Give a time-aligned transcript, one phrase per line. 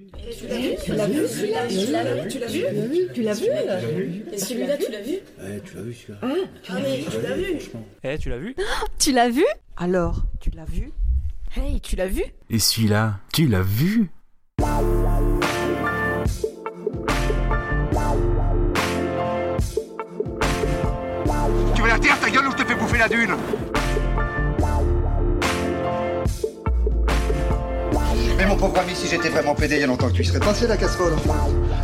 [0.00, 1.28] Tu l'as vu Tu l'as vu
[2.28, 5.94] Tu l'as vu Tu l'as vu Et celui-là, tu l'as vu Ouais, tu l'as vu
[5.94, 6.18] celui-là.
[6.62, 7.44] Tu l'as vu
[8.02, 8.54] Eh, tu l'as vu
[8.98, 9.44] Tu l'as vu
[9.76, 10.90] Alors, tu l'as vu
[11.56, 14.10] Hey, tu l'as vu Et celui-là, tu l'as vu
[21.74, 23.34] Tu veux la terre, ta gueule, ou je te fais bouffer la dune?
[28.40, 30.24] Mais mon pauvre ami, si j'étais vraiment pédé, il y a longtemps que tu y
[30.24, 31.12] serais passé la casserole.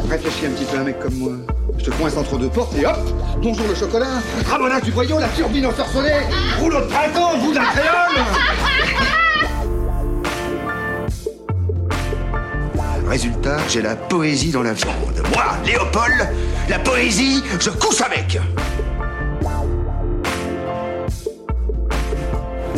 [0.09, 1.33] Réfléchis un petit peu un mec comme moi.
[1.77, 2.97] Je te coince entre deux portes et hop
[3.43, 6.23] Bonjour le chocolat Ramonage du boyau, la turbine ensorcelée
[6.59, 8.25] Rouleau de printemps, bout d'un créole
[13.07, 15.23] Résultat, j'ai la poésie dans la viande.
[15.35, 16.29] Moi, Léopold,
[16.71, 18.41] la poésie, je couche avec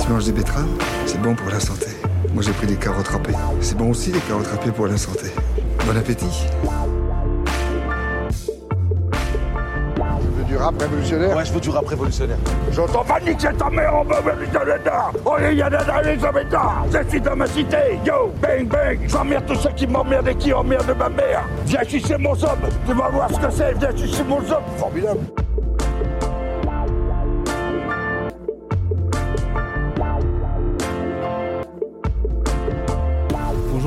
[0.00, 0.66] Tu manges des betteraves?
[1.06, 1.98] C'est bon pour la santé.
[2.34, 3.32] Moi j'ai pris des carottes râpées.
[3.60, 5.27] C'est bon aussi les carottes râpées pour la santé.
[5.86, 6.46] Bon appétit.
[9.94, 12.36] Tu veux du rap révolutionnaire Ouais, je veux du rap révolutionnaire.
[12.72, 14.20] J'entends pas niquer ta mère en bas
[15.25, 15.78] Oh, il y a des
[16.92, 17.98] Je suis dans ma cité.
[18.05, 18.98] Yo, bang, bang.
[19.06, 21.44] J'emmerde tous ceux qui m'emmerdent et qui emmerdent ma mère.
[21.66, 23.78] Viens sucer mon zob Tu vas voir ce que c'est.
[23.78, 25.20] Viens sucer mon zob Formidable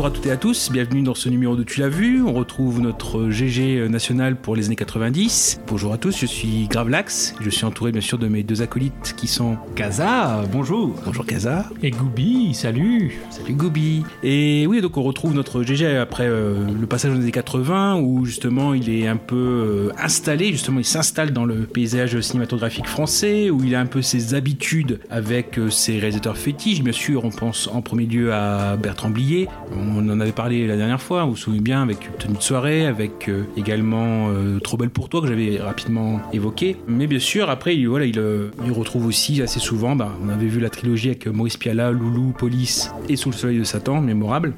[0.01, 2.23] Bonjour à toutes et à tous, bienvenue dans ce numéro de Tu l'as vu.
[2.23, 5.61] On retrouve notre GG national pour les années 90.
[5.67, 7.35] Bonjour à tous, je suis Gravelax.
[7.39, 10.41] Je suis entouré bien sûr de mes deux acolytes qui sont Kaza.
[10.51, 10.95] Bonjour.
[11.05, 11.69] Bonjour Kaza.
[11.83, 14.01] Et Goubi, salut Salut Gobi.
[14.23, 18.25] Et oui, donc on retrouve notre GG après euh, le passage aux années 80 où
[18.25, 23.51] justement il est un peu euh, installé, justement il s'installe dans le paysage cinématographique français
[23.51, 26.81] où il a un peu ses habitudes avec euh, ses réalisateurs fétiches.
[26.81, 29.47] Bien sûr, on pense en premier lieu à Bertrand Blier.
[29.77, 32.85] On en avait parlé la dernière fois, vous vous souvenez bien, avec Tenue de soirée,
[32.85, 36.77] avec euh, également euh, Trop belle pour toi que j'avais rapidement évoqué.
[36.87, 40.47] Mais bien sûr, après, il, voilà, il, euh, retrouve aussi assez souvent, bah, on avait
[40.47, 44.53] vu la trilogie avec Maurice Piala, Loulou, Police et Sous le soleil de Satan, mémorable.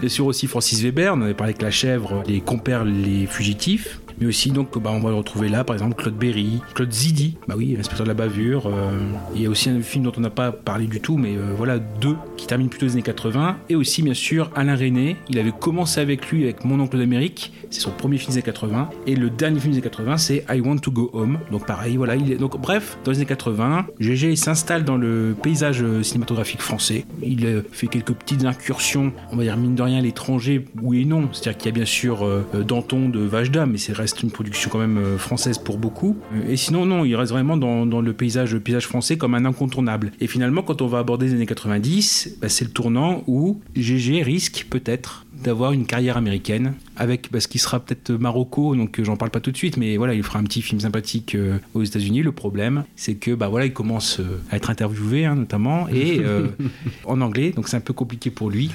[0.00, 4.00] Bien sûr aussi Francis Weber, on avait parlé avec la chèvre, les compères, les fugitifs.
[4.20, 7.54] Mais aussi, donc, bah, on va retrouver là, par exemple, Claude Berry, Claude Zidi, bah
[7.56, 8.66] oui, l'inspecteur de la bavure.
[8.66, 8.98] euh,
[9.34, 11.52] il y a aussi un film dont on n'a pas parlé du tout, mais euh,
[11.56, 13.58] voilà, deux, qui terminent plutôt les années 80.
[13.68, 15.16] Et aussi, bien sûr, Alain René.
[15.28, 17.52] Il avait commencé avec lui, avec Mon Oncle d'Amérique.
[17.70, 18.90] C'est son premier film des années 80.
[19.06, 21.38] Et le dernier film des années 80, c'est I Want to Go Home.
[21.50, 22.16] Donc, pareil, voilà.
[22.16, 27.04] Donc, bref, dans les années 80, GG s'installe dans le paysage euh, cinématographique français.
[27.22, 31.02] Il euh, fait quelques petites incursions, on va dire mine de rien, à l'étranger, oui
[31.02, 31.28] et non.
[31.32, 32.26] C'est-à-dire qu'il y a bien sûr
[32.66, 36.16] Danton de Vajda, mais c'est reste une production quand même euh, française pour beaucoup.
[36.34, 39.34] Euh, Et sinon, non, il reste vraiment dans, dans le paysage, le paysage français comme
[39.34, 40.12] un incontournable.
[40.20, 44.22] Et finalement, quand on va aborder les années 90, bah, c'est le tournant où GG
[44.22, 49.16] risque peut-être d'avoir une carrière américaine avec parce qu'il sera peut-être Marocco donc euh, j'en
[49.16, 51.84] parle pas tout de suite mais voilà il fera un petit film sympathique euh, aux
[51.84, 55.88] États-Unis le problème c'est que bah voilà il commence euh, à être interviewé hein, notamment
[55.88, 56.48] et euh,
[57.04, 58.70] en anglais donc c'est un peu compliqué pour lui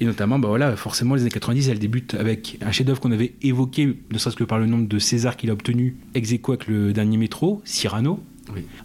[0.00, 3.34] et notamment, bah voilà, forcément, les années 90, elle débute avec un chef-d'œuvre qu'on avait
[3.42, 6.92] évoqué, ne serait-ce que par le nombre de César qu'il a obtenu, ex avec le
[6.92, 8.20] dernier métro, Cyrano.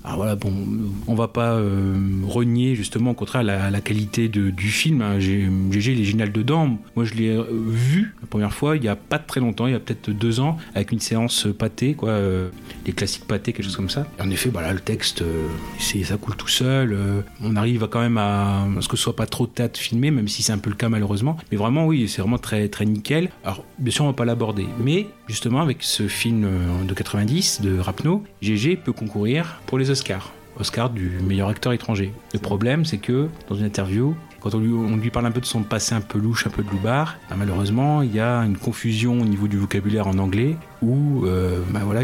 [0.03, 0.53] Alors voilà, bon,
[1.07, 1.96] on va pas euh,
[2.28, 5.01] renier justement au contraire la, qualité du film.
[5.01, 5.19] hein.
[5.19, 6.78] GG, il est génial dedans.
[6.96, 9.74] Moi, je l'ai euh, vu la première fois il y a pas très longtemps, il
[9.74, 12.50] y a peut-être deux ans, avec une séance pâté, quoi, euh,
[12.96, 14.07] classiques pâtés, quelque chose comme ça.
[14.19, 15.47] En effet, voilà, le texte, euh,
[15.80, 16.97] ça coule tout seul.
[17.41, 20.44] on arrive quand même à, ce que ce soit pas trop théâtre filmé, même si
[20.44, 21.38] c'est un peu le cas malheureusement.
[21.51, 23.30] Mais vraiment, oui, c'est vraiment très très nickel.
[23.44, 26.47] Alors, bien sûr, on va pas l'aborder, mais justement avec ce film
[26.88, 30.31] de 90 de Rapno, GG peut concourir pour les Oscars.
[30.59, 32.13] Oscar du meilleur acteur étranger.
[32.33, 35.63] Le problème, c'est que dans une interview, quand on lui, parle un peu de son
[35.63, 39.13] passé un peu louche, un peu de loupard, bah, malheureusement, il y a une confusion
[39.13, 42.01] au niveau du vocabulaire en anglais où, euh, bah, voilà,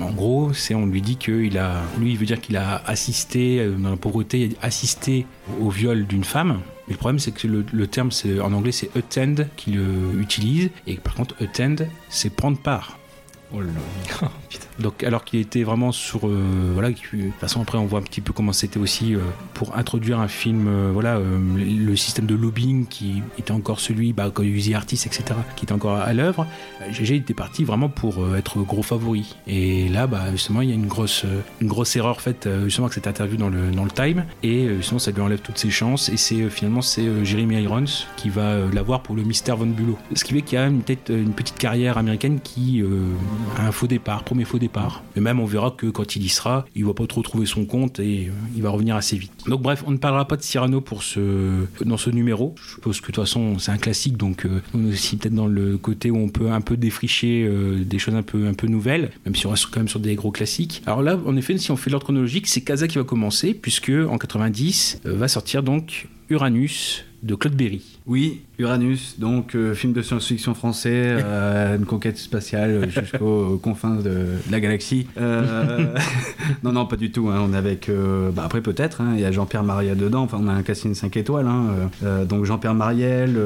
[0.00, 3.60] en gros, c'est on lui dit qu'il a, lui, il veut dire qu'il a assisté
[3.60, 5.26] euh, dans la pauvreté, il a assisté
[5.60, 6.60] au viol d'une femme.
[6.88, 8.10] Mais le problème, c'est que le, terme,
[8.42, 9.78] en anglais, c'est attend qu'il
[10.18, 11.76] utilise, et par contre, attend,
[12.08, 12.98] c'est prendre part.
[13.54, 14.26] Oh.
[14.80, 16.26] Donc, alors qu'il était vraiment sur.
[16.26, 19.20] euh, voilà, de toute façon, après, on voit un petit peu comment c'était aussi euh,
[19.54, 20.66] pour introduire un film.
[20.66, 25.24] euh, voilà, le système de lobbying qui était encore celui, bah, quand The Artist, etc.,
[25.56, 26.46] qui était encore à l'œuvre.
[26.90, 29.36] GG était parti vraiment pour être gros favori.
[29.46, 31.24] Et là, bah, justement, il y a une grosse,
[31.60, 34.24] une grosse erreur faite, justement, avec cette interview dans le, dans le Time.
[34.42, 36.08] Et justement, ça lui enlève toutes ses chances.
[36.08, 37.84] Et c'est finalement, c'est Jeremy Irons
[38.16, 39.96] qui va l'avoir pour le Mystère Von Bulow.
[40.14, 42.82] Ce qui fait qu'il y a une, tête- une petite carrière américaine qui,
[43.58, 45.02] un faux départ, premier faux départ.
[45.14, 47.64] Mais même on verra que quand il y sera, il va pas trop trouver son
[47.64, 49.32] compte et euh, il va revenir assez vite.
[49.46, 52.54] Donc bref, on ne parlera pas de Cyrano pour ce dans ce numéro.
[52.62, 55.34] Je suppose que de toute façon c'est un classique, donc euh, on est aussi peut-être
[55.34, 58.54] dans le côté où on peut un peu défricher euh, des choses un peu un
[58.54, 60.82] peu nouvelles, même si on reste quand même sur des gros classiques.
[60.86, 63.90] Alors là, en effet, si on fait l'ordre chronologique, c'est Casa qui va commencer puisque
[63.90, 67.80] en 90 euh, va sortir donc Uranus de Claude Berry.
[68.06, 70.92] Oui, Uranus, donc euh, film de science-fiction français,
[71.24, 75.06] euh, une conquête spatiale jusqu'aux confins de, de la galaxie.
[75.18, 75.86] Euh,
[76.62, 77.30] non, non, pas du tout.
[77.30, 77.90] hein, On est avec.
[78.34, 80.22] bah, après, peut-être, hein, il y a Jean-Pierre Mariel dedans.
[80.24, 81.46] Enfin, on a un casting 5 étoiles.
[81.46, 83.36] hein, donc Jean-Pierre Mariel,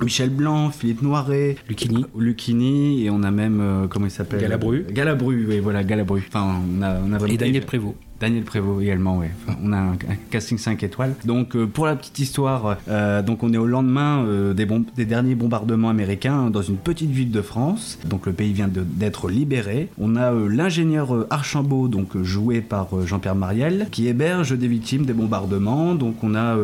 [0.00, 2.06] Michel Blanc, Philippe Noiret, Lucchini.
[2.16, 3.88] Lucchini, et on a même.
[3.90, 4.40] comment il s'appelle?
[4.40, 4.86] Galabru.
[4.90, 6.22] Galabru, oui, voilà, Galabru.
[6.28, 7.34] Enfin, on a, on a vraiment.
[7.34, 7.96] Et Daniel Prévost.
[8.20, 9.26] Daniel Prévost également, oui.
[9.62, 9.96] On a un,
[10.30, 11.14] casting 5 étoiles.
[11.24, 15.34] Donc, euh, pour la petite histoire, euh, donc on est au lendemain euh, des, derniers
[15.34, 17.98] bombardements américains dans une petite ville de France.
[18.06, 19.88] Donc, le pays vient d'être libéré.
[19.98, 25.94] On a l'ingénieur Archambault, donc joué par Jean-Pierre Mariel, qui héberge des victimes des bombardements.
[25.94, 26.56] Donc, on a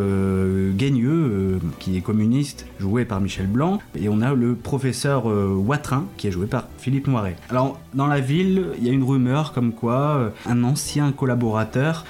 [0.72, 3.80] Guigneux, euh, qui est communiste, joué par Michel Blanc.
[3.98, 7.36] Et on a le professeur Watrin, qui est joué par Philippe Noiret.
[7.50, 11.39] Alors, dans la ville, il y a une rumeur comme quoi un ancien collaborateur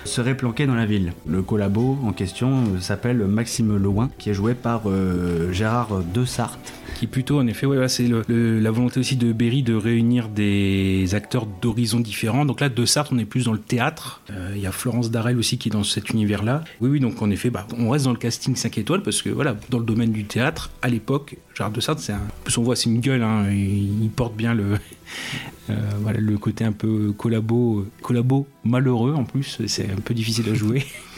[0.05, 1.13] serait planqué dans la ville.
[1.27, 6.59] Le collabo en question s'appelle Maxime Loin, qui est joué par euh, Gérard Dessart.
[7.01, 11.47] Qui plutôt en effet ouais, c'est la volonté aussi de Berry de réunir des acteurs
[11.47, 12.45] d'horizons différents.
[12.45, 14.21] Donc là de Sartre on est plus dans le théâtre.
[14.29, 17.01] Euh, il y a Florence Darel aussi qui est dans cet univers là oui oui
[17.01, 19.79] donc en effet bah, on reste dans le casting 5 étoiles parce que voilà dans
[19.79, 22.91] le domaine du théâtre à l'époque Gérard de Sartre c'est un plus on voit c'est
[22.91, 24.77] une gueule hein, il porte bien le
[25.71, 25.75] euh,
[26.19, 30.85] le côté un peu collabo collabo malheureux en plus c'est un peu difficile à jouer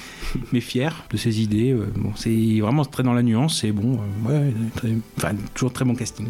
[0.52, 1.72] mais fier de ses idées.
[1.72, 3.98] euh, bon, c'est vraiment très dans la nuance et bon,
[4.28, 4.54] euh, ouais,
[5.16, 6.28] enfin, toujours très bon casting.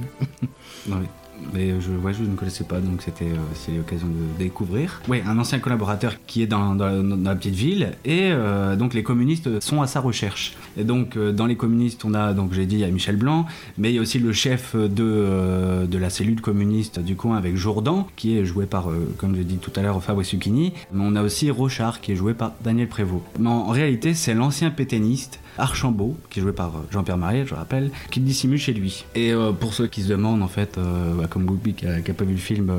[0.88, 0.96] Ouais.
[0.96, 1.06] Mais
[1.54, 5.00] je, ouais, je ne connaissais pas, donc c'était euh, l'occasion de découvrir.
[5.08, 6.86] Oui, un ancien collaborateur qui est dans, dans
[7.22, 10.54] la- petite ville, et euh, donc les communistes sont à sa recherche.
[10.76, 13.16] Et donc euh, dans les communistes, on a, donc j'ai dit, il y a Michel
[13.16, 13.46] Blanc,
[13.78, 17.56] mais il y a aussi le chef de, de la cellule communiste du coin avec
[17.56, 18.88] Jourdan, qui est joué par,
[19.18, 20.72] comme j'ai dit tout à l'heure, Fabrice Zucchini.
[20.92, 23.22] Mais on a aussi Rochard, qui est joué par Daniel Prévost.
[23.38, 27.46] Mais en, en réalité, c'est l'ancien pétainiste Archambault, qui est joué par euh, Jean-Pierre Mariel,
[27.46, 29.04] je rappelle, qui le dissimule chez lui.
[29.14, 32.00] Et euh, pour ceux qui se demandent, en fait, euh, bah, comme Goubi qui n'a
[32.00, 32.72] pas vu le film,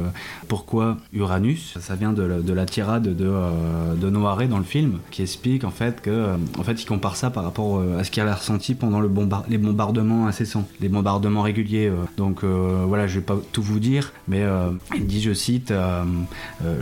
[0.48, 1.78] pourquoi Uranus?
[1.80, 3.32] Ça vient de la, de la tirade de,
[3.96, 7.30] de Noiret dans le film, qui explique en fait que, en fait, il compare ça
[7.30, 11.92] par rapport à ce qu'il a ressenti pendant les bombardements incessants, les bombardements réguliers.
[12.18, 14.44] Donc voilà, je vais pas tout vous dire, mais
[14.96, 15.74] il dit, je cite,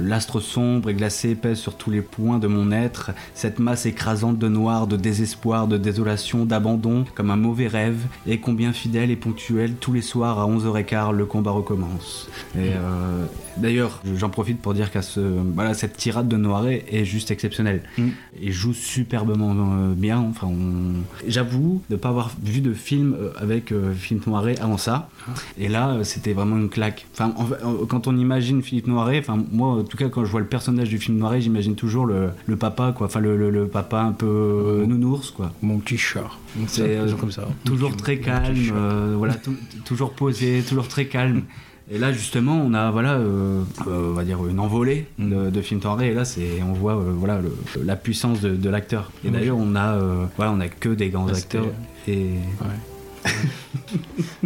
[0.02, 4.38] l'astre sombre et glacé pèse sur tous les points de mon être, cette masse écrasante
[4.38, 9.16] de noir, de désespoir, de désolation, d'abandon, comme un mauvais rêve, et combien fidèle et
[9.16, 12.30] ponctuel, tous les soirs à 11h15, le combat recommence.
[12.56, 13.26] Euh,
[13.58, 17.84] d'ailleurs, j'en profite pour dire qu'à ce, voilà, cette tirade de Noiret est juste exceptionnelle.
[17.98, 18.08] Mm.
[18.42, 20.20] Et joue superbement euh, bien.
[20.20, 21.02] Enfin, on...
[21.28, 25.10] J'avoue de ne pas avoir vu de film euh, avec euh, Philippe Noiret avant ça.
[25.58, 27.06] Et là, c'était vraiment une claque.
[27.14, 30.40] Enfin, en quand on imagine Philippe Noiret, enfin, moi, en tout cas, quand je vois
[30.42, 33.08] le personnage du film Noiret, j'imagine toujours le, le papa, quoi.
[33.08, 35.52] Enfin, le, le- le papa un peu nounours, quoi.
[35.62, 36.24] Mon petit chat.
[36.68, 37.48] C'est euh, comme ça.
[37.66, 39.56] toujours très calme, euh, voilà, tou-
[39.86, 41.44] toujours posé, toujours très calme.
[41.94, 45.62] Et là, justement, on a, voilà, euh, euh, on va dire une envolée de, de
[45.62, 46.08] film Noiret.
[46.10, 47.54] Et là, c'est, on voit, euh, voilà, le-
[47.84, 49.12] la puissance de, de l'acteur.
[49.26, 51.66] Et d'ailleurs, on a, euh, voilà, on a que des grands acteurs.
[52.08, 52.28] Et
[52.62, 53.32] Ouais,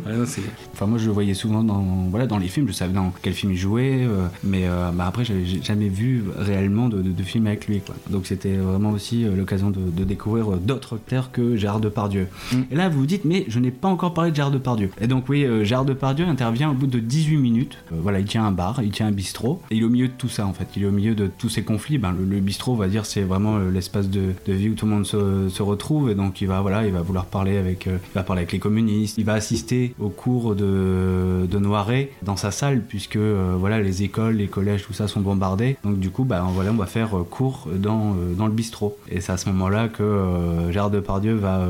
[0.05, 0.25] non,
[0.73, 2.67] Enfin, moi, je le voyais souvent dans, voilà, dans les films.
[2.67, 6.23] Je savais dans quel film il jouait, euh, mais euh, bah, après, j'avais jamais vu
[6.37, 7.79] réellement de, de, de film avec lui.
[7.79, 7.95] Quoi.
[8.09, 12.27] Donc, c'était vraiment aussi euh, l'occasion de, de découvrir euh, d'autres acteurs que Gérard Depardieu.
[12.51, 12.61] Mm.
[12.71, 14.89] Et là, vous vous dites, mais je n'ai pas encore parlé de Gérard Depardieu.
[14.99, 17.77] Et donc, oui, Gérard Depardieu intervient au bout de 18 minutes.
[17.91, 20.13] Voilà, il tient un bar, il tient un bistrot, et il est au milieu de
[20.17, 20.67] tout ça, en fait.
[20.75, 21.97] Il est au milieu de tous ces conflits.
[21.97, 24.91] Ben, le, le bistrot, on va dire, c'est vraiment l'espace de, vie où tout le
[24.91, 28.13] monde se, se retrouve, et donc il va, voilà, il va vouloir parler avec, il
[28.13, 32.51] va parler avec les communistes, il va assister au cours de, de Noiret dans sa
[32.51, 35.77] salle, puisque euh, voilà, les écoles, les collèges, tout ça sont bombardés.
[35.83, 38.97] Donc du coup, bah, voilà, on va faire euh, cours dans, euh, dans le bistrot.
[39.09, 41.67] Et c'est à ce moment-là que Gérard Depardieu va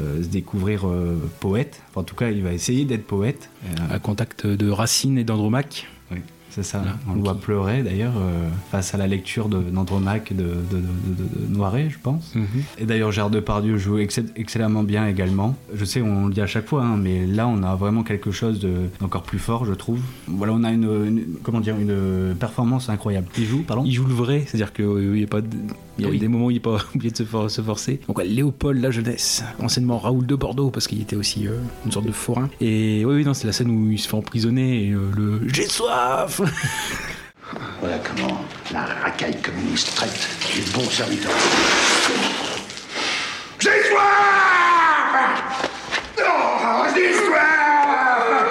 [0.00, 0.86] se découvrir
[1.40, 1.82] poète.
[1.94, 3.50] En tout cas, il va essayer d'être poète.
[3.90, 5.86] À contact de Racine et d'Andromaque.
[6.56, 6.82] C'est ça.
[7.08, 11.46] On le voit pleurer d'ailleurs euh, face à la lecture d'Andromaque de, de, de, de-
[11.46, 12.32] de Noiret, je pense.
[12.78, 15.54] Et d'ailleurs, Gérard Depardieu joue excell- excellemment bien également.
[15.74, 18.30] Je sais, on le dit à chaque fois, hein, mais là, on a vraiment quelque
[18.30, 20.00] chose de- d'encore plus fort, je trouve.
[20.26, 23.26] Voilà, on a une, une- comment dire, une performance incroyable.
[23.38, 23.82] Il joue, pardon?
[23.84, 25.48] Il joue le vrai, c'est-à-dire qu'il n'y a pas de...
[25.98, 26.18] Il y a Oui.
[26.18, 28.00] des moments où il n'est pas obligé de se, for- se forcer.
[28.06, 31.52] Donc, ouais, Léopold la jeunesse, anciennement Raoul de Bordeaux, parce qu'il était aussi euh,
[31.86, 32.48] une sorte de forain.
[32.60, 35.40] Et oui, oui, non, c'est la scène où il se fait emprisonner et euh, le
[35.52, 36.40] j'ai soif
[37.80, 38.40] Voilà comment
[38.72, 41.30] la racaille communiste traite les bons serviteurs.
[43.60, 44.02] J'ai soif
[46.18, 48.46] Oh, j'ai soif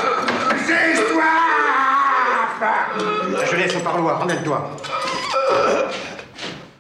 [0.66, 2.64] J'ai soif
[3.52, 4.72] Je laisse au parloir, emmène-toi.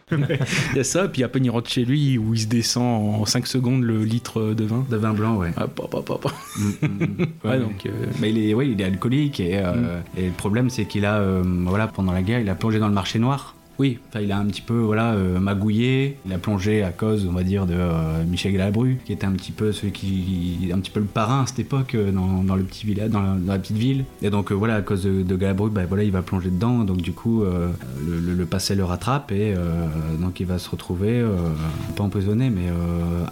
[0.12, 3.22] Il y a ça, puis à peine il rentre chez lui où il se descend
[3.22, 4.86] en 5 secondes le litre de vin.
[4.90, 5.52] De vin blanc, ouais.
[7.44, 7.86] Ouais, donc.
[7.86, 11.06] euh, Mais il est, ouais, il est alcoolique et, euh, et le problème c'est qu'il
[11.06, 13.56] a, euh, voilà, pendant la guerre, il a plongé dans le marché noir.
[13.80, 16.18] Oui, Enfin, il a un petit peu voilà, euh, magouillé.
[16.26, 19.32] Il a plongé à cause, on va dire, de euh, Michel Galabru, qui était un
[19.34, 22.56] petit peu celui qui, un petit peu le parrain à cette époque euh, dans, dans
[22.56, 24.06] le petit village, dans la, dans la petite ville.
[24.22, 26.84] Et donc voilà, à cause de, de Galabru, bah, voilà, il va plonger dedans.
[26.86, 29.54] Donc du coup, le, le- le passé le rattrape et
[30.20, 31.26] donc il va se retrouver
[31.96, 32.70] pas emprisonné, mais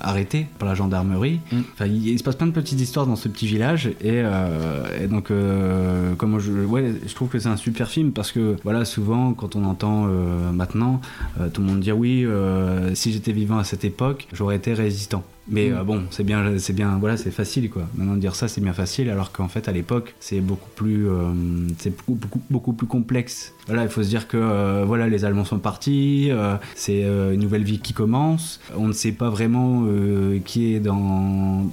[0.02, 1.40] arrêté par la gendarmerie.
[1.52, 1.58] Mm.
[1.74, 4.24] Enfin, il, il se passe plein de petites histoires dans ce petit village et,
[5.02, 5.32] et donc
[6.18, 9.56] comment je, ouais, je trouve que c'est un super film parce que voilà, souvent quand
[9.56, 10.08] on entend
[10.52, 11.02] maintenant
[11.40, 14.74] euh, tout le monde dire oui, euh, si j'étais vivant à cette époque, j'aurais été
[14.74, 15.24] résistant.
[15.50, 15.74] Mais Mm.
[15.74, 17.84] euh, bon, c'est bien, c'est bien, voilà, c'est facile quoi.
[17.96, 21.32] Maintenant dire ça, c'est bien facile, alors qu'en fait à l'époque, c'est beaucoup plus, euh,
[21.80, 23.54] c'est beaucoup, beaucoup, beaucoup plus complexe.
[23.68, 26.30] Voilà, il faut se dire que euh, voilà, les Allemands sont partis,
[26.76, 28.60] c'est une nouvelle vie qui commence.
[28.78, 29.86] On ne sait pas vraiment
[30.46, 31.66] qui est dans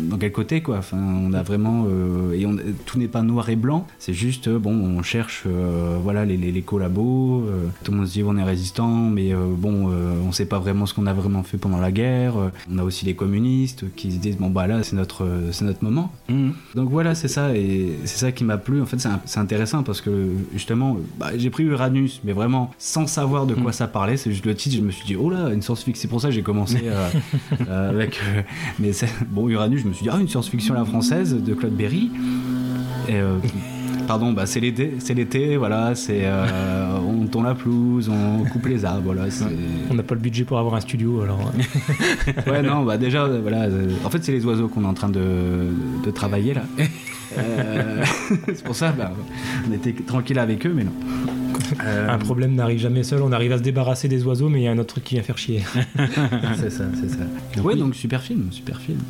[0.00, 0.78] dans quel côté quoi.
[0.78, 1.86] Enfin, on a vraiment
[2.32, 3.86] et on, tout n'est pas noir et blanc.
[3.98, 5.44] C'est juste bon, on cherche
[6.02, 7.44] voilà les, les, les collabos.
[7.82, 9.90] tout le monde se dit on est résistant, mais bon,
[10.26, 12.34] on sait pas vraiment ce qu'on a vraiment fait pendant la guerre.
[12.70, 15.64] On a aussi les communistes qui se disent bon bah là c'est notre euh, c'est
[15.64, 16.12] notre moment.
[16.28, 16.52] Mhm.
[16.74, 18.80] Donc voilà, c'est ça, et c'est ça qui m'a plu.
[18.80, 23.46] En fait, c'est intéressant parce que justement, bah, j'ai pris Uranus, mais vraiment sans savoir
[23.46, 24.16] de quoi ça parlait.
[24.16, 26.00] C'est juste le titre, je me suis dit, oh là, une science-fiction.
[26.00, 27.08] C'est pour ça que j'ai commencé euh,
[27.68, 28.20] euh, avec.
[28.22, 28.42] euh,
[28.78, 28.90] mais
[29.28, 32.10] bon, Uranus, je me suis dit, ah, une science-fiction à la française de Claude Berry.
[33.08, 33.20] Et.
[34.08, 38.66] Pardon, bah c'est l'été, c'est l'été, voilà, c'est euh, on tourne la pelouse, on coupe
[38.66, 39.24] les arbres, voilà.
[39.90, 41.40] On n'a pas le budget pour avoir un studio, alors.
[42.46, 43.62] euh, Ouais, non, bah déjà, euh, voilà.
[43.64, 45.68] euh, En fait, c'est les oiseaux qu'on est en train de,
[46.04, 46.62] de travailler là.
[47.38, 48.02] Euh,
[48.46, 49.12] c'est pour ça, bah,
[49.68, 50.92] on était tranquille avec eux, mais non.
[51.84, 53.20] Euh, Un problème n'arrive jamais seul.
[53.20, 55.16] On arrive à se débarrasser des oiseaux, mais il y a un autre truc qui
[55.16, 55.62] vient faire chier.
[56.56, 57.62] c'est ça, c'est ça.
[57.62, 59.00] ouais, donc super film, super film.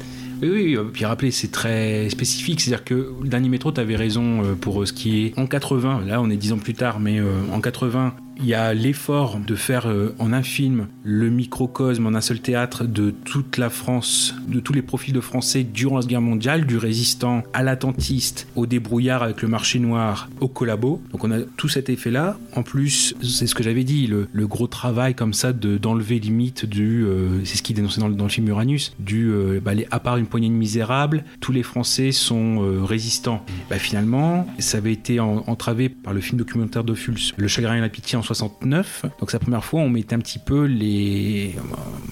[0.43, 2.61] Oui, oui, euh, puis rappeler, c'est très spécifique.
[2.61, 5.47] C'est-à-dire que le dernier métro, tu avais raison euh, pour euh, ce qui est en
[5.47, 6.03] 80.
[6.07, 7.21] Là, on est dix ans plus tard, mais
[7.53, 12.15] en 80, il y a l'effort de faire euh, en un film le microcosme en
[12.15, 16.05] un seul théâtre de toute la France, de tous les profils de Français durant la
[16.05, 21.01] Guerre mondiale, du résistant à l'attentiste, au débrouillard avec le marché noir, au collabo.
[21.13, 22.39] Donc on a tout cet effet-là.
[22.55, 26.67] En plus, c'est ce que j'avais dit, le, gros travail comme ça de d'enlever limite
[26.67, 30.01] du, euh, c'est ce qu'il dénonçait dans, dans le film Uranus, du, euh, bah, à
[30.01, 33.45] part une poignée de misérables, tous les Français sont résistants.
[33.71, 37.81] Bah, finalement, ça avait été en- entravé par le film documentaire d'Ophuls, Le chagrin et
[37.81, 39.07] la pitié en 69.
[39.21, 41.55] Donc c'est la première fois on mettait un petit peu les,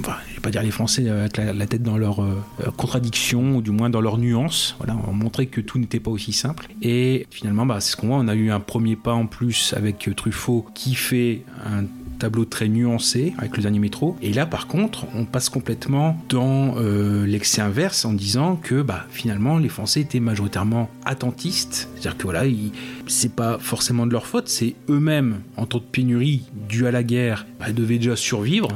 [0.00, 2.42] enfin, je vais pas dire les Français euh, avec la, tête dans leur euh,
[2.76, 4.76] contradiction ou du moins dans leur nuance.
[4.78, 6.66] Voilà, on montrait que tout n'était pas aussi simple.
[6.82, 8.16] Et finalement, bah, c'est ce qu'on voit.
[8.16, 11.84] On a eu un premier pas en plus avec Truffaut qui fait un
[12.18, 14.16] tableau très nuancé avec le dernier métro.
[14.22, 19.06] Et là, par contre, on passe complètement dans euh, l'excès inverse en disant que bah,
[19.10, 21.88] finalement, les Français étaient majoritairement attentistes.
[21.94, 22.72] C'est-à-dire que voilà, ils-
[23.06, 27.02] c'est pas forcément de leur faute, c'est eux-mêmes, en temps de pénurie due à la
[27.02, 28.68] guerre, bah, ils devaient déjà survivre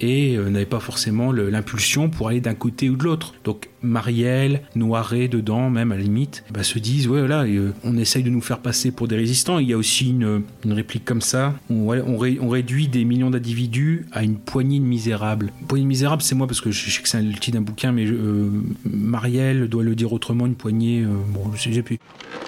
[0.00, 3.34] et euh, n'avaient pas forcément l'impulsion pour aller d'un côté ou de l'autre.
[3.44, 7.96] Donc Marielle, Noiret dedans, même à la limite, bah, se disent ouais voilà, euh, on
[7.96, 9.58] essaye de nous faire passer pour des résistants.
[9.58, 11.54] Il y a aussi une, une réplique comme ça.
[11.70, 15.52] On, ouais, on, ré- on réduit des millions d'individus à une poignée de misérables.
[15.60, 17.56] Une poignée de misérables, c'est moi parce que je, je sais que c'est le titre
[17.56, 18.50] d'un bouquin, mais euh,
[18.84, 20.46] Marielle doit le dire autrement.
[20.46, 21.98] Une poignée, euh, bon, je sais plus.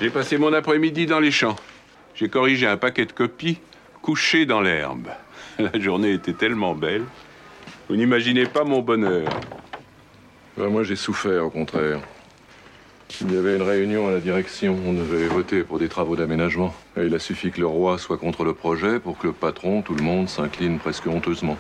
[0.01, 1.57] J'ai passé mon après-midi dans les champs.
[2.15, 3.59] J'ai corrigé un paquet de copies
[4.03, 5.09] couché dans l'herbe.
[5.59, 7.05] La journée était tellement belle.
[7.89, 9.29] Vous n'imaginez pas mon bonheur.
[10.57, 12.01] Ben, moi, j'ai souffert, au contraire.
[13.21, 14.79] Il y avait une réunion à la direction.
[14.87, 16.73] On devait voter pour des travaux d'aménagement.
[16.97, 19.95] Il a suffi que le roi soit contre le projet pour que le patron, tout
[19.95, 21.59] le monde, s'incline presque honteusement.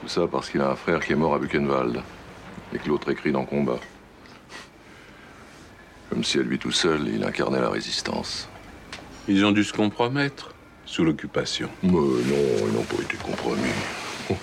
[0.00, 2.00] Tout ça parce qu'il a un frère qui est mort à Buchenwald.
[2.72, 3.80] Et que l'autre écrit dans Combat.
[6.10, 8.48] Comme si à lui tout seul, il incarnait la résistance.
[9.30, 10.54] Ils ont dû se compromettre
[10.86, 11.68] sous l'occupation.
[11.82, 13.68] Mais non, ils n'ont pas été compromis.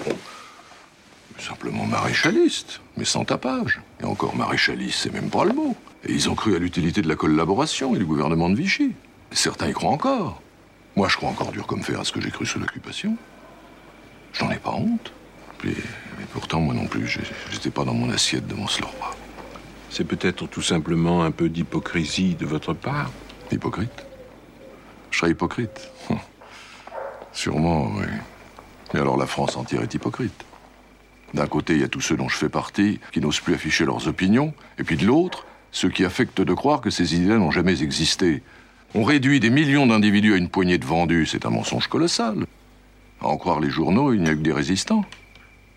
[1.39, 3.81] Simplement maréchalistes, mais sans tapage.
[3.99, 5.75] Et encore maréchaliste, c'est même pas le mot.
[6.07, 8.93] Et ils ont cru à l'utilité de la collaboration et du gouvernement de Vichy.
[9.31, 10.41] Certains y croient encore.
[10.95, 13.17] Moi, je crois encore dur comme fer à ce que j'ai cru sous l'occupation.
[14.33, 15.11] Je n'en ai pas honte.
[15.63, 18.67] Et, et pourtant, moi non plus, j'étais pas dans mon assiette de mon.
[19.89, 23.11] C'est peut-être tout simplement un peu d'hypocrisie de votre part.
[23.51, 24.04] Hypocrite
[25.15, 25.91] Je serais hypocrite.
[27.31, 28.03] Sûrement, oui.
[28.93, 30.43] Et alors la France entière est hypocrite.
[31.33, 33.85] D'un côté, il y a tous ceux dont je fais partie qui n'osent plus afficher
[33.85, 37.49] leurs opinions, et puis de l'autre, ceux qui affectent de croire que ces idées n'ont
[37.49, 38.43] jamais existé.
[38.93, 42.45] On réduit des millions d'individus à une poignée de vendus, c'est un mensonge colossal.
[43.21, 45.05] À en croire les journaux, il n'y a que des résistants.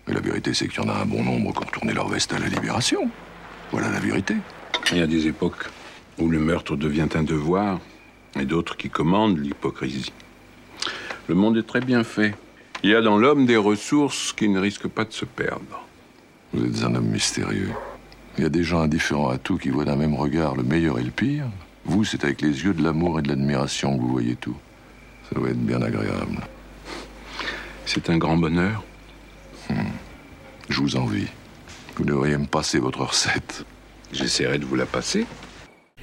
[0.05, 2.09] Mais la vérité, c'est qu'il y en a un bon nombre qui ont tourné leur
[2.09, 3.09] veste à la libération.
[3.71, 4.35] Voilà la vérité.
[4.91, 5.69] Il y a des époques
[6.17, 7.79] où le meurtre devient un devoir
[8.37, 10.11] et d'autres qui commandent l'hypocrisie.
[11.27, 12.35] Le monde est très bien fait.
[12.83, 15.85] Il y a dans l'homme des ressources qui ne risquent pas de se perdre.
[16.53, 17.71] Vous êtes un homme mystérieux.
[18.37, 20.97] Il y a des gens indifférents à tout qui voient d'un même regard le meilleur
[20.97, 21.45] et le pire.
[21.85, 24.57] Vous, c'est avec les yeux de l'amour et de l'admiration que vous voyez tout.
[25.29, 26.39] Ça doit être bien agréable.
[27.85, 28.83] C'est un grand bonheur.
[29.69, 29.89] Hmm.
[30.69, 31.27] Je vous envie.
[31.95, 33.65] Vous devriez me passer votre recette.
[34.13, 35.25] J'essaierai de vous la passer.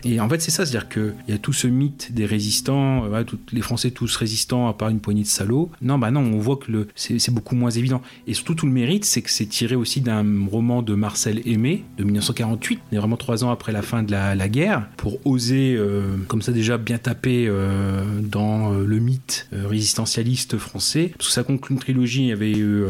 [0.09, 3.25] Et en fait, c'est ça, c'est-à-dire qu'il y a tout ce mythe des résistants, euh,
[3.53, 5.71] les Français tous résistants à part une poignée de salauds.
[5.83, 8.01] Non, bah non, on voit que c'est beaucoup moins évident.
[8.27, 11.85] Et surtout, tout le mérite, c'est que c'est tiré aussi d'un roman de Marcel Aimé,
[11.99, 15.75] de 1948, on est vraiment trois ans après la fin de la, guerre, pour oser,
[15.77, 21.13] euh, comme ça déjà, bien taper euh, dans euh, le mythe résistentialiste français.
[21.17, 22.85] Parce que ça conclut une trilogie, il y avait eu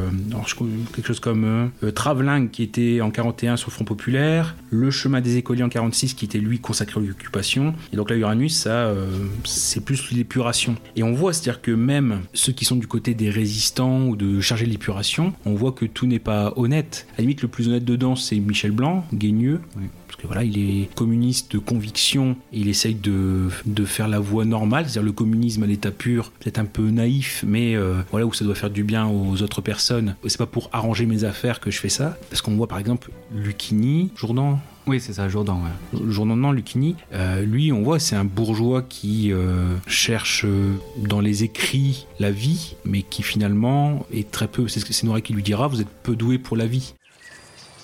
[0.94, 5.37] quelque chose comme Travelling qui était en 41 sur le Front Populaire, Le chemin des
[5.37, 7.75] écoliers en 46 qui était lui consacré à l'occupation.
[7.92, 9.06] Et donc là, Uranus, ça, euh,
[9.44, 10.76] c'est plus l'épuration.
[10.96, 14.40] Et on voit, c'est-à-dire que même ceux qui sont du côté des résistants ou de
[14.40, 17.06] charger l'épuration, on voit que tout n'est pas honnête.
[17.14, 19.60] À la limite, le plus honnête dedans, c'est Michel Blanc, Guigneux.
[20.06, 24.20] Parce que voilà, il est communiste de conviction, et il essaye de, de faire la
[24.20, 28.25] voie normale, c'est-à-dire le communisme à l'état pur, peut-être un peu naïf, mais euh, voilà
[28.25, 30.14] où ça doit faire du bien aux autres personnes.
[30.26, 33.10] C'est pas pour arranger mes affaires que je fais ça, parce qu'on voit par exemple
[33.34, 34.60] Lucchini, Jourdan.
[34.87, 35.61] Oui, c'est ça, Jourdan.
[35.62, 36.00] Ouais.
[36.09, 36.95] Jourdan, non, Lucchini.
[37.12, 42.31] euh, lui, on voit, c'est un bourgeois qui euh, cherche euh, dans les écrits la
[42.31, 44.69] vie, mais qui finalement est très peu.
[44.69, 46.95] C'est ce que c'est Nora qui lui dira vous êtes peu doué pour la vie.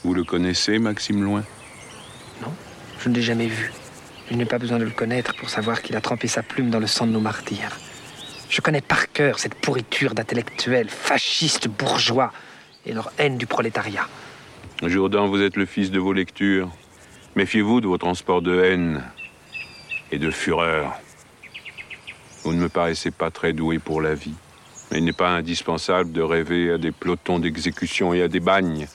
[0.05, 1.43] Vous le connaissez, Maxime Loin?
[3.01, 3.73] Je ne l'ai jamais vu.
[4.31, 6.79] Je n'ai pas besoin de le connaître pour savoir qu'il a trempé sa plume dans
[6.79, 7.81] le sang de nos martyrs.
[8.49, 12.33] Je connais par cœur cette pourriture d'intellectuels, fascistes, bourgeois
[12.87, 14.07] et leur haine du prolétariat.
[14.85, 16.71] Jourdan, vous êtes le fils de vos lectures.
[17.37, 19.03] Méfiez-vous de vos transports de haine
[20.11, 20.93] et de fureur.
[22.45, 24.35] Vous ne me paraissez pas très doué pour la vie.
[24.91, 28.87] Mais il n'est pas indispensable de rêver à des pelotons d'exécution et à des bagnes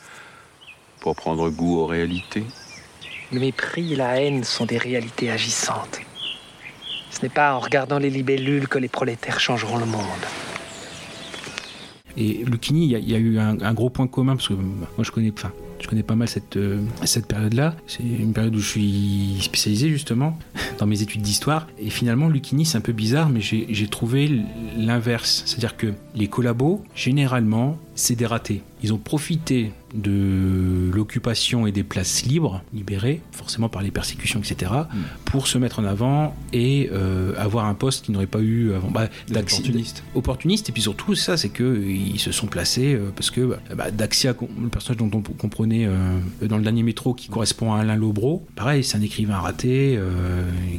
[0.99, 2.43] pour prendre goût aux réalités.
[3.31, 5.99] Le mépris et la haine sont des réalités agissantes.
[7.09, 10.01] Ce n'est pas en regardant les libellules que les prolétaires changeront le monde.
[12.15, 14.47] Et Lucchini, il y, a- il y a eu un, un gros point commun, parce
[14.47, 17.75] que moi je connais, enfin, je connais pas mal cette, euh, cette période-là.
[17.87, 20.37] C'est une période où je suis spécialisé justement
[20.79, 21.67] dans mes études d'histoire.
[21.79, 24.31] Et finalement, Lucchini, c'est un peu bizarre, mais j'ai j'ai trouvé
[24.77, 25.43] l'inverse.
[25.45, 28.61] C'est-à-dire que les collabos, généralement, c'est des ratés.
[28.83, 34.71] Ils ont profité de l'occupation et des places libres, libérées, forcément par les persécutions, etc.,
[35.25, 38.89] pour se mettre en avant et euh, avoir un poste qu'ils n'auraient pas eu avant.
[38.91, 40.03] Bah, opportunistes.
[40.15, 44.33] opportunistes, et puis surtout, ça, c'est qu'ils se sont placés euh, parce que bah, Daxia,
[44.61, 48.45] le personnage dont on comprenait euh, dans le dernier métro qui correspond à Alain Lobreau,
[48.55, 49.99] pareil, c'est un écrivain raté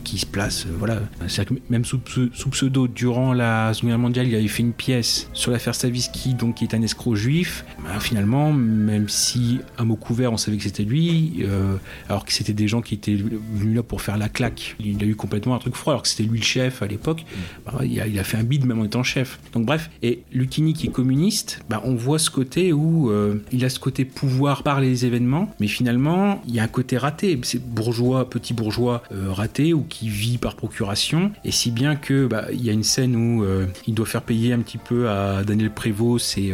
[0.04, 1.00] qui se place, voilà.
[1.28, 4.72] Que même sous, sous- sous pseudo, durant la Seconde Guerre mondiale, il avait fait une
[4.72, 7.64] pièce sur l'affaire Stavisky, donc qui est un escroc juif.
[7.85, 11.77] Bah, finalement, même si à mot couvert, on savait que c'était lui, euh,
[12.09, 15.07] alors que c'était des gens qui étaient venus là pour faire la claque, il a
[15.07, 17.25] eu complètement un truc froid, alors que c'était lui le chef à l'époque.
[17.66, 19.38] Bah, il, a, il a fait un bid même en étant chef.
[19.53, 23.64] Donc bref, et Lucchini qui est communiste, bah, on voit ce côté où euh, il
[23.64, 27.38] a ce côté pouvoir par les événements, mais finalement il y a un côté raté.
[27.42, 32.27] C'est bourgeois, petit bourgeois euh, raté ou qui vit par procuration, et si bien que
[32.27, 35.09] bah, il y a une scène où euh, il doit faire payer un petit peu
[35.09, 36.53] à Daniel Prévost ses,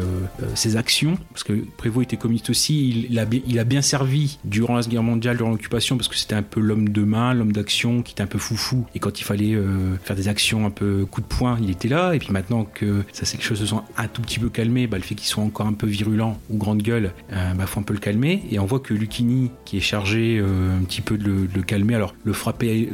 [0.55, 4.77] ses actions, parce que Prévost était communiste aussi, il, a, il a bien servi durant
[4.77, 8.03] la Guerre mondiale, durant l'occupation, parce que c'était un peu l'homme de main, l'homme d'action,
[8.03, 11.07] qui était un peu foufou, et quand il fallait euh, faire des actions un peu
[11.11, 13.67] coup de poing, il était là, et puis maintenant que ça c'est quelque chose de
[13.67, 16.39] sont un tout petit peu calmé, bah, le fait qu'il soit encore un peu virulent
[16.51, 19.51] ou grande gueule, euh, bah, faut un peu le calmer, et on voit que Lucchini,
[19.65, 22.89] qui est chargé euh, un petit peu de le, calmer, alors le frapper,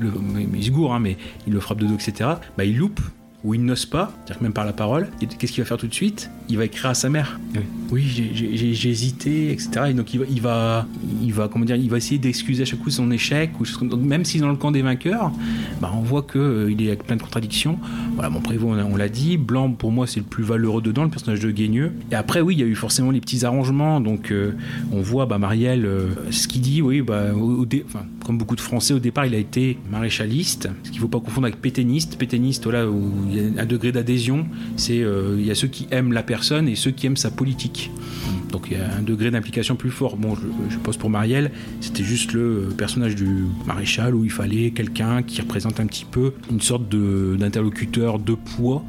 [0.54, 3.00] il se gourre, hein, mais il le frappe de dos, etc., bah, il loupe
[3.42, 5.08] où il n'ose pas, c'est-à-dire que même par la parole.
[5.38, 6.30] Qu'est-ce qu'il va faire tout de suite?
[6.48, 7.38] Il va écrire à sa mère.
[7.90, 9.70] Oui, j'ai- hésité, etc.
[9.90, 10.86] Et donc il va, il va,
[11.22, 13.50] il va, comment dire, il va essayer d'excuser à chaque coup son échec.
[13.60, 15.32] Ou, donc, même si dans le camp des vainqueurs,
[15.80, 17.78] bah, on voit que euh, il est avec plein de contradictions.
[18.14, 19.36] Voilà, mon prévôt, on, l'a dit.
[19.38, 21.92] Blanc, pour moi, c'est le plus valeureux dedans, le personnage de Guigneux.
[22.12, 24.00] Et après, oui, il y a eu forcément les petits arrangements.
[24.00, 24.52] Donc euh,
[24.92, 28.36] on voit bah, Marielle, euh, ce qu'il dit, oui, bah, au, au dé- enfin, comme
[28.38, 30.68] beaucoup de Français, au départ, il a été maréchaliste.
[30.82, 32.16] Ce qu'il ne faut pas confondre avec pétainiste.
[32.18, 34.46] Pétainiste, voilà, où il y a un degré d'adhésion.
[34.76, 37.30] C'est euh, il y a ceux qui aiment la personne et ceux qui aiment sa
[37.30, 37.90] politique.
[38.50, 40.16] Donc il y a un degré d'implication plus fort.
[40.16, 44.70] Bon, je, je pense pour Marielle, c'était juste le personnage du maréchal où il fallait
[44.70, 48.84] quelqu'un qui représente un petit peu une sorte d'interlocuteur de poids.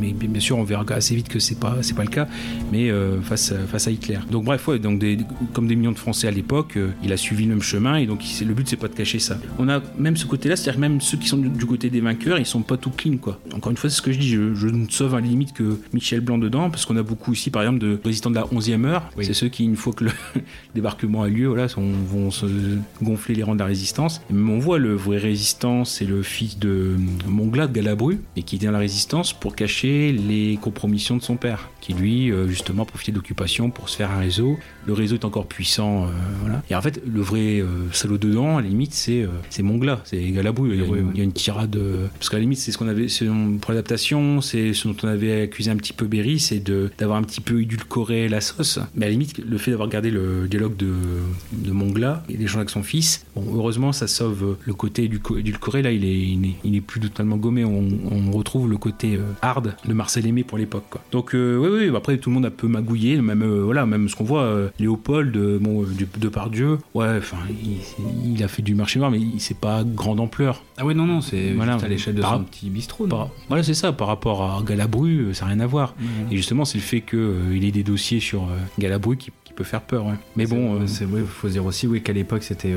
[0.00, 2.26] Mais bien sûr, on verra assez vite que c'est pas c'est pas le cas,
[2.72, 4.18] mais euh, face à, face à Hitler.
[4.30, 5.18] Donc bref, ouais, donc des,
[5.52, 8.06] comme des millions de Français à l'époque, euh, il a suivi le même chemin et
[8.06, 9.38] donc il- le but c'est pas de cacher ça.
[9.58, 12.38] On a même ce côté-là, c'est-à-dire même ceux qui sont du, du côté des vainqueurs,
[12.38, 13.40] ils sont pas tout clean quoi.
[13.54, 15.52] Encore une fois, c'est ce que je dis, je, je ne sauve à la limite
[15.52, 18.44] que Michel Blanc dedans, parce qu'on a beaucoup ici, par exemple, de résistants de la
[18.44, 19.02] 11e heure.
[19.26, 20.10] C'est ceux qui, une fois que le
[20.74, 22.46] débarquement a lieu, voilà, sont- vont se
[23.02, 24.20] gonfler les rangs de la résistance.
[24.30, 28.42] Et même on voit le vrai résistant, c'est le fils de Mongla de Galabru, et
[28.42, 32.48] qui est dans la résistance pour cacher les compromissions de son père, qui lui, euh,
[32.48, 34.58] justement, profitait de l'occupation pour se faire un réseau.
[34.86, 36.06] Le réseau est encore puissant, euh,
[36.40, 36.62] voilà.
[36.70, 40.00] Et en fait, le vrai euh, salaud dedans, à la limite, c'est euh, c'est Mongla,
[40.04, 40.70] c'est Galabru.
[40.74, 41.78] Il y, a, une- il y a une tirade.
[42.14, 43.06] parce qu'à la limite, c'est ce qu'on avait,
[43.60, 47.18] pour l'adaptation, c'est ce dont on avait accusé un petit peu Berry, c'est de- d'avoir
[47.18, 48.78] un petit peu édulcoré la sauce.
[48.94, 50.92] Mais à la limite, le fait d'avoir gardé le dialogue de,
[51.52, 55.82] de Mongla et l'échange avec son fils, bon, heureusement, ça sauve le côté édulco- édulcoré.
[55.82, 57.64] Là, il est, il est, il est plus totalement gommé.
[57.64, 60.84] On, on retrouve le côté hard de Marcel Aimé pour l'époque.
[61.12, 63.20] Donc, euh, oui, oui, après, tout le monde a un peu magouillé.
[63.20, 67.16] Même, euh, voilà, même ce qu'on voit, euh, Léopold, euh, bon, du- de Pardieu, ouais,
[67.18, 70.62] enfin, il, il a fait du marché noir, mais il- c'est pas grande ampleur.
[70.76, 71.72] Ah ouais, non, non, c'est Voilà.
[71.72, 73.06] juste à l'échelle de Par- son petit bistrot.
[73.06, 73.92] par- voilà, c'est ça.
[73.92, 75.94] Par rapport à Galabru, ça n'a rien à voir.
[76.30, 79.80] Et justement, c'est le fait qu'il ait des dossiers sur Galabru qui, qui peut faire
[79.82, 80.06] peur.
[80.06, 80.14] ouais.
[80.36, 82.74] Mais bon, c'est ouais, faut dire aussi oui qu'à l'époque c'était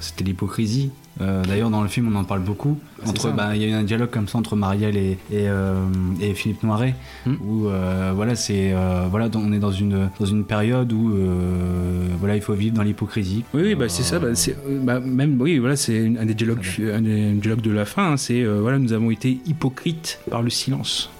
[0.00, 0.90] c'était l'hypocrisie.
[1.20, 2.78] Euh, D'ailleurs dans le film on en parle beaucoup.
[3.06, 5.84] Entre bah, il y a eu un dialogue comme ça entre Marielle et et, euh,
[6.20, 7.34] et Philippe Noiret Hmm.
[7.40, 12.08] où euh, voilà c'est euh, voilà on est dans une dans une période où euh,
[12.18, 13.44] voilà il faut vivre dans l'hypocrisie.
[13.54, 14.18] Oui, oui, bah, c'est ça.
[14.18, 17.84] Bah, c'est, bah, même, oui, voilà, c'est un des dialogues, un des dialogues de la
[17.84, 18.12] fin.
[18.12, 21.10] hein, c'est euh, voilà, nous avons été hypocrites par le silence.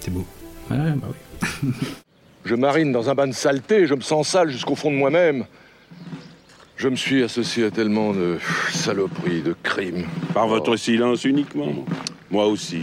[0.00, 0.24] C'est beau.
[0.70, 1.70] Ouais, bah oui.
[2.46, 5.44] Je marine dans un bain de saleté, je me sens sale jusqu'au fond de moi-même.
[6.76, 8.38] Je me suis associé à tellement de
[8.70, 10.04] saloperies, de crimes.
[10.34, 11.72] Par votre silence uniquement.
[12.30, 12.82] Moi aussi.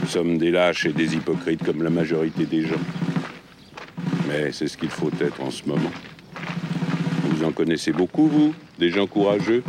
[0.00, 2.80] Nous sommes des lâches et des hypocrites comme la majorité des gens.
[4.26, 5.92] Mais c'est ce qu'il faut être en ce moment.
[7.24, 9.62] Vous en connaissez beaucoup, vous Des gens courageux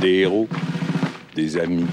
[0.00, 0.48] Des héros
[1.34, 1.86] Des amis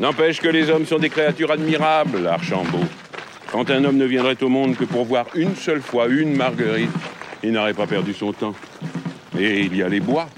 [0.00, 2.88] N'empêche que les hommes sont des créatures admirables, Archambault.
[3.52, 6.90] Quand un homme ne viendrait au monde que pour voir une seule fois une marguerite,
[7.42, 8.54] il n'aurait pas perdu son temps.
[9.38, 10.28] Et il y a les bois,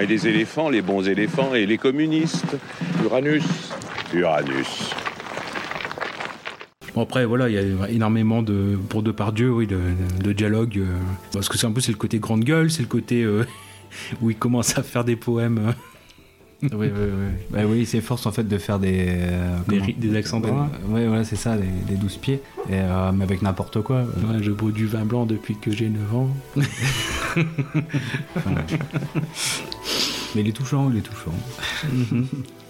[0.00, 2.56] et les éléphants, les bons éléphants, et les communistes.
[3.04, 3.42] Uranus.
[4.14, 4.90] Uranus.
[6.94, 10.78] Bon, après, voilà, il y a énormément de, pour Depardieu, oui, de, de, de dialogue.
[10.78, 10.96] euh,
[11.32, 13.44] parce que c'est un peu, c'est le côté grande gueule, c'est le côté euh,
[14.20, 15.58] où il commence à faire des poèmes.
[15.68, 15.72] euh,
[16.62, 17.32] Oui, oui, oui.
[17.50, 19.06] Bah oui, il s'efforce en fait de faire des.
[19.08, 20.68] euh, Des des alexandrins.
[20.88, 22.42] Ouais, voilà, c'est ça, des, des douze pieds.
[22.68, 24.02] Et, euh, mais avec n'importe quoi.
[24.02, 26.28] Ouais, je bois du vin blanc depuis que j'ai 9 ans.
[30.34, 31.32] Mais il est touchant, il est touchant.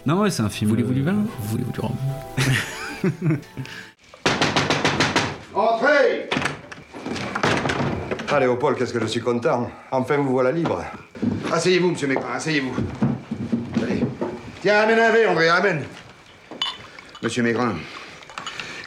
[0.06, 0.70] non, ouais, c'est un film.
[0.70, 1.16] Voulez-vous du euh, vin?
[1.42, 1.92] Voulez-vous du rhum?
[5.54, 6.28] Entrez
[8.30, 9.68] Ah, Léopold, qu'est-ce que je suis content?
[9.90, 10.82] Enfin, vous voilà libre.
[11.52, 12.72] Asseyez-vous, monsieur Mécrin, asseyez-vous.
[13.82, 14.02] Allez.
[14.62, 15.84] Tiens, amène un verre, André, amène.
[17.22, 17.74] Monsieur Mégrin,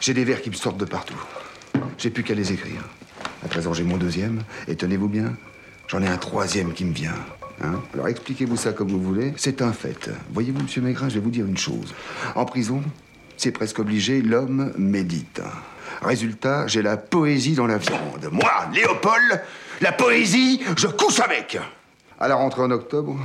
[0.00, 1.20] j'ai des vers qui me sortent de partout.
[1.98, 2.82] J'ai plus qu'à les écrire.
[3.44, 5.34] À présent, j'ai mon deuxième, et tenez-vous bien,
[5.88, 7.14] j'en ai un troisième qui me vient.
[7.62, 10.10] Hein Alors expliquez-vous ça comme vous voulez, c'est un fait.
[10.32, 11.94] Voyez-vous, monsieur Mégrin, je vais vous dire une chose.
[12.34, 12.82] En prison,
[13.36, 15.40] c'est presque obligé, l'homme médite.
[16.02, 18.28] Résultat, j'ai la poésie dans la viande.
[18.32, 19.42] Moi, Léopold,
[19.80, 21.58] la poésie, je couche avec.
[22.18, 23.18] À la rentrée en octobre,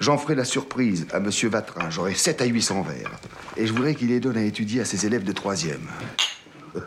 [0.00, 1.90] j'en ferai la surprise à monsieur Vatrin.
[1.90, 3.10] J'aurai 7 à 800 vers.
[3.56, 5.88] Et je voudrais qu'il les donne à étudier à ses élèves de troisième.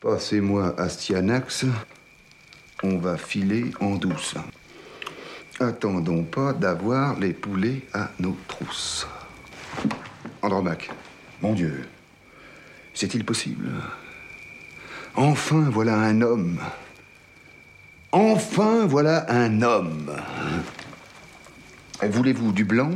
[0.00, 1.66] Passez-moi Astyanax.
[2.82, 4.34] On va filer en douce.
[5.60, 9.06] Attendons pas d'avoir les poulets à nos trousses.
[10.42, 10.90] Andromaque,
[11.40, 11.84] mon Dieu,
[12.92, 13.70] c'est-il possible?
[15.16, 16.58] Enfin, voilà un homme.
[18.16, 20.14] Enfin, voilà un homme.
[22.00, 22.92] Voulez-vous du blanc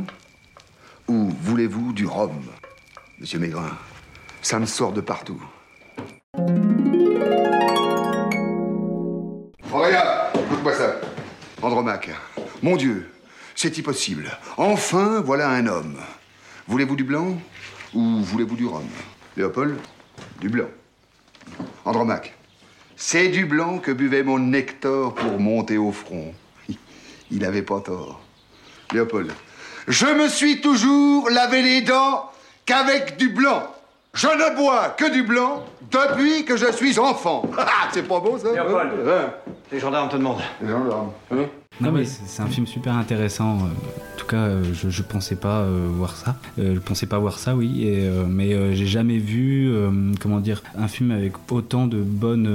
[1.09, 2.41] ou voulez-vous du rhum
[3.19, 3.77] Monsieur Maigrin,
[4.41, 5.43] ça me sort de partout.
[6.37, 6.37] Oh,
[9.73, 10.95] regarde, écoute-moi ça.
[11.61, 12.11] Andromaque,
[12.63, 13.11] mon Dieu,
[13.55, 14.31] c'est impossible.
[14.55, 15.97] Enfin, voilà un homme.
[16.65, 17.37] Voulez-vous du blanc
[17.93, 18.87] ou voulez-vous du rhum?
[19.35, 19.77] Léopold,
[20.39, 20.69] du blanc.
[21.83, 22.38] Andromaque,
[22.99, 26.33] c'est du blanc que buvait mon Hector pour monter au front.
[27.31, 28.19] Il avait pas tort.
[28.91, 29.31] Léopold,
[29.87, 32.29] je me suis toujours lavé les dents
[32.65, 33.63] qu'avec du blanc.
[34.13, 37.43] Je ne bois que du blanc depuis que je suis enfant.
[37.57, 38.91] Ah, c'est pas beau ça Léopold.
[39.07, 39.33] Hein?
[39.71, 40.41] Les gendarmes te demandent.
[40.61, 41.13] Les gendarmes.
[41.81, 43.57] Non, mais c'est un film super intéressant.
[43.59, 46.35] euh, En tout cas, euh, je, je pensais pas euh, voir ça.
[46.57, 47.83] Je pensais pas voir ça, oui.
[47.87, 49.71] Et, mais j'ai jamais vu,
[50.19, 52.49] comment dire, un film avec autant de bonnes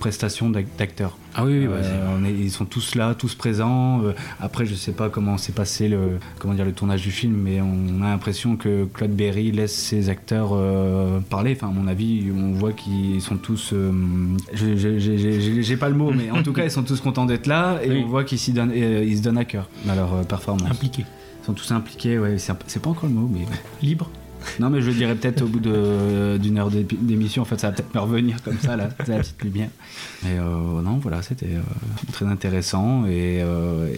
[0.00, 1.16] prestations d'ac- d'acteurs.
[1.34, 4.02] Ah oui, oui, bah, Euh, c'est- on est- ils sont tous là, tous présents.
[4.02, 7.34] Euh, après, je sais pas comment s'est passé le, comment dire, le tournage du film,
[7.36, 11.52] mais on a l'impression que Claude Berry laisse ses acteurs euh, parler.
[11.56, 13.72] Enfin, à mon avis, on voit qu'ils sont tous.
[14.52, 17.90] j'ai- pas le mot, mais en tout cas, ils sont tous contents d'être là et
[17.90, 18.02] Oui.
[18.04, 20.68] on voit qu'ils donnent, ils se donnent à cœur dans leur performance.
[20.70, 21.04] Impliqués.
[21.42, 22.36] Ils sont tous impliqués, ouais.
[22.38, 23.46] C'est pas encore le mot, mais.
[23.82, 24.10] Libre.
[24.58, 27.42] Non, mais je dirais peut-être au bout d'une heure d'émission.
[27.42, 28.88] En fait, ça va peut-être me revenir comme ça, là.
[29.06, 29.70] La petite lumière.
[30.22, 31.60] Mais euh, non, voilà, c'était euh,
[32.12, 33.92] très intéressant et, euh,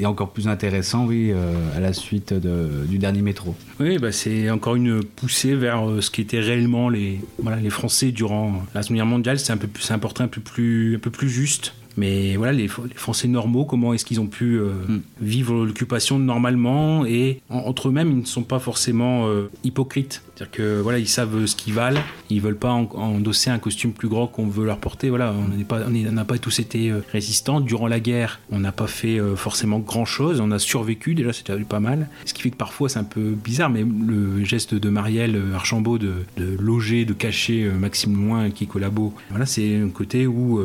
[0.00, 1.32] et, encore plus intéressant, oui,
[1.76, 3.54] à la suite du dernier métro.
[3.80, 8.10] Oui, bah, c'est encore une poussée vers ce qui étaient réellement les, voilà, les Français
[8.10, 9.38] durant la Seconde Guerre mondiale.
[9.38, 11.72] C'est un peu plus, portrait un peu plus, un peu plus juste.
[11.96, 14.72] Mais voilà, les, les Français normaux, comment est-ce qu'ils ont pu euh,
[15.20, 20.22] vivre l'occupation normalement et en- entre eux-mêmes, ils ne sont pas forcément euh, hypocrites?
[20.36, 22.00] C'est-à-dire que voilà, ils savent ce qu'ils valent.
[22.28, 25.08] Ils veulent pas en- endosser un costume plus grand qu'on veut leur porter.
[25.08, 28.40] Voilà, on n'est pas, on n'a pas tous été euh, résistants durant la guerre.
[28.50, 30.40] On n'a pas fait euh, forcément grand-chose.
[30.40, 32.08] On a survécu déjà, c'était pas mal.
[32.24, 35.54] Ce qui fait que parfois c'est un peu bizarre, mais le geste de Marielle euh,
[35.54, 36.14] Archambault de,
[36.58, 40.60] loger, de cacher Maxime Loin qui collabo, voilà, c'est un côté où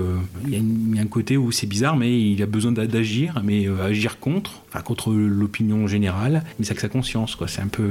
[0.48, 0.54] il
[0.96, 4.20] y, a un côté où c'est bizarre, mais il a besoin d'a- d'agir, mais agir
[4.20, 7.48] contre, enfin contre l'opinion générale, mais c'est que sa conscience, quoi.
[7.48, 7.90] C'est un peu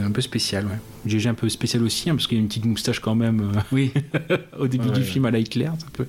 [0.00, 0.78] un peu spécial, ouais.
[1.04, 3.40] GG un peu spécial aussi, hein, parce qu'il y a une petite moustache quand même
[3.54, 3.92] euh, Oui.
[4.58, 5.04] au début Ouais, du ouais.
[5.06, 6.06] film à la Hitler, un peu.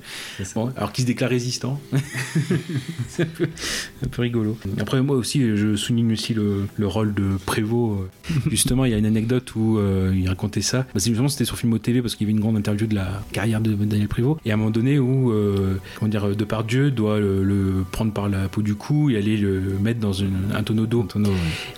[0.55, 1.81] Bon, alors qu'il se déclare résistant.
[3.09, 3.47] c'est un peu,
[4.03, 4.57] un peu rigolo.
[4.79, 8.01] Après, moi aussi, je souligne aussi le, le rôle de Prévost.
[8.01, 8.33] euh.
[8.49, 10.85] Justement, il y a une anecdote où euh, il racontait ça.
[10.93, 13.21] Bah, justement, c'était sur Film TV parce qu'il y avait une grande interview de la
[13.31, 14.39] carrière de Daniel Prévost.
[14.45, 18.29] Et à un moment donné où, euh, comment dire, Depardieu doit le, le prendre par
[18.29, 21.05] la peau du cou et aller le mettre dans une- un tonneau d'eau.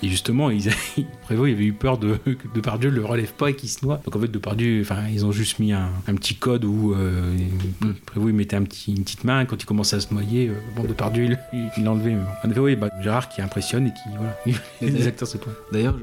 [0.02, 0.68] Et justement, ils,
[1.22, 4.00] Prévost, il avait eu peur de, que Depardieu le relève pas et qu'il se noie.
[4.04, 7.34] Donc en fait, Depardieu, enfin, ils ont juste mis un, un petit code où euh,
[8.06, 9.44] Prévost, il mettait un petit, une petite main.
[9.44, 12.14] Quand il commençait à se noyer, euh, bon, Depardieu, il l'enlevait.
[12.14, 12.22] Bon.
[12.44, 15.52] En effet, oui, bah, Gérard qui impressionne et qui, voilà, les acteurs, c'est toi.
[15.72, 15.96] D'ailleurs,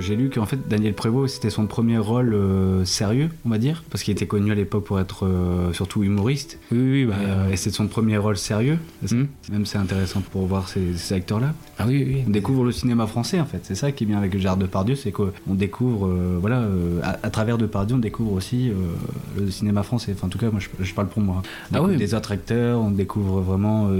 [0.00, 3.82] j'ai lu qu'en fait, Daniel Prévost, c'était son premier rôle euh, sérieux, on va dire,
[3.90, 6.58] parce qu'il était connu à l'époque pour être euh, surtout humoriste.
[6.72, 8.78] Oui, oui, bah, Et, euh, et c'est son premier rôle sérieux.
[9.04, 9.14] ça
[9.50, 11.43] Même c'est intéressant pour voir ces, ces acteurs-là.
[11.78, 12.22] Ah oui, oui.
[12.26, 13.60] On découvre le cinéma français, en fait.
[13.64, 17.18] C'est ça qui est bien avec Gérard Depardieu, c'est qu'on découvre, euh, voilà, euh, à,
[17.22, 18.74] à travers Depardieu, on découvre aussi euh,
[19.38, 20.12] le cinéma français.
[20.16, 21.42] Enfin, en tout cas, moi, je, je parle pour moi.
[21.72, 21.96] On Ah oui.
[21.96, 23.90] des autres acteurs, on découvre vraiment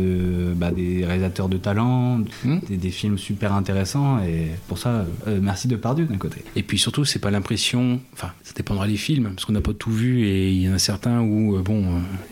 [0.54, 2.58] bah, des réalisateurs de talent, Hmm.
[2.68, 4.18] des, des films super intéressants.
[4.22, 5.04] Et pour ça,
[5.42, 6.42] merci Depardieu d'un côté.
[6.56, 8.00] Et puis surtout, c'est pas l'impression.
[8.12, 10.74] Enfin, ça dépendra des films, parce qu'on n'a pas tout vu, et il y en
[10.74, 11.84] a certains où, bon,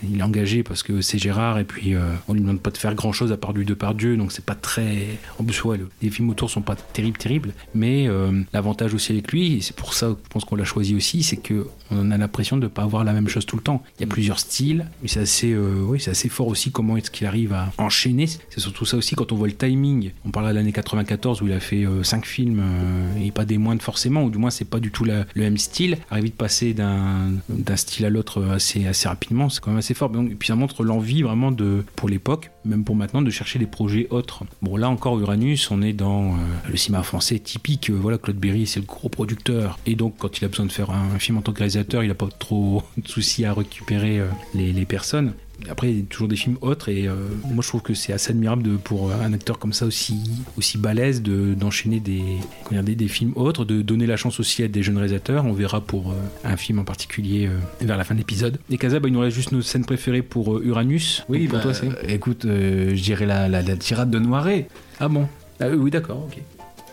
[0.08, 1.94] il est engagé parce que c'est Gérard, et puis
[2.28, 4.54] on lui demande pas de faire grand chose à part du Depardieu, donc c'est pas
[4.54, 5.01] très.
[5.38, 9.12] En plus, ouais, le- les films autour sont pas terribles, terribles, mais euh, l'avantage aussi
[9.12, 12.16] avec lui, c'est pour ça, je pense qu'on l'a choisi aussi, c'est que on a
[12.16, 13.82] l'impression de pas avoir la même chose tout le temps.
[13.98, 16.96] Il y a plusieurs styles, mais c'est assez, euh, oui, c'est assez fort aussi comment
[16.96, 18.26] est-ce qu'il arrive à enchaîner.
[18.26, 20.12] C'est surtout ça aussi quand on voit le timing.
[20.24, 23.58] On parle de l'année 94 où il a fait 5 films euh, et pas des
[23.58, 25.98] moindres forcément, ou du moins c'est pas du tout le même style.
[26.10, 29.94] Arriver de passer d'un d'un style à l'autre assez, assez rapidement, c'est quand même assez
[29.94, 30.10] fort.
[30.30, 33.66] Et puis ça montre l'envie vraiment de, pour l'époque, même pour maintenant, de chercher des
[33.66, 34.44] projets autres.
[34.62, 36.36] Bon là encore Uranus, on est dans euh,
[36.68, 37.90] le cinéma français typique.
[37.90, 40.72] Euh, voilà, Claude Berry c'est le gros producteur et donc quand il a besoin de
[40.72, 44.20] faire un, film en tant que réalisateur, il n'a pas trop de soucis à récupérer
[44.20, 45.32] euh, les, les personnes.
[45.70, 48.12] Après, il y a toujours des films autres et euh, moi je trouve que c'est
[48.12, 50.20] assez admirable de, pour un acteur comme ça aussi,
[50.58, 52.22] aussi balèze de- d'enchaîner des,
[52.64, 55.44] comment dire, des, films autres, de donner la chance aussi à des jeunes réalisateurs.
[55.44, 58.58] On verra pour euh, un film en particulier euh, vers la fin de l'épisode.
[58.70, 61.24] Et Kaza, bah, il nous reste juste nos scènes préférées pour Uranus.
[61.28, 64.68] Oui, pour bah, toi, c'est écoute, je dirais la, la, la tirade de Noiret.
[65.00, 65.28] Ah bon?
[65.60, 66.38] Ah, oui, d'accord, ok.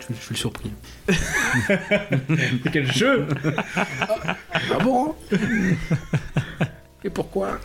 [0.08, 0.70] Je, je suis le surpris.
[2.72, 3.26] Quel jeu
[3.76, 5.14] Ah bon?
[7.04, 7.58] Et pourquoi?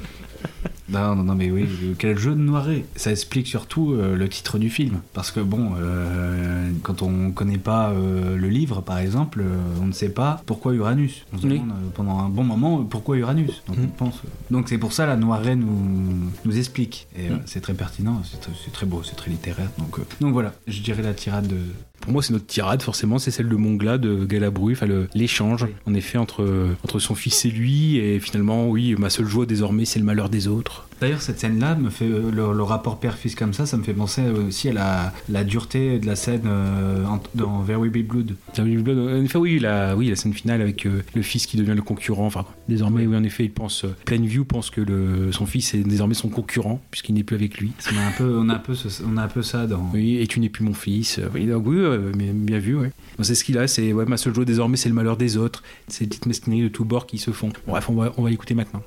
[0.88, 1.68] Non, non, non, mais oui,
[1.98, 2.86] quel jeu de noiret.
[2.96, 5.02] Ça explique surtout euh, le titre du film.
[5.14, 9.44] Parce que bon, euh, quand on connaît pas euh, le livre, par exemple,
[9.82, 11.26] on ne sait pas pourquoi Uranus.
[11.34, 11.54] On se Oui.
[11.60, 13.64] demande pendant un bon moment pourquoi Uranus.
[13.68, 14.16] Donc on pense.
[14.26, 17.08] euh, Donc c'est pour ça la noiret nous, nous explique.
[17.18, 19.70] Et euh, c'est très pertinent, c'est très, beau, c'est très littéraire.
[19.80, 21.58] Donc, donc voilà, je dirais la tirade de.
[22.06, 25.94] Pour moi, c'est notre tirade, forcément, c'est celle de Mongla, de Galabru, enfin l'échange, en
[25.96, 29.98] effet, entre, entre son fils et lui, et finalement, oui, ma seule joie désormais, c'est
[29.98, 30.88] le malheur des autres.
[31.02, 33.94] D'ailleurs, cette scène-là me fait euh, le, le rapport père-fils comme ça, ça me fait
[33.94, 37.04] penser aussi à la, la dureté de la scène euh,
[37.36, 38.36] dans Very Big Blood.
[38.58, 41.82] En effet, oui, la, oui, la scène finale avec euh, le fils qui devient le
[41.82, 42.26] concurrent.
[42.26, 46.14] Enfin, désormais, oui, en effet, il pense, Plainview pense que le, son fils est désormais
[46.14, 47.72] son concurrent, puisqu'il n'est plus avec lui.
[47.94, 49.90] On a un peu, on a un peu, ce- on a un peu ça dans.
[49.94, 51.20] Oui, et tu n'es plus mon fils.
[51.34, 51.78] Oui, donc oui,
[52.18, 52.92] mais bien vu, ouais.
[53.18, 55.38] Bon, c'est ce qu'il a, c'est ouais, ma seule joie désormais, c'est le malheur des
[55.38, 55.64] autres.
[55.88, 57.50] Ces petites mesquineries de tous bords qui se font.
[57.68, 58.82] Bref, on va, on va l'écouter maintenant.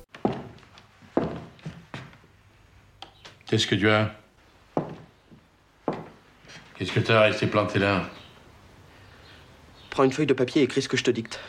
[3.49, 4.11] Qu'est-ce que tu as?
[6.75, 8.07] Qu'est-ce que t'as resté planté là?
[9.89, 11.39] Prends une feuille de papier et écris ce que je te dicte.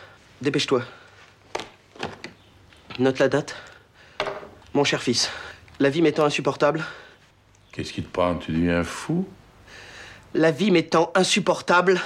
[0.40, 0.82] Dépêche-toi.
[2.98, 3.54] Note la date.
[4.72, 5.30] Mon cher fils,
[5.78, 6.84] la vie m'étant insupportable,
[7.72, 8.34] Qu'est-ce qui te prend?
[8.34, 9.28] Tu deviens fou?
[10.34, 12.00] La vie m'étant insupportable,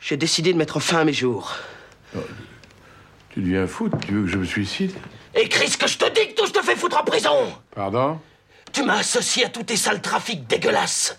[0.00, 1.56] j'ai décidé de mettre fin à mes jours.
[3.30, 3.88] Tu deviens fou?
[3.88, 4.92] Tu veux que je me suicide?
[5.34, 7.52] Écris ce que je te dicte ou je te fais foutre en prison!
[7.74, 8.18] Pardon?
[8.76, 11.16] Tu m'as associé à tous tes sales trafics dégueulasses.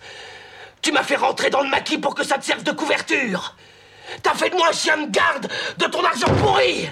[0.79, 3.55] Tu m'as fait rentrer dans le maquis pour que ça te serve de couverture.
[4.21, 6.87] T'as fait de moi un chien de garde de ton argent pourri.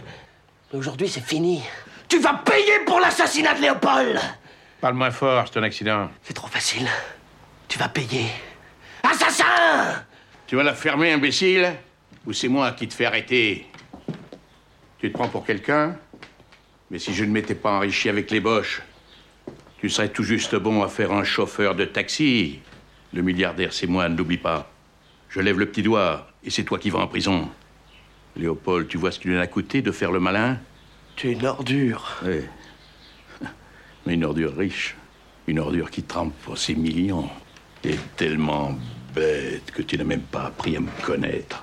[0.73, 1.61] Mais aujourd'hui, c'est fini.
[2.07, 4.19] Tu vas payer pour l'assassinat de Léopold.
[4.81, 6.09] Parle moins fort, c'est un accident.
[6.23, 6.89] C'est trop facile.
[7.67, 8.25] Tu vas payer.
[9.03, 10.03] Assassin
[10.47, 11.75] Tu vas la fermer, imbécile
[12.25, 13.67] Ou c'est moi qui te fais arrêter?
[14.97, 15.95] Tu te prends pour quelqu'un?
[16.89, 18.81] Mais si je ne m'étais pas enrichi avec les boches,
[19.85, 22.57] tu serais tout juste bon à faire un chauffeur de taxi.
[23.13, 24.67] Le milliardaire, c'est moi, ne l'oublie pas.
[25.29, 27.47] Je lève le petit doigt, et c'est toi qui vas en prison.
[28.35, 30.57] Léopold, tu vois ce qu'il en a coûté de faire le malin?
[31.15, 32.17] Tu es une ordure.
[32.25, 32.39] Oui.
[34.07, 34.95] Mais une ordure riche.
[35.45, 37.29] Une ordure qui trempe pour ses millions.
[37.83, 38.75] T'es tellement
[39.13, 41.61] bête que tu n'as même pas appris à me connaître.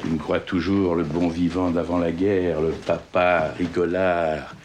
[0.00, 4.55] Tu me crois toujours le bon vivant d'avant la guerre, le papa rigolard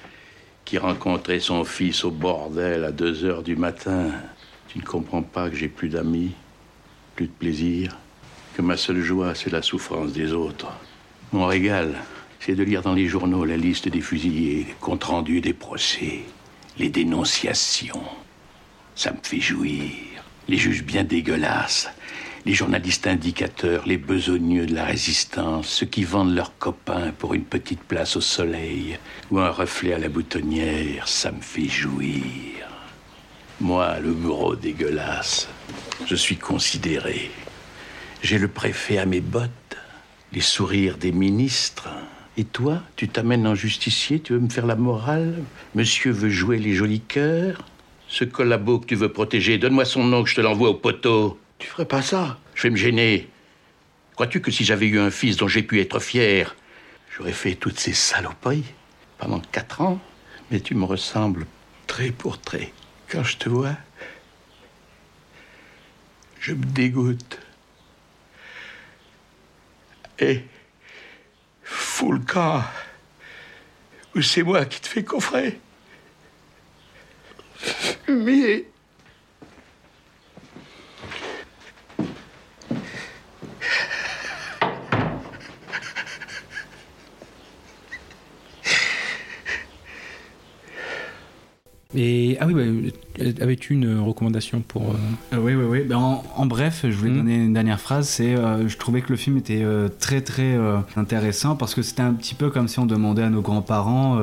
[0.65, 4.12] qui rencontrait son fils au bordel à 2 heures du matin.
[4.67, 6.32] Tu ne comprends pas que j'ai plus d'amis,
[7.15, 7.97] plus de plaisir,
[8.56, 10.71] que ma seule joie, c'est la souffrance des autres.
[11.32, 11.95] Mon régal,
[12.39, 16.21] c'est de lire dans les journaux la liste des fusillés, les comptes rendus des procès,
[16.78, 18.04] les dénonciations.
[18.95, 19.91] Ça me fait jouir.
[20.47, 21.89] Les juges bien dégueulasses,
[22.46, 27.44] les journalistes indicateurs, les besogneux de la résistance, ceux qui vendent leurs copains pour une
[27.44, 28.98] petite place au soleil
[29.30, 32.68] ou un reflet à la boutonnière, ça me fait jouir.
[33.60, 35.48] Moi, le gros dégueulasse,
[36.08, 37.30] je suis considéré.
[38.24, 39.78] J'ai le préfet à mes bottes,
[40.34, 41.90] les sourires des ministres.
[42.38, 45.44] Et toi, tu t'amènes en justicier, tu veux me faire la morale?
[45.76, 47.64] Monsieur veut jouer les jolis cœurs?
[48.08, 51.38] Ce collabo que tu veux protéger, donne-moi son nom que je te l'envoie au poteau.
[51.62, 53.30] Tu ferais pas ça Je vais me gêner.
[54.15, 56.56] Crois-tu que si j'avais eu un fils dont j'ai pu être fier,
[57.15, 58.65] j'aurais fait toutes ces saloperies
[59.19, 60.02] pendant quatre ans?
[60.50, 61.45] Mais tu me ressembles
[61.86, 62.74] trait pour trait.
[63.10, 63.78] Quand je te vois,
[66.39, 67.39] je me dégoûte.
[70.17, 70.43] Et
[71.63, 72.63] fous le camp,
[74.15, 75.60] ou c'est moi qui te fais coffrer.
[78.08, 78.65] Mais
[91.94, 92.54] Et ah oui,
[93.20, 94.92] bah, avais-tu une recommandation pour.
[94.92, 95.80] euh, Euh, oui, oui, oui.
[95.88, 97.18] Ben, en, en bref, je voulais Mhm.
[97.18, 98.08] donner une dernière phrase.
[98.08, 99.64] C'est, euh, je trouvais que le film était
[100.00, 100.58] très, très
[100.96, 104.20] intéressant parce que c'était un petit peu comme si on demandait à nos grands-parents,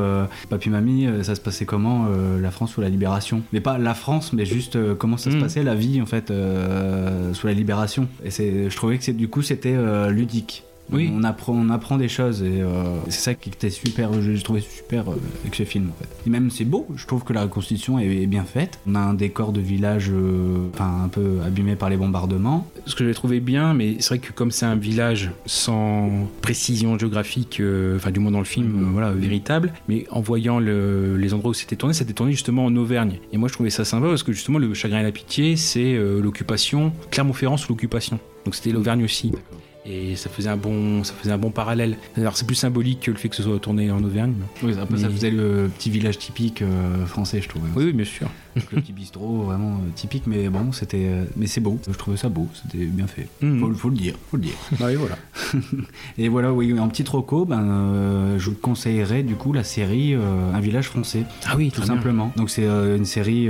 [0.49, 2.07] papy, mamie, ça se passait comment
[2.41, 3.43] la France sous la Libération?
[3.53, 5.43] Mais pas la France, mais juste comment ça se Mhm.
[5.43, 6.33] passait la vie en fait
[7.35, 8.09] sous la Libération.
[8.25, 9.77] Et c'est, je trouvais que c'est, du coup c'était
[10.11, 10.65] ludique.
[10.90, 11.11] Oui.
[11.14, 14.61] On apprend, on apprend des choses et euh, c'est ça qui était super, j'ai trouvé
[14.62, 16.09] super euh, avec ce film en fait.
[16.27, 18.79] Et même c'est beau, je trouve que la reconstitution est, est bien faite.
[18.87, 22.66] On a un décor de village euh, enfin un peu abîmé par les bombardements.
[22.87, 26.98] Ce que j'avais trouvé bien, mais c'est vrai que comme c'est un village sans précision
[26.98, 31.16] géographique, euh, enfin du moins dans le film, euh, voilà, véritable, mais en voyant le-
[31.18, 33.18] les endroits où c'était tourné, c'était tourné justement en Auvergne.
[33.33, 35.98] Et moi je trouvais ça sympa parce que justement le chagrin et la pitié, c'est
[36.22, 38.18] l'occupation, Clermont-Ferrand sous l'occupation.
[38.44, 39.33] Donc c'était l'Auvergne aussi.
[39.91, 41.97] Et ça faisait un bon, ça faisait un bon parallèle.
[42.16, 44.34] Alors c'est plus symbolique que le fait que ce soit tourné en Auvergne.
[44.62, 47.62] Oui, un peu, ça faisait le petit village typique euh, français, je trouve.
[47.74, 48.28] Oui, oui, bien sûr.
[48.55, 51.78] Donc, le petit bistrot vraiment euh, typique, mais bon, c'était, euh, mais c'est beau.
[51.89, 53.28] Je trouvais ça beau, c'était bien fait.
[53.41, 53.61] Mhm.
[53.61, 54.55] Faut, faut le dire, faut le dire.
[54.78, 55.16] Bah oui, voilà.
[56.18, 60.61] Et voilà, oui, en petit troco, ben, je vous conseillerais du coup la série Un
[60.61, 61.22] village français.
[61.47, 61.95] Ah oui, tout bien.
[61.95, 62.32] simplement.
[62.36, 63.49] Donc c'est une série,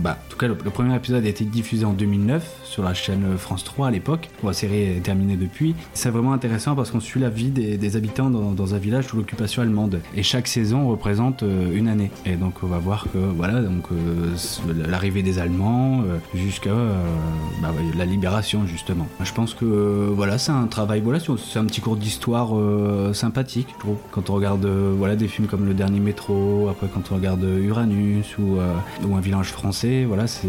[0.00, 2.94] bah, en tout cas le, le premier épisode a été diffusé en 2009 sur la
[2.94, 4.28] chaîne France 3 à l'époque.
[4.44, 5.74] La série est terminée depuis.
[5.94, 9.62] C'est vraiment intéressant parce qu'on suit la vie des, habitants dans, un village sous l'occupation
[9.62, 10.00] allemande.
[10.14, 12.10] Et chaque saison représente euh, une année.
[12.26, 14.34] Et donc on va voir que voilà, donc euh,
[14.88, 16.70] l'arrivée des Allemands euh, jusqu'à
[17.62, 19.06] bah, la libération justement.
[19.22, 19.64] Je pense que
[20.14, 22.50] voilà, c'est un travail, voilà, c'est un petit cours d'histoire
[23.14, 23.96] sympathique, je trouve.
[24.10, 28.38] Quand on regarde voilà des films comme Le Dernier Métro, après quand on regarde Uranus
[28.38, 28.58] ou,
[29.06, 30.48] ou Un village français, voilà, c'est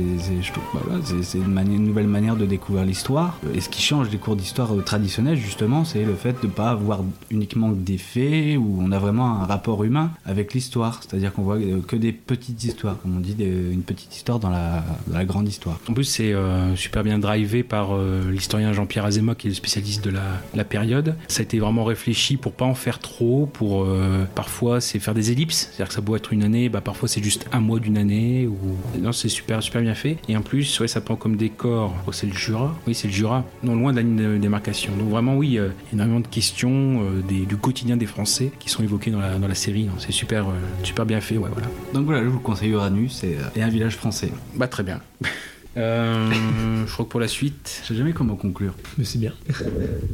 [0.74, 1.00] bah, voilà,
[1.36, 3.38] une, une nouvelle manière de découvrir l'histoire.
[3.54, 6.52] Et ce qui change des cours d'histoire euh, traditionnels, justement, c'est le fait de ne
[6.52, 11.02] pas avoir uniquement des faits où on a vraiment un rapport humain avec l'histoire.
[11.02, 14.40] C'est-à-dire qu'on voit euh, que des petites histoires, comme on dit, des- une petite histoire
[14.40, 14.84] dans la,
[15.26, 15.80] grande histoire.
[15.88, 17.92] En plus, c'est euh, super bien drivé par
[18.30, 21.16] l'historien Jean-Pierre Azéma, qui est le spécialiste de la, période.
[21.28, 23.88] Ça a été vraiment réfléchi pour pas en faire trop, pour
[24.36, 27.24] parfois c'est faire des ellipses, c'est-à-dire que ça peut être une année, bah, parfois c'est
[27.24, 28.48] juste un mois d'une année.
[28.48, 28.58] Ou...
[29.00, 30.18] Non, c'est super, super bien fait.
[30.28, 32.76] Et en plus, ouais, ça prend comme décor, oh, c'est le Jura.
[32.88, 34.92] Oui, c'est le Jura, non loin de la ligne de démarcation.
[34.98, 38.84] Donc vraiment, oui, euh, énormément de questions euh, des- du quotidien des Français qui sont
[38.84, 39.88] évoquées dans la, dans la série.
[39.98, 41.68] C'est super, euh, super bien fait, ouais, voilà.
[41.94, 44.32] Donc voilà, je vous conseille Uranus et, euh, et Un village français.
[44.56, 45.00] Bah très bien.
[45.78, 47.80] Euh, je crois que pour la suite.
[47.84, 48.74] Je sais jamais comment conclure.
[48.98, 49.32] Mais c'est bien.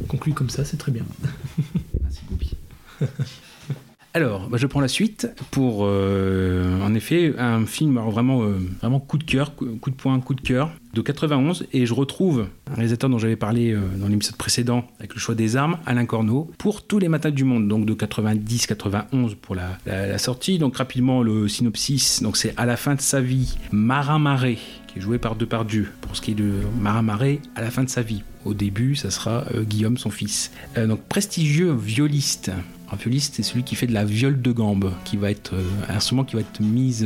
[0.07, 1.01] Conclu comme ça, c'est très bien.
[2.03, 2.51] Merci Goupy.
[4.17, 9.19] Alors, bah, je prends la suite pour, euh, en effet, un film euh, vraiment coup
[9.19, 13.11] de cœur, coup, de poing, coup de cœur, de 91, et je retrouve un réalisateur
[13.11, 16.81] dont j'avais parlé euh, dans l'épisode précédent avec le choix des armes, Alain Corneau, pour
[16.81, 20.57] tous les matins du monde, donc de 90-91 pour la sortie.
[20.57, 24.57] Donc rapidement le synopsis, donc c'est à la fin de sa vie, Marin Marais,
[24.87, 27.83] qui est joué par Depardieu, pour ce qui est de Marin Marais, à la fin
[27.83, 28.23] de sa vie.
[28.47, 30.51] Au début, ça sera euh, Guillaume, son fils.
[30.77, 32.49] Euh, donc prestigieux violiste.
[32.89, 35.63] Un violiste, c'est celui qui fait de la viole de gambe, qui va être euh,
[35.89, 37.05] un instrument qui va être mise,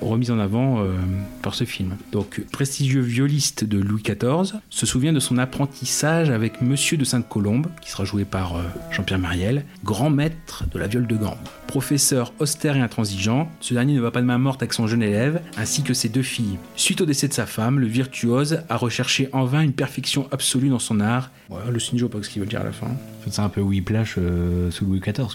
[0.00, 0.86] remise en avant
[1.42, 1.96] par ce film.
[2.12, 7.66] Donc, prestigieux violiste de Louis XIV se souvient de son apprentissage avec Monsieur de Sainte-Colombe,
[7.80, 8.54] qui sera joué par
[8.92, 11.34] Jean-Pierre Mariel, grand maître de la viole de gambe.
[11.72, 15.02] Professeur austère et intransigeant, ce dernier ne va pas de main morte avec son jeune
[15.02, 16.58] élève, ainsi que ses deux filles.
[16.76, 20.51] Suite au décès de sa femme, le virtuose a recherché en vain une perfection absolue
[20.60, 21.30] dans son art.
[21.52, 22.88] Voilà, le pas ce qu'il veut dire à la fin.
[23.28, 25.26] C'est un peu Whiplash euh, sous Louis XIV.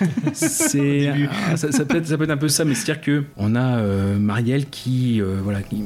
[0.32, 1.12] C'est
[1.50, 3.54] ah, ça, ça peut être, ça peut être un peu ça, mais c'est-à-dire que on
[3.56, 5.82] a euh, Marielle qui euh, voilà, qui-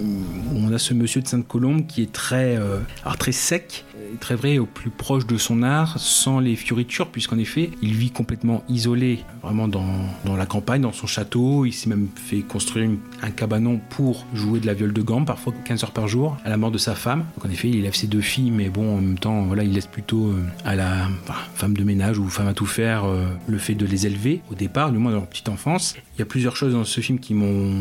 [0.55, 3.85] on a ce monsieur de Sainte-Colombe qui est très euh, alors très sec,
[4.21, 8.11] très vrai au plus proche de son art, sans les fioritures, puisqu'en effet il vit
[8.11, 9.87] complètement isolé, vraiment dans,
[10.25, 11.65] dans la campagne, dans son château.
[11.65, 15.25] Il s'est même fait construire une- un cabanon pour jouer de la viole de gamme,
[15.25, 17.25] parfois 15 heures par jour, à la mort de sa femme.
[17.37, 19.75] Donc en effet il élève ses deux filles, mais bon en même temps voilà il
[19.75, 21.09] laisse plutôt euh, à la
[21.55, 24.55] femme de ménage ou femme à tout faire euh, le fait de les élever au
[24.55, 25.95] départ, du moins dans leur petite enfance.
[26.17, 27.73] Il y a plusieurs choses dans ce film qui m'ont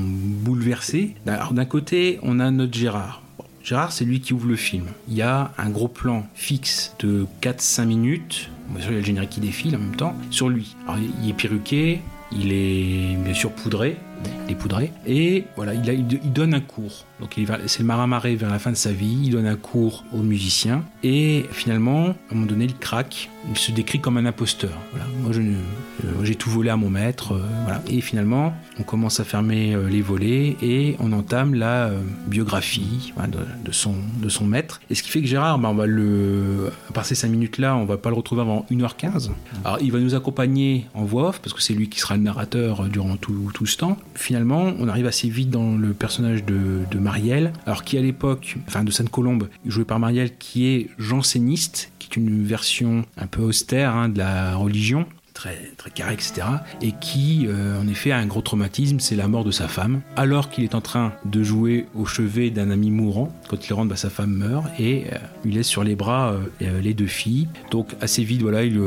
[0.43, 1.15] bouleversé.
[1.25, 3.21] Alors d'un côté, on a notre Gérard.
[3.63, 4.85] Gérard, c'est lui qui ouvre le film.
[5.07, 8.49] Il y a un gros plan fixe de 4-5 minutes.
[8.69, 10.75] Bien sûr, il y a le générique qui défile en même temps sur lui.
[10.87, 13.97] Alors, il est perruqué, il est bien sûr poudré,
[14.45, 17.05] il est poudré, et voilà, il donne un cours.
[17.19, 20.03] Donc c'est le marin maré vers la fin de sa vie, il donne un cours
[20.13, 24.25] aux musiciens, et finalement, à un moment donné, il craque, il se décrit comme un
[24.25, 24.77] imposteur.
[25.21, 25.31] Moi
[26.23, 27.77] j'ai tout volé à mon maître, euh.
[27.89, 33.13] Et finalement, on commence à fermer euh, les volets et on entame la euh, biographie
[33.63, 34.81] de, son, de son maître.
[34.89, 37.75] Et ce qui fait que Gérard, bah, on va le, à part ces 5 minutes-là,
[37.75, 39.29] on va pas le retrouver avant 1h15.
[39.63, 42.23] Alors il va nous accompagner en voix off, parce que c'est lui qui sera le
[42.23, 43.97] narrateur durant tout, tout ce temps.
[44.15, 48.57] Finalement, on arrive assez vite dans le personnage de, de Marielle, alors qui à l'époque,
[48.67, 53.41] enfin de Sainte-Colombe, joué par Marielle, qui est janséniste, qui est une version un peu
[53.41, 55.05] austère hein, de la religion
[55.37, 56.47] très, carré, etc.
[56.81, 60.01] Et qui, euh, en effet, a un gros traumatisme, c'est la mort de sa femme,
[60.15, 63.31] alors qu'il est en train de jouer au chevet d'un ami mourant.
[63.47, 66.81] Quand il rentre, bah, sa femme meurt et euh, il laisse sur les bras euh,
[66.81, 67.47] les deux filles.
[67.71, 68.77] Donc assez vite, voilà, il,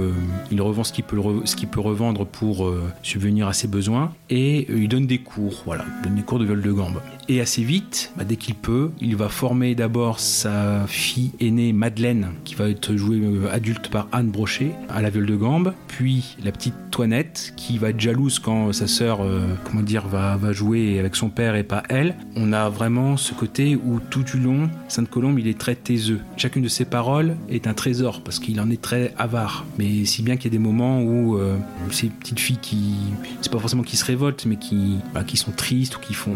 [0.60, 2.70] revend ce qu'il peut, ce qu'il peut revendre pour
[3.02, 6.72] subvenir à ses besoins et il donne des cours, voilà, des cours de viol de
[6.72, 7.00] gambe.
[7.28, 12.32] Et assez vite, bah, dès qu'il peut, il va former d'abord sa fille aînée Madeleine,
[12.44, 16.52] qui va être jouée adulte par Anne Brochet à la viole de gambe, puis la
[16.52, 20.98] petite Toinette qui va être jalouse quand sa sœur, euh, comment dire, va, va jouer
[20.98, 22.14] avec son père et pas elle.
[22.36, 26.20] On a vraiment ce côté où tout du long, Sainte-Colombe, il est très taiseux.
[26.36, 29.64] Chacune de ses paroles est un trésor parce qu'il en est très avare.
[29.78, 31.56] Mais si bien qu'il y a des moments où euh,
[31.90, 32.94] ces petites filles qui,
[33.40, 36.34] c'est pas forcément qui se révoltent, mais qui, bah, qui sont tristes ou qui font,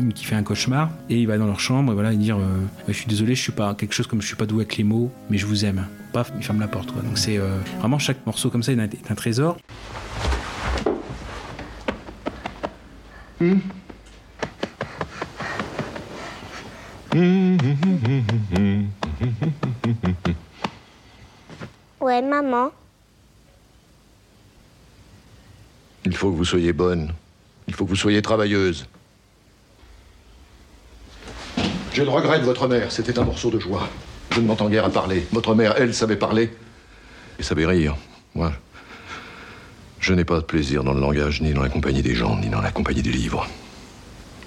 [0.00, 2.38] une qui fait un cauchemar, et il va dans leur chambre et voilà, et dire,
[2.38, 2.42] euh,
[2.88, 4.84] je suis désolé, je suis pas quelque chose comme je suis pas doué avec les
[4.84, 5.86] mots, mais je vous aime.
[6.12, 6.92] Paf, il ferme la porte.
[6.92, 7.02] Quoi.
[7.02, 9.58] Donc c'est euh, vraiment chaque morceau comme ça est un, est un trésor.
[22.00, 22.70] Ouais, maman.
[26.04, 27.12] Il faut que vous soyez bonne.
[27.66, 28.86] Il faut que vous soyez travailleuse.
[31.92, 32.90] J'ai le regret de votre mère.
[32.90, 33.88] C'était un morceau de joie.
[34.30, 35.26] Je ne m'entends guère à parler.
[35.32, 36.50] Votre mère, elle, savait parler.
[37.38, 37.96] Et savait rire.
[38.34, 38.52] Moi,
[40.00, 42.48] je n'ai pas de plaisir dans le langage, ni dans la compagnie des gens, ni
[42.48, 43.46] dans la compagnie des livres.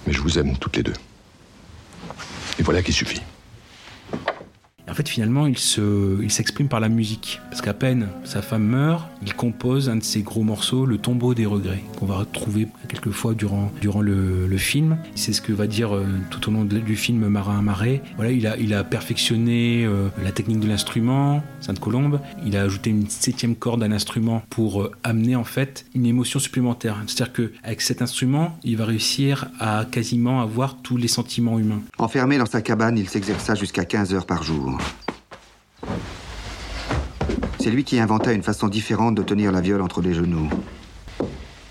[0.06, 0.94] Mais je vous aime toutes les deux.
[2.60, 3.22] Et voilà qui suffit.
[4.90, 7.40] En fait, finalement, il se, il s'exprime par la musique.
[7.50, 11.34] Parce qu'à peine sa femme meurt, il compose un de ses gros morceaux, Le tombeau
[11.34, 14.98] des regrets, qu'on va retrouver quelques fois durant, durant le, film.
[15.16, 18.02] C'est ce que va dire euh, tout au long du film Marin Marais.
[18.16, 22.20] Voilà, il a, il a perfectionné euh, la technique de l'instrument, Sainte-Colombe.
[22.46, 26.40] Il a ajouté une septième corde à l'instrument pour euh, amener en fait une émotion
[26.40, 26.98] supplémentaire.
[27.08, 31.82] C'est-à-dire qu'avec cet instrument, il va réussir à quasiment avoir tous les sentiments humains.
[31.98, 34.71] Enfermé dans sa cabane, il s'exerça jusqu'à 15 heures par jour.
[37.60, 40.50] C'est lui qui inventa une façon différente de tenir la viole entre les genoux.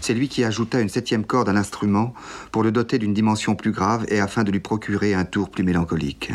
[0.00, 2.14] C'est lui qui ajouta une septième corde à l'instrument
[2.52, 5.62] pour le doter d'une dimension plus grave et afin de lui procurer un tour plus
[5.62, 6.32] mélancolique.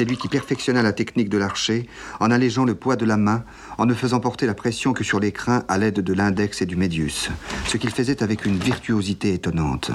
[0.00, 1.86] C'est lui qui perfectionna la technique de l'archer
[2.20, 3.44] en allégeant le poids de la main,
[3.76, 6.66] en ne faisant porter la pression que sur les crins à l'aide de l'index et
[6.66, 7.28] du médius,
[7.66, 9.90] ce qu'il faisait avec une virtuosité étonnante.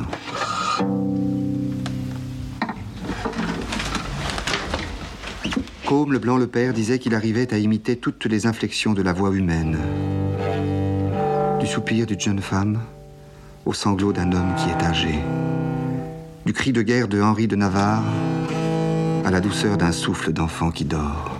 [5.85, 9.13] Côme le Blanc le Père disait qu'il arrivait à imiter toutes les inflexions de la
[9.13, 9.77] voix humaine.
[11.59, 12.79] Du soupir d'une jeune femme
[13.67, 15.19] au sanglot d'un homme qui est âgé.
[16.43, 18.03] Du cri de guerre de Henri de Navarre
[19.25, 21.34] à la douceur d'un souffle d'enfant qui dort.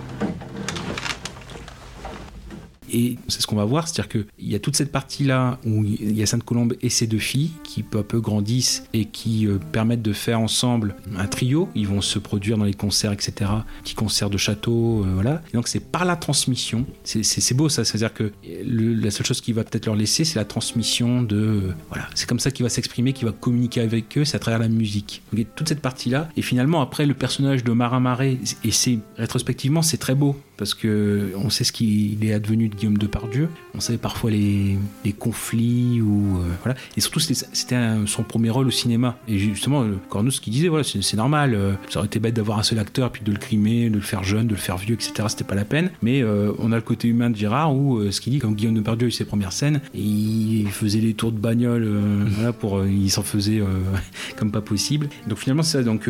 [2.98, 6.18] Et c'est ce qu'on va voir, c'est-à-dire qu'il y a toute cette partie-là où il
[6.18, 9.58] y a Sainte-Colombe et ses deux filles qui peu à peu grandissent et qui euh,
[9.74, 11.68] permettent de faire ensemble un trio.
[11.76, 13.52] Ils vont se produire dans les concerts, etc.
[13.84, 15.42] Petits concerts de château, euh, voilà.
[15.54, 16.86] Donc c'est par la transmission.
[17.04, 18.32] C'est- beau ça, c'est-à-dire que
[18.66, 21.36] la seule chose qui va peut-être leur laisser, c'est la transmission de.
[21.36, 24.40] euh, voilà, c'est comme ça qu'il va s'exprimer, qu'il va communiquer avec eux, c'est à
[24.40, 25.22] travers la musique.
[25.32, 26.30] Donc il toute cette partie-là.
[26.38, 30.74] Et finalement, après, le personnage de Marin Marais, et c'est rétrospectivement, c'est très beau parce
[30.74, 33.50] que on sait ce qu'il est advenu de Guillaume Depardieu.
[33.74, 36.78] On savait parfois les, les conflits ou euh, voilà.
[36.98, 39.18] Et surtout, c'était son premier rôle au cinéma.
[39.28, 41.54] Et justement, euh, Cornous qui disait voilà, c'est normal.
[41.56, 44.02] euh, ça aurait été bête d'avoir un seul acteur puis de le crimer, de le
[44.02, 45.14] faire jeune, de le faire vieux, etc.
[45.28, 45.90] C'était pas la peine.
[46.02, 48.76] Mais euh, on a le côté humain de Gérard où ce qu'il dit, comme Guillaume
[48.76, 51.88] Depardieu a eu ses premières scènes, et il faisait les tours de bagnole,
[52.28, 53.62] voilà, pour il s'en faisait
[54.38, 55.10] comme pas possible.
[55.28, 55.84] Donc finalement, c'est ça.
[55.84, 56.10] Donc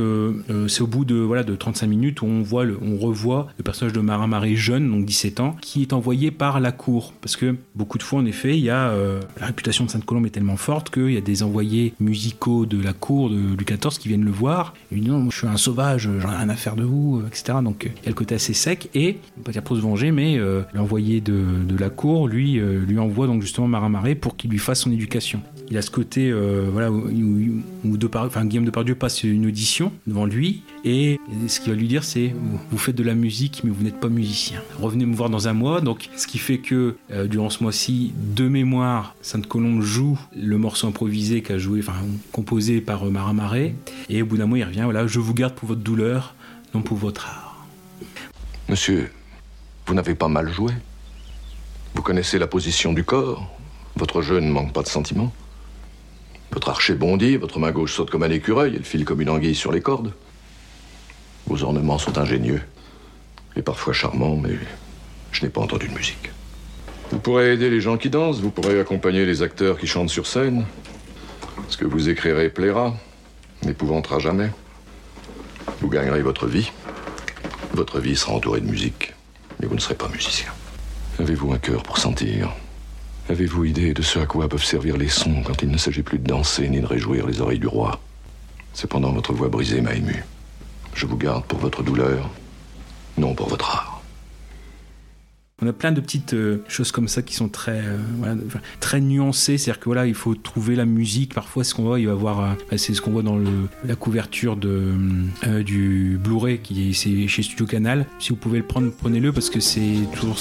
[0.67, 3.63] c'est au bout de voilà de 35 minutes où on voit, le- on revoit le
[3.63, 7.13] personnage de Marin Jeune, donc 17 ans, qui est envoyé par la cour.
[7.21, 10.25] Parce que beaucoup de fois, en effet, il y a euh, la réputation de Sainte-Colombe
[10.27, 13.97] est tellement forte qu'il y a des envoyés musicaux de la cour de Louis XIV
[13.99, 14.73] qui viennent le voir.
[14.91, 17.19] Et lui disent non, je suis un sauvage, j'en ai rien à faire de vous,
[17.23, 17.57] euh, etc.
[17.63, 20.11] Donc il y a le côté assez sec et on peut dire pour se venger,
[20.11, 21.35] mais euh, l'envoyé de,
[21.79, 25.41] la cour lui lui envoie donc justement Marin Marais pour qu'il lui fasse son éducation.
[25.69, 26.31] Il a ce côté
[26.71, 31.59] voilà où, où- où Depar- enfin, Guillaume Depardieu passe une audition devant lui et ce
[31.59, 32.33] qu'il va lui dire c'est
[32.71, 34.24] vous faites de la musique mais vous n'êtes pas musicien.
[34.79, 35.81] Revenez me voir dans un mois.
[35.81, 40.87] Donc ce qui fait que euh, durant ce mois-ci, de mémoire, Sainte-Colombe joue le morceau
[40.87, 41.95] improvisé qu'a joué, enfin
[42.31, 43.71] composé par euh, Marin
[44.09, 46.35] et au bout d'un mois il revient voilà je vous garde pour votre douleur,
[46.73, 47.65] non pour votre art.
[48.69, 49.11] Monsieur,
[49.85, 50.73] vous n'avez pas mal joué.
[51.93, 53.49] Vous connaissez la position du corps.
[53.95, 55.31] Votre jeu ne manque pas de sentiments.
[56.51, 59.55] Votre archer bondit, votre main gauche saute comme un écureuil, elle file comme une anguille
[59.55, 60.13] sur les cordes.
[61.47, 62.61] Vos ornements sont ingénieux
[63.57, 64.57] et parfois charmants, mais
[65.31, 66.31] je n'ai pas entendu de musique.
[67.11, 70.27] Vous pourrez aider les gens qui dansent, vous pourrez accompagner les acteurs qui chantent sur
[70.27, 70.65] scène.
[71.69, 72.95] Ce que vous écrirez plaira,
[73.63, 74.49] n'épouvantera jamais.
[75.81, 76.71] Vous gagnerez votre vie.
[77.73, 79.13] Votre vie sera entourée de musique,
[79.59, 80.51] mais vous ne serez pas musicien.
[81.19, 82.53] Avez-vous un cœur pour sentir?
[83.29, 86.19] Avez-vous idée de ce à quoi peuvent servir les sons quand il ne s'agit plus
[86.19, 87.99] de danser ni de réjouir les oreilles du roi?
[88.73, 90.23] Cependant, votre voix brisée m'a ému.
[90.93, 92.29] Je vous garde pour votre douleur,
[93.17, 93.94] non pour votre art.
[95.61, 98.35] On a plein de petites euh, choses comme ça qui sont très, euh,
[98.81, 99.57] très nuancées.
[99.57, 101.33] C'est-à-dire que voilà, il faut trouver la musique.
[101.33, 103.39] Parfois, ce qu'on voit, il va voir, euh, c'est ce qu'on voit dans
[103.85, 104.91] la couverture de,
[105.63, 108.05] du Blu-ray qui est chez Studio Canal.
[108.19, 110.37] Si vous pouvez le prendre, prenez-le parce que c'est toujours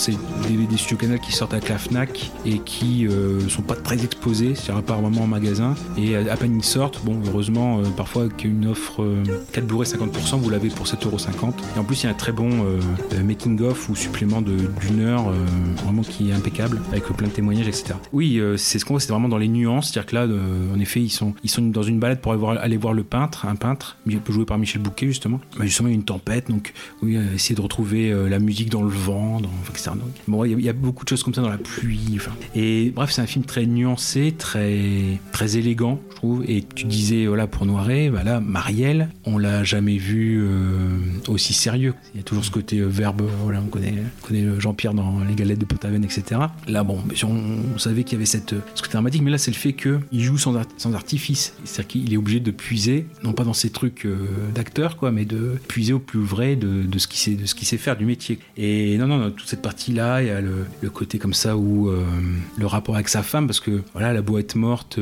[0.48, 3.06] DVD Studio Canal qui sortent avec la Fnac et qui
[3.48, 5.76] sont pas très exposés, c'est-à-dire pas vraiment en magasin.
[5.96, 10.50] Et à, peine ils sortent, bon, heureusement, parfois une offre euh, 4 Blu-ray 50%, vous
[10.50, 11.52] l'avez pour 7,50€.
[11.76, 12.64] Et en plus, il y a un très bon
[13.24, 15.32] making-of ou supplément d'une euh,
[15.84, 17.94] vraiment qui est impeccable, avec plein de témoignages, etc.
[18.12, 20.74] Oui, euh, c'est ce qu'on voit, c'est vraiment dans les nuances, c'est-à-dire que là, euh,
[20.74, 23.56] en effet, ils sont, ils sont dans une balade pour aller voir, le peintre, un
[23.56, 23.96] peintre,
[24.28, 25.40] joué par Michel Bouquet, justement.
[25.58, 28.82] Mais justement, il y a une tempête, donc oui, essayer de retrouver la musique dans
[28.82, 29.90] le vent, dans, etc.
[29.94, 32.12] Donc, bon, il y, a- beaucoup de choses comme ça dans la pluie.
[32.16, 32.32] enfin.
[32.54, 36.44] Et bref, c'est un film très nuancé, très, très élégant, je trouve.
[36.48, 40.44] Et tu disais, voilà, pour Noiret, bah là, Marielle, on l'a jamais vu
[41.28, 41.94] aussi sérieux.
[42.14, 44.60] Il y a toujours ce côté verbe, voilà, on connaît, on connaît euh,
[44.94, 46.40] Dans Les Galettes de Pont-Aven, etc.
[46.68, 49.50] Là, bon, on, savait qu'il y avait cette, euh, ce côté dramatique, mais là, c'est
[49.50, 51.54] le fait qu'il joue sans, art- sans artifice.
[51.64, 55.24] C'est-à-dire qu'il est obligé de puiser, non pas dans ses trucs euh, d'acteur, quoi, mais
[55.24, 58.38] de puiser au plus vrai de, ce qu'il sait, faire, du métier.
[58.56, 61.88] Et non, non, non, toute cette partie-là, il y a le, côté comme ça où
[61.88, 62.04] euh,
[62.56, 64.98] le rapport avec sa femme, parce que voilà, la être morte,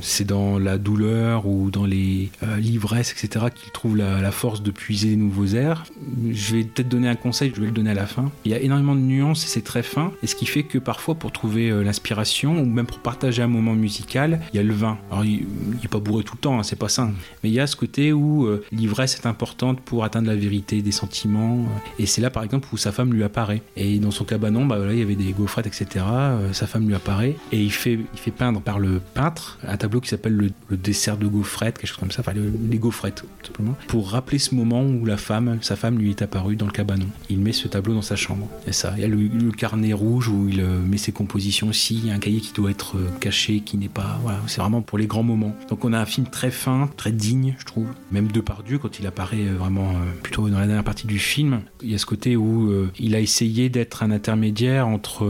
[0.00, 4.70] c'est dans la douleur ou dans les l'ivresses, etc., qu'il trouve la, la force de
[4.70, 5.84] puiser des nouveaux airs.
[6.30, 8.30] Je vais peut-être donner un conseil, je vais le donner à la fin.
[8.44, 10.78] Il y a énormément de nuances et c'est très fin, et ce qui fait que
[10.78, 14.62] parfois, pour trouver euh, l'inspiration ou même pour partager un moment musical, il y a
[14.62, 14.98] le vin.
[15.10, 15.46] Alors, il
[15.82, 17.10] n'est pas bourré tout le temps, hein, c'est pas ça.
[17.42, 20.82] Mais il y a ce côté où euh, l'ivresse est importante pour atteindre la vérité
[20.82, 21.58] des sentiments.
[21.60, 23.62] euh, Et c'est là, par exemple, où sa femme lui apparaît.
[23.76, 26.04] Et dans son cabanon, bah, voilà, il y avait des gaufrettes, etc.
[26.52, 27.98] Sa femme lui apparaît et il fait,
[28.36, 32.10] peindre par le peintre un tableau qui s'appelle le, dessert de gaufrettes, quelque chose comme
[32.10, 35.76] ça, enfin le- les gaufrettes, tout simplement, pour rappeler ce moment où la femme, sa
[35.76, 37.06] femme lui est apparue dans le cabanon.
[37.30, 38.46] Il met ce tableau dans sa chambre.
[38.66, 41.96] Et ça, il y a le, carnet rouge où il euh, met ses compositions aussi.
[41.96, 44.20] Il y a un cahier qui doit être euh, caché, qui n'est pas.
[44.46, 45.54] C'est vraiment pour les grands moments.
[45.68, 47.86] Donc on a un film très fin, très digne, je trouve.
[48.10, 51.90] Même Depardieu, quand il apparaît euh, vraiment plutôt dans la dernière partie du film, il
[51.90, 55.28] y a ce côté où il a essayé d'être un intermédiaire entre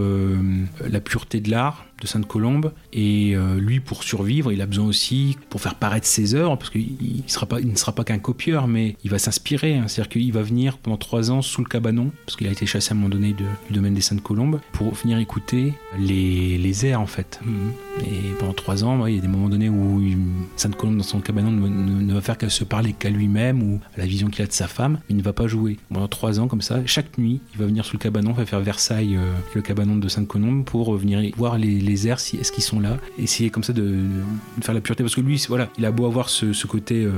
[0.87, 2.73] la pureté de l'art de Sainte-Colombe.
[2.93, 6.71] Et euh, lui pour survivre il a besoin aussi pour faire paraître ses œuvres parce
[6.71, 9.85] qu'il il sera pas il ne sera pas qu'un copieur mais il va s'inspirer hein.
[9.89, 12.91] c'est-à-dire qu'il va venir pendant trois ans sous le cabanon parce qu'il a été chassé
[12.91, 17.01] à un moment donné de- du domaine des Sainte-Colombe pour venir écouter les, les airs
[17.01, 17.41] en fait.
[18.01, 19.98] Et pendant trois ans ouais, il y a des moments donnés où
[20.61, 24.07] Sainte-Colombe dans son cabanon ne, va faire qu'à se parler qu'à lui-même ou à la
[24.07, 25.77] vision qu'il a de sa femme il ne va pas jouer.
[25.93, 28.61] Pendant trois ans comme ça chaque nuit il va venir sous le cabanon va faire
[28.61, 32.53] Versailles euh, le cabanon de Sainte-Colombe pour euh, venir voir les, les airs si est-ce
[32.53, 33.97] qu'ils sont là essayer comme ça de,
[34.61, 35.03] faire la pureté.
[35.03, 37.13] Parce que lui voilà il a beau avoir ce, côté euh,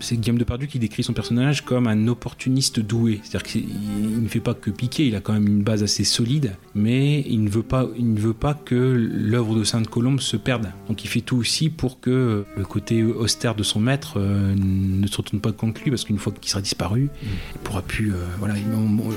[0.00, 3.20] c'est Guillaume Depardieu qui décrit son personnage comme un opportuniste doué.
[3.22, 6.04] C'est-à-dire qu'il il ne fait pas que piquer il a quand même une base assez
[6.04, 10.36] solide mais il ne veut pas il ne veut pas que l'œuvre de Sainte-Colombe se
[10.36, 10.72] perde.
[10.88, 15.06] Donc il fait tout aussi pour que le côté austère de son maître euh, ne
[15.06, 18.16] se retourne pas contre lui parce qu'une fois qu'il sera disparu il pourra plus euh,
[18.38, 19.12] voilà il, on- on-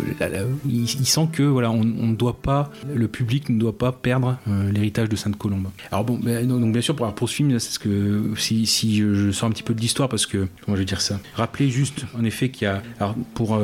[0.67, 3.91] il- il sent que voilà on on ne doit pas le public ne doit pas
[3.93, 5.67] perdre euh, l'héritage de Sainte-Colombe.
[5.91, 8.97] Alors bon donc, donc, bien sûr pour, pour ce film c'est ce que si, si
[8.97, 11.19] je, je sors un petit peu de l'histoire parce que comment je vais dire ça?
[11.35, 13.57] Rappelez juste en effet qu'il y a alors pour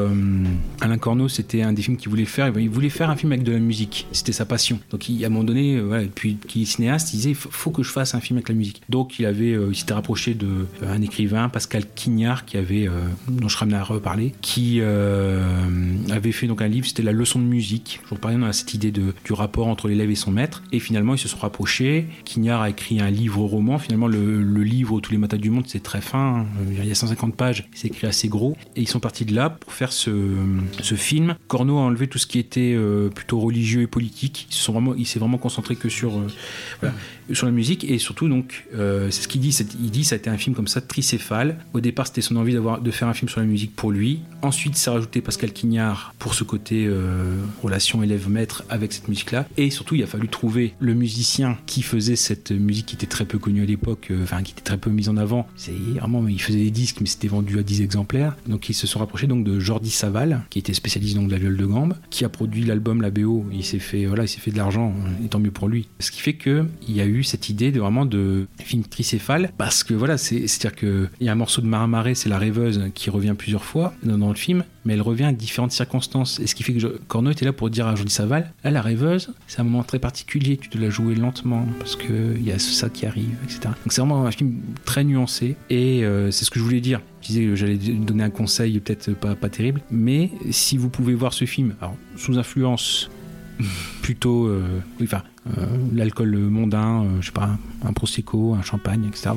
[0.82, 2.52] Alain Corneau c'était un des films qu'il voulait faire.
[2.58, 4.08] Il voulait faire un film avec de la musique.
[4.12, 4.80] C'était sa passion.
[4.92, 7.72] Donc il, à un moment donné voilà, puis qu'il est cinéaste il disait faut, faut
[7.72, 8.82] que je fasse un film avec la musique.
[8.90, 12.92] Donc il avait il s'était rapproché de euh, écrivain Pascal Quignard qui avait euh,
[13.28, 15.42] dont je ramenais à reparler qui euh,
[16.12, 18.00] avait fait donc un livre c'était la leçon de musique.
[18.04, 20.64] Je vous parlais a cette idée de, du rapport entre l'élève et son maître.
[20.72, 22.08] Et finalement ils se sont rapprochés.
[22.26, 23.78] Quignard a écrit un livre roman.
[23.78, 26.46] Finalement le, le livre tous les matins du monde c'est très fin hein.
[26.70, 27.68] il y a 150 pages.
[27.74, 28.56] C'est écrit assez gros.
[28.76, 30.12] Et ils sont partis de là pour faire ce,
[30.82, 31.36] ce film.
[31.48, 34.48] Corneau a enlevé tout ce qui était euh, plutôt religieux et politique.
[34.52, 36.22] Ils sont vraiment il s'est vraiment concentré que sur
[37.34, 37.84] sur la musique.
[37.84, 39.52] Et surtout donc c'est ce qu'il dit
[39.82, 41.58] il dit ça a été un film comme ça tricéphale.
[41.74, 44.22] Au départ c'était son envie de faire un film sur la musique pour lui.
[44.42, 49.48] Ensuite s'est rajouté Pascal Quignard pour ce côté euh, relation élève-maître avec cette musique là
[49.58, 53.26] et surtout il a fallu trouver le musicien qui faisait cette musique qui était très
[53.26, 55.48] peu connue à l'époque euh, enfin qui était très peu mise en avant.
[55.56, 58.36] C'est vraiment il faisait des disques mais c'était vendu à 10 exemplaires.
[58.48, 61.40] Donc ils se sont rapprochés donc de Jordi Saval qui était spécialiste donc de la
[61.40, 64.40] viole de gambe qui a produit l'album la BO il s'est fait voilà il s'est
[64.40, 64.94] fait de l'argent
[65.24, 65.88] et tant mieux pour lui.
[66.00, 69.51] Ce qui fait que il y a eu cette idée de vraiment de film tricéphale
[69.58, 71.88] parce que voilà c'est c'est à dire que il y a un morceau de Marin
[71.88, 75.32] Marais c'est la rêveuse qui revient plusieurs fois dans, le film mais elle revient à
[75.32, 76.40] différentes circonstances.
[76.40, 78.72] Et ce qui fait que je- Corneau était là pour dire à Jordi Saval là
[78.72, 82.44] la rêveuse c'est un moment très particulier tu dois la jouer lentement parce que il
[82.44, 86.32] y a ça qui arrive etc donc c'est vraiment un film très nuancé et euh,
[86.32, 87.02] c'est ce que je voulais dire.
[87.22, 91.14] Je disais que j'allais donner un conseil peut-être pas, pas terrible mais si vous pouvez
[91.14, 93.10] voir ce film alors, sous influence
[94.02, 99.32] plutôt, euh, enfin, euh, l'alcool mondain, euh, je sais pas, un prosecco, un champagne, etc.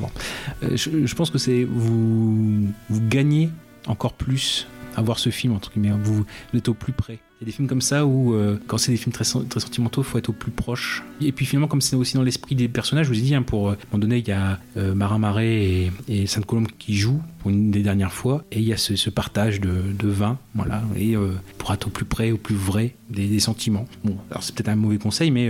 [0.63, 3.49] Euh, je, je pense que c'est vous, vous gagnez
[3.87, 5.95] encore plus à voir ce film entre guillemets.
[6.03, 7.19] Vous, vous êtes au plus près.
[7.37, 9.59] Il y a des films comme ça où, euh, quand c'est des films très, très
[9.59, 11.03] sentimentaux, il faut être au plus proche.
[11.19, 13.41] Et puis finalement, comme c'est aussi dans l'esprit des personnages, je vous ai dit, hein,
[13.41, 16.69] pour euh, à un moment donné, il y a euh, Marin Marais et, et Sainte-Colombe
[16.79, 19.81] qui jouent pour une des dernières fois, et il y a ce, ce partage de,
[19.99, 23.39] de vin, voilà, et euh, pour être au plus près, au plus vrai des, des
[23.41, 23.85] sentiments.
[24.05, 25.49] Bon, alors c'est peut-être un mauvais conseil, mais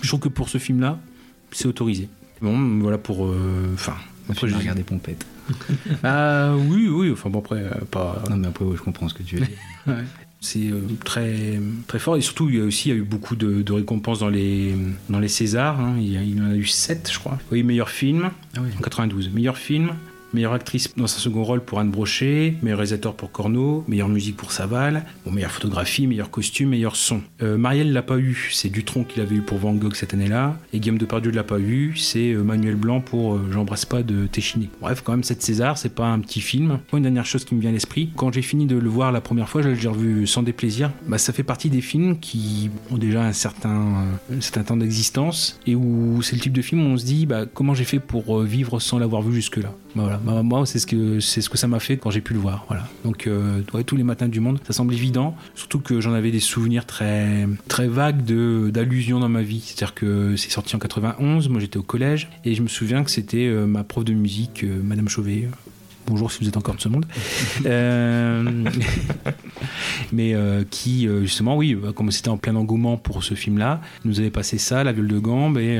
[0.00, 0.98] je trouve que pour ce film-là,
[1.52, 2.08] c'est autorisé.
[2.40, 3.30] Bon, voilà pour.
[3.74, 3.94] Enfin.
[4.30, 5.26] Après, j'ai regardé Pompette.
[6.04, 8.22] Ah oui, oui, enfin bon, après, pas.
[8.28, 9.56] Non, mais après, ouais, je comprends ce que tu veux dire.
[9.86, 10.04] Ouais.
[10.40, 12.16] C'est euh, très, très fort.
[12.16, 14.28] Et surtout, il y a aussi il y a eu beaucoup de, de récompenses dans
[14.28, 14.72] les,
[15.08, 15.80] dans les Césars.
[15.80, 15.96] hein.
[15.98, 17.38] Il, y a- il y en a eu 7, je crois.
[17.50, 19.30] Oui, meilleur film en 92.
[19.30, 19.90] Meilleur film,
[20.32, 24.36] meilleure actrice dans sa second rôle pour Anne Brochet, meilleur réalisateur pour Corneau, meilleure musique
[24.36, 27.20] pour Saval, meilleure photographie, meilleur costume, meilleur son.
[27.42, 30.58] Euh, Marielle l'a pas eu, c'est Dutronc qui l'avait eu pour Van Gogh cette année-là.
[30.72, 34.26] Et Guillaume Depardieu l'a pas eu, c'est euh, Manuel Blanc pour euh, J'embrasse pas de
[34.26, 34.68] Téchiné.
[34.80, 36.78] Bref, quand même, cette César, c'est pas un petit film.
[36.92, 39.20] Une dernière chose qui me vient à l'esprit, quand j'ai fini de le voir la
[39.20, 42.98] première fois, je l'ai revu sans déplaisir, bah, ça fait partie des films qui ont
[42.98, 46.90] déjà un certain, un certain temps d'existence et où c'est le type de film où
[46.90, 49.74] on se dit bah, comment j'ai fait pour vivre sans l'avoir vu jusque-là?
[49.94, 50.18] Bah, voilà.
[50.18, 52.38] Bah, moi, c'est ce, que, c'est ce que ça m'a fait quand j'ai pu le
[52.38, 52.64] voir.
[52.68, 52.86] Voilà.
[53.04, 56.40] Donc, euh, tous les matins du monde, ça semble évident, surtout que j'en avais des
[56.40, 59.60] souvenirs très, très vagues de, d'allusions dans ma vie.
[59.64, 63.10] C'est-à-dire que c'est sorti en 91, moi j'étais au collège, et je me souviens que
[63.10, 65.48] c'était euh, ma prof de musique, euh, Madame Chauvet.
[66.08, 67.04] Bonjour si vous êtes encore de ce monde.
[67.66, 68.42] Euh,
[70.12, 74.18] mais euh, qui, euh, justement, oui, comme c'était en plein engouement pour ce film-là, nous
[74.18, 75.78] avait passé ça, La viole de gambe, et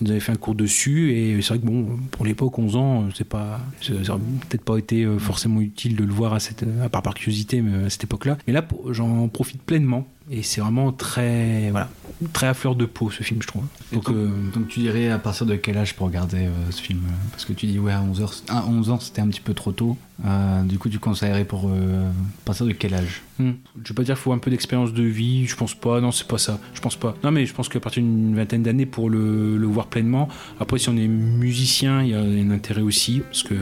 [0.00, 1.12] nous avait fait un cours dessus.
[1.12, 4.78] Et c'est vrai que, bon, pour l'époque, 11 ans, c'est pas, ça aurait peut-être pas
[4.78, 8.02] été forcément utile de le voir à, cette, à part par curiosité, mais à cette
[8.02, 8.38] époque-là.
[8.48, 10.08] Mais là, j'en profite pleinement.
[10.30, 11.88] Et c'est vraiment très, voilà,
[12.32, 13.64] très à fleur de peau ce film, je trouve.
[13.92, 14.08] Donc,
[14.54, 17.00] donc tu dirais à partir de quel âge pour regarder euh, ce film?
[17.06, 19.40] Euh, Parce que tu dis ouais à 11, heures, à 11 ans c'était un petit
[19.40, 19.96] peu trop tôt.
[20.24, 23.22] Euh, du coup tu conseillerais pour euh, à partir de quel âge?
[23.38, 23.52] Hmm.
[23.82, 26.12] Je vais pas dire qu'il faut un peu d'expérience de vie, je pense pas, non
[26.12, 27.16] c'est pas ça, je pense pas.
[27.24, 30.28] Non mais je pense qu'à partir d'une vingtaine d'années pour le, voir pleinement,
[30.60, 33.54] après si on est musicien, il y a un intérêt aussi, parce que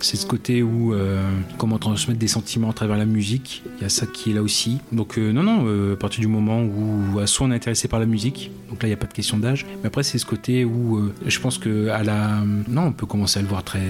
[0.00, 3.84] c'est ce côté où euh, comment transmettre des sentiments à travers la musique, il y
[3.84, 4.78] a ça qui est là aussi.
[4.92, 8.00] Donc euh, non non, à partir du moment où euh, soit on est intéressé par
[8.00, 10.26] la musique, donc là il n'y a pas de question d'âge, mais après c'est ce
[10.26, 12.42] côté où je pense que à la...
[12.68, 13.86] Non on peut commencer à le voir très,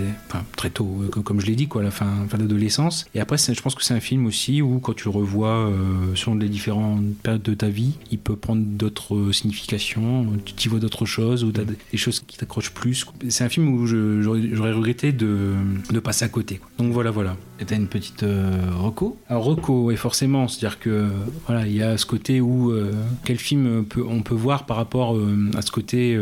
[0.56, 3.06] très tôt, comme, comme je l'ai dit, quoi, à la fin, fin d'adolescence.
[3.14, 6.14] Et après je pense que c'est un film aussi où quand tu le revois euh,
[6.14, 10.68] selon les différentes périodes de ta vie, il peut prendre d'autres euh, significations, tu t'y
[10.68, 13.06] vois d'autres choses, ou t'as des choses qui t'accrochent plus.
[13.28, 15.54] C'est un film où j'aurais regretté de,
[15.90, 16.56] de passer à côté.
[16.56, 16.68] quoi.
[16.78, 17.36] Donc voilà, voilà.
[17.58, 19.16] Et t'as une petite euh, reco?
[19.28, 21.08] Alors reco, oui, forcément, c'est-à-dire que
[21.46, 22.92] voilà, il y a ce côté où euh,
[23.24, 26.18] quel film peut, on peut voir par rapport euh, à ce côté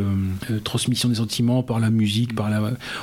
[0.63, 2.61] transmission des sentiments par la musique, par la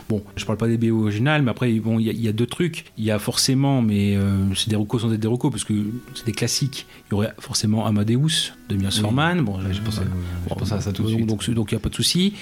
[0.09, 2.45] bon, je parle pas des BO originales, mais après bon, y, il y a deux
[2.45, 2.80] trucs.
[2.97, 5.73] Il y a forcément, mais euh, c'est des recos sans être des recos parce que
[6.15, 6.85] c'est des classiques.
[7.07, 9.01] Il y aurait forcément Amadeus de Milos Oui.
[9.01, 9.41] Forman.
[9.41, 11.27] Bon, j'ai pensé- euh, pensé à ça tout de donc- suite.
[11.27, 12.33] Donc donc il y a pas de souci.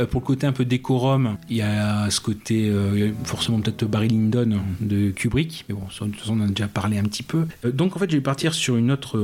[0.00, 3.84] Euh, pour le côté un peu décorum, il y a ce côté euh, forcément peut-être
[3.84, 7.04] Barry Lyndon de Kubrick, mais bon, de toute façon on en a déjà parlé un
[7.04, 7.46] petit peu.
[7.64, 9.18] Donc en fait, je vais partir sur une autre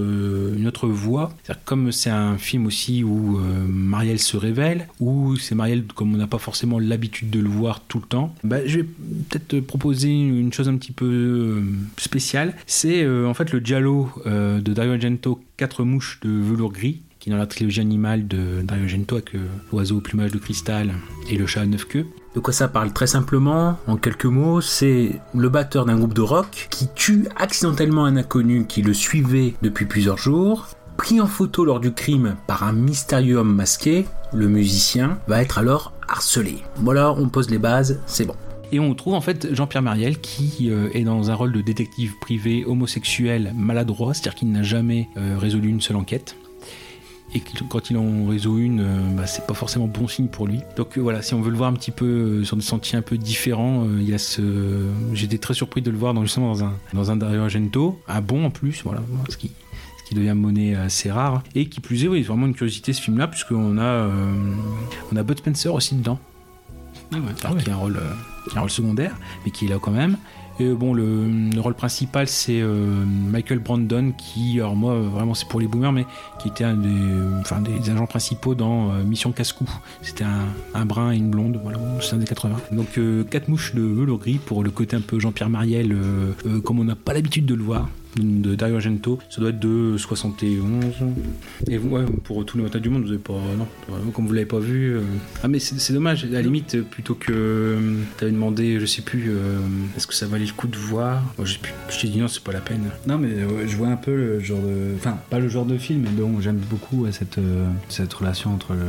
[0.56, 1.32] une autre voie.
[1.64, 6.26] Comme c'est un film aussi où Marielle se révèle, où c'est Marielle comme on n'a
[6.26, 10.49] pas forcément l'habitude de le voir tout le temps, bah, je vais peut-être proposer une
[10.52, 11.62] chose un petit peu euh,
[11.96, 12.54] spéciale.
[12.66, 17.02] C'est euh, en fait le Giallo euh, de Dario Argento, Quatre mouches de velours gris
[17.18, 19.32] qui est dans la trilogie animale de Dario Argento avec
[19.70, 20.94] l'oiseau au plumage de cristal
[21.30, 22.06] et le chat à neuf queues.
[22.34, 26.22] De quoi ça parle Très simplement, en quelques mots, c'est le batteur d'un groupe de
[26.22, 30.68] rock qui tue accidentellement un inconnu qui le suivait depuis plusieurs jours.
[30.96, 35.58] Pris en photo lors du crime par un mystérieux homme masqué, le musicien va être
[35.58, 36.62] alors harcelé.
[36.76, 38.36] Voilà, on pose les bases, c'est bon.
[38.72, 42.14] Et on trouve en fait Jean-Pierre Mariel qui euh, est dans un rôle de détective
[42.20, 46.36] privé homosexuel maladroit, c'est-à-dire qu'il n'a jamais euh, résolu une seule enquête
[47.32, 50.60] et quand il en résout une, euh, bah, c'est pas forcément bon signe pour lui.
[50.76, 53.02] Donc euh, voilà, si on veut le voir un petit peu sur des sentiers un
[53.02, 54.88] peu différents, il y a ce.
[55.12, 58.20] J'étais très surpris de le voir dans, justement dans un dans un Dario Argento, un
[58.20, 59.52] bon en plus, voilà, ce qui
[59.98, 63.00] ce qui devient monnaie assez rare et qui plus est, oui, vraiment une curiosité ce
[63.00, 64.34] film-là puisqu'on a euh,
[65.12, 66.18] on a Bud Spencer aussi dedans,
[67.12, 68.12] Alors, qui a un rôle euh,
[68.48, 70.16] qui a un rôle secondaire, mais qui est là quand même.
[70.60, 75.32] Et bon, le, le rôle principal, c'est euh, Michael Brandon, qui, alors moi, euh, vraiment,
[75.32, 76.04] c'est pour les boomers, mais
[76.38, 79.64] qui était un des, agents principaux dans euh, Mission Casse-Cou.
[80.02, 82.56] C'était un, un brun et une blonde, voilà, c'est un des 80.
[82.72, 86.32] Donc, euh, quatre mouches de velours gris pour le côté un peu Jean-Pierre Mariel, euh,
[86.46, 87.88] euh, comme on n'a pas l'habitude de le voir.
[88.16, 89.18] De Dario Argento.
[89.30, 90.66] Ça doit être de 71.
[91.68, 93.34] Et ouais, pour tous les matins du monde, vous avez pas.
[93.58, 93.66] Non,
[94.12, 94.96] comme vous l'avez pas vu.
[94.96, 95.00] euh.
[95.42, 96.24] Ah, mais c'est dommage.
[96.24, 97.32] À la limite, plutôt que.
[97.32, 99.58] euh, T'avais demandé, je sais plus, euh,
[99.96, 101.22] est-ce que ça valait le coup de voir?
[101.38, 102.82] Moi, je t'ai dit non, c'est pas la peine.
[103.06, 103.30] Non, mais
[103.66, 104.94] je vois un peu le genre de.
[104.96, 107.38] Enfin, pas le genre de film, mais donc j'aime beaucoup cette,
[107.88, 108.80] cette relation entre le-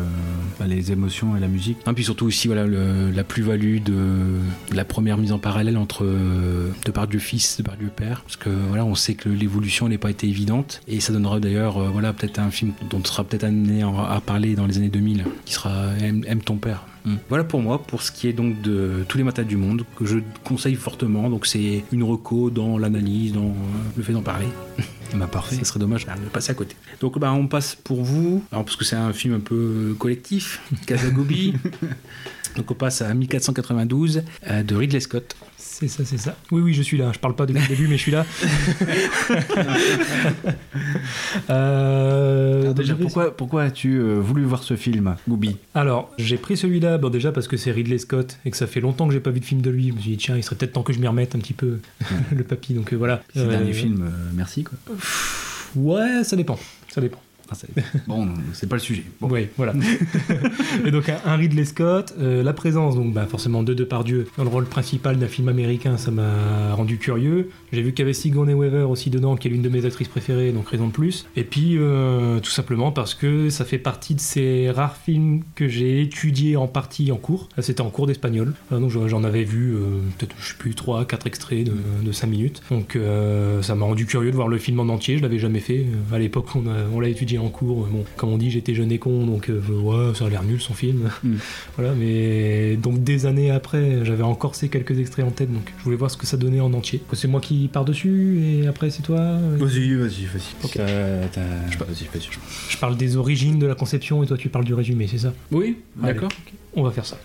[0.59, 1.77] bah, les émotions et la musique.
[1.87, 3.93] Et puis surtout aussi voilà le- la plus-value de,
[4.71, 8.85] de la première mise en parallèle entre euh, Depardieu fils, Depardieu père, parce que voilà
[8.85, 12.39] on sait que l'évolution n'a pas été évidente et ça donnera d'ailleurs euh, voilà peut-être
[12.39, 15.87] un film dont on sera peut-être amené à, parler dans les années 2000, qui sera
[15.99, 16.85] Aime, Aime ton père.
[17.05, 17.15] Mm.
[17.29, 20.05] Voilà pour moi pour ce qui est donc de tous les matins du monde que
[20.05, 21.29] je conseille fortement.
[21.29, 23.53] Donc c'est une reco dans l'analyse, dans euh,
[23.97, 24.47] le fait d'en parler.
[25.13, 25.57] Bah parfait.
[25.57, 26.73] Ça serait dommage de passer à côté.
[27.01, 30.61] Donc bah, on passe pour vous, alors parce que c'est un film un peu collectif,
[30.87, 31.53] Kazagobi.
[32.55, 35.35] Donc on passe à 1492 euh, de Ridley Scott.
[35.81, 36.37] C'est ça, c'est ça.
[36.51, 37.09] Oui, oui, je suis là.
[37.11, 38.23] Je parle pas depuis le début, mais je suis là.
[41.49, 45.57] Euh, Alors déjà, pourquoi, pourquoi as-tu euh, voulu voir ce film, Goubi?
[45.75, 48.79] Alors, j'ai pris celui-là, bon, déjà parce que c'est Ridley Scott et que ça fait
[48.79, 49.89] longtemps que j'ai pas vu de film de lui.
[49.89, 51.53] Je me suis dit, tiens, il serait peut-être temps que je m'y remette un petit
[51.53, 51.79] peu,
[52.35, 52.73] le papy.
[52.73, 53.21] Donc euh, voilà.
[53.33, 54.77] Ces Euh, derniers films, euh, merci quoi.
[55.75, 56.59] Ouais, ça dépend.
[56.89, 57.21] Ça dépend.
[57.51, 57.55] Ah,
[58.07, 59.03] bon, c'est pas le sujet.
[59.19, 59.29] Bon.
[59.29, 59.73] Oui, voilà.
[60.85, 64.49] et donc un, Ridley Scott, euh, la présence donc bah, forcément de Depardieu dans le
[64.49, 67.49] rôle principal d'un film américain, ça m'a rendu curieux.
[67.73, 70.07] J'ai vu qu'il y avait Sigourney Weaver aussi dedans, qui est l'une de mes actrices
[70.07, 71.27] préférées, donc raison de plus.
[71.35, 75.67] Et puis euh, tout simplement parce que ça fait partie de ces rares films que
[75.67, 77.49] j'ai étudiés en partie en cours.
[77.59, 81.27] C'était en cours d'espagnol, donc j'en avais vu euh, peut-être je sais plus 3 4
[81.27, 82.61] extraits de, de 5 minutes.
[82.71, 82.97] Donc
[83.61, 85.85] ça m'a rendu curieux de voir le film en entier, je l'avais jamais fait.
[86.13, 87.87] À l'époque on, on l'a étudié en cours.
[87.87, 90.61] Bon, comme on dit, j'étais jeune et con, donc euh, ouais, ça a l'air nul
[90.61, 91.09] son film.
[91.77, 95.83] voilà, mais donc des années après, j'avais encore ces quelques extraits en tête, donc je
[95.83, 97.01] voulais voir ce que ça donnait en entier.
[97.13, 99.37] C'est moi qui pars dessus et après c'est toi.
[99.57, 100.55] Vas-y, vas-y, vas-y.
[100.63, 102.29] Vas-y.
[102.69, 105.33] Je parle des origines de la conception et toi tu parles du résumé, c'est ça?
[105.51, 106.29] Oui, d'accord.
[106.75, 107.17] On va faire ça.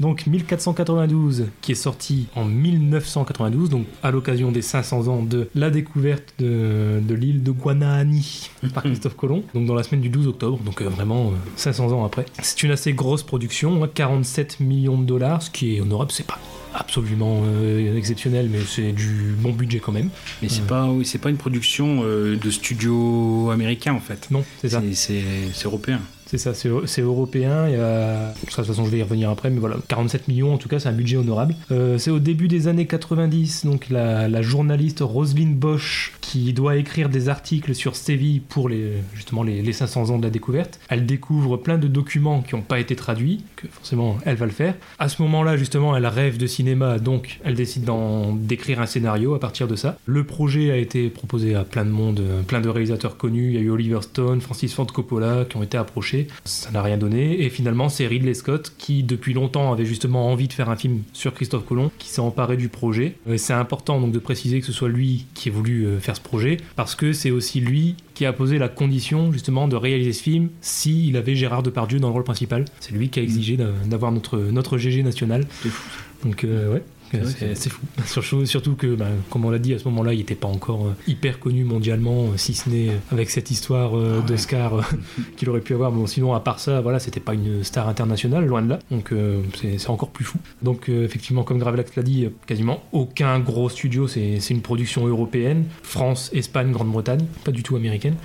[0.00, 5.70] Donc 1492, qui est sorti en 1992, donc à l'occasion des 500 ans de la
[5.70, 10.28] découverte de, de l'île de Guanahani par Christophe Colomb, donc dans la semaine du 12
[10.28, 12.26] octobre, donc euh, vraiment euh, 500 ans après.
[12.42, 16.26] C'est une assez grosse production, hein, 47 millions de dollars, ce qui est honorable, c'est
[16.26, 16.38] pas
[16.74, 20.10] absolument euh, exceptionnel, mais c'est du bon budget quand même.
[20.42, 24.28] Mais c'est Euh, pas oui, c'est pas une production euh, de studio américain en fait.
[24.30, 24.82] Non, c'est ça.
[24.92, 25.22] C'est
[25.64, 26.00] européen.
[26.28, 27.68] C'est ça, c'est européen.
[27.68, 30.78] De toute façon, je vais y revenir après, mais voilà, 47 millions en tout cas,
[30.78, 31.54] c'est un budget honorable.
[31.70, 37.08] Euh, c'est au début des années 90, donc la, journaliste Roselyne Bosch, qui doit écrire
[37.08, 40.78] des articles sur Séville pour les, justement les, les 500 ans de la découverte.
[40.88, 44.52] Elle découvre plein de documents qui n'ont pas été traduits, que forcément elle va le
[44.52, 44.74] faire.
[44.98, 47.88] À ce moment-là, justement, elle rêve de cinéma, donc elle décide
[48.40, 49.96] d'écrire un scénario à partir de ça.
[50.06, 53.48] Le projet a été proposé à plein de monde, plein de réalisateurs connus.
[53.48, 56.17] Il y a eu Oliver Stone, Francis Ford Coppola qui ont été approchés.
[56.44, 57.44] Ça n'a rien donné.
[57.44, 61.02] Et finalement, c'est Ridley Scott qui, depuis longtemps, avait justement envie de faire un film
[61.12, 63.14] sur Christophe Colomb, qui s'est emparé du projet.
[63.30, 66.16] Et c'est important donc de préciser que ce soit lui qui ait voulu euh, faire
[66.16, 70.12] ce projet, parce que c'est aussi lui qui a posé la condition justement de réaliser
[70.12, 72.64] ce film s'il avait Gérard Depardieu dans le rôle principal.
[72.80, 75.46] C'est lui qui a exigé d'a- d'avoir notre, notre GG national.
[76.24, 76.82] Donc euh, ouais.
[77.12, 77.84] C'est fou.
[78.44, 80.94] Surtout, que, bah, comme on l'a dit, à ce moment-là, il n'était pas encore euh,
[81.06, 84.82] hyper connu mondialement, euh, si ce n'est avec cette histoire euh, d'Oscar euh,
[85.36, 85.92] qu'il aurait pu avoir.
[85.92, 88.78] Bon, sinon, à part ça, voilà, c'était pas une star internationale, loin de là.
[88.90, 90.38] Donc, euh, c'est encore plus fou.
[90.62, 94.06] Donc, euh, effectivement, comme Gravelax l'a dit, euh, quasiment aucun gros studio.
[94.08, 95.64] C'est une production européenne.
[95.82, 98.16] France, Espagne, Grande-Bretagne, pas du tout américaine.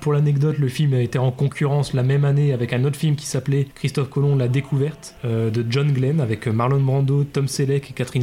[0.00, 3.16] Pour l'anecdote, le film a été en concurrence la même année avec un autre film
[3.16, 7.48] qui s'appelait Christophe Colomb, La Découverte, euh, de John Glenn, avec euh, Marlon Brando, Tom
[7.48, 8.22] Selleck et Catherine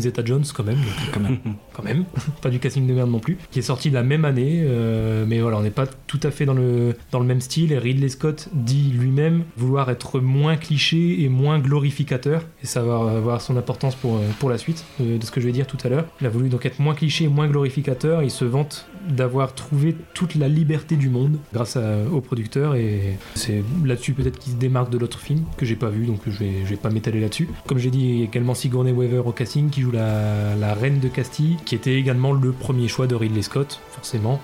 [0.53, 0.75] Quand même.
[0.77, 1.37] donc, Quand même.
[1.73, 2.05] quand même.
[2.41, 3.37] pas du casting de merde non plus.
[3.51, 6.45] Qui est sorti la même année, euh, mais voilà, on n'est pas tout à fait
[6.45, 7.71] dans le, dans le même style.
[7.71, 12.95] Et Ridley Scott dit lui-même vouloir être moins cliché et moins glorificateur, et ça va
[13.17, 15.67] avoir son importance pour, euh, pour la suite euh, de ce que je vais dire
[15.67, 16.05] tout à l'heure.
[16.21, 18.23] Il a voulu donc être moins cliché et moins glorificateur.
[18.23, 23.17] Il se vante d'avoir trouvé toute la liberté du monde grâce à- au producteur et
[23.35, 26.37] c'est là-dessus peut-être qu'il se démarque de l'autre film que j'ai pas vu donc je
[26.39, 27.47] vais, je vais pas m'étaler là-dessus.
[27.67, 30.73] Comme j'ai dit, il y a également Sigourney Weaver au casting qui joue la, la
[30.73, 34.41] reine de Castille qui était également le premier choix de Ridley Scott, forcément.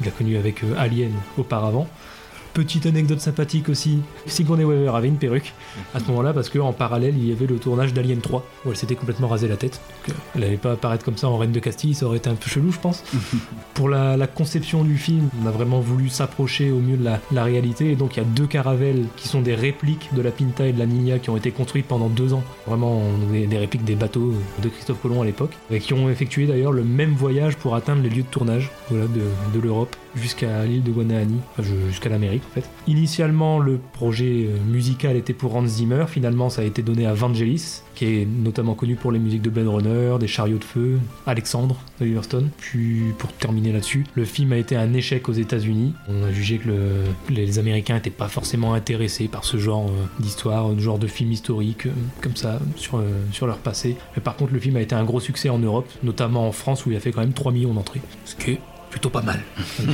[0.00, 1.86] Il l'a connu avec euh, Alien auparavant.
[2.54, 5.52] Petite anecdote sympathique aussi, Sigourney Weaver avait une perruque
[5.92, 8.76] à ce moment-là parce qu'en parallèle il y avait le tournage d'Alien 3 où elle
[8.76, 9.80] s'était complètement rasé la tête.
[10.06, 12.36] Donc, elle n'allait pas apparaître comme ça en Reine de Castille, ça aurait été un
[12.36, 13.02] peu chelou je pense.
[13.74, 17.18] Pour la, la conception du film, on a vraiment voulu s'approcher au mieux de la,
[17.32, 20.30] la réalité et donc il y a deux caravelles qui sont des répliques de la
[20.30, 22.44] Pinta et de la Nina qui ont été construites pendant deux ans.
[22.68, 23.02] Vraiment
[23.32, 24.32] des, des répliques des bateaux
[24.62, 28.02] de Christophe Colomb à l'époque et qui ont effectué d'ailleurs le même voyage pour atteindre
[28.02, 32.43] les lieux de tournage voilà, de, de l'Europe jusqu'à l'île de Guanahani, enfin, jusqu'à l'Amérique
[32.86, 37.14] Initialement, le projet euh, musical était pour Hans Zimmer, finalement ça a été donné à
[37.14, 40.98] Vangelis, qui est notamment connu pour les musiques de Blade Runner, des chariots de feu,
[41.26, 42.50] Alexandre de Liverstone.
[42.58, 45.94] Puis pour terminer là-dessus, le film a été un échec aux États-Unis.
[46.08, 50.22] On a jugé que le- les Américains n'étaient pas forcément intéressés par ce genre euh,
[50.22, 51.90] d'histoire, ce genre de film historique euh,
[52.20, 53.96] comme ça sur, sur leur passé.
[54.16, 56.84] Mais par contre, le film a été un gros succès en Europe, notamment en France
[56.86, 59.40] où il a fait quand même 3 millions d'entrées, ce qui est plutôt pas mal.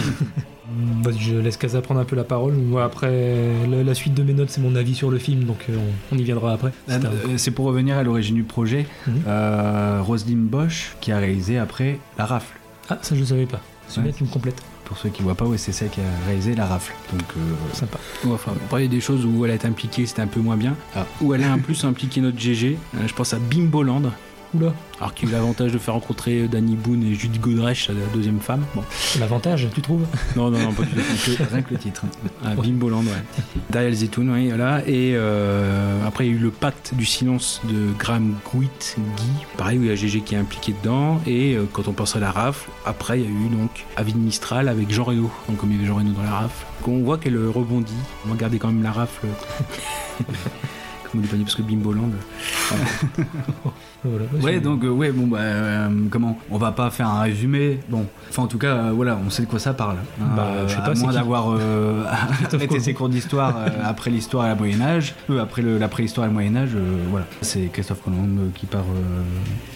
[1.03, 2.53] Vas-y, je laisse Casa prendre un peu la parole.
[2.55, 5.59] Moi, après, la, la suite de mes notes, c'est mon avis sur le film, donc
[5.69, 5.77] euh,
[6.13, 6.73] on, on y viendra après.
[6.89, 8.87] Euh, euh, C'est pour revenir à l'origine du projet.
[9.27, 12.57] euh, Roselyne Bosch qui a réalisé après La Rafle.
[12.89, 13.61] Ah, ça je savais pas.
[13.89, 14.63] C'est bien, tu me complètes.
[14.85, 16.93] Pour ceux qui voient pas, ouais, c'est celle qui a réalisé La Rafle.
[17.13, 17.41] Donc, euh,
[17.75, 17.99] Sympa.
[18.25, 20.57] Ouais, enfin, y a des choses où elle a été impliquée, c'était un peu moins
[20.57, 20.75] bien.
[21.21, 22.77] Où elle a en plus impliqué notre GG.
[23.07, 24.03] Je pense à Bimboland.
[24.55, 24.73] Oula.
[24.99, 28.41] Alors qu'il a eu l'avantage de faire rencontrer Danny Boone et Judy Godrèche, la deuxième
[28.41, 28.65] femme.
[28.75, 28.83] Bon.
[29.19, 31.43] L'avantage, tu trouves Non, non, non, pas du tout.
[31.51, 32.03] Rien que le titre.
[32.45, 33.23] Ah, Bimboland, ouais.
[33.71, 34.83] Daryl Zetoun, oui, voilà.
[34.87, 39.47] Et euh, après, il y a eu le pacte du silence de Graham Gwitt, Guy.
[39.57, 41.21] Pareil, où il y a GG qui est impliqué dedans.
[41.27, 44.17] Et euh, quand on pense à la rafle, après, il y a eu donc Avid
[44.17, 45.31] Mistral avec Jean Reno.
[45.49, 47.93] Donc, comme il y avait Jean Reno dans la rafle, on voit qu'elle rebondit.
[48.27, 49.27] On va garder quand même la rafle.
[51.15, 52.11] Dit pas dit, parce que Bimboland.
[54.43, 57.81] Ouais, donc, euh, ouais, bon, bah, euh, comment On va pas faire un résumé.
[57.91, 59.97] Bon, enfin, en tout cas, euh, voilà, on sait de quoi ça parle.
[60.19, 62.05] Bah, je sais à pas, c'est moins d'avoir euh,
[62.53, 66.25] arrêté ses cours d'histoire euh, après l'histoire et la Moyen-Âge, euh, après le- la préhistoire
[66.27, 67.27] et le Moyen-Âge, euh, voilà.
[67.43, 69.23] C'est Christophe Colomb euh, qui part euh,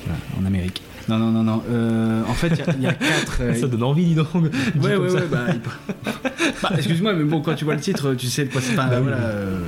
[0.07, 0.81] voilà, en Amérique.
[1.07, 1.63] Non, non, non, non.
[1.71, 3.39] euh, en fait, il y a- il y, a quatre.
[3.43, 4.29] euh, Ça donne envie, dis donc.
[4.33, 5.17] Dit Ouais, ouais, ça.
[5.17, 5.61] ouais, bah, il-
[6.63, 8.75] bah, excuse-moi, mais bon, quand tu vois le titre, tu sais de quoi c'est.
[8.75, 9.61] Bah voilà, euh,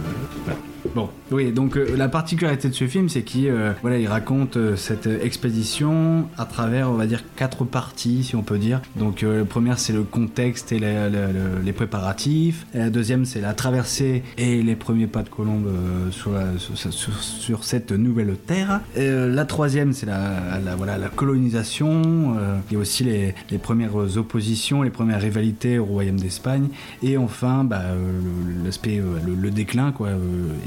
[0.47, 0.59] voilà.
[0.97, 3.72] Bon, oui, donc euh, la particularité de ce film, c'est qu'il euh,
[4.09, 8.80] raconte euh, cette expédition à travers, on va dire, quatre parties, si on peut dire.
[8.94, 12.66] Donc, la première, c'est le contexte et les préparatifs.
[12.72, 15.68] La deuxième, c'est la traversée et les premiers pas de Colombe
[16.11, 18.80] sur, cette nouvelle terre.
[18.97, 22.36] La troisième, c'est la, colonisation.
[22.70, 26.68] il y a aussi les, les premières oppositions, les premières rivalités au royaume d'Espagne.
[27.03, 27.82] Et enfin, bah,
[28.64, 30.11] l'aspect, le, déclin, quoi,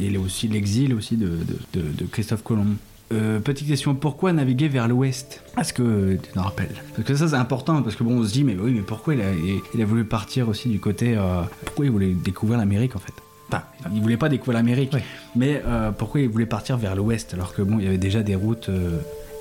[0.01, 2.76] et aussi l'exil aussi de, de- de- de Christophe Colomb.
[3.11, 5.41] Euh, petite question, pourquoi naviguer vers l'ouest?
[5.59, 6.76] Est-ce que tu t'en rappelles.
[6.95, 9.15] Parce que ça c'est important, parce que bon on se dit mais oui mais pourquoi
[9.15, 9.32] il a,
[9.74, 11.15] il- a voulu partir aussi du côté...
[11.17, 13.13] euh, pourquoi il voulait découvrir l'Amérique en fait?
[13.51, 13.63] Enfin,
[13.95, 14.93] il voulait pas découvrir l'Amérique,
[15.36, 18.22] mais euh, pourquoi il voulait partir vers l'ouest alors que bon il y avait déjà
[18.22, 18.70] des routes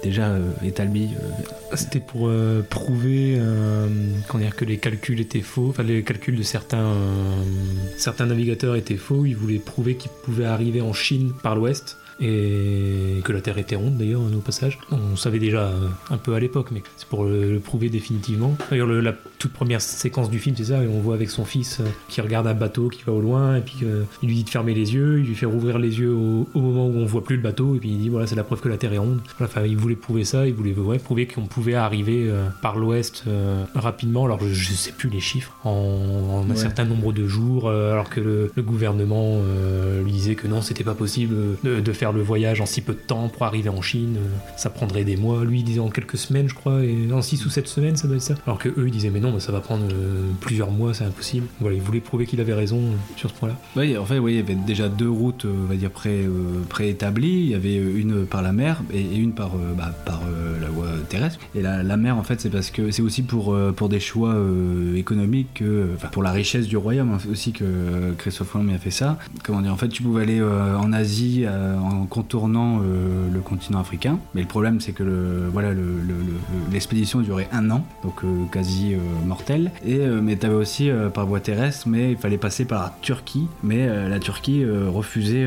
[0.02, 3.40] déjà euh, établies euh, C'était pour euh, prouver
[4.34, 6.94] dire, que les calculs étaient faux, enfin les calculs de certains,
[7.96, 9.24] certains navigateurs étaient faux.
[9.26, 13.76] Ils voulaient prouver qu'ils pouvaient arriver en Chine par l'ouest et que la Terre était
[13.76, 14.78] ronde d'ailleurs au passage.
[14.90, 18.56] On savait déjà euh, un peu à l'époque, mais c'est pour le, prouver définitivement.
[18.70, 21.44] D'ailleurs le- la toute première séquence du film c'est ça, et on voit avec son
[21.44, 24.36] fils euh, qui regarde un bateau qui va au loin et puis euh, il lui
[24.36, 26.96] dit de fermer les yeux, il lui fait rouvrir les yeux au, au moment où
[26.96, 28.76] on voit plus le bateau et puis il dit voilà c'est la preuve que la
[28.76, 29.20] Terre est ronde.
[29.38, 32.78] Voilà, Enfin il voulait prouver ça, il voulait ouais, prouver qu'on pouvait arriver euh, par
[32.78, 34.24] l'ouest euh, rapidement.
[34.24, 38.20] Alors je, sais plus les chiffres en, en un certain nombre de jours, alors que
[38.20, 39.40] le, le gouvernement
[40.04, 42.92] lui disait que non c'était pas possible de, de faire le voyage en si peu
[42.92, 44.16] de temps pour arriver en Chine.
[44.18, 45.44] euh, ça prendrait des mois.
[45.44, 48.06] Lui il disait en quelques semaines je crois, et en 6 ou 7 semaines ça
[48.06, 48.34] doit être ça.
[48.46, 51.04] Alors que eux ils disaient mais non mais ça va prendre euh, plusieurs mois, c'est
[51.04, 51.46] impossible.
[51.60, 53.56] Voilà, il voulait prouver qu'il avait raison euh, sur ce point-là.
[53.76, 56.26] Oui, en fait, oui, il y avait déjà deux routes, on va dire, pré,
[56.68, 57.28] préétablies.
[57.28, 60.22] Il y avait une par la mer et, une par, bah, par
[60.60, 61.38] la voie terrestre.
[61.54, 64.36] Et la, mer, en fait, c'est parce que c'est aussi pour, pour des choix
[64.96, 65.62] économiques,
[66.12, 67.64] pour la richesse du royaume hein, aussi que
[68.18, 69.18] Christophe Colomb a fait ça.
[69.44, 73.80] Comment dire, en fait, tu pouvais aller en Asie euh, en contournant euh, le continent
[73.80, 74.18] africain.
[74.34, 78.24] Mais le problème, c'est que le, voilà, le- le- le- l'expédition durait un an, donc
[78.24, 79.70] euh, quasi euh, mortel.
[79.86, 83.46] Et, mais tu avais aussi par voie terrestre, mais il fallait passer par la Turquie.
[83.62, 85.46] Mais la Turquie refusait,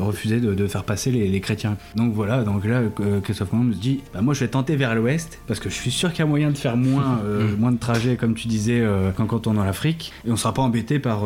[0.00, 1.76] refusait de, de faire passer les, les chrétiens.
[1.96, 2.82] Donc voilà, donc là,
[3.22, 5.90] Christophe Colomb se dit bah, Moi, je vais tenter vers l'ouest, parce que je suis
[5.90, 8.84] sûr qu'il y a moyen de faire moins, euh, moins de trajets, comme tu disais,
[9.16, 10.12] qu'en contournant l'Afrique.
[10.26, 11.22] Et on sera pas embêté par,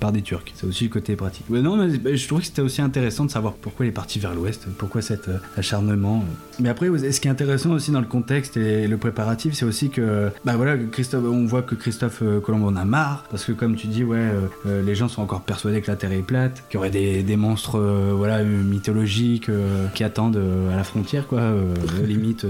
[0.00, 0.52] par des Turcs.
[0.54, 1.44] C'est aussi le côté pratique.
[1.48, 3.88] Mais non, mais bah, je trouvais que c'était aussi intéressant intéressant de savoir pourquoi il
[3.88, 6.22] est parti vers l'ouest, pourquoi cet euh, acharnement.
[6.60, 9.88] Mais après, ce qui est intéressant aussi dans le contexte et le préparatif, c'est aussi
[9.90, 13.52] que, bah voilà, Christophe, on voit que Christophe euh, Colomb en a marre, parce que
[13.52, 14.28] comme tu dis, ouais,
[14.66, 17.22] euh, les gens sont encore persuadés que la Terre est plate, qu'il y aurait des,
[17.22, 20.40] des monstres, euh, voilà, mythologiques euh, qui attendent
[20.72, 21.52] à la frontière, quoi,
[22.06, 22.46] limite.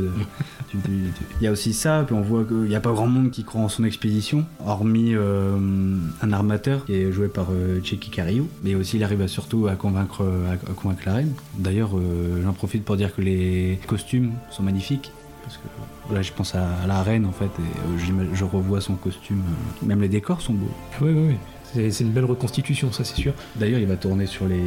[0.74, 3.44] Il y a aussi ça, puis on voit qu'il n'y a pas grand monde qui
[3.44, 7.46] croit en son expédition, hormis un armateur qui est joué par
[7.82, 11.32] Cheikh Cariou, mais aussi il arrive à- surtout à convaincre, à convaincre la reine.
[11.59, 15.12] D'ailleurs, euh, j'en profite pour dire que les costumes sont magnifiques.
[15.44, 18.94] Parce que là, je pense à, la reine en fait, et euh, je revois son
[18.94, 19.42] costume.
[19.82, 20.70] euh, même les décors sont beaux.
[21.00, 21.34] Oui, oui, oui.
[21.74, 23.34] C'est une belle reconstitution, ça c'est sûr.
[23.57, 24.62] D'ailleurs, il va tourner sur les,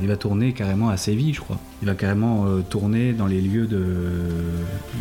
[0.00, 1.58] il va tourner carrément à Séville, je crois.
[1.82, 3.84] Il va carrément euh, tourner dans les lieux de,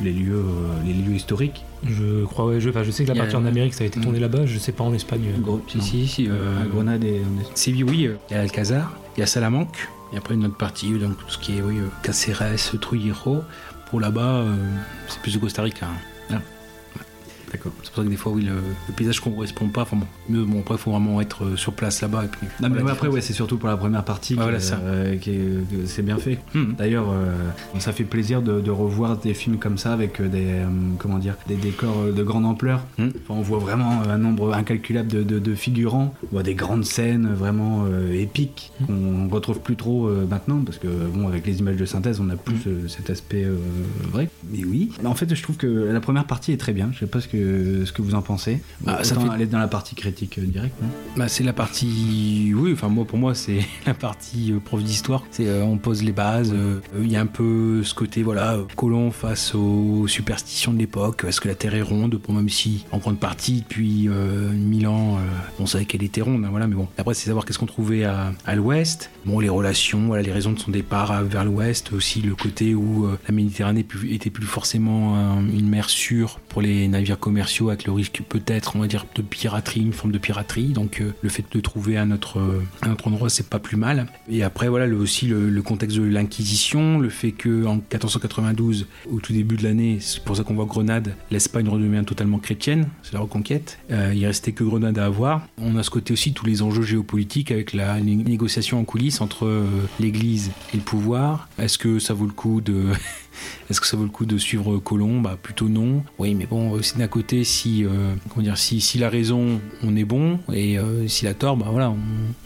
[0.04, 1.64] les lieux, euh, les lieux historiques.
[1.88, 4.02] Je crois, ouais, je, enfin, je sais que la partie en Amérique ça a été
[4.02, 5.22] tourné là-bas, je sais pas en Espagne.
[5.68, 6.28] Si, si, si.
[6.28, 7.22] euh, à Grenade et
[7.54, 8.10] Séville, oui.
[8.30, 11.30] Il y a Alcazar, il y a Salamanque, et après une autre partie, donc tout
[11.30, 13.44] ce qui est, oui, euh, Caceres, Trujillo.
[13.90, 14.56] Pour là-bas, euh,
[15.08, 15.88] c'est plus de Costa Rica.
[15.88, 16.40] hein.
[16.98, 17.02] Ah.
[17.52, 17.72] D'accord.
[17.84, 18.56] C'est pour ça que des fois, oui, le,
[18.88, 19.84] le paysage ne correspond pas.
[19.84, 22.26] Enfin bon, mieux, bon, après, il faut vraiment être euh, sur place là-bas.
[22.26, 24.58] Et puis, Non, mais ouais, après, ouais, c'est surtout pour la première partie que, voilà,
[24.84, 25.16] euh,
[25.86, 26.40] c'est bien fait.
[26.78, 27.36] D'ailleurs, euh,
[27.80, 30.66] ça fait plaisir de, de revoir des films comme ça avec euh, des, euh,
[30.98, 32.84] comment dire, des décors de grande ampleur.
[33.00, 36.14] Enfin, on voit vraiment un nombre incalculable de, de- de figurants.
[36.24, 41.28] On voit des grandes scènes vraiment épiques qu'on retrouve plus trop maintenant parce que, bon,
[41.28, 43.46] avec les images de synthèse, on a plus euh, cet aspect
[44.12, 44.30] vrai.
[44.52, 44.92] Mais oui.
[45.02, 46.90] Mais en fait, je trouve que la première partie est très bien.
[46.94, 48.62] Je sais pas ce que, ce que vous en pensez.
[48.88, 50.76] Ah, ça fait- aller dans la partie critique euh, directe.
[51.16, 52.54] Bah, c'est la partie.
[52.56, 55.24] Oui, enfin, moi, pour moi, c'est la partie euh, prof d'histoire.
[55.32, 56.54] C'est euh, on pose les bases.
[57.00, 61.24] Il y a un peu ce côté, voilà, colon face aux superstitions de l'époque.
[61.28, 62.20] Est-ce que la Terre est ronde?
[62.28, 65.20] Bon, même si, en grande partie, depuis euh, 1000 ans,
[65.60, 66.88] on savait qu'elle était ronde, hein, voilà, mais bon.
[66.98, 69.10] Après, c'est savoir qu'est-ce qu'on trouvait à, à l'ouest.
[69.26, 71.94] Bon, les relations, voilà, les raisons de son départ vers l'ouest.
[71.94, 77.20] Aussi, le côté où la Méditerranée était plus forcément une mer sûre pour les navires
[77.20, 80.70] commerciaux, avec le risque peut-être, on va dire, de piraterie, une de piraterie.
[80.74, 83.78] Donc, euh, le fait de trouver un autre, euh, un autre endroit, c'est pas plus
[83.78, 84.08] mal.
[84.30, 89.20] Et après, voilà, le- aussi le, contexte de l'Inquisition, le fait que en 1492, au
[89.20, 93.14] tout début de l'année, c'est pour ça qu'on voit Grenade, l'Espagne redevient totalement chrétienne, c'est
[93.14, 93.80] la reconquête.
[93.92, 95.48] Euh, il restait que Grenade à avoir.
[95.58, 99.46] On a ce côté aussi tous les enjeux géopolitiques avec la négociation en coulisses entre
[99.46, 99.66] euh,
[100.00, 101.48] l'Église et le pouvoir.
[101.58, 102.86] Est-ce que ça vaut le coup de
[103.70, 105.22] Est-ce que ça vaut le coup de suivre Colomb?
[105.22, 106.04] Bah plutôt non.
[106.20, 109.96] Oui, mais bon, aussi d'un côté, si euh, comment dire, si, si la raison, on
[109.96, 111.94] est bon, et euh, si la tort, bah voilà,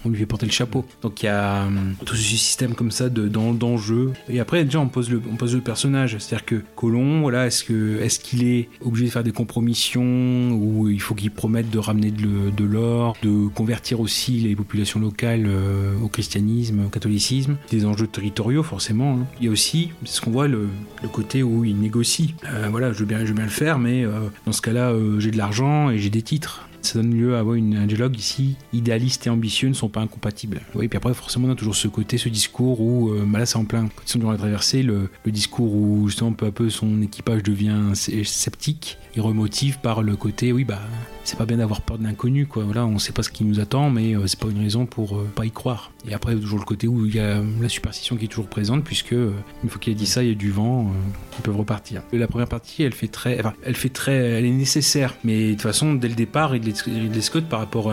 [0.06, 0.86] on, lui fait porter le chapeau.
[1.02, 4.12] Donc il y a hum, tout ce système comme ça de d'en- d'enjeux.
[4.30, 7.64] Et après, déjà, on pose le, on pose le personnage, c'est-à-dire que Colomb, voilà, est-ce
[7.64, 11.80] que est-ce qu'il est obligé de faire des compromissions ou il faut qu'il promette de
[11.80, 17.86] ramener de l'or, de convertir aussi les populations locales euh, au christianisme, au catholicisme, des
[17.86, 19.14] enjeux territoriaux forcément.
[19.20, 19.26] hein.
[19.40, 20.68] Il y a aussi, c'est ce qu'on voit, le,
[21.02, 22.36] le côté où il négocie.
[22.46, 24.12] Euh, voilà, je veux bien, le faire, mais euh,
[24.46, 26.66] dans ce cas-là, euh, j'ai de l'argent et j'ai des titres.
[26.82, 28.56] Ça donne lieu à une, un dialogue ici.
[28.72, 30.62] Idéaliste et ambitieux ne sont pas incompatibles.
[30.76, 33.46] Oui, puis après, forcément, on a toujours ce côté, ce discours où, euh, bah là,
[33.46, 33.84] c'est en plein.
[33.88, 37.02] Quand ils sont durant la traversée, le, le discours où, justement, peu à peu, son
[37.02, 38.98] équipage devient sc- sceptique.
[39.16, 40.80] Il remotive par le côté, oui, bah,
[41.24, 42.64] c'est pas bien d'avoir peur de l'inconnu, quoi.
[42.64, 45.18] Voilà, on sait pas ce qui nous attend, mais euh, c'est pas une raison pour
[45.18, 45.92] euh, pas y croire.
[46.08, 48.84] Et après, toujours le côté où il y a la superstition qui est toujours présente,
[48.84, 49.34] puisque euh,
[49.64, 50.92] une fois qu'il a dit ça, il y a du vent,
[51.38, 52.04] ils peuvent repartir.
[52.14, 55.52] La première partie, elle fait très, enfin, elle fait très, elle est nécessaire, mais de
[55.54, 57.92] toute façon, dès le départ, Ridley, Ridley Scott, par rapport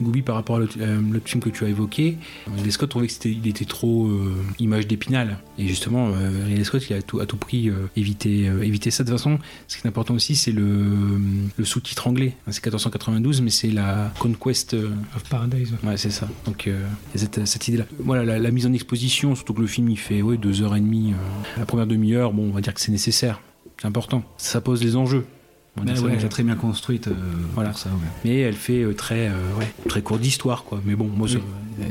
[0.00, 2.18] à Gooby, par rapport à euh, l'autre film que tu as évoqué,
[2.54, 5.38] Ridley Scott trouvait que c'était, il était trop euh, image d'épinal.
[5.58, 9.04] Et justement, euh, Ridley Scott, il a tout, à tout prix euh, évité, évité ça.
[9.04, 9.38] De toute façon,
[9.68, 11.18] ce qui est important aussi, c'est le,
[11.56, 12.34] le sous-titre anglais.
[12.48, 15.72] C'est 1492, mais c'est la Conquest of Paradise.
[15.84, 16.28] Ouais, c'est ça.
[16.44, 16.68] Donc,
[17.14, 17.84] cette, cette idée-là.
[17.98, 20.80] Voilà, la, mise en exposition, surtout que le film, il fait ouais, deux heures et
[20.80, 21.14] demie.
[21.56, 23.40] la première demi-heure, bon, on va dire que c'est nécessaire.
[23.80, 24.22] C'est important.
[24.38, 25.26] Ça pose les enjeux.
[25.84, 27.12] Dire ça ouais, très bien construite euh,
[27.54, 27.70] Voilà.
[27.70, 27.90] pour ça.
[27.90, 27.96] ouais.
[28.24, 30.80] Mais elle fait euh, très, euh, ouais, très court d'histoire, quoi.
[30.84, 31.36] Mais bon, moi, ça,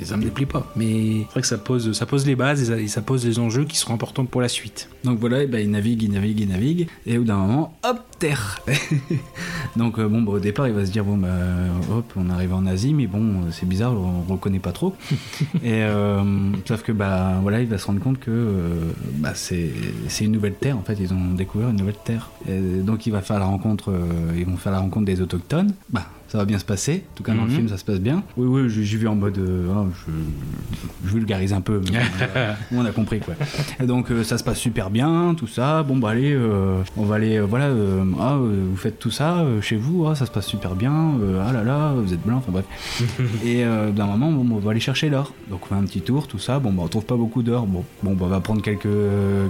[0.04, 0.72] ça me déplaît pas.
[0.76, 3.26] Mais c'est vrai que ça pose, ça pose les bases et ça, et ça pose
[3.26, 4.90] les enjeux qui seront importants pour la suite.
[5.04, 7.78] Donc voilà, et ben, il navigue, il navigue, il navigue, et au bout d'un moment,
[7.84, 8.60] hop, terre
[9.76, 11.28] Donc euh, bon, bah, au départ, il va se dire, bon, bah,
[11.92, 14.96] hop, on arrive en Asie, mais bon, euh, c'est bizarre, on reconnaît pas trop.
[15.64, 19.72] et euh, sauf que, bah, voilà, il va se rendre compte que euh, bah, c'est
[20.08, 22.30] c'est une nouvelle terre, en fait, ils ont découvert une nouvelle terre.
[22.48, 25.74] Et donc il va faire la rencontre, euh, ils vont faire la rencontre des autochtones.
[25.90, 27.04] Bah, ça va bien se passer.
[27.14, 27.56] En tout cas, dans le Mhm.
[27.56, 28.24] film, ça se passe bien.
[28.38, 29.38] Oui, oui, j'ai vu en mode.
[29.38, 30.12] euh, ah, je,
[31.10, 32.00] je vulgarise un peu, mais
[32.72, 33.36] on a compris quoi.
[33.80, 35.84] Et donc, euh, ça se passe super bien, tout ça.
[35.84, 37.40] Bon, bah, allez, euh, on va aller.
[37.40, 37.70] voilà,
[38.20, 41.12] ah, vous faites tout ça chez vous, ah, ça se passe super bien.
[41.46, 42.66] ah là là, vous êtes blanc, enfin bref.
[43.46, 45.34] Et d'un moment, bon, on va aller chercher l'or.
[45.50, 46.60] Donc, on fait un petit tour, tout ça.
[46.60, 47.66] Bon, bah, on trouve pas beaucoup d'or.
[47.68, 48.88] Bon, bon bah, on va prendre quelques,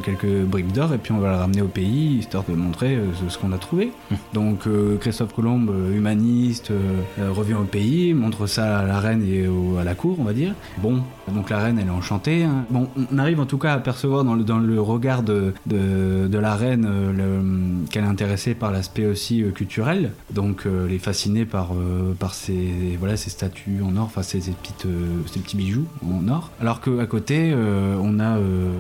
[0.04, 3.30] quelques briques d'or et puis on va le ramener au pays, histoire de montrer ce,
[3.34, 3.92] ce qu'on a trouvé.
[4.34, 6.72] Donc, euh, Christophe Colomb, humaniste,
[7.20, 9.46] revient au pays, montre ça à la reine et
[9.80, 10.54] à la cour, on va dire.
[10.78, 11.02] Bon,
[11.34, 12.44] donc la reine, elle est enchantée.
[12.44, 12.66] hein.
[12.70, 16.86] Bon, on arrive en tout cas à percevoir dans le, regard de, de, la reine
[16.88, 20.12] euh, le- qu'elle est intéressée par l'aspect aussi euh, culturel.
[20.32, 21.72] Donc, euh, elle est fascinée par,
[22.20, 24.40] par ces, voilà, ces statues en or, enfin euh,
[25.26, 26.52] ces petits bijoux en or.
[26.62, 28.38] Alors qu'à côté, on a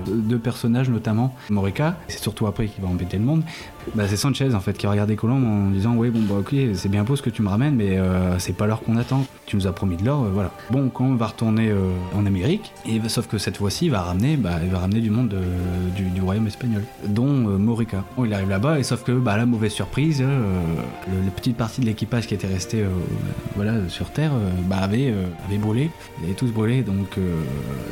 [0.08, 3.44] deux personnages, notamment Morica, c'est surtout après qui va embêter le monde.
[3.94, 6.56] Bah, c'est Sanchez en fait qui a regardé Colombe en disant oui bon bah ok
[6.74, 8.00] c'est bien beau ce que tu me ramènes mais
[8.40, 11.14] c'est pas l'or qu'on attend tu nous as promis de l'or voilà bon quand on
[11.14, 14.70] va retourner euh, en Amérique et sauf que cette fois-ci il va ramener bah, il
[14.70, 18.03] va ramener du monde de- du, du royaume espagnol dont euh, Morica.
[18.18, 20.41] Bon il arrive là-bas et sauf que bah la mauvaise surprise euh,
[21.07, 22.88] le, la petite partie de l'équipage qui était resté euh,
[23.56, 25.90] voilà sur terre euh, bah, avait euh, avait brûlé.
[26.22, 27.41] Ils avaient tous brûlé donc euh,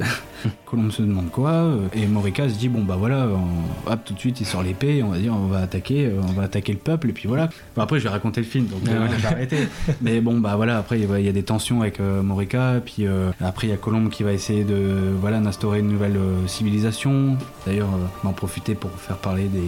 [0.65, 4.13] Colombe se demande quoi euh, et Morica se dit bon bah voilà on- hop tout
[4.13, 6.73] de suite il sort l'épée on va dire on va attaquer euh, on va attaquer
[6.73, 7.49] le peuple et puis voilà.
[7.75, 9.25] Bon, après je vais raconter le film donc euh, Ouais.
[9.25, 9.57] arrêter.
[10.01, 13.31] Mais bon bah voilà après il y a- des tensions avec euh, Morica puis euh,
[13.41, 17.37] après il y a Colombe qui va essayer de voilà d'instaurer une nouvelle euh, civilisation
[17.65, 19.59] d'ailleurs euh, on va en profiter pour faire parler des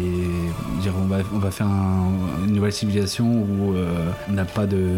[0.82, 2.12] dire on va on va faire un-
[2.48, 3.88] une nouvelle civilisation où euh,
[4.30, 4.98] on n'a pas de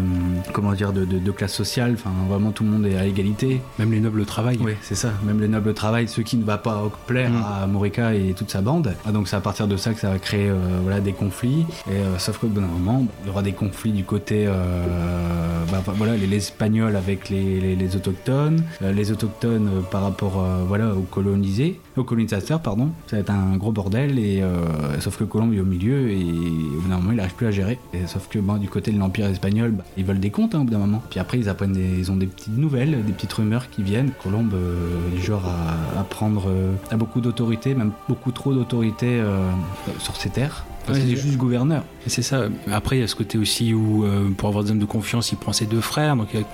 [0.52, 3.60] comment dire de, de- de classe sociale enfin vraiment tout le monde est à égalité
[3.78, 4.58] Même les nobles travaillent.
[4.60, 5.10] oui, c'est ça.
[5.24, 7.30] Même les nobles travaillent, ce qui ne va pas plaire
[7.62, 8.94] à Morica et toute sa bande.
[9.06, 10.50] Ah, donc c'est à partir de ça que ça va créer
[10.82, 11.66] voilà, des conflits.
[11.90, 14.46] Et, sauf qu'au bout d'un moment, il y aura des conflits du côté
[15.70, 20.40] bah, voilà, les, les Espagnols avec les, les- les autochtones, les autochtones euh, par rapport
[20.40, 22.90] euh, voilà, aux colonisés, aux colonisateurs, pardon.
[23.06, 24.18] Ça va être un gros bordel.
[24.18, 27.34] Et, euh, sauf que Colombe est au milieu et au bout d'un moment, il n'arrive
[27.34, 27.78] plus à gérer.
[27.94, 30.64] Et, sauf que du côté de l'Empire espagnol, bah, ils veulent des comptes hein, au
[30.64, 31.02] bout d'un moment.
[31.10, 34.10] Puis après, ils apprennent des, ils ont des petites nouvelles, des petites rumeurs qui viennent.
[34.22, 39.06] Colombe, euh, du genre à, à prendre euh, à beaucoup d'autorité, même beaucoup trop d'autorité
[39.20, 39.50] euh,
[39.98, 40.64] sur ses terres.
[40.86, 41.82] Parce Ouais, qu'il est c'est- juste gouverneur.
[42.06, 42.44] C'est ça.
[42.72, 45.30] Après, il y a ce côté aussi où, euh, pour avoir des hommes de confiance,
[45.32, 46.16] il prend ses deux frères.
[46.16, 46.46] Donc, il y a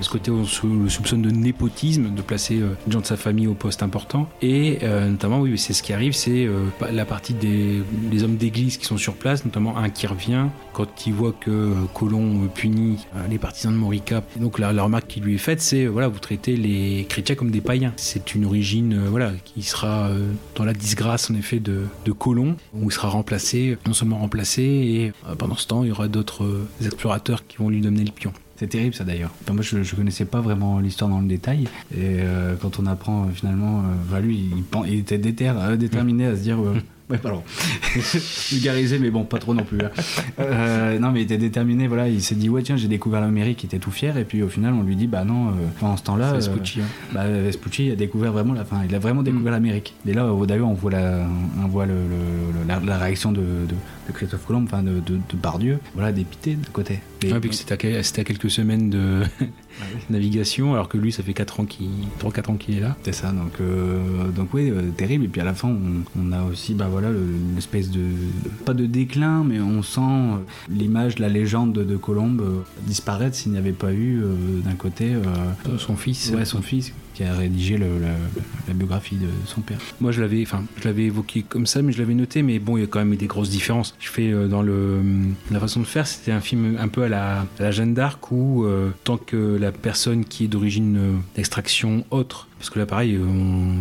[0.00, 3.16] ce côté où on le soupçonne de népotisme, de placer euh, des gens de sa
[3.16, 4.28] famille au poste important.
[4.42, 7.82] Et euh, notamment, oui, c'est ce qui arrive, c'est euh, la partie des,
[8.22, 11.74] hommes d'église qui sont sur place, notamment un qui revient quand il voit que euh,
[11.94, 14.22] Colomb punit les partisans de Morica.
[14.36, 17.60] Donc, la, remarque qui lui est faite, c'est voilà, vous traitez les chrétiens comme des
[17.60, 17.92] païens.
[17.96, 20.10] C'est une origine, voilà, qui sera
[20.54, 24.62] dans la disgrâce en effet de, de Colomb, où il sera remplacé, non seulement remplacé,
[24.62, 28.32] et pendant ce temps, il y aura d'autres explorateurs qui vont lui donner le pion.
[28.60, 29.32] C'est terrible ça d'ailleurs.
[29.50, 31.64] Moi je, je connaissais pas vraiment l'histoire dans le détail
[31.94, 34.50] et euh, quand on apprend euh, finalement, euh, bah, lui
[34.86, 35.18] il, était
[35.48, 36.58] euh, déterminé à se dire
[37.10, 37.42] ouais pardon
[38.50, 39.78] vulgarisé mais bon pas trop non plus.
[39.82, 39.90] hein.
[40.40, 43.62] Euh, non mais il était déterminé voilà il s'est dit ouais tiens j'ai découvert l'Amérique
[43.62, 45.96] il était tout fier et puis au final on lui dit bah non euh, pendant
[45.96, 46.84] ce temps-là C'est euh, Vespucci, hein.
[47.12, 49.94] bah, Vespucci a découvert vraiment la fin il a vraiment découvert l'Amérique.
[50.06, 51.26] Et là euh, d'ailleurs on voit la
[51.62, 53.74] on voit le, le- le- la, la réaction de, de,
[54.08, 55.00] de Christophe Colomb enfin de,
[55.42, 57.00] Bardieu voilà dépité d'un côté.
[57.22, 59.22] Mais- Ouais, puis à, c'était à quelques semaines de
[60.10, 61.88] navigation, alors que lui, ça fait 4 ans qu'il,
[62.20, 62.96] 3-4 ans qu'il est là.
[63.02, 65.24] C'est ça, donc, euh, donc oui, euh, terrible.
[65.24, 68.00] Et puis à la fin, on, on a aussi, bah voilà, le- l'espèce de,
[68.64, 70.36] pas de déclin, mais on sent euh,
[70.70, 74.22] l'image, la légende de, de Colombe disparaître s'il n'y avait pas eu
[74.64, 75.12] d'un côté
[75.78, 76.32] son fils.
[76.34, 79.78] ouais, son fils, qui a rédigé la, biographie de son père.
[80.00, 82.42] Moi, je l'avais, enfin, je l'avais évoqué comme ça, mais je l'avais noté.
[82.42, 83.94] Mais bon, il y a quand même des grosses différences.
[83.98, 85.02] Je fais euh, dans le
[85.50, 88.30] la façon de faire, c'était un film un peu à la, à la Jeanne d'Arc
[88.32, 92.84] où euh, tant que la personne qui est d'origine euh, d'extraction autre parce que là,
[92.84, 93.18] pareil,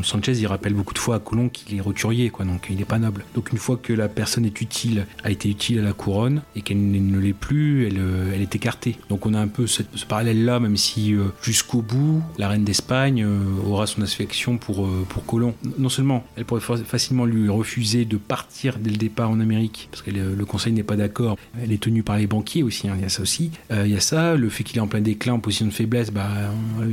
[0.03, 2.85] Sanchez, il rappelle beaucoup de fois à Colomb qu'il est roturier, quoi, donc il n'est
[2.85, 3.26] pas noble.
[3.35, 6.61] Donc une fois que la personne est utile, a été utile à la couronne, et
[6.61, 8.95] qu'elle ne l'est plus, elle, euh, elle est écartée.
[9.10, 13.22] Donc on a un peu ce, parallèle-là, même si euh, jusqu'au bout, la reine d'Espagne
[13.26, 13.38] euh,
[13.68, 15.53] aura son affection pour, pour Colomb.
[15.77, 19.89] Non seulement, elle pourrait fa- facilement lui refuser de partir dès le départ en Amérique,
[19.91, 21.38] parce que le, conseil n'est pas d'accord.
[21.61, 23.51] Elle est tenue par les banquiers aussi, hein, il y a ça aussi.
[23.72, 26.11] Il y a ça, le fait qu'il est en plein déclin, en position de faiblesse,
[26.11, 26.27] bah,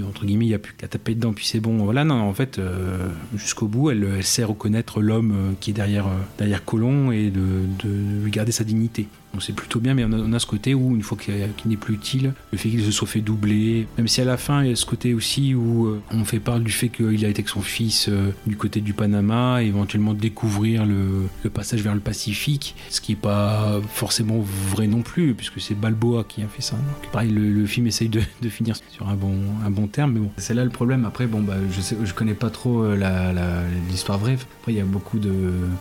[0.07, 1.76] entre guillemets, il n'y a plus qu'à taper dedans, puis c'est bon.
[1.85, 5.75] Voilà, non, en fait, euh, jusqu'au bout, elle, elle sait reconnaître l'homme euh, qui est
[5.75, 9.09] derrière, euh, derrière Colomb et de, de lui garder sa dignité.
[9.33, 11.35] Donc c'est plutôt bien, mais on a, ce côté où, une fois qu'il
[11.67, 14.63] n'est plus utile, le fait qu'il se soit fait doubler, même si à la fin,
[14.63, 17.29] il y a ce côté aussi où euh, on fait part du fait qu'il a
[17.29, 22.01] été avec son fils euh, du côté du Panama, éventuellement découvrir le, passage vers le
[22.01, 26.63] Pacifique, ce qui n'est pas forcément vrai non plus, puisque c'est Balboa qui a fait
[26.63, 26.77] ça.
[27.13, 29.35] Pareil, le, film essaye de, finir sur un bon,
[29.65, 30.31] un bon terme, mais bon.
[30.39, 31.05] C'est là le problème.
[31.05, 34.39] Après, bon, bah, je, sais, je connais pas trop euh, l'histoire vraie.
[34.61, 35.33] Après, il y a beaucoup de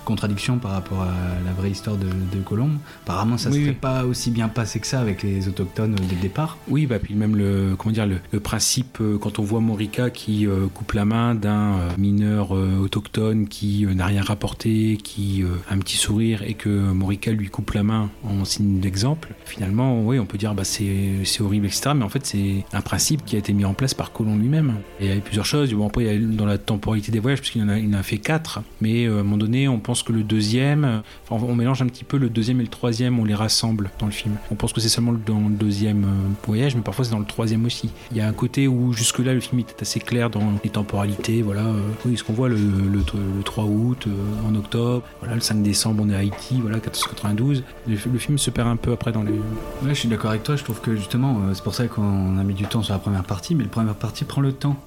[0.03, 1.13] contradictions par rapport à
[1.45, 2.77] la vraie histoire de, de Colombe.
[3.03, 3.77] Apparemment, ça Oui, se serait oui.
[3.79, 6.57] pas aussi bien passé que ça avec les autochtones euh, dès le départ.
[6.67, 10.09] Oui, bah, puis même le, comment dire, le, le principe, euh, quand on voit Morica
[10.09, 15.43] qui euh, coupe la main d'un mineur euh, autochtone qui euh, n'a rien rapporté, qui
[15.69, 20.01] a un petit sourire et que Morica lui coupe la main en signe d'exemple, finalement,
[20.03, 21.91] oui, on peut dire bah, c'est horrible, etc.
[21.95, 24.75] Mais en fait, c'est un principe qui a été mis en place par Colomb lui-même.
[24.99, 25.73] Et il y a plusieurs choses.
[25.73, 27.99] Bon, après, il y a dans la temporalité des voyages, puisqu'il en a, il en
[27.99, 28.61] a fait quatre.
[28.81, 32.03] Mais à un moment donné, on pense que le deuxième, enfin, on mélange un petit
[32.03, 34.35] peu le deuxième et le troisième, on les rassemble dans le film.
[34.51, 37.25] On pense que c'est seulement dans le deuxième euh, voyage, mais parfois c'est dans le
[37.25, 37.89] troisième aussi.
[38.11, 41.41] Il y a un côté où jusque-là le film était assez clair dans les temporalités.
[41.41, 42.99] Voilà, euh, oui, ce qu'on voit le, le,
[43.37, 47.63] le 3 août, euh, en octobre, le 5 décembre on est à Haïti, voilà, 1492.
[47.87, 49.31] Le, le film se perd un peu après dans les.
[49.31, 50.55] Ouais, je suis d'accord avec toi.
[50.55, 53.23] Je trouve que justement, c'est pour ça qu'on a mis du temps sur la première
[53.23, 54.77] partie, mais la première partie prend le temps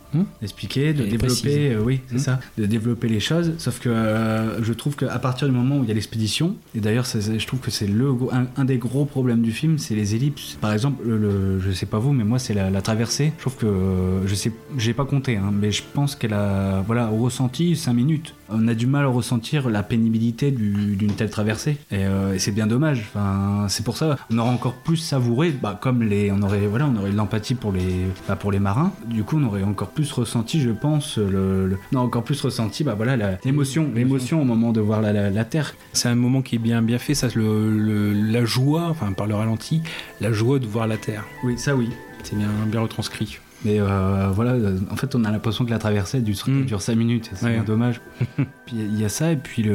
[0.40, 1.72] d'expliquer, de développer.
[1.74, 2.18] euh, oui, c'est Hmm.
[2.18, 3.52] ça, de développer les choses.
[3.58, 6.80] Sauf que euh, je trouve qu'à partir du moment où il y a l'expédition, et
[6.80, 10.14] d'ailleurs, je trouve que c'est le un, un des gros problèmes du film, c'est les
[10.14, 10.56] ellipses.
[10.60, 13.32] Par exemple, le, le- je sais pas vous, mais moi, c'est la, la traversée.
[13.36, 16.82] Je trouve que euh, je sais, j'ai pas compté, hein, mais je pense qu'elle a,
[16.86, 18.34] voilà, au ressenti 5 minutes.
[18.50, 22.38] On a du mal à ressentir la pénibilité du- d'une telle traversée, et, euh, et
[22.38, 23.04] c'est bien dommage.
[23.08, 26.86] Enfin, c'est pour ça, on aurait encore plus savouré, bah, comme les, on aurait, voilà,
[26.86, 28.92] on aurait de l'empathie pour les, bah, pour les marins.
[29.06, 32.84] Du coup, on aurait encore plus ressenti, je pense, le, le- non, encore plus ressenti,
[32.84, 35.74] bah voilà, l'émotion, l'émotion au moment de voir la, la- la terre.
[35.92, 39.34] C'est un moment qui est bien bien fait, ça, le- la joie, enfin par le
[39.34, 39.82] ralenti,
[40.20, 41.24] la joie de voir la terre.
[41.44, 41.88] Oui, ça oui.
[42.22, 43.38] C'est bien, bien retranscrit.
[43.64, 46.94] Mais euh, voilà, euh, en fait, on a l'impression que la traversée dure, dure 5
[46.94, 47.54] minutes, c'est Ouais.
[47.54, 48.00] bien dommage.
[48.66, 49.74] puis il y a ça, et puis le,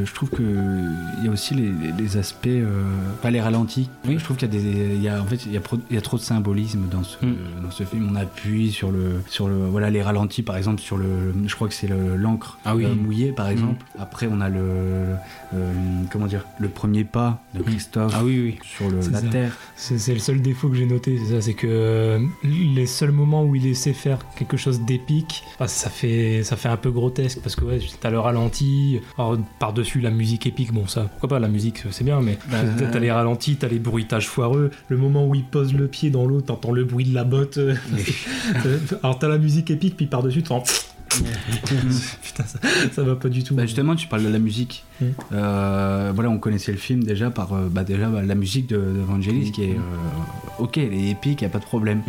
[0.00, 0.42] le- je trouve que
[1.18, 2.84] il y a aussi les, les- aspects, euh,
[3.20, 3.90] pas les ralentis.
[4.08, 5.78] Je trouve qu'il y a des, il y a, en fait, il y a, pro-
[5.90, 7.16] il y a trop de symbolisme dans ce,
[7.62, 8.08] dans ce film.
[8.10, 11.68] On appuie sur le, sur le, voilà, les ralentis, par exemple, sur le, je crois
[11.68, 12.84] que c'est le- l'encre Ah oui.
[12.86, 13.84] euh, mouillée, par exemple.
[13.98, 15.16] Après, on a le,
[16.10, 18.58] comment dire, le premier pas de Christophe Ah oui, oui.
[18.62, 19.28] sur le, la ça.
[19.28, 19.56] terre.
[19.76, 23.42] C'est c'est le seul défaut que j'ai noté, c'est ça, c'est que les seuls moments
[23.42, 27.56] où il essaie faire quelque chose d'épique, ça fait ça fait un peu grotesque parce
[27.56, 29.00] que ouais, t'as le ralenti,
[29.58, 32.86] par-dessus la musique épique, bon ça, pourquoi pas, la musique c'est bien, mais Bah, t'as
[32.86, 36.26] t'as les ralentis, t'as les bruitages foireux, le moment où il pose le pied dans
[36.26, 37.74] l'eau, t'entends le bruit de la botte, euh,
[39.02, 40.70] alors t'as la musique épique, puis par-dessus t'entends...
[42.22, 42.58] Putain, ça,
[42.92, 43.54] ça va pas du tout.
[43.54, 44.84] Bah justement, tu parles de la musique.
[45.00, 45.04] Mm.
[45.32, 48.76] Euh, voilà, on connaissait le film déjà par euh, bah, déjà bah, la musique de,
[48.76, 52.02] de Vangelis qui est euh, ok, elle est épique, y a pas de problème.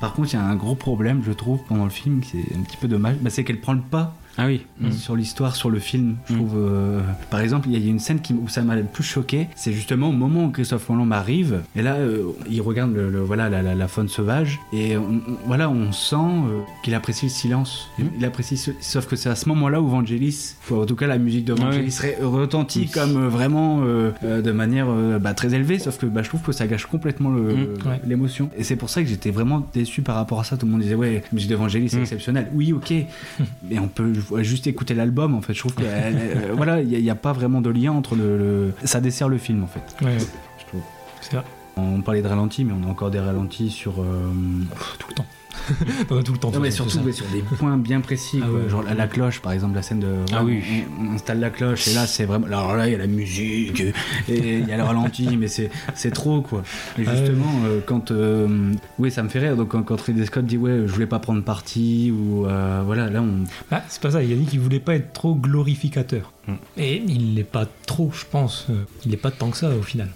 [0.00, 2.56] Par contre, il y a un gros problème, je trouve, pendant le film, qui est
[2.56, 4.16] un petit peu dommage, bah, c'est qu'elle prend le pas.
[4.42, 4.62] Ah oui.
[4.92, 6.54] Sur l'histoire, sur le film, je trouve.
[6.56, 7.00] euh,
[7.30, 9.48] par exemple, il y a une scène qui, où ça m'a le plus choqué.
[9.54, 11.60] C'est justement au moment où Christophe Colomb arrive.
[11.76, 14.58] Et là, euh, il regarde le, le- voilà, la, la- la faune sauvage.
[14.72, 17.88] Et on, on- voilà, on sent euh, qu'il apprécie le silence.
[18.18, 21.18] Il apprécie ce- Sauf que c'est à ce moment-là où Vangelis, en tout cas la
[21.18, 21.90] musique de Vangelis, Ouais.
[21.90, 25.78] serait retentit comme euh, vraiment euh, euh, de manière euh, bah, très élevée.
[25.78, 27.44] Sauf que bah, je trouve que ça gâche complètement Mm.
[27.86, 28.00] Ouais.
[28.06, 28.48] l'émotion.
[28.56, 30.56] Et c'est pour ça que j'étais vraiment déçu par rapport à ça.
[30.56, 32.02] Tout le monde disait, ouais, la musique de Vangelis, c'est Mm.
[32.02, 32.48] exceptionnel.
[32.54, 32.92] Oui, ok.
[33.68, 35.52] Mais on peut juste écouter l'album, en fait.
[35.54, 38.72] Je trouve que euh, voilà, il n'y a, pas vraiment de lien entre le, le-
[38.84, 39.82] Ça dessert le film, en fait.
[40.04, 40.16] Ouais,
[40.58, 40.80] Je trouve.
[41.20, 41.44] c'est vrai.
[41.76, 44.00] On parlait de ralentis, mais on a encore des ralentis sur.
[44.02, 44.30] euh,
[44.98, 45.26] tout le temps.
[46.10, 46.48] On a tout le temps.
[46.48, 48.40] Non, tout mais le temps, surtout ouais, sur des points bien précis.
[48.42, 48.58] Ah quoi.
[48.60, 48.68] ouais.
[48.68, 50.08] Genre la, la cloche, par exemple, la scène de.
[50.32, 50.62] Ah oui.
[50.98, 52.46] On, on installe la cloche, et là, c'est vraiment.
[52.46, 53.80] Alors là, il y a la musique,
[54.28, 56.62] et il y a le ralenti, mais c'est c'est trop, quoi.
[56.98, 57.16] Et Ah ouais.
[57.16, 58.10] justement, euh, quand.
[58.10, 59.56] euh, oui, ça me fait rire.
[59.56, 62.46] Donc, quand, quand Ridley Scott dit, ouais, je voulais pas prendre parti, ou.
[62.46, 63.44] euh, voilà, là, on.
[63.70, 66.32] Ah, c'est pas ça, il a dit qu'il voulait pas être trop glorificateur.
[66.48, 66.52] Mm.
[66.78, 68.66] Et il l'est pas trop, je pense.
[69.04, 70.08] Il n'est pas tant que ça au final.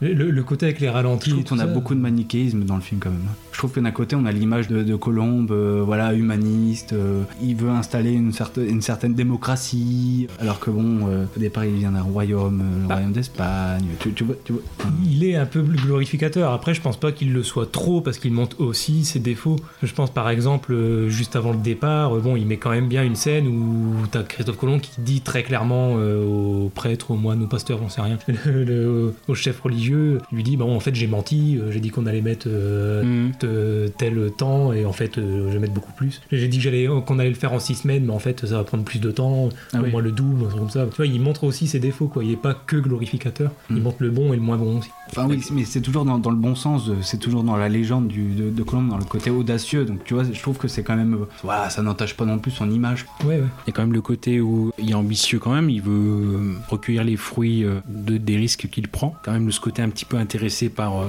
[0.00, 1.30] Le, le- le côté avec les ralentis.
[1.30, 3.26] Je trouve qu'on a ça, beaucoup de manichéisme dans le film quand même.
[3.54, 6.92] Je trouve que d'un côté on a l'image de, de Colombe, euh, voilà, humaniste.
[6.92, 11.64] euh, il veut installer une, certaine une certaine démocratie, alors que bon, euh, au départ
[11.64, 13.84] il vient d'un royaume, le royaume d'Espagne.
[14.00, 14.62] Tu, tu vois, tu vois.
[15.08, 16.52] Il est un peu glorificateur.
[16.52, 19.56] Après, je pense pas qu'il le soit trop parce qu'il montre aussi ses défauts.
[19.82, 20.74] Je pense par exemple,
[21.08, 24.56] juste avant le départ, bon, il met quand même bien une scène où t'as Christophe
[24.58, 28.18] Colomb qui dit très clairement euh, au prêtre, au moine, au pasteur, j'en sais rien,
[28.46, 31.90] le- le- au chef religieux, il lui dit Bon, en fait, j'ai menti, j'ai dit
[31.90, 35.74] qu'on allait mettre euh, Mettre euh, tel temps et en fait euh, je vais mettre
[35.74, 36.20] beaucoup plus.
[36.32, 38.56] J'ai dit que j'allais qu'on allait le faire en 6 semaines, mais en fait ça
[38.56, 39.90] va prendre plus de temps, Ah au oui.
[39.90, 40.86] moins le double, un truc comme ça.
[40.86, 42.24] Tu vois, il montre aussi ses défauts, quoi.
[42.24, 44.90] Il est pas que glorificateur, il montre le bon et le moins bon aussi.
[45.10, 48.08] Enfin oui, mais c'est toujours dans, dans le bon sens, c'est toujours dans la légende
[48.08, 49.84] du, de, de Colombe, dans le côté audacieux.
[49.84, 52.38] Donc tu vois, je trouve que c'est quand même, euh, voilà, ça n'entache pas non
[52.38, 53.06] plus son image.
[53.24, 53.44] Ouais, ouais.
[53.66, 55.90] Il y a quand même le côté où il est ambitieux quand même, il veut
[55.92, 59.14] euh, recueillir les fruits euh, de, des risques qu'il prend.
[59.24, 61.06] Quand même, ce côté un petit peu intéressé par, euh,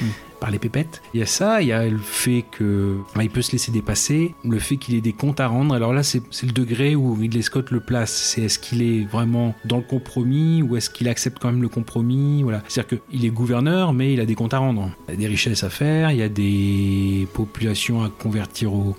[0.42, 1.02] par les pépettes.
[1.14, 4.34] Il y a ça, il y a le fait que il peut se laisser dépasser,
[4.44, 5.72] le fait qu'il ait des comptes à rendre.
[5.72, 8.10] Alors là, c'est c'est le degré où Ridley Scott le place.
[8.10, 11.68] C'est est-ce qu'il est vraiment dans le compromis ou est-ce qu'il accepte quand même le
[11.68, 12.42] compromis?
[12.42, 12.60] Voilà.
[12.66, 14.90] C'est-à-dire qu'il est gouverneur, mais il a des comptes à rendre.
[15.06, 18.96] Il y a des richesses à faire, il y a des populations à convertir au,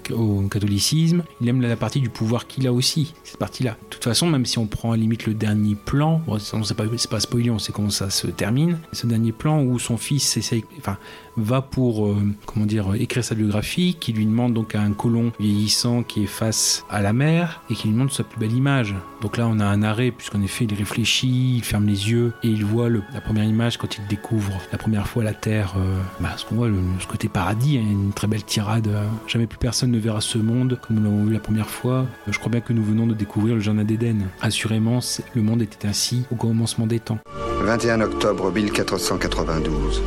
[0.50, 1.24] catholicisme.
[1.42, 3.72] Il aime la partie du pouvoir qu'il a aussi, cette partie-là.
[3.72, 6.74] De toute façon, même si on prend à limite le dernier plan, bon, on sait
[6.74, 8.78] pas, c'est pas spoiler, on sait comment ça se termine.
[8.94, 10.98] Ce dernier plan où son fils essaye, enfin,
[11.38, 12.16] va pour, euh,
[12.46, 16.28] comment dire, écrire sa biographie, qui lui demande donc à un colon vieillissant qui est
[16.28, 18.96] face à la mer et qui lui montre sa plus belle image.
[19.22, 22.48] Donc là, on a un arrêt, puisqu'en effet, il réfléchit, il ferme les yeux et
[22.50, 25.74] il voit la première image quand il découvre la première fois la Terre.
[25.78, 28.88] euh, bah, ce qu'on voit, le, ce côté paradis, hein, une très belle tirade.
[28.88, 32.06] euh, jamais plus personne ne verra ce monde comme nous l'avons vu la première fois.
[32.28, 34.28] Euh, Je crois bien que nous venons de découvrir le jardin d'Éden.
[34.42, 35.00] Assurément,
[35.36, 37.20] le monde était ainsi au commencement des temps.
[37.64, 40.02] 21 octobre 1492.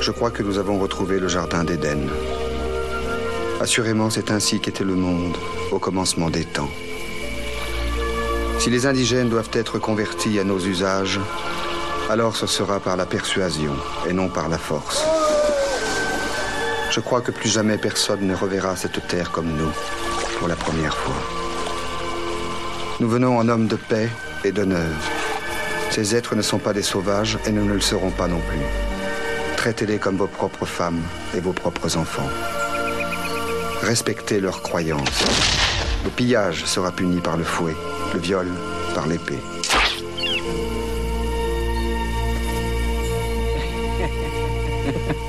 [0.00, 2.08] Je crois que nous avons retrouvé le jardin d'Éden.
[3.60, 5.36] Assurément, c'est ainsi qu'était le monde
[5.70, 6.70] au commencement des temps.
[8.58, 11.20] Si les indigènes doivent être convertis à nos usages,
[12.08, 13.74] alors ce sera par la persuasion
[14.08, 15.04] et non par la force.
[16.90, 19.70] Je crois que plus jamais personne ne reverra cette terre comme nous,
[20.38, 21.14] pour la première fois.
[23.00, 24.08] Nous venons en hommes de paix
[24.44, 24.96] et d'honneur.
[25.90, 28.89] Ces êtres ne sont pas des sauvages et nous ne le serons pas non plus.
[29.60, 31.02] Traitez-les comme vos propres femmes
[31.36, 32.30] et vos propres enfants.
[33.82, 35.22] Respectez leurs croyances.
[36.02, 37.76] Le pillage sera puni par le fouet,
[38.14, 38.46] le viol
[38.94, 39.38] par l'épée.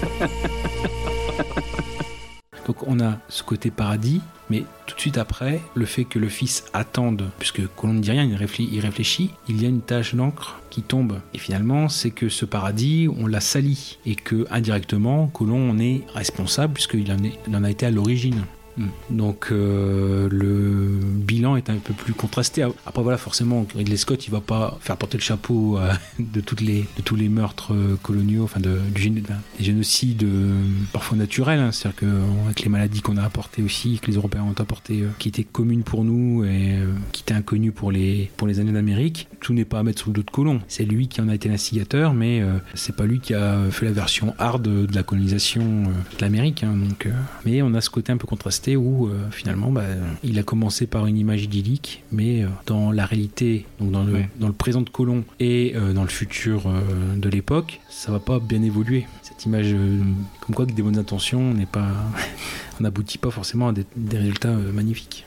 [2.72, 6.30] Donc on a ce côté paradis, mais tout de suite après, le fait que le
[6.30, 10.62] fils attende, puisque Colomb ne dit rien, il réfléchit, il y a une tache d'encre
[10.70, 11.20] qui tombe.
[11.34, 13.98] Et finalement, c'est que ce paradis, on l'a sali.
[14.06, 18.46] Et que indirectement, Colomb en est responsable, puisqu'il en a été à l'origine.
[19.10, 22.64] Donc euh, le bilan est un peu plus contrasté.
[22.86, 26.56] Après voilà, forcément, Ridley Scott, il va pas faire porter le chapeau euh, de tous
[27.16, 29.24] les meurtres euh, coloniaux, enfin de, des
[29.60, 30.26] génocides
[30.94, 31.60] parfois naturels.
[31.60, 31.72] hein.
[31.72, 32.06] C'est-à-dire que
[32.46, 35.84] avec les maladies qu'on a apportées aussi, que les Européens ont apportées, qui étaient communes
[35.84, 36.78] pour nous et
[37.12, 40.16] qui étaient inconnues pour les pour années d'Amérique, tout n'est pas à mettre sous le
[40.16, 40.60] dos de Colomb.
[40.68, 42.44] C'est lui qui en a été l'instigateur, mais
[42.74, 46.64] c'est pas lui qui a fait la version hard de, la colonisation de l'Amérique.
[46.64, 46.76] hein.
[47.46, 49.84] mais on a ce côté un peu contrasté où euh, finalement, bah,
[50.24, 54.14] il a commencé par une image idyllique, mais euh, dans la réalité, donc dans le,
[54.14, 54.30] Ouais.
[54.40, 56.64] dans le présent de Colomb et euh, dans le futur
[57.16, 59.06] de l'époque, ça va pas bien évoluer.
[59.24, 59.74] Cette image,
[60.42, 61.88] comme quoi, avec des bonnes intentions, on n'est pas,
[62.80, 65.26] on n'aboutit pas forcément à des, des résultats magnifiques.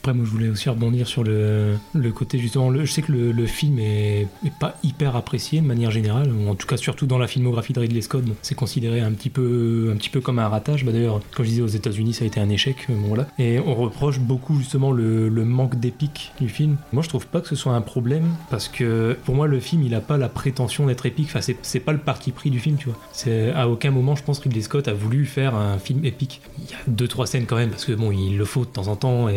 [0.00, 2.72] Après, moi, je voulais aussi rebondir sur le, le côté justement.
[2.74, 4.28] je sais que le, le film est,
[4.58, 8.00] pas hyper apprécié de manière générale, en tout cas surtout dans la filmographie de Ridley
[8.00, 8.24] Scott.
[8.40, 10.86] c'est considéré un petit peu, un petit peu comme un ratage.
[10.86, 12.86] Bah, D'ailleurs, comme je disais aux États-Unis, ça a été un échec.
[12.88, 13.26] mais Bon, voilà.
[13.38, 16.78] Et on reproche beaucoup justement le, le manque d'épique du film.
[16.94, 19.82] Moi, je trouve pas que ce soit un problème parce que pour moi, le film,
[19.82, 21.26] il a pas la prétention d'être épique.
[21.26, 23.54] Enfin, c'est pas le parti pris du film, tu vois.
[23.54, 26.40] À aucun moment, je pense, Ridley Scott a voulu faire un film épique.
[26.58, 28.70] Il y a deux trois scènes quand même parce que bon, il le faut de
[28.70, 29.28] temps en temps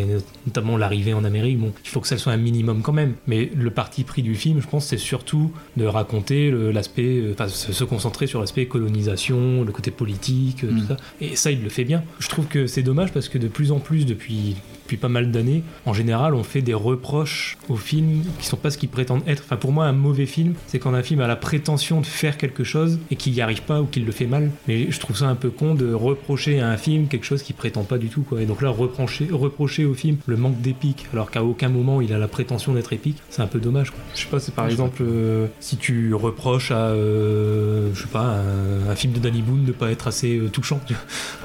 [0.54, 1.58] notamment l'arrivée en Amérique.
[1.58, 3.16] Bon, il faut que ça soit un minimum quand même.
[3.26, 7.48] Mais le parti pris du film, je pense, c'est surtout de raconter l'aspect, euh, enfin,
[7.48, 10.98] se, concentrer sur l'aspect colonisation, le côté politique, euh, tout ça.
[11.22, 12.04] Et ça, il le fait bien.
[12.20, 15.32] Je trouve que c'est dommage parce que de plus en plus depuis depuis pas mal
[15.32, 19.24] d'années, en général, on fait des reproches aux films qui sont pas ce qu'ils prétendent
[19.28, 19.44] être.
[19.46, 22.38] Enfin, pour moi, un mauvais film, c'est quand un film a la prétention de faire
[22.38, 24.52] quelque chose et qu'il n'y arrive pas ou qu'il le fait mal.
[24.68, 27.56] Mais je trouve ça un peu con de reprocher à un film quelque chose qu'il
[27.56, 28.22] prétend pas du tout.
[28.24, 28.42] Quoi.
[28.42, 32.12] Et donc là, reprocher, reprocher au film le manque d'épique, alors qu'à aucun moment il
[32.14, 33.92] a la prétention d'être épique, c'est un peu dommage.
[33.92, 34.00] Quoi.
[34.16, 38.38] Je sais pas, c'est par exemple euh, si tu reproches à, euh, je sais pas,
[38.40, 40.80] un, un film de Danny Boone de pas être assez euh, touchant.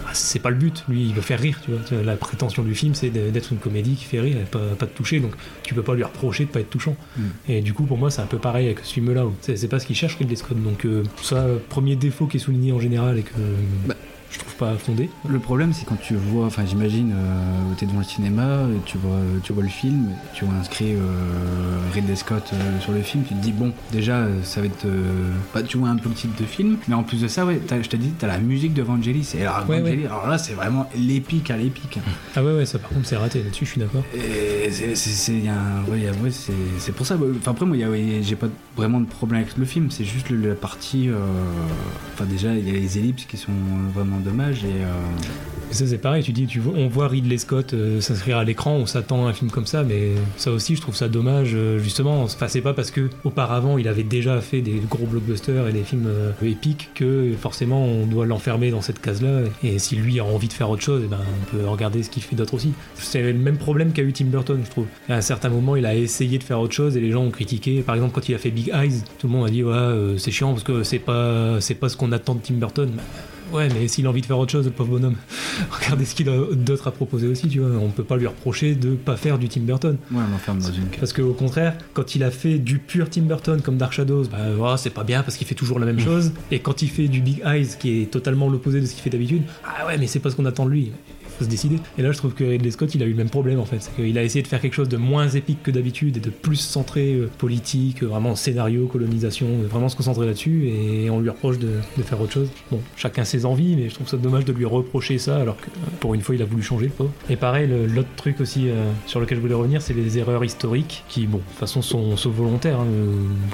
[0.06, 0.84] Ah, C'est pas le but.
[0.88, 1.60] Lui, il veut faire rire.
[1.64, 4.44] Tu vois, La prétention du film, c'est de- d'être une comédie qui fait rire et
[4.44, 5.20] pas, pas de toucher.
[5.20, 5.32] Donc
[5.62, 6.96] tu peux pas lui reprocher de pas être touchant.
[7.16, 7.22] Mm.
[7.48, 9.24] Et du coup, pour moi, c'est un peu pareil avec ce film-là.
[9.40, 10.62] C'est c'est pas ce qu'il cherche Ridley Scott.
[10.62, 13.32] Donc, euh, ça, premier défaut qui est souligné en général et que
[13.86, 13.94] Bah,
[14.30, 15.08] je trouve pas fondée.
[15.28, 19.18] Le problème, c'est quand tu vois, enfin, j'imagine, euh, t'es devant le cinéma, tu vois,
[19.42, 20.98] tu vois le film, tu vois inscrit euh,
[21.94, 24.84] Ridley Scott euh, sur le film, tu te dis, bon, déjà, euh, ça va être.
[24.84, 27.46] euh, bah, tu vois un peu le type de film, mais en plus de ça,
[27.46, 29.32] ouais, je t'ai dit, t'as la musique de Vangelis.
[29.38, 30.06] Et alors, Ouais, Vangelis, ouais.
[30.06, 31.98] alors là, c'est vraiment l'épique à l'épique.
[32.36, 34.04] Ah ouais, ouais, ça par contre c'est raté là-dessus, je suis d'accord.
[34.14, 37.16] Et c'est- pour ça.
[37.38, 37.76] Enfin après moi
[38.22, 39.90] j'ai pas vraiment de problème avec le film.
[39.90, 41.08] C'est juste la partie.
[41.08, 41.16] euh,
[42.14, 43.52] Enfin déjà il y a les ellipses qui sont
[43.94, 44.82] vraiment dommages et.
[44.84, 44.88] euh,
[45.70, 48.44] Et ça c'est pareil, tu dis, tu vois, on voit Ridley Scott euh, s'inscrire à
[48.44, 51.50] l'écran, on s'attend à un film comme ça, mais ça aussi je trouve ça dommage
[51.52, 52.22] euh, justement.
[52.22, 55.82] Enfin c'est pas parce que auparavant il avait déjà fait des gros blockbusters et des
[55.82, 59.40] films euh, épiques que forcément on doit l'enfermer dans cette case-là.
[59.62, 62.08] Et si lui a envie de faire autre chose, eh ben, on peut regarder ce
[62.08, 62.72] qu'il fait d'autre aussi.
[62.94, 64.86] C'est le même problème qu'a eu Tim Burton, je trouve.
[65.10, 67.30] À un certain moment, il a essayé de faire autre chose et les gens ont
[67.30, 67.82] critiqué.
[67.82, 70.16] Par exemple, quand il a fait Big Eyes, tout le monde a dit ouais euh,
[70.16, 72.90] c'est chiant parce que c'est pas c'est pas ce qu'on attend de Tim Burton.
[73.52, 75.16] Ouais, mais s'il a envie de faire autre chose, le pauvre bonhomme,
[75.70, 77.70] regardez ce qu'il a d'autre à proposer aussi, tu vois.
[77.80, 79.96] On peut pas lui reprocher de pas faire du Tim Burton.
[80.10, 80.86] Ouais, on l'enferme dans une.
[80.98, 84.38] Parce qu'au contraire, quand il a fait du pur Tim Burton comme Dark Shadows, bah
[84.56, 86.32] voilà, c'est pas bien parce qu'il fait toujours la même chose.
[86.50, 89.10] Et quand il fait du Big Eyes, qui est totalement l'opposé de ce qu'il fait
[89.10, 90.92] d'habitude, ah ouais, mais c'est pas ce qu'on attend de lui.
[91.40, 91.78] Il se décider.
[91.98, 93.90] Et là, je trouve que Ridley Scott, il a eu le même problème en fait.
[93.96, 96.56] Qu'il a essayé de faire quelque chose de moins épique que d'habitude et de plus
[96.56, 100.68] centré euh, politique, euh, vraiment scénario, colonisation, euh, vraiment se concentrer là-dessus.
[100.68, 102.48] Et on lui reproche de, faire autre chose.
[102.70, 105.68] Bon, chacun ses envies, mais je trouve ça dommage de lui reprocher ça alors que
[106.00, 107.12] pour une fois, il a voulu changer, le pauvre.
[107.28, 108.68] Et pareil, l'autre truc aussi
[109.06, 112.16] sur lequel je voulais revenir, c'est les erreurs historiques qui, bon, de toute façon, sont,
[112.16, 112.86] sont volontaires hein,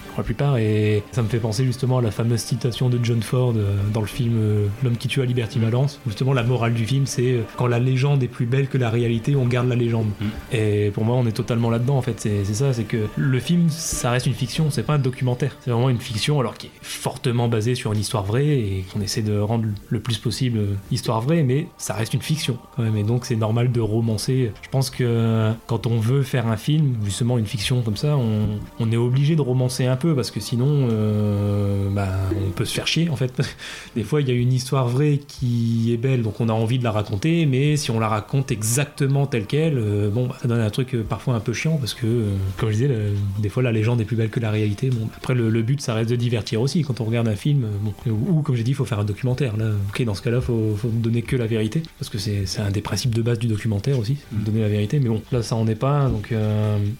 [0.09, 0.59] pour la plupart.
[0.59, 3.55] Et ça me fait penser justement à la fameuse citation de John Ford
[3.93, 4.39] dans le film
[4.83, 6.01] L'homme qui tue à Liberty Valence.
[6.07, 9.37] Justement, la morale du film, c'est quand la légende est plus belle que la réalité,
[9.37, 10.09] on garde la légende.
[10.53, 12.21] Et pour moi, on est totalement là-dedans en fait.
[12.21, 15.57] C'est ça, c'est que le film, ça reste une fiction, c'est pas un documentaire.
[15.61, 19.01] C'est vraiment une fiction, alors qui est fortement basée sur une histoire vraie et qu'on
[19.01, 22.83] essaie de rendre le plus possible euh, histoire vraie, mais ça reste une fiction quand
[22.83, 22.97] même.
[22.97, 24.53] Et donc, c'est normal de romancer.
[24.63, 28.59] Je pense que quand on veut faire un film, justement une fiction comme ça, on,
[28.79, 32.09] on est obligé de romancer un peu parce que sinon, euh, bah,
[32.47, 33.41] on peut se faire chier en fait.
[33.97, 36.79] Des fois, il y a une histoire vraie qui est belle, donc on a envie
[36.79, 40.61] de la raconter, mais si on la raconte exactement telle qu'elle, euh, bon, ça donne
[40.61, 42.91] un truc euh, parfois un peu chiant parce que, euh, comme je disais,
[43.39, 44.91] des fois la légende est plus belle que la réalité.
[44.91, 46.83] Bon, après, le, but, ça reste de divertir aussi.
[46.83, 49.57] Quand on regarde un film, bon, ou, comme j'ai dit, il faut faire un documentaire.
[49.57, 52.71] Là, ok, dans ce cas-là, faut, faut donner que la vérité parce que c'est un
[52.71, 55.01] des principes de base du documentaire aussi, donner la vérité.
[55.01, 56.09] Mais bon, là, ça en est pas.
[56.09, 56.35] Donc,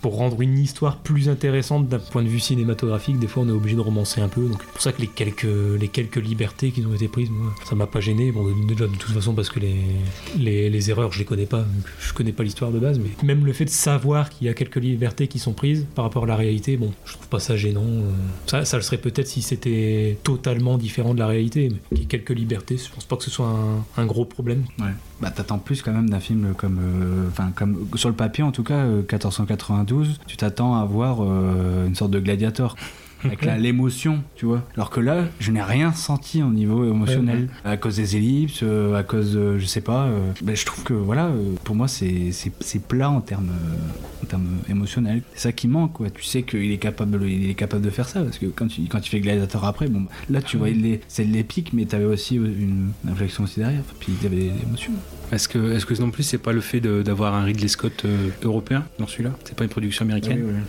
[0.01, 3.53] pour rendre une histoire plus intéressante d'un point de vue cinématographique, des fois, on est
[3.53, 4.49] obligé de romancer un peu.
[4.49, 5.09] Donc, c'est pour ça que les
[5.89, 7.29] quelques, libertés qui ont été prises,
[7.69, 8.33] ça m'a pas gêné.
[8.33, 9.75] Bon, déjà, de toute façon, parce que les,
[10.71, 11.65] les erreurs, je les connais pas.
[12.01, 14.55] je connais pas l'histoire de base, mais même le fait de savoir qu'il y a
[14.55, 17.57] quelques libertés qui sont prises par rapport à la réalité, bon, je trouve pas ça
[17.57, 17.83] gênant.
[17.85, 18.65] euh.
[18.65, 22.93] Ça, le serait peut-être si c'était totalement différent de la réalité, mais quelques libertés, je
[22.93, 23.53] pense pas que ce soit
[23.97, 24.65] un, gros problème.
[24.79, 24.93] Ouais.
[25.21, 28.53] Bah t'attends plus quand même d'un film comme, euh, enfin comme sur le papier en
[28.53, 30.19] tout cas, euh, 1492.
[30.27, 32.77] Tu t'attends à voir euh, une sorte de gladiator.
[33.25, 34.63] Avec l'émotion, tu vois.
[34.77, 37.49] Alors que là, je n'ai rien senti au niveau émotionnel.
[37.65, 40.05] À cause des ellipses, euh, à cause, de, je sais pas.
[40.07, 42.33] euh, ben, je trouve que voilà, euh, pour moi, c'est
[42.87, 43.51] plat en termes,
[44.23, 45.23] en termes émotionnels.
[45.35, 46.11] C'est ça qui manque, quoi.
[46.11, 48.83] Tu sais qu'il est capable, il est capable de faire ça parce que quand tu,
[48.83, 51.85] quand tu fais gladiator après, bon, là, tu vois, il est- c'est de l'épique, mais
[51.87, 53.83] t'avais aussi une réflexion aussi derrière.
[54.01, 54.93] Puis il y avait des émotions.
[55.33, 58.29] Est-ce que, est-ce que non plus c'est pas le fait d'avoir un Ridley Scott euh,
[58.43, 59.31] européen dans celui-là?
[59.45, 60.43] C'est pas une production américaine?
[60.45, 60.61] Oui, oui.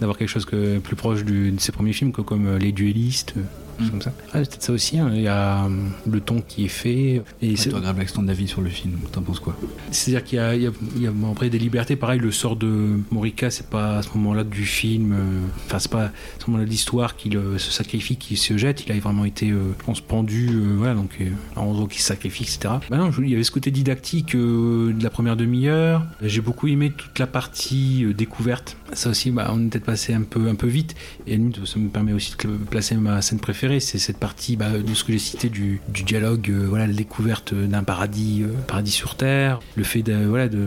[0.00, 2.72] D'avoir quelque chose que, plus proche du- de ses premiers films, quoi, comme euh, Les
[2.72, 3.34] Duellistes,
[3.78, 3.84] euh, Mm.
[3.84, 4.12] choses comme ça.
[4.32, 5.68] Ah, c'est peut-être ça aussi, hein, il y a euh,
[6.10, 7.22] le ton qui est fait.
[7.42, 9.56] Et Et c'est- toi, Grablax, ton avis sur le film, t'en penses quoi?
[9.90, 12.20] C'est-à-dire qu'il y a, il y a- il y a, bon, après des libertés, pareil,
[12.20, 16.04] le sort de Morika, c'est pas à ce moment-là du film, euh, enfin, c'est pas
[16.06, 19.24] à ce moment-là de l'histoire qu'il euh, se sacrifie, qu'il se jette, il a vraiment
[19.24, 21.18] été, euh, je pense, pendu, euh, voilà, donc
[21.56, 22.58] en gros qu'il se sacrifie, etc.
[22.90, 26.40] Bah non, je- il y avait ce côté didactique euh, de la première demi-heure, j'ai
[26.40, 30.22] beaucoup aimé toute la partie euh, découverte, ça aussi, bah, on est peut-être passé un
[30.22, 30.94] peu, un peu vite,
[31.26, 34.94] et ça me permet aussi de placer ma scène préférée, c'est cette partie bah, de
[34.94, 39.16] ce que j'ai cité du, dialogue, euh, voilà, la découverte d'un paradis, euh, paradis sur
[39.16, 40.58] Terre, le fait de, voilà, de,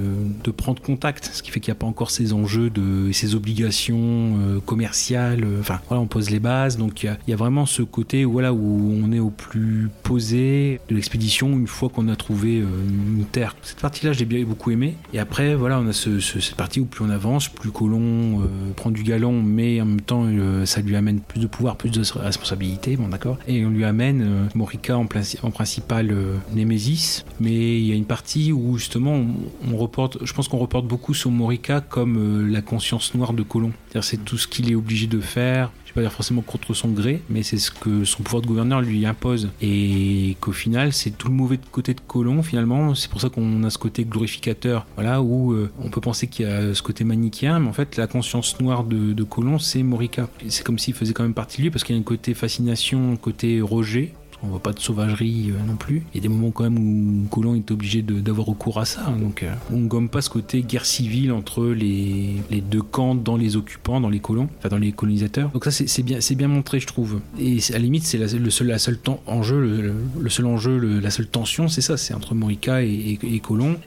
[0.52, 2.72] prendre contact, ce qui fait qu'il n'y a pas encore ces enjeux
[3.10, 7.35] et ces obligations euh, commerciales, enfin voilà, on pose les bases, donc il y a,
[7.35, 12.10] vraiment ce côté voilà, où on est au plus posé de l'expédition une fois qu'on
[12.10, 13.56] a trouvé une Terre.
[13.64, 16.85] Cette partie-là, j'ai bien beaucoup aimé, et après, voilà, on a ce- cette partie où
[16.85, 18.10] plus on avance, plus Colomb
[18.41, 21.75] euh, prend du galon, mais en même temps, euh, ça lui amène plus de pouvoir,
[21.77, 26.13] plus de responsabilité, bon d'accord, et on lui amène euh, Morika en, princi- en principal
[26.53, 29.19] Némésis, mais il y a une partie où justement
[29.71, 33.71] on, reporte, je pense qu'on reporte beaucoup sur Morika comme la conscience noire de Colomb.
[34.01, 35.71] C'est tout ce qu'il est obligé de faire.
[35.91, 38.81] Vais pas dire forcément contre son gré, mais c'est ce que son pouvoir de gouverneur
[38.81, 39.49] lui impose.
[39.61, 42.95] Et qu'au final, c'est tout le mauvais côté de Colomb, finalement.
[42.95, 46.45] C'est pour ça qu'on a ce côté glorificateur, voilà, où euh, on peut penser qu'il
[46.45, 49.84] y a ce côté manichéen, mais en fait, la conscience noire de, de Colomb, c'est
[49.84, 50.30] Morica.
[50.47, 52.34] C'est comme s'il faisait quand même partie de lui, parce qu'il y a un côté
[52.34, 54.13] fascination, un côté rejet.
[54.43, 56.03] On voit pas de sauvagerie euh, non plus.
[56.13, 59.05] Il y a des moments quand même où Colomb est obligé d'avoir recours à ça.
[59.07, 59.18] hein.
[59.18, 63.38] Donc euh, on gomme pas ce côté guerre civile entre les, les deux camps dans
[63.38, 65.49] les occupants, dans les colons, enfin dans les colonisateurs.
[65.51, 67.19] Donc ça c'est bien, bien montré je trouve.
[67.39, 68.97] Et à la limite c'est la, le seul, la seule
[69.27, 73.41] enjeu, le, seul enjeu, la seule tension, c'est ça, c'est entre Morica et, et.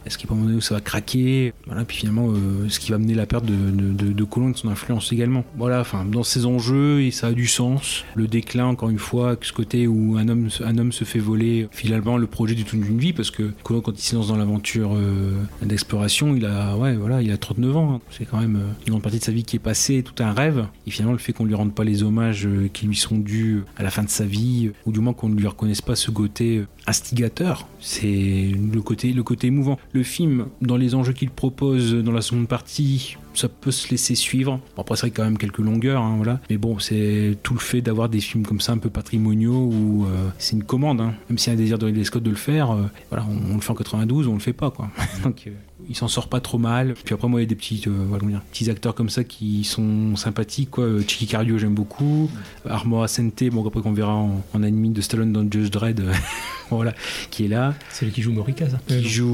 [0.05, 1.52] Est-ce qu'il y a un moment où ça va craquer?
[1.66, 1.85] Voilà.
[1.85, 4.68] Puis finalement euh, ce qui va amener la perte de, de, de, et de son
[4.68, 5.44] influence également.
[5.56, 5.81] Voilà.
[5.81, 8.05] Enfin dans ces enjeux et ça a du sens.
[8.14, 11.69] Le déclin encore une fois, ce côté où un homme, un homme se fait voler
[11.71, 14.95] finalement le projet du tout d'une vie parce que quand il se lance dans l'aventure
[14.95, 17.95] euh, d'exploration, il a ouais voilà, il a 39 ans.
[17.95, 18.01] hein.
[18.11, 20.33] C'est quand même euh, une grande partie de sa vie qui est passée, tout un
[20.33, 20.66] rêve.
[20.87, 23.62] Et finalement le fait qu'on lui rende pas les hommages euh, qui lui sont dus
[23.77, 26.11] à la fin de sa vie, ou du moins qu'on ne lui reconnaisse pas ce
[26.11, 29.79] côté instigateur, c'est le côté le côté émouvant.
[29.93, 34.15] Le film dans les enjeux qu'il propose dans la seconde partie ça peut se laisser
[34.15, 34.61] suivre.
[34.77, 36.40] Bon, après, c'est quand même quelques longueurs, hein, voilà.
[36.51, 40.06] Mais bon, c'est tout le fait d'avoir des films comme ça, un peu patrimoniaux, où
[40.06, 41.01] euh, c'est une commande.
[41.01, 41.15] hein.
[41.28, 43.52] Même s'il y a un désir de Ridley Scott de le faire, euh, voilà, on,
[43.52, 44.89] on le fait en 92, on le fait pas, quoi.
[45.24, 45.51] Donc, euh,
[45.89, 46.94] il s'en sort pas trop mal.
[47.05, 49.24] Puis après, moi, il y a des petits, euh, voilà, dire, petits acteurs comme ça
[49.24, 50.86] qui sont sympathiques, quoi.
[51.06, 52.31] Chicky Cario, j'aime beaucoup.
[52.69, 56.02] Armor Asante, bon, après qu'on verra en, en anime de Stallone dans Judge Dredd,
[56.70, 56.94] voilà,
[57.31, 57.74] qui est là.
[57.90, 59.27] C'est lui qui joue Morica, ça Qui joue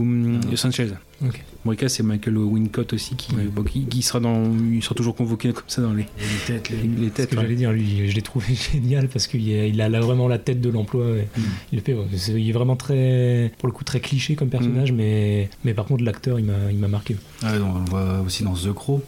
[0.00, 0.88] hum, Sanchez.
[1.22, 1.42] Ok.
[1.88, 5.64] C'est Michael Wincott aussi, qui, bon, qui, qui sera dans, il sera toujours convoqué comme
[5.68, 6.70] ça dans les, les têtes.
[6.70, 7.30] Les, les Ce têtes.
[7.30, 7.42] que ouais.
[7.42, 10.38] j'allais dire, lui, je l'ai trouvé génial parce qu'il a, il a là vraiment la
[10.38, 11.04] tête de l'emploi.
[11.12, 11.28] ouais.
[11.72, 12.04] Il, fait, ouais.
[12.16, 15.84] C'est- il est vraiment très, pour le coup, très cliché comme personnage, mais, mais par
[15.86, 17.16] contre, l'acteur, il m'a il m'a marqué.
[17.42, 19.02] Ah on le voit aussi dans The Crow.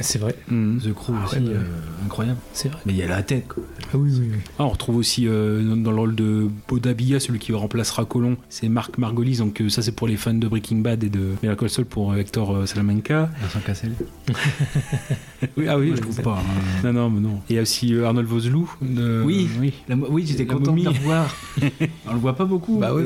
[0.00, 0.34] C'est vrai.
[0.48, 1.54] The Crow aussi, ouais, ouais.
[1.54, 2.38] euh, incroyable.
[2.52, 2.78] C'est vrai.
[2.86, 3.62] Mais il y a la tête, quoi.
[3.92, 4.38] Ah oui, oui, oui.
[4.58, 8.68] Ah, on retrouve aussi euh, dans, le rôle de Bodabia, celui qui remplacera Colomb, c'est
[8.68, 9.38] Marc Margolis.
[9.38, 12.12] Donc euh, ça, c'est pour les fans de Breaking Bad et de Call Saul pour
[12.12, 13.30] euh, Hector euh, Salamanca.
[13.40, 13.92] Vincent Cassel.
[15.56, 16.38] Oui, ah oui, Moi, je trouve pas.
[16.38, 16.82] hein.
[16.84, 17.36] Non, non, mais non.
[17.48, 18.68] Et il y a aussi euh, Arnold Vosloo.
[18.80, 19.72] de- Oui, oui.
[19.88, 21.34] La oui, j'étais content de le revoir.
[22.08, 22.78] On le voit pas beaucoup.
[22.78, 23.04] Bah oui,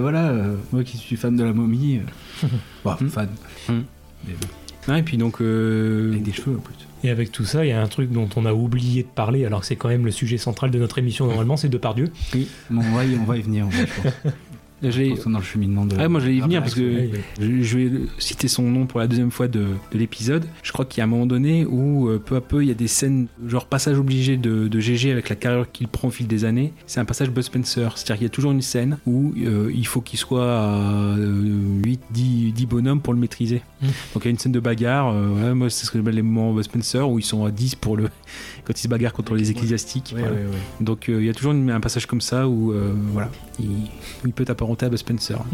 [0.00, 2.00] voilà, euh, moi qui suis fan de la momie.
[2.44, 2.46] euh,
[2.84, 3.28] bah, fan.
[3.68, 4.48] Mais bon,
[4.88, 5.40] Ah, et puis donc.
[5.40, 6.74] euh, avec des cheveux en plus.
[7.04, 9.44] Et avec tout ça, il y a un truc dont on a oublié de parler,
[9.44, 12.10] alors que c'est quand même le sujet central de notre émission normalement, c'est Depardieu.
[12.34, 13.66] Oui, bon, on, va y, on va y venir.
[13.70, 14.12] Je pense
[14.82, 15.96] dans le cheminement de.
[15.98, 17.20] Ah, moi j'allais y venir parce que ouais, ouais.
[17.40, 20.44] je, je vais citer son nom pour la deuxième fois de, de l'épisode.
[20.62, 22.70] Je crois qu'il y a un moment donné où euh, peu à peu il y
[22.70, 26.10] a des scènes, genre passage obligé de, de GG avec la carrière qu'il prend au
[26.10, 26.72] fil des années.
[26.86, 27.96] C'est un passage Bud Spencer.
[27.96, 31.42] C'est-à-dire qu'il y a toujours une scène où euh, il faut qu'il soit à euh,
[31.84, 33.62] 8, 10, 10 bonhommes pour le maîtriser.
[33.80, 33.86] Mm.
[34.14, 35.12] Donc il y a une scène de bagarre.
[35.14, 37.76] euh, moi c'est ce que j'appelle les moments Bud Spencer où ils sont à 10
[37.76, 38.08] pour le
[38.66, 40.12] quand ils se bagarrent contre les ecclésiastiques.
[40.14, 40.34] Ouais, Voilà.
[40.36, 40.58] ouais, ouais.
[40.84, 43.30] Donc euh, il y a toujours une- un passage comme ça où euh, voilà,
[43.60, 43.88] il,
[44.24, 45.38] il peut t'apparenter à Bud Spencer.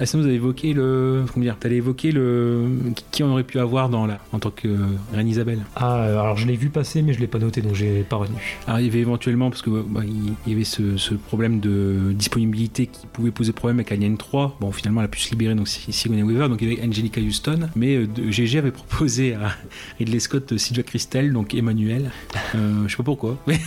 [0.00, 1.24] Ah, sinon, vous avez évoqué le.
[1.32, 2.66] Comment dire T'allais évoquer le.
[3.10, 4.18] Qui on aurait pu avoir dans la...
[4.32, 4.68] en tant que
[5.12, 7.74] Reine Isabelle Ah, euh, alors je l'ai vu passer, mais je l'ai pas noté, donc
[7.74, 8.58] j'ai pas retenu.
[8.66, 11.60] Alors, il y avait éventuellement, parce que bah, il il y avait ce, ce problème
[11.60, 14.56] de disponibilité qui pouvait poser problème avec Alien 3.
[14.60, 17.20] Bon, finalement, elle a pu se libérer, donc Sigourney Weaver, donc il y avait Angelica
[17.20, 17.68] Houston.
[17.76, 19.50] Mais euh, GG avait proposé à
[19.98, 22.10] Ridley Scott euh, Sylvia Christel, donc Emmanuel.
[22.54, 23.36] Euh, je sais pas pourquoi.
[23.46, 23.58] Mais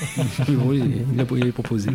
[0.50, 1.90] bon, il, il a, il avait proposé.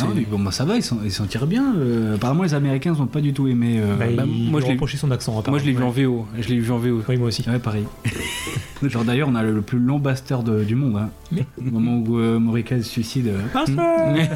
[0.00, 1.74] Non, mais bon, bah, ça va, ils s'en ils s'en tirent bien.
[1.76, 3.78] euh, apparemment, les Américains n'ont pas du tout aimé.
[3.80, 5.42] euh, Bah, bah, il moi, moi, je l'ai- reproché son accent.
[5.48, 6.26] Moi, je l'ai vu en VO.
[6.38, 7.02] Je l'ai vu en VO.
[7.08, 7.44] Oui, moi aussi.
[7.48, 7.84] Ouais, pareil.
[8.82, 10.96] Genre d'ailleurs, on a le, plus long bastard de- du monde.
[10.96, 11.10] Hein.
[11.58, 13.28] Au moment où euh, Morica se suicide.
[13.28, 13.42] euh,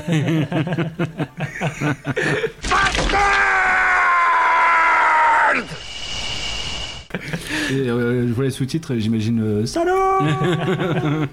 [0.09, 0.43] Et,
[7.75, 9.41] euh, je vois les sous-titres, j'imagine.
[9.43, 10.23] euh, Salaud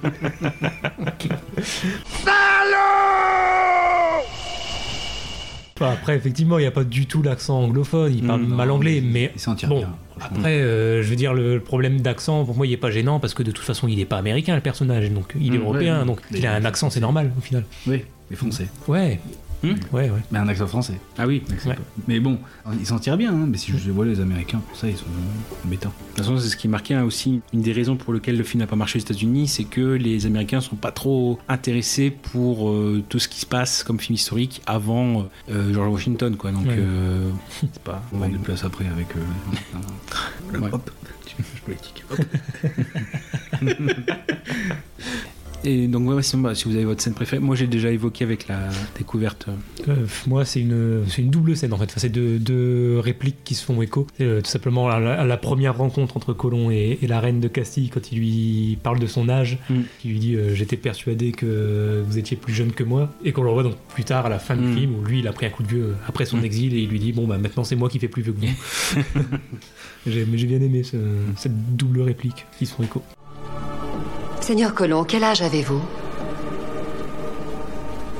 [5.81, 9.01] Enfin, après, effectivement, il n'y a pas du tout l'accent anglophone, il parle mal anglais,
[9.01, 9.77] mais il s'en tire bon.
[9.79, 10.37] bien, franchement.
[10.39, 13.33] Après, euh, je veux dire, le problème d'accent, pour moi, il est pas gênant parce
[13.33, 15.99] que de toute façon, il n'est pas américain, le personnage, donc il est Mm, européen,
[16.01, 17.63] ouais, donc il a un accent, c'est normal au final.
[17.87, 18.67] Oui, mais foncé.
[18.89, 19.21] Ouais,
[19.61, 20.21] Hmm ouais, ouais.
[20.31, 20.93] Mais un accent français.
[21.17, 21.43] Ah oui.
[21.65, 21.75] Ouais.
[22.07, 22.39] Mais bon,
[22.79, 25.03] ils s'en tirent bien, hein, mais si je vois les Américains, pour ça, ils sont
[25.05, 25.89] euh, embêtants.
[25.89, 28.43] De toute façon, c'est ce qui marquait hein, aussi une des raisons pour lesquelles le
[28.45, 32.69] film n'a pas marché aux États-Unis, c'est que les Américains sont pas trop intéressés pour
[32.69, 36.51] euh, tout ce qui se passe comme film historique avant euh, George Washington, quoi.
[36.51, 36.75] Donc, Ouais.
[36.77, 37.29] euh,
[37.61, 38.01] c'est pas.
[38.13, 39.07] On va une place après avec.
[39.17, 40.69] euh, Ouais.
[40.71, 40.89] Hop,
[41.55, 42.03] je politique.
[42.11, 42.19] Hop.
[45.65, 48.47] Et donc, ouais, sinon, si vous avez votre scène préférée, moi j'ai déjà évoqué avec
[48.47, 49.47] la découverte.
[49.89, 51.83] Euh, moi, c'est une, c'est une double scène en fait.
[51.85, 54.07] Enfin, c'est deux, deux répliques qui se font écho.
[54.21, 57.39] Euh, tout simplement à la, à la première rencontre entre Colomb et, et la reine
[57.41, 59.75] de Castille, quand il lui parle de son âge, Mm.
[60.05, 63.09] il lui dit euh, J'étais persuadé que vous étiez plus jeune que moi.
[63.25, 64.75] Et qu'on le revoit donc plus tard à la fin du Mm.
[64.75, 66.45] film où lui il a pris un coup de vieux après son Mm.
[66.45, 68.39] exil et il lui dit Bon, bah maintenant c'est moi qui fais plus vieux que
[68.45, 69.03] vous.
[70.07, 70.95] j'ai, bien aimé ce-
[71.35, 73.03] cette double réplique qui se font écho.
[74.49, 75.79] Seigneur Colomb, quel âge avez-vous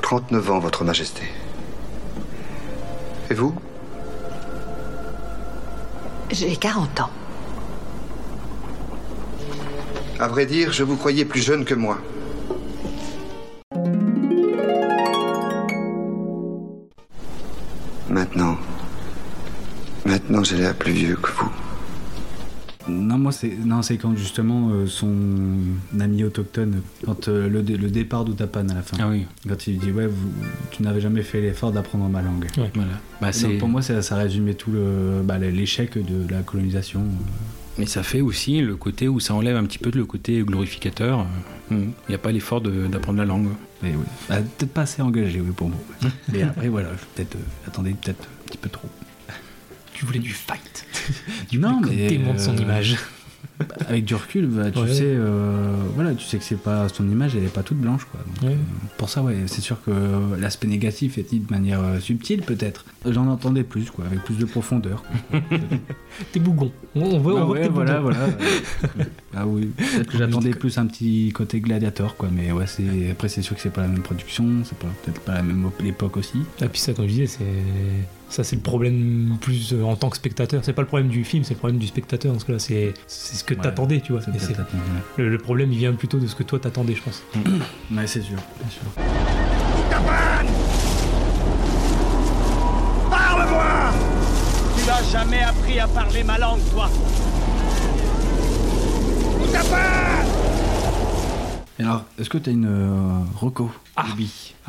[0.03, 1.23] 39 ans, Votre Majesté.
[3.31, 3.56] Et vous
[6.30, 7.10] J'ai 40 ans.
[10.19, 11.97] À vrai dire, je vous croyais plus jeune que moi.
[18.07, 18.56] Maintenant.
[20.06, 21.69] Maintenant, j'ai l'air plus vieux que vous.
[22.90, 25.14] Non, moi, c'est non, c'est quand justement euh, son
[25.99, 28.98] ami autochtone, quand euh, le, le départ d'Outapan à la fin.
[28.99, 29.26] Ah oui.
[29.48, 30.30] Quand il dit Ouais, vous,
[30.72, 32.48] tu n'avais jamais fait l'effort d'apprendre ma langue.
[32.57, 32.72] Ouais.
[32.74, 32.91] Voilà.
[33.22, 37.03] Bah, Donc, pour moi, ça, ça résumait tout le bah, l'échec de la colonisation.
[37.78, 41.26] Mais ça fait aussi le côté où ça enlève un petit peu le côté glorificateur.
[41.72, 43.48] Il n'y a pas l'effort de- d'apprendre la langue.
[43.82, 44.03] Mais oui.
[44.28, 45.78] Bah, peut-être pas assez engagé, oui, pour moi.
[46.34, 48.90] Mais après, voilà, peut-être euh, attendez peut-être un petit peu trop.
[50.00, 50.86] Tu voulais du fight.
[51.54, 52.96] non, qu'on mais démonte son euh, image.
[53.60, 54.94] bah, Avec du recul, bah, tu Ouais.
[54.94, 58.06] sais, euh, voilà, tu sais que c'est pas son image, elle est pas toute blanche,
[58.10, 58.22] quoi.
[58.26, 58.56] Donc, Ouais.
[58.56, 59.92] euh, pour ça, ouais, c'est sûr que
[60.40, 62.86] l'aspect négatif est dit de manière euh, subtile, peut-être.
[63.06, 65.04] J'en entendais plus, quoi, avec plus de profondeur.
[66.32, 66.72] T'es bougon.
[66.96, 68.14] On, voit, on Ah voit que ouais, voilà, bougon.
[68.14, 68.28] voilà.
[69.36, 72.30] ah oui, peut-être que j'attendais plus un petit côté gladiateur, quoi.
[72.32, 75.20] Mais ouais, c'est après c'est sûr que c'est pas la même production, c'est pas peut-être
[75.20, 76.40] pas la même époque aussi.
[76.62, 77.44] Et puis ça, comme je disais, c'est
[78.30, 80.61] ça, c'est le problème plus euh, en tant que spectateur.
[80.64, 82.31] C'est pas le problème du film, c'est le problème du spectateur.
[82.34, 83.61] Dans ce cas-là, c'est c'est ce que Ouais.
[83.61, 84.22] t'attendais, tu vois.
[84.22, 84.38] Ouais.
[85.18, 87.23] le, le problème, il vient plutôt de ce que toi t'attendais, je pense.
[87.91, 88.81] Ouais, c'est sûr, bien sûr.
[93.10, 93.91] Parle-moi
[94.77, 96.89] Tu n'as jamais appris à parler ma langue, toi
[101.80, 104.06] Et alors, est-ce que t'as une euh, reco Ah,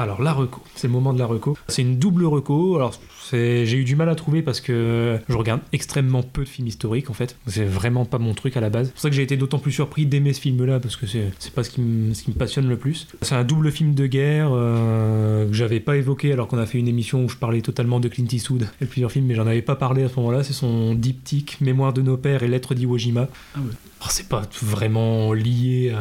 [0.02, 1.56] alors la reco, c'est le moment de la reco.
[1.68, 2.76] C'est une double reco.
[2.76, 6.48] Alors c'est- j'ai eu du mal à trouver parce que je regarde extrêmement peu de
[6.48, 7.36] films historiques en fait.
[7.46, 8.88] C'est vraiment pas mon truc à la base.
[8.88, 11.30] C'est pour ça que j'ai été d'autant plus surpris d'aimer ce film-là parce que c'est
[11.38, 13.06] c'est pas ce qui, me, ce qui me passionne le plus.
[13.22, 16.78] C'est un double film de guerre euh, que j'avais pas évoqué alors qu'on a fait
[16.78, 19.62] une émission où je parlais totalement de Clint Eastwood et plusieurs films, mais j'en avais
[19.62, 20.42] pas parlé à ce moment-là.
[20.42, 23.28] C'est son diptyque Mémoire de nos pères et Lettres d'Iwo Jima.
[23.54, 23.64] Ah ouais.
[24.00, 25.92] Alors, c'est pas vraiment lié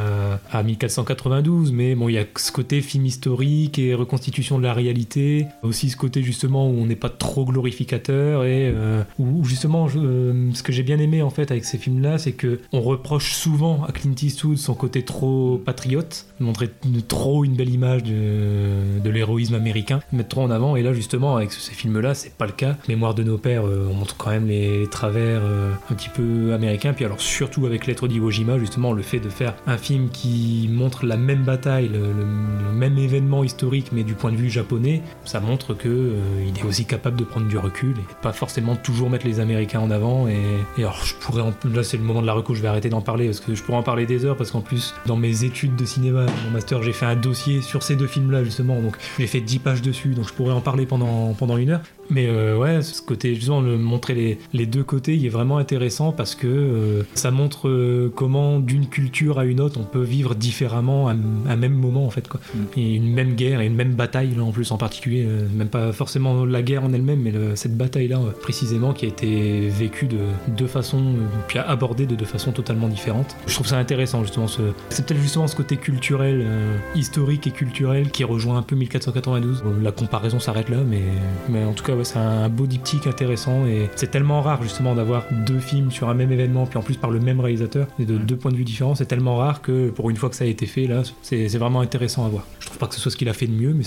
[0.51, 4.63] à, à 1492, mais bon, il y a ce côté film historique et reconstitution de
[4.63, 5.45] la réalité.
[5.63, 10.49] Aussi ce côté justement où on n'est pas trop glorificateur et euh, où justement euh,
[10.53, 13.83] ce que j'ai bien aimé en fait avec ces films-là, c'est que on reproche souvent
[13.87, 19.55] à Clint Eastwood son côté trop patriote, montrer une- trop une belle image de, l'héroïsme
[19.55, 20.75] américain, mettre trop en avant.
[20.75, 22.77] Et là justement avec ces films-là, c'est pas le cas.
[22.87, 25.41] Mémoire de nos pères, euh, on montre quand même les travers
[25.89, 26.93] un petit peu américains.
[26.93, 30.69] Puis alors surtout avec Lettre d'Iwo Jima, justement le fait de faire un film qui
[30.71, 32.25] montre la même bataille, le, le-
[32.69, 36.15] le même événement historique, mais du point de vue japonais, ça montre que euh,
[36.47, 39.79] il est aussi capable de prendre du recul et pas forcément toujours mettre les Américains
[39.79, 40.27] en avant.
[40.27, 40.41] Et,
[40.77, 42.89] et alors je pourrais, en, là c'est le moment de la reco, je vais arrêter
[42.89, 45.43] d'en parler parce que je pourrais en parler des heures parce qu'en plus dans mes
[45.43, 48.97] études de cinéma, mon master, j'ai fait un dossier sur ces deux films-là justement, donc
[49.17, 51.81] j'ai fait 10 pages dessus, donc je pourrais en parler pendant pendant une heure.
[52.09, 55.57] Mais euh, ouais, ce côté, justement, le, montrer les, les deux côtés, il est vraiment
[55.57, 60.01] intéressant parce que euh, ça montre euh, comment, d'une culture à une autre, on peut
[60.01, 61.17] vivre différemment un,
[61.47, 62.27] un même moment, en fait.
[62.27, 62.39] Quoi.
[62.75, 65.25] Et une même guerre et une même bataille, là, en plus, en particulier.
[65.27, 69.05] euh, même pas forcément la guerre en elle-même, mais le- cette bataille-là, euh, précisément, qui
[69.05, 70.17] a été vécue de
[70.47, 73.35] deux façons, euh, puis abordée de deux façons totalement différentes.
[73.47, 74.47] Je trouve ça intéressant, justement.
[74.47, 78.75] Ce, c'est peut-être justement ce côté culturel, euh, historique et culturel, qui rejoint un peu
[78.75, 79.61] 1492.
[79.63, 81.01] Bon, la comparaison s'arrête là, mais,
[81.49, 84.95] mais en tout cas, ouais, c'est un beau diptyque intéressant et c'est tellement rare justement
[84.95, 88.05] d'avoir deux films sur un même événement, puis en plus par le même réalisateur, et
[88.05, 88.95] de deux points de vue différents.
[88.95, 91.57] C'est tellement rare que pour une fois que ça a été fait, là, c'est c'est
[91.57, 92.45] vraiment intéressant à voir.
[92.59, 93.83] Je trouve pas que ce soit ce qu'il a fait mieux, mais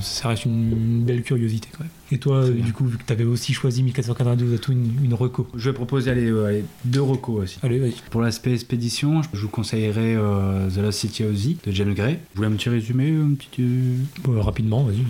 [0.00, 1.90] ça reste une belle curiosité quand même.
[2.12, 5.46] Et toi, du coup, vu que t'avais aussi choisi 1492 à tout une, une reco.
[5.56, 7.58] Je vais proposer allez, euh, allez, deux recos aussi.
[7.62, 7.94] Allez, vas-y.
[8.10, 12.18] Pour l'aspect expédition, je vous conseillerais euh, The Lost City of Z de James Gray.
[12.34, 15.04] Vous voulez un petit résumé un petit, euh, Bon, euh, rapidement, vas-y.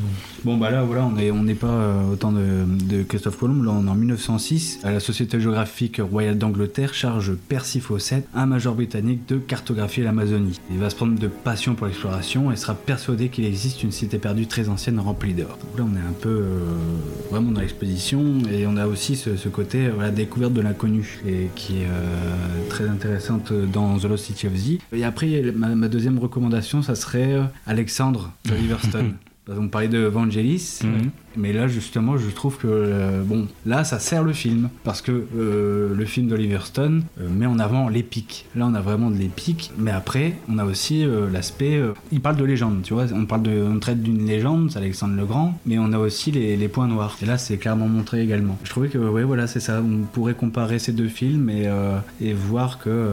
[0.45, 3.39] Bon bah là voilà on est on n'est pas euh, au temps de, de Christophe
[3.39, 8.27] Colomb là on est en 1906 à la Société géographique royale d'Angleterre charge Percy Fawcett
[8.35, 10.59] un major britannique de cartographier l'Amazonie.
[10.71, 14.19] Il va se prendre de passion pour l'exploration et sera persuadé qu'il existe une cité
[14.19, 15.59] perdue très ancienne remplie d'or.
[15.61, 16.59] Donc là on est un peu euh,
[17.31, 21.21] vraiment dans l'expédition et on a aussi ce, ce côté euh, voilà découverte de l'inconnu
[21.27, 24.79] et qui est euh, très intéressante dans The Lost City of Z.
[24.93, 29.15] Et après, ma, ma deuxième recommandation, ça serait euh, Alexandre d'Oliver Stone.
[29.49, 31.11] On parlait de Vangelis, Mhm.
[31.37, 35.27] Mais là justement je trouve que euh, bon là ça sert le film parce que
[35.37, 38.47] euh, le film d'Oliver Stone euh, met en avant l'épique.
[38.55, 41.81] Là on a vraiment de l'épique, mais après on a aussi l'aspect.
[42.11, 43.07] il parle de légende, tu vois.
[43.15, 46.31] On parle de, on traite d'une légende, c'est Alexandre le Grand, mais on a aussi
[46.31, 47.17] les, les points noirs.
[47.23, 48.59] Et là c'est clairement montré également.
[48.65, 49.83] Je trouvais que ouais voilà c'est ça.
[49.83, 51.69] On pourrait comparer ces deux films et,
[52.21, 53.11] et voir que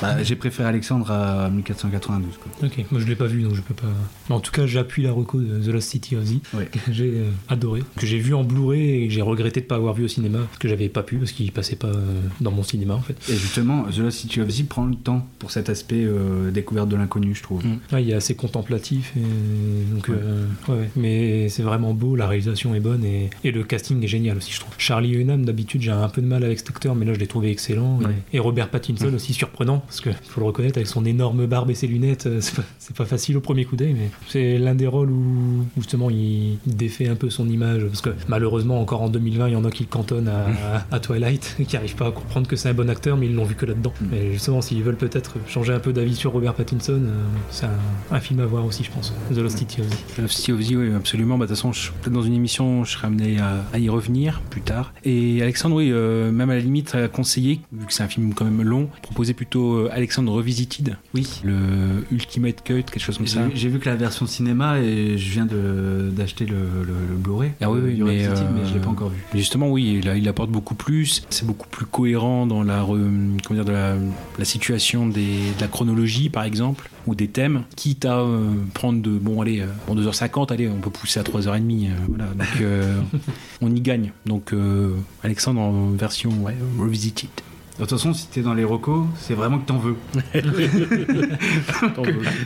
[0.00, 2.38] bah, j'ai préféré Alexandre à 1492.
[2.38, 2.68] Quoi.
[2.68, 3.88] Ok, moi je l'ai pas vu donc je peux pas.
[4.28, 7.12] Mais en tout cas, j'appuie la reco de The Lost City of Z, que j'ai
[7.16, 7.30] euh,
[7.62, 10.08] adoré, que j'ai vu en Blu-ray et que j'ai regretté de pas avoir vu au
[10.08, 13.00] cinéma parce que j'avais pas pu parce qu'il passait pas euh, dans mon cinéma en
[13.00, 13.16] fait.
[13.30, 16.88] Et justement, The Lost City of Z prend le temps pour cet aspect euh, découverte
[16.88, 17.62] de l'inconnu, je trouve.
[17.92, 22.74] Ouais, il est assez contemplatif et donc euh, ouais, mais c'est vraiment beau, la réalisation
[22.74, 24.74] est bonne et, et le casting est génial aussi je trouve.
[24.78, 27.26] Charlie Hunnam d'habitude j'ai un peu de mal avec cet acteur mais là je l'ai
[27.26, 28.14] trouvé excellent et- Ouais.
[28.32, 31.74] et, Robert Pattinson aussi surprenant parce que faut le reconnaître avec son énorme barbe et
[31.74, 32.64] ses lunettes c'est pas,
[32.96, 36.58] pas facile au premier coup d'œil mais c'est l'un des rôles où, où justement il,
[36.66, 39.64] il défait un peu son image parce que malheureusement encore en 2020 il y en
[39.64, 42.74] a qui le cantonnent à, à Twilight qui arrivent pas à comprendre que c'est un
[42.74, 45.78] bon acteur mais ils l'ont vu que là-dedans et justement s'ils veulent peut-être changer un
[45.80, 47.70] peu d'avis sur Robert Pattinson euh, c'est un,
[48.16, 50.60] un film à voir aussi je pense The Lost City of Z Lost City of
[50.62, 51.36] Z, oui, absolument.
[51.38, 53.88] Bah, De toute façon, je- peut-être dans une émission, je serai amené à, à y
[53.88, 54.92] revenir plus tard.
[55.04, 58.32] Et Alexandre, oui, euh, même à la limite, a conseillé, vu que c'est un film
[58.34, 60.96] quand même long, proposer plutôt euh, Alexandre Revisited.
[61.14, 61.26] Oui.
[61.44, 63.48] Le Ultimate Cut, quelque chose comme J'ai ça.
[63.54, 67.41] j'ai vu que la version cinéma et je viens de- d'acheter le, le, le Blu-ray.
[67.60, 69.22] Ah oui, oui, du mais, euh, mais je l'ai pas encore vu.
[69.34, 71.22] Justement, oui, il, il apporte beaucoup plus.
[71.30, 73.94] C'est beaucoup plus cohérent dans la, re- comment dire, de la,
[74.38, 75.22] la situation des,
[75.56, 79.60] de la chronologie, par exemple, ou des thèmes, quitte à euh, prendre de, bon, allez,
[79.60, 82.26] euh, bon, 2h50, allez, on peut pousser à 3h30, euh, voilà.
[82.26, 83.00] Donc, euh,
[83.60, 84.12] on y gagne.
[84.26, 87.30] Donc, euh, Alexandre en version, ouais, revisited.
[87.78, 89.96] De toute façon, si t'es dans les recos, c'est vraiment que t'en veux.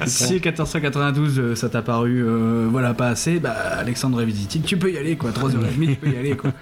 [0.07, 0.57] Si prends.
[0.61, 4.97] 1492, euh, ça t'a paru euh, voilà, pas assez, bah Alexandre Revisited, tu peux y
[4.97, 5.31] aller quoi.
[5.31, 6.53] 3h30, tu peux y aller quoi.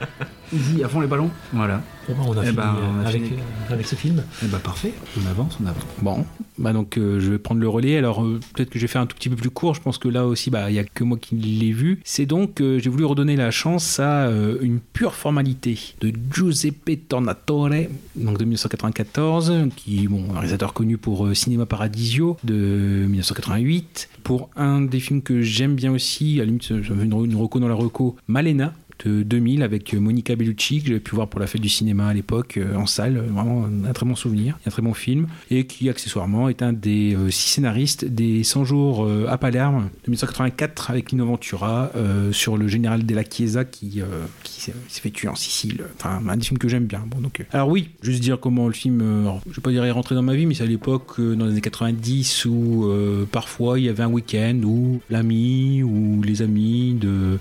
[0.52, 1.30] Easy, à fond les ballons.
[1.52, 1.82] Voilà.
[2.08, 3.38] Bon, bah, on a Eh fini, ben, euh, on a avec, fini.
[3.38, 4.22] euh, avec ce film.
[4.42, 5.82] Eh bah parfait, on avance, on avance.
[6.02, 6.24] Bon,
[6.58, 7.96] bah donc euh, je vais prendre le relais.
[7.96, 9.74] Alors euh, peut-être que je vais faire un tout petit peu plus court.
[9.74, 12.00] Je pense que là aussi, bah il y a que moi qui l'ai vu.
[12.04, 17.08] C'est donc euh, j'ai voulu redonner la chance à euh, une pure formalité de Giuseppe
[17.08, 17.70] Tornatore,
[18.16, 24.50] donc de 1994, qui bon un réalisateur connu pour euh, Cinéma Paradisio de 1988, pour
[24.56, 26.34] un des films que j'aime bien aussi.
[26.36, 28.72] À la limite, j'avais une, une reco dans la reco, Malena
[29.04, 32.14] de 2000 avec Monica Bellucci que j'avais pu voir pour la fête du cinéma à
[32.14, 33.18] l'époque euh, en salle.
[33.18, 35.26] Vraiment un très bon souvenir un très bon film.
[35.50, 39.90] Et qui accessoirement est un des euh, six scénaristes des 100 jours euh, à Palerme
[40.04, 44.53] de 1984 avec Lino Ventura euh, sur le général della Chiesa euh, qui
[44.88, 45.84] s'est fait tuer en Sicile.
[45.98, 47.04] Enfin un des films que j'aime bien.
[47.06, 49.70] Bon, donc, euh, alors oui juste dire comment le film euh, alors, je vais pas
[49.70, 52.44] dire est rentré dans ma vie mais c'est à l'époque euh, dans les années 90
[52.46, 56.98] où euh, parfois il y avait un week-end où l'ami ou les amis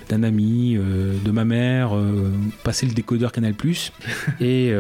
[0.09, 2.31] d'un ami euh, de ma mère euh,
[2.63, 3.53] passaient le décodeur Canal.
[4.39, 4.73] Et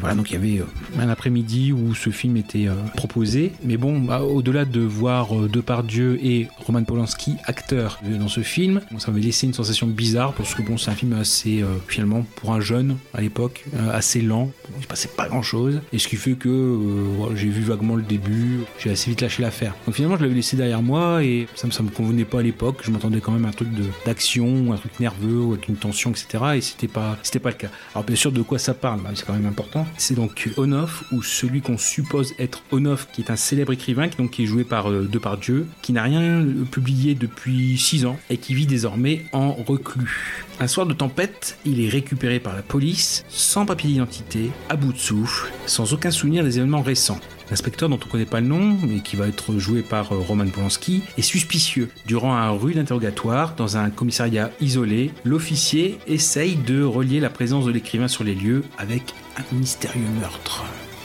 [0.00, 0.64] voilà donc il y avait
[0.98, 3.52] un après-midi où ce film était proposé.
[3.64, 9.10] Mais bon bah, au-delà de voir Depardieu et Roman Polanski acteurs dans ce film ça
[9.10, 12.60] m'avait laissé une sensation bizarre parce que bon c'est un film assez finalement pour un
[12.60, 16.16] jeune à l'époque euh, assez lent il se passait pas grand chose et ce qui
[16.16, 19.74] fait que euh, j'ai vu vaguement le début j'ai assez vite lâché l'affaire.
[19.86, 22.80] Donc finalement je l'avais laissé derrière moi et ça, ça me convenait pas à l'époque.
[22.82, 23.68] Je m'attendais quand même un truc
[24.06, 27.70] d'action un truc nerveux avec une tension etc et c'était pas c'était pas le cas.
[27.94, 29.00] Alors bien sûr de quoi ça parle?
[29.02, 29.86] Bah, c'est quand même important.
[29.96, 34.16] C'est donc Onoff ou celui qu'on suppose être Onoff qui est un célèbre écrivain qui,
[34.16, 38.36] donc, est joué par euh, Depardieu qui n'a rien euh, publié depuis 6 ans et
[38.36, 40.44] qui vit désormais en reclus.
[40.60, 44.98] Un soir de tempête, est récupéré par la police, sans papier d'identité, à bout de
[44.98, 47.20] souffle, sans aucun souvenir des événements récents.
[47.50, 50.18] L'inspecteur dont on ne connaît pas le nom, mais qui va être joué par euh,
[50.18, 51.90] Roman Polanski, est suspicieux.
[52.06, 57.70] Durant un rude interrogatoire, dans un commissariat isolé, l'officier essaye de relier la présence de
[57.70, 60.64] l'écrivain sur les lieux avec un mystérieux meurtre.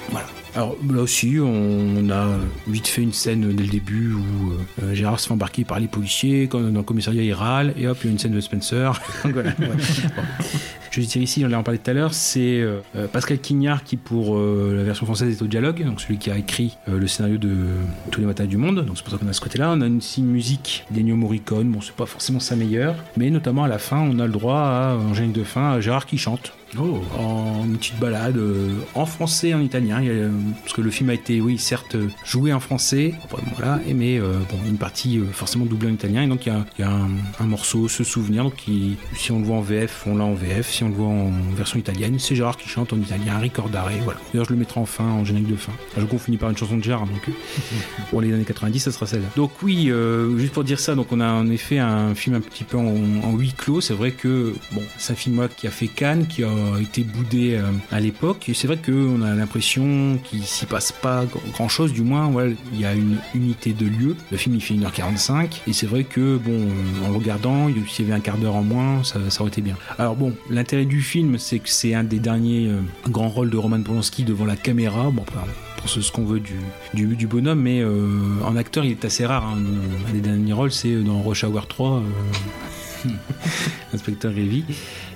[0.10, 0.28] Voilà.
[0.58, 2.30] Alors là aussi, on a
[2.68, 5.86] vite fait une scène dès le début où euh, Gérard se fait embarquer par les
[5.88, 8.42] policiers, quand dans le commissariat il râle, et hop, il y a une scène de
[8.42, 9.00] Spencer.
[9.24, 9.68] Voilà, ouais.
[9.68, 10.44] Bon.
[10.98, 12.80] Je dire ici, on l'a en parlé tout à l'heure, c'est euh,
[13.12, 16.38] Pascal Quignard qui pour euh, la version française est au dialogue, donc celui qui a
[16.38, 17.56] écrit euh, le scénario de
[18.10, 19.72] Tous les matins du monde, donc c'est pour ça qu'on a ce côté-là.
[19.78, 23.64] On a aussi une musique d'Ennio Morricone, bon c'est pas forcément sa meilleure, mais notamment
[23.64, 26.18] à la fin on a le droit à, en générique de fin, à Gérard qui
[26.18, 26.54] chante.
[26.78, 27.02] Oh.
[27.18, 30.02] En une petite balade euh, en français et en italien.
[30.04, 30.30] Euh,
[30.64, 31.96] parce que le film a été, oui, certes,
[32.26, 33.14] joué en français,
[33.56, 36.24] voilà, mais euh, bon, une partie forcément doublée en italien.
[36.24, 38.44] Et donc il y a, il y a un, un morceau, Ce souvenir.
[38.44, 40.70] Donc qui- si on le voit en VF, on l'a en VF.
[40.70, 43.90] Si on le voit en version italienne, c'est Gérard qui chante en italien, Ricordare.
[44.04, 44.20] Voilà.
[44.34, 45.72] D'ailleurs, je le mettrai en fin, en générique de fin.
[45.98, 47.30] Jour qu'on finit par une chanson de Gérard, donc
[48.10, 49.28] pour les années 90, ça sera celle-là.
[49.36, 49.92] Donc oui,
[50.38, 52.94] juste pour dire ça, donc on a en effet un film un petit peu en,
[53.24, 53.82] en huis clos.
[53.82, 56.50] C'est vrai que bon, c'est un film qui a fait Cannes, qui a
[56.82, 58.50] été boudé euh, à l'époque.
[58.50, 62.32] Et c'est vrai qu'on a l'impression qu'il s'y passe pas grand chose, du moins.
[62.74, 64.16] Il y a une unité de lieu.
[64.32, 67.88] Le film il fait 1h45 et c'est vrai que bon, euh, en le regardant, il-
[67.90, 69.76] s'il y avait un quart d'heure en moins, ça, aurait été bien.
[69.98, 73.58] Alors bon, l'intérêt du film, c'est que c'est un des derniers euh, grands rôles de
[73.58, 75.10] Roman Polanski devant la caméra.
[75.12, 75.24] Bon,
[75.78, 76.40] pour ce, qu'on veut
[76.94, 78.10] du, du, bonhomme, mais euh,
[78.46, 79.46] en acteur, il est assez rare.
[79.46, 79.58] hein.
[80.10, 82.02] Un des derniers rôles, c'est dans Rush Hour 3,
[83.06, 83.10] euh,
[83.94, 84.64] Inspecteur Révy.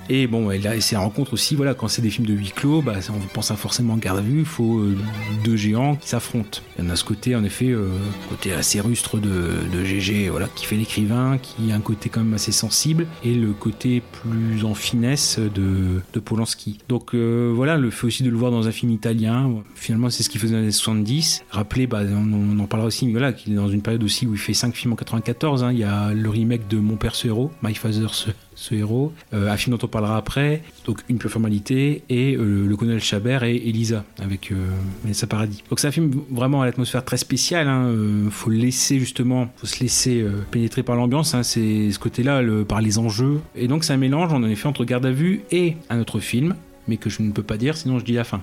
[0.08, 2.52] Et bon, et là, c'est la rencontre aussi, voilà, quand c'est des films de huis
[2.54, 4.96] clos, bah, on pense à forcément garde à vue, il faut euh,
[5.44, 6.60] deux géants qui s'affrontent.
[6.78, 7.88] Il y en a ce côté, en effet, euh,
[8.28, 12.20] côté assez rustre de, de GG, voilà, qui fait l'écrivain, qui a un côté quand
[12.20, 16.78] même assez sensible, et le côté plus en finesse de, de Polanski.
[16.88, 20.22] Donc euh, voilà, le fait aussi de le voir dans un film italien, finalement, c'est
[20.22, 21.44] ce qu'il faisait dans les années 70.
[21.50, 24.34] Rappelez, bah, on, en parlera aussi, mais voilà, qu'il est dans une période aussi où
[24.34, 25.62] il fait cinq films en 94.
[25.64, 25.72] hein.
[25.72, 28.08] Il y a le remake de Mon père héros, My Father
[28.54, 32.66] ce, héros, euh, un film dont on parlera après, donc Une pure formalité, et euh,
[32.66, 34.56] le colonel Chabert et Elisa avec euh,
[35.02, 35.62] Vanessa Paradis.
[35.70, 37.68] Donc c'est un film vraiment à l'atmosphère très spéciale.
[37.68, 37.86] Hein.
[37.86, 41.34] euh, faut laisser justement, faut se laisser euh, pénétrer par l'ambiance.
[41.34, 41.42] Hein.
[41.42, 43.40] C'est ce côté-là, par les enjeux.
[43.54, 46.54] Et donc c'est un mélange, en effet, entre Garde à vue et un autre film,
[46.88, 48.42] mais que je ne peux pas dire, sinon je dis la fin.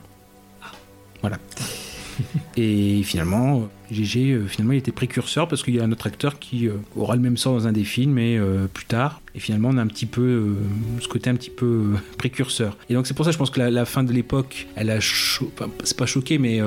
[1.21, 1.37] Voilà.
[2.57, 6.39] Et finalement, GG, euh, finalement, il était précurseur parce qu'il y a un autre acteur
[6.39, 9.21] qui euh, aura le même sort dans un des films, mais euh, plus tard.
[9.35, 10.55] Et finalement, on a un petit peu
[10.99, 12.77] ce côté un petit peu précurseur.
[12.89, 15.51] Et donc, c'est pour ça, je pense que la, fin de l'époque, elle a cho-
[15.83, 16.59] c'est pas choqué, mais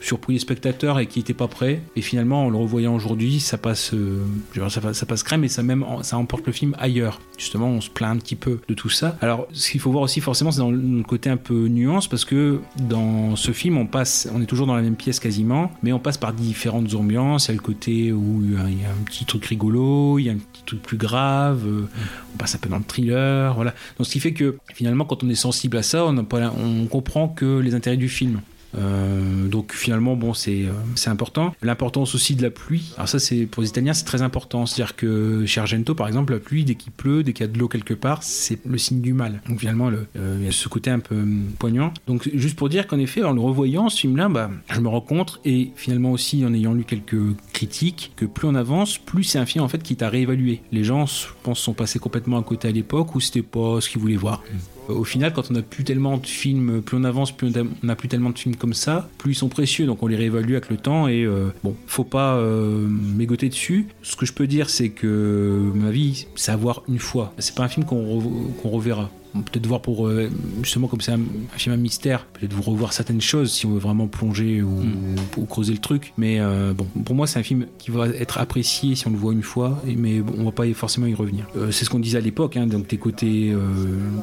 [0.00, 1.80] surpris les spectateurs et qui n'étaient pas prêts.
[1.96, 4.20] Et finalement, en le revoyant aujourd'hui, ça passe, euh,
[4.68, 7.20] ça, ça passe crème et ça même, ça emporte le film ailleurs.
[7.38, 9.16] Justement, on se plaint un petit peu de tout ça.
[9.20, 12.24] Alors, ce qu'il faut voir aussi, forcément, c'est dans le côté un peu nuance parce
[12.24, 15.92] que dans ce film, on passe, on est toujours dans la même pièce quasiment, mais
[15.92, 17.46] on passe par différentes ambiances.
[17.46, 20.28] Il y a le côté où il y a, un petit truc rigolo, il y
[20.28, 21.66] a un petit truc plus grave.
[21.66, 21.88] euh,
[22.34, 23.74] On passe un peu dans le thriller, voilà.
[23.98, 27.28] Donc, ce qui fait que finalement, quand on est sensible à ça, on, on comprend
[27.28, 28.40] que les intérêts du film.
[28.76, 31.54] Euh, donc finalement bon c'est euh, c'est important.
[31.62, 32.92] L'importance aussi de la pluie.
[32.96, 34.66] Alors ça c'est pour les Italiens c'est très important.
[34.66, 37.46] C'est à dire que chez Argento par exemple la pluie dès qu'il pleut dès qu'il
[37.46, 39.40] y a de l'eau quelque part c'est le signe du mal.
[39.48, 41.92] Donc finalement le, euh, il y a ce côté un peu hum, poignant.
[42.06, 44.88] Donc juste pour dire qu'en effet en le revoyant ce film là bah, je me
[44.88, 47.16] rends compte et finalement aussi en ayant lu quelques
[47.52, 50.60] critiques que plus on avance plus c'est un film en fait qui t'a réévalué.
[50.72, 53.88] Les gens je pense sont passés complètement à côté à l'époque où c'était pas ce
[53.88, 54.42] qu'ils voulaient voir
[54.88, 57.96] au final, quand on n'a plus tellement de films, plus on avance, plus on n'a
[57.96, 59.86] plus tellement de films comme ça, plus ils sont précieux.
[59.86, 63.86] Donc on les réévalue avec le temps et euh, bon, faut pas euh, mégoter dessus.
[64.02, 67.32] Ce que je peux dire, c'est que ma vie, c'est à voir une fois.
[67.38, 69.10] C'est pas un film qu'on re- qu'on reverra.
[69.42, 70.30] Peut-être voir pour euh,
[70.62, 73.70] justement comme c'est un, un film à mystère, peut-être vous revoir certaines choses si on
[73.72, 74.82] veut vraiment plonger ou,
[75.36, 76.12] ou creuser le truc.
[76.16, 79.16] Mais euh, bon, pour moi, c'est un film qui va être apprécié si on le
[79.16, 81.46] voit une fois, mais bon, on va pas forcément y revenir.
[81.56, 83.54] Euh, c'est ce qu'on disait à l'époque, hein, donc des côtés,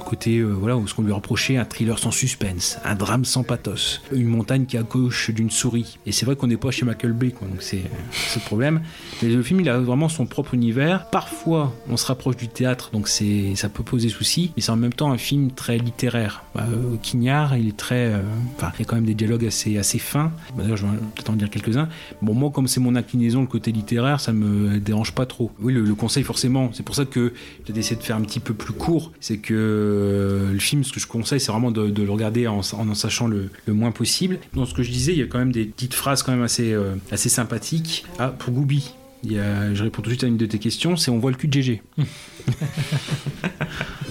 [0.06, 4.28] côté, voilà, ce qu'on lui reprochait, un thriller sans suspense, un drame sans pathos, une
[4.28, 5.98] montagne qui accouche d'une souris.
[6.06, 7.82] Et c'est vrai qu'on n'est pas chez Michael Bay, quoi, donc c'est
[8.12, 8.82] c'est le problème.
[9.22, 11.10] Mais le film, il a vraiment son propre univers.
[11.10, 14.76] Parfois, on se rapproche du théâtre, donc c'est ça peut poser souci, mais c'est en
[14.76, 16.44] même temps un film très littéraire.
[16.56, 18.22] Bah, euh, Quignard, il est très, euh,
[18.56, 20.32] enfin, il y a quand même des dialogues assez assez fins.
[20.56, 21.90] Bah, D'ailleurs, je vais peut-être en dire quelques-uns.
[22.22, 25.52] Bon, moi, comme c'est mon inclinaison, le côté littéraire, ça me dérange pas trop.
[25.60, 27.34] Oui, le, conseil, forcément, c'est pour ça que
[27.68, 29.12] j'ai essayé de faire un petit peu plus court.
[29.20, 32.60] C'est que euh, le film, ce que je conseille, c'est vraiment de, le regarder en,
[32.60, 34.40] en sachant le, le moins possible.
[34.54, 36.44] Dans ce que je disais, il y a quand même des petites phrases quand même
[36.44, 38.06] assez, euh, assez sympathiques.
[38.20, 38.94] Ah, pour Goubi,
[39.26, 41.48] je réponds tout de suite à une de tes questions, c'est on voit le cul
[41.48, 41.82] de GG.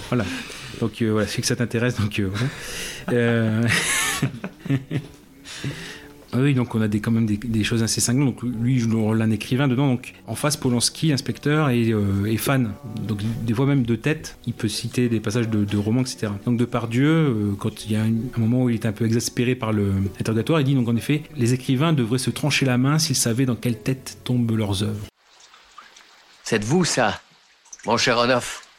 [0.08, 0.24] voilà.
[0.82, 1.96] Donc euh, voilà, c'est que ça t'intéresse.
[1.96, 2.28] Donc euh.
[3.12, 3.62] Euh,
[6.34, 8.36] Oui, donc on a des, quand même des, choses assez cinglantes.
[8.36, 9.86] Donc lui, rôle d'un écrivain dedans.
[9.86, 11.94] Donc en face, Polanski, inspecteur, et,
[12.38, 12.72] fan.
[13.06, 16.32] Donc des fois même de tête, il peut citer des passages de, romans, etc.
[16.46, 18.92] Donc de par Dieu, quand il y a un, un moment où il est un
[18.92, 22.78] peu exaspéré par l'interrogatoire, il dit donc en effet, les écrivains devraient se trancher la
[22.78, 25.06] main s'ils savaient dans quelle tête tombent leurs œuvres.
[26.44, 27.20] C'est vous, ça,
[27.84, 28.71] mon cher Onoff.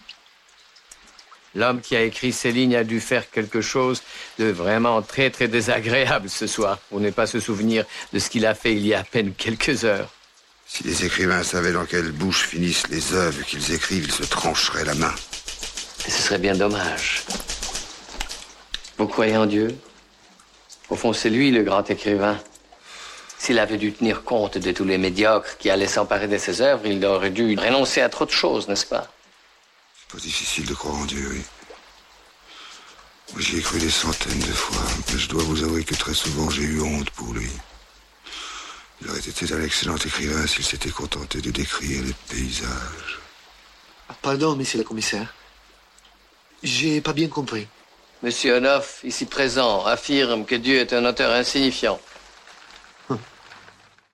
[1.56, 4.02] L'homme qui a écrit ces lignes a dû faire quelque chose
[4.40, 8.46] de vraiment très très désagréable ce soir, pour ne pas se souvenir de ce qu'il
[8.46, 10.10] a fait il y a à peine quelques heures.
[10.66, 14.86] Si les écrivains savaient dans quelle bouche finissent les œuvres qu'ils écrivent, ils se trancheraient
[14.86, 15.14] la main.
[16.08, 17.24] Et ce serait bien dommage.
[18.98, 19.76] Vous croyez en Dieu?
[20.90, 22.40] Au fond, c'est lui le grand écrivain.
[23.38, 26.86] S'il avait dû tenir compte de tous les médiocres qui allaient s'emparer de ses œuvres,
[26.86, 29.08] il aurait dû renoncer à trop de choses, n'est-ce pas?
[30.14, 31.42] Pas difficile de croire en Dieu, oui.
[33.40, 36.52] J'y ai cru des centaines de fois, mais je dois vous avouer que très souvent
[36.52, 37.50] j'ai eu honte pour lui.
[39.02, 43.20] Il aurait été un excellent écrivain s'il s'était contenté de décrire les paysages.
[44.22, 45.34] Pardon, monsieur le commissaire.
[46.62, 47.68] J'ai pas bien compris.
[48.22, 52.00] Monsieur Onoff, ici présent, affirme que Dieu est un auteur insignifiant.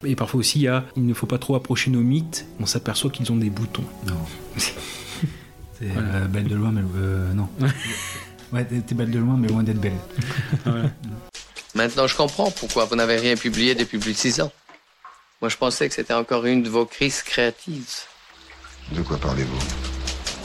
[0.06, 2.66] Et parfois aussi, il, y a, il ne faut pas trop approcher nos mythes, on
[2.66, 3.84] s'aperçoit qu'ils ont des boutons.
[4.06, 4.16] Non.
[5.80, 7.48] C'est euh, belle de loin, mais euh, non.
[8.54, 9.94] ouais, t'es t'es belle de loin, mais loin d'être belle.
[11.76, 14.52] Maintenant, je comprends pourquoi vous n'avez rien publié depuis plus de six ans.
[15.42, 17.88] Moi, je pensais que c'était encore une de vos crises créatives.
[18.92, 19.60] De quoi parlez-vous?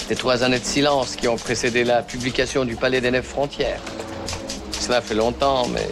[0.08, 3.80] Les trois années de silence qui ont précédé la publication du Palais des Neuf Frontières.
[4.72, 5.88] Cela fait longtemps, mais...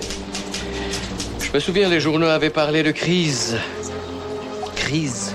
[1.41, 3.57] Je me souviens, les journaux avaient parlé de crise.
[4.77, 5.35] Crise.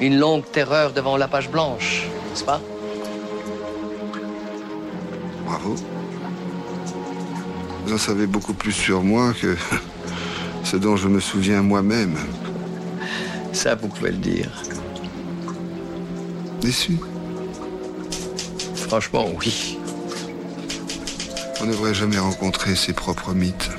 [0.00, 2.60] Une longue terreur devant la page blanche, n'est-ce pas?
[5.46, 5.76] Bravo.
[7.86, 9.56] Vous en savez beaucoup plus sur moi que
[10.64, 12.16] ce dont je me souviens moi-même.
[13.52, 14.50] Ça, vous pouvez le dire.
[16.60, 16.98] Déçu
[18.74, 19.78] Franchement, oui.
[21.60, 23.70] On ne devrait jamais rencontrer ses propres mythes.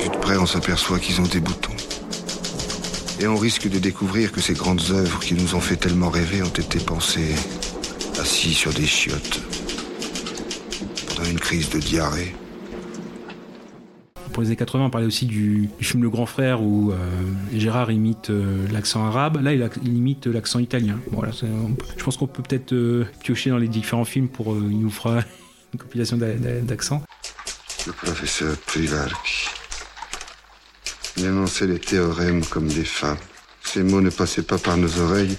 [0.00, 1.72] Vu de près, on s'aperçoit qu'ils ont des boutons.
[3.20, 6.42] Et on risque de découvrir que ces grandes œuvres qui nous ont fait tellement rêver
[6.42, 7.34] ont été pensées
[8.20, 9.40] assis sur des chiottes
[11.08, 12.34] pendant une crise de diarrhée.
[14.32, 16.96] Pour les années 80, on parlait aussi du, du film Le Grand Frère où euh,
[17.52, 19.42] Gérard imite euh, l'accent arabe.
[19.42, 20.98] Là, il, a- il imite l'accent italien.
[21.10, 24.56] Voilà, on je pense qu'on peut peut-être euh, piocher dans les différents films pour.
[24.56, 25.20] il nous fera
[25.74, 27.02] une compilation d'a- d'a- d'accents.
[27.86, 29.50] Le professeur Privark.
[31.16, 33.18] Il énonçait les théorèmes comme des fables.
[33.64, 35.36] Ces mots ne passaient pas par nos oreilles,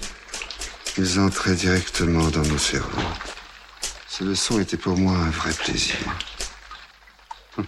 [0.98, 3.08] ils entraient directement dans nos cerveaux.
[4.08, 5.96] Ces leçons étaient pour moi un vrai plaisir.
[7.56, 7.66] Hum.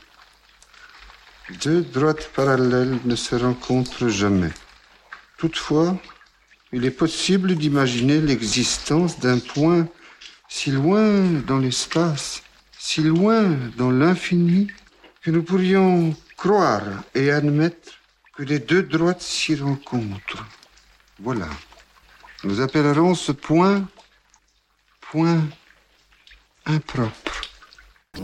[1.62, 4.52] Deux droites parallèles ne se rencontrent jamais.
[5.38, 5.96] Toutefois,
[6.72, 9.86] il est possible d'imaginer l'existence d'un point
[10.48, 12.42] si loin dans l'espace,
[12.78, 14.68] si loin dans l'infini,
[15.22, 16.82] que nous pourrions croire
[17.14, 17.92] et admettre
[18.36, 20.44] que les deux droites s'y rencontrent.
[21.20, 21.48] Voilà.
[22.44, 23.86] Nous appellerons ce point
[25.10, 25.40] point
[26.66, 27.12] impropre.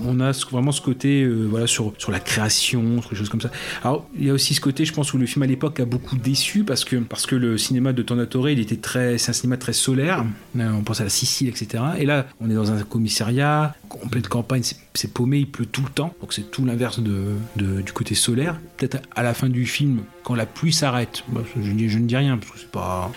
[0.04, 3.40] On a vraiment ce côté euh, voilà, sur, sur la création, sur des choses comme
[3.40, 3.50] ça.
[3.82, 5.84] Alors, il y a aussi ce côté, je pense, où le film à l'époque a
[5.84, 9.32] beaucoup déçu parce que, parce que le cinéma de Tornatore, il était très, c'est un
[9.32, 10.24] cinéma très solaire.
[10.56, 11.82] Euh, On pense à la Sicile, etc.
[11.98, 15.82] Et là, on est dans un commissariat, en pleine campagne, c'est- paumé, il pleut tout
[15.82, 16.14] le temps.
[16.20, 18.60] Donc, c'est tout l'inverse de- du côté solaire.
[18.76, 22.36] Peut-être à la fin du film, quand la pluie s'arrête, bah, je, ne dis rien,
[22.38, 23.10] parce que c'est pas.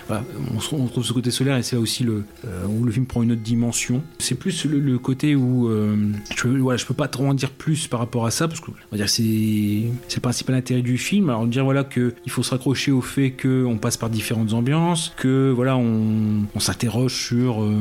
[0.54, 2.92] on, se- on trouve ce côté solaire et c'est là aussi le, euh, où le
[2.92, 4.02] film prend une autre dimension.
[4.18, 5.68] C'est plus le, côté où.
[5.68, 5.96] euh,
[6.36, 8.70] je, voilà, je peux pas trop en dire plus par rapport à ça, parce que
[9.06, 11.28] c'est le principal intérêt du film.
[11.30, 15.12] Alors, dire voilà que il faut se raccrocher au fait qu'on passe par différentes ambiances,
[15.16, 17.74] que voilà, on, on s'interroge sur euh,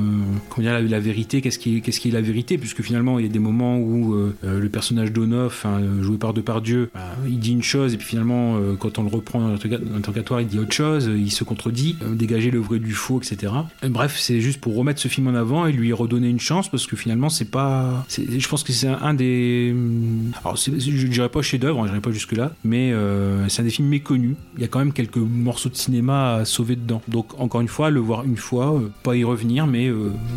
[0.58, 3.40] la, vérité, qu'est-ce qui, est- qui est la vérité, puisque finalement, il y a des
[3.40, 7.94] moments où euh, le personnage d'Onoff, hein, joué par Depardieu, bah, il dit une chose,
[7.94, 11.98] et puis finalement, quand on le reprend l'interrogatoire, il dit autre chose, il se contredit,
[12.02, 13.54] euh, dégager le vrai du faux, etc.
[13.84, 16.70] Euh, Bref, c'est juste pour remettre ce film en avant et lui redonner une chance,
[16.70, 18.06] parce que finalement, c'est pas.
[18.10, 19.72] Je pense que c'est un, des.
[19.74, 23.72] hum, Alors, je dirais pas chef-d'œuvre, hein, dirais pas jusque-là, mais euh, c'est un des
[23.72, 24.36] films méconnus.
[24.56, 27.02] Il y a quand même quelques morceaux de cinéma à sauver dedans.
[27.08, 29.90] Donc, encore une fois, le voir une fois, pas y revenir, mais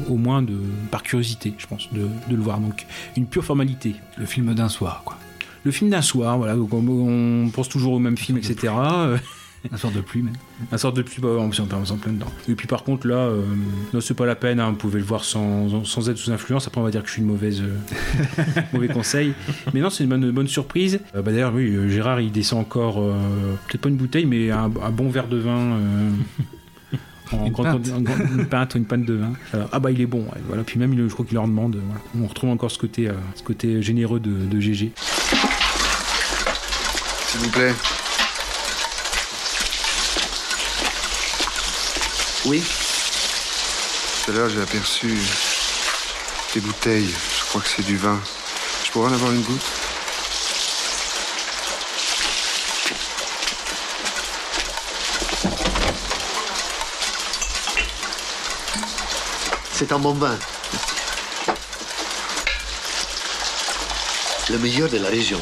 [0.09, 0.55] au moins de,
[0.91, 2.61] par curiosité, je pense, de, de le voir.
[2.61, 2.87] Donc,
[3.17, 3.95] une pure formalité.
[4.19, 5.19] Le film d'un soir, quoi.
[5.67, 6.55] Le film d'un soir, voilà.
[6.55, 8.73] Donc, on, on pense toujours au même film, etc.
[9.73, 10.35] Un soir de pluie, même.
[10.71, 12.31] un sort de pluie, bah, on s'en on s'en plein dedans.
[12.49, 13.43] Et puis par contre là, euh,
[13.93, 16.69] non c'est pas la peine, hein, vous pouvez le voir sans, sans être sous influence,
[16.69, 19.33] après on va dire que je suis une mauvaise euh, mauvais conseil.
[19.75, 21.01] Mais non c'est une bonne, bonne surprise.
[21.17, 23.03] Euh, bah, D'ailleurs oui, Gérard il descend encore,
[23.67, 25.79] peut-être pas une bouteille, mais un, un bon verre de vin.
[27.33, 27.93] Euh, en Une grande- pinte.
[27.95, 27.99] en
[28.39, 29.33] une pinte, une pinte de vin.
[29.55, 30.63] Euh, ah bah il est bon, ouais, voilà.
[30.63, 31.77] Puis même je crois qu'il leur demande.
[31.85, 32.01] voilà.
[32.23, 34.93] On retrouve encore ce côté, euh, ce côté généreux de, de GG.
[37.29, 37.75] S'il vous plaît.
[42.47, 42.63] Oui
[44.25, 45.19] Tout à l'heure, j'ai aperçu
[46.55, 47.09] des bouteilles.
[47.39, 48.21] Je crois que c'est du vin.
[48.85, 49.65] Je pourrais en avoir une goutte?
[59.79, 60.39] C'est un bon vin.
[64.49, 65.39] Le meilleur de la région.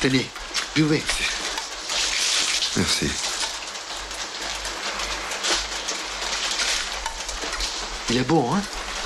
[0.00, 0.30] Tenez,
[0.76, 1.02] buvez.
[2.76, 3.10] Merci.
[8.10, 8.62] Il est bon, hein?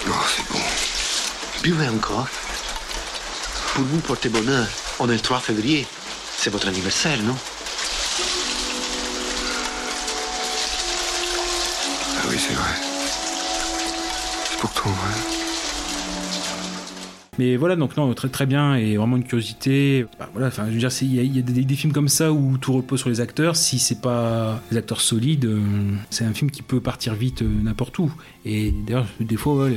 [0.07, 0.61] Oh, c'est bon.
[1.63, 2.29] Buvez encore.
[3.73, 4.67] Pour vous porter bonheur,
[4.99, 5.87] on est le 3 février.
[6.37, 7.39] C'est votre anniversaire, non?
[14.87, 15.36] C'est pour toi, ouais.
[17.39, 20.07] Mais voilà, donc non, très très bien et vraiment une curiosité.
[20.19, 22.73] Bah, voilà, enfin, je veux dire, il y a, des, films comme ça où tout
[22.73, 23.57] repose sur les acteurs.
[23.57, 25.61] Si c'est pas des acteurs solides, euh,
[26.11, 28.11] c'est un film qui peut partir vite euh, n'importe où.
[28.45, 29.75] Et d'ailleurs, des fois, euh,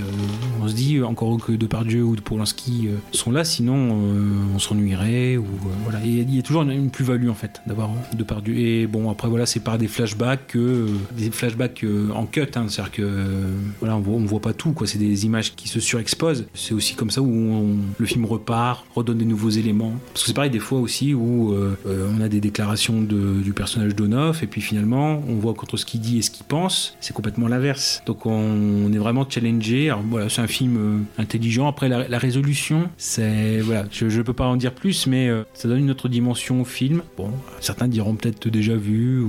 [0.61, 3.76] on se dit encore que Depardieu ou de Polanski sont là, sinon
[4.56, 5.45] on s'ennuierait ou
[5.84, 5.99] voilà.
[6.03, 8.57] Il y a toujours une, plus-value en fait d'avoir Depardieu.
[8.57, 10.88] Et bon, après voilà, c'est par des flashbacks que
[11.18, 13.10] des flashbacks en cut, hein, c'est-à-dire que
[13.80, 14.88] voilà, on voit, voit pas tout quoi.
[14.88, 16.45] C'est des images qui se surexposent.
[16.53, 17.48] C'est aussi comme ça où on-
[17.97, 19.93] le film repart, redonne des nouveaux éléments.
[20.13, 23.53] Parce que c'est pareil des fois aussi où euh, euh, on a des déclarations du
[23.53, 26.95] personnage d'Onoff et puis finalement on voit contre ce qu'il dit et ce qu'il pense,
[26.99, 28.01] c'est complètement l'inverse.
[28.05, 29.89] Donc on, est vraiment challengé.
[29.89, 31.67] Alors voilà, c'est un film euh, intelligent.
[31.67, 35.80] Après la, résolution, c'est voilà, je, je peux pas en dire plus, mais ça donne
[35.80, 37.01] une autre dimension au film.
[37.17, 37.31] Bon,
[37.61, 39.23] certains diront peut-être déjà vu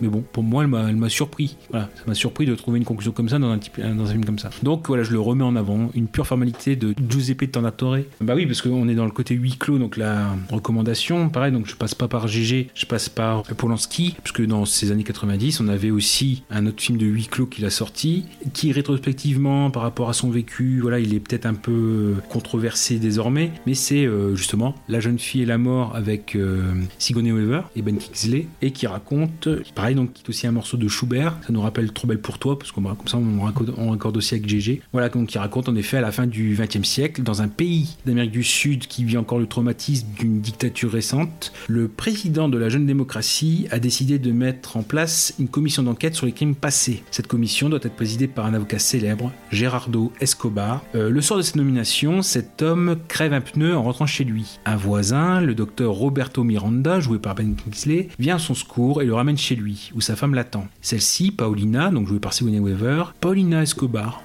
[0.00, 1.56] mais bon, pour moi elle m'a surpris.
[1.70, 4.12] Voilà, ça m'a surpris de trouver une conclusion comme ça dans un, type, dans un
[4.12, 4.50] film comme ça.
[4.62, 5.90] Donc voilà, je le remets en avant.
[5.94, 7.98] Une pure formalité de Giuseppe Tornatore.
[8.20, 11.66] Bah oui, parce qu'on est dans le côté huis clos, donc la recommandation, pareil, donc
[11.66, 15.60] je passe pas par GG, je passe par Polanski, parce que dans ces années 90,
[15.60, 19.82] on avait aussi un autre film de huis clos qu'il a sorti, qui rétrospectivement, par
[19.82, 24.34] rapport à son vécu, voilà, il est peut-être un peu controversé désormais, mais c'est euh,
[24.34, 28.70] justement La jeune fille et la mort avec euh, Sigourney Weaver et Ben Kingsley, et
[28.70, 32.06] qui raconte, pareil, donc qui est aussi un morceau de Schubert, ça nous rappelle Trop
[32.06, 35.38] belle pour toi, parce qu'on comme ça on raccorde, aussi avec GG, voilà, donc qui
[35.38, 38.86] raconte en effet à la fin du XXe siècle, dans un pays d'Amérique du Sud
[38.86, 43.78] qui vit encore le traumatisme d'une dictature récente, le président de la jeune démocratie a
[43.78, 47.02] décidé de mettre en place une commission d'enquête sur les crimes passés.
[47.10, 50.84] Cette commission doit être présidée par un avocat célèbre, Gerardo Escobar.
[50.94, 54.58] Euh, le soir de cette nomination, cet homme crève un pneu en rentrant chez lui.
[54.64, 59.06] Un voisin, le docteur Roberto Miranda, joué par Ben Kingsley, vient à son secours et
[59.06, 60.66] le ramène chez lui, où sa femme l'attend.
[60.80, 64.22] Celle-ci, Paulina, donc jouée par Sigourney Weaver, Paulina Escobar,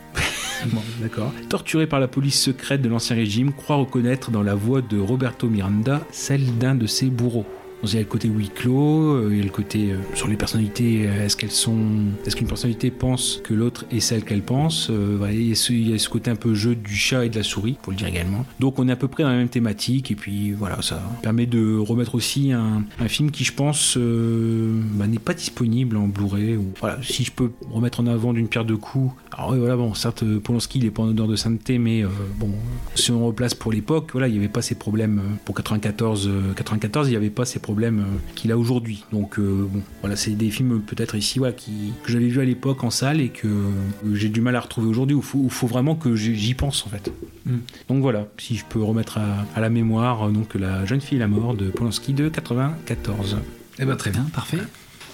[1.49, 5.47] Torturé par la police secrète de l'Ancien Régime, croit reconnaître dans la voix de Roberto
[5.47, 7.45] Miranda celle d'un de ses bourreaux.
[7.83, 9.97] Donc, il y a le côté huis clos, euh, il y a le côté euh,
[10.13, 11.77] sur les personnalités, euh, est-ce qu'elles sont.
[12.25, 15.97] Est-ce qu'une personnalité pense que l'autre est celle qu'elle pense Euh, voilà, il, y a
[15.97, 18.45] ce, côté un peu jeu du chat et de la souris, pour le dire également.
[18.61, 21.45] Donc on est à peu près dans la même thématique, et puis voilà, ça permet
[21.45, 26.57] de remettre aussi un, film qui, je pense, euh, bah, n'est pas disponible en Blu-ray.
[26.79, 29.13] Voilà, si je peux remettre en avant d'une pierre deux coups.
[29.33, 32.01] Alors ouais, voilà, bon, certes, euh, Polanski, il est pas en odeur de sainteté, mais
[32.05, 32.07] euh,
[32.39, 32.49] bon,
[32.95, 35.19] si on replace pour l'époque, voilà, il n'y avait pas ces problèmes.
[35.19, 38.03] euh, Pour 94, euh, 94 il n'y avait pas ces problèmes euh,
[38.35, 39.03] qu'il a aujourd'hui.
[39.11, 42.45] Donc euh, bon, voilà, c'est des films peut-être ici, voilà, qui, que j'avais vu à
[42.45, 43.71] l'époque en salle et que euh,
[44.13, 47.11] j'ai du mal à retrouver aujourd'hui, où il faut, vraiment que j'y pense en fait.
[47.45, 47.57] Mm.
[47.89, 51.19] Donc voilà, si je peux remettre à, à la mémoire donc la jeune fille et
[51.19, 53.37] la mort de Polanski de 94.
[53.79, 54.59] Eh ben très bien, parfait.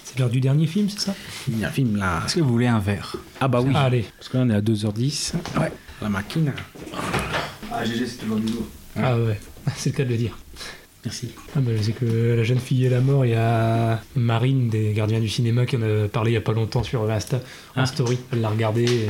[0.04, 1.14] C'est l'heure du dernier film, c'est ça?
[1.48, 2.22] Il y a un film là.
[2.26, 3.16] Est-ce que vous voulez un verre?
[3.40, 3.72] Ah bah oui.
[3.74, 4.06] Allez.
[4.18, 5.34] Parce que là on est à 2h10.
[5.58, 5.72] Ouais.
[6.02, 6.52] La machine.
[7.72, 8.66] Ah GG, c'est toujours du lourd.
[8.96, 9.38] Ah ouais,
[9.76, 10.36] c'est le cas de le dire.
[11.04, 11.30] Merci.
[11.56, 14.92] Ah bah, c'est que la jeune fille et la mort, il y a Marine des
[14.92, 17.38] Gardiens du cinéma qui en a parlé il y a pas longtemps sur Insta,
[17.74, 17.86] en Ah.
[17.86, 18.18] story.
[18.32, 19.06] Elle l'a regardé et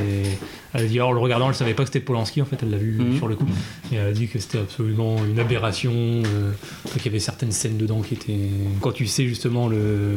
[0.73, 2.55] elle a dit, oh, en le regardant, elle savait pas que c'était Polanski en fait,
[2.63, 3.17] elle l'a vu Mhm.
[3.17, 3.45] sur le coup.
[3.91, 6.51] Et elle a dit que c'était absolument une aberration, euh,
[6.93, 8.39] qu'il y avait certaines scènes dedans qui étaient.
[8.79, 10.15] Quand tu sais justement le-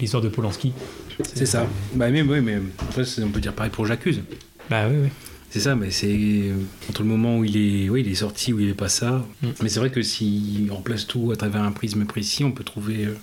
[0.00, 0.72] l'histoire de Polanski.
[1.34, 1.66] C'est ça.
[1.94, 4.20] Bah mais oui, mais après on peut dire pareil pour J'accuse.
[4.70, 5.08] Bah oui, oui.
[5.50, 6.50] C'est ça, mais c'est
[6.90, 8.88] entre le moment où il est, oui, il est sorti, où il n'y avait pas
[8.88, 9.26] ça.
[9.62, 12.64] Mais c'est vrai que si on place tout à travers un prisme précis, on peut
[12.64, 13.06] trouver.
[13.06, 13.14] euh,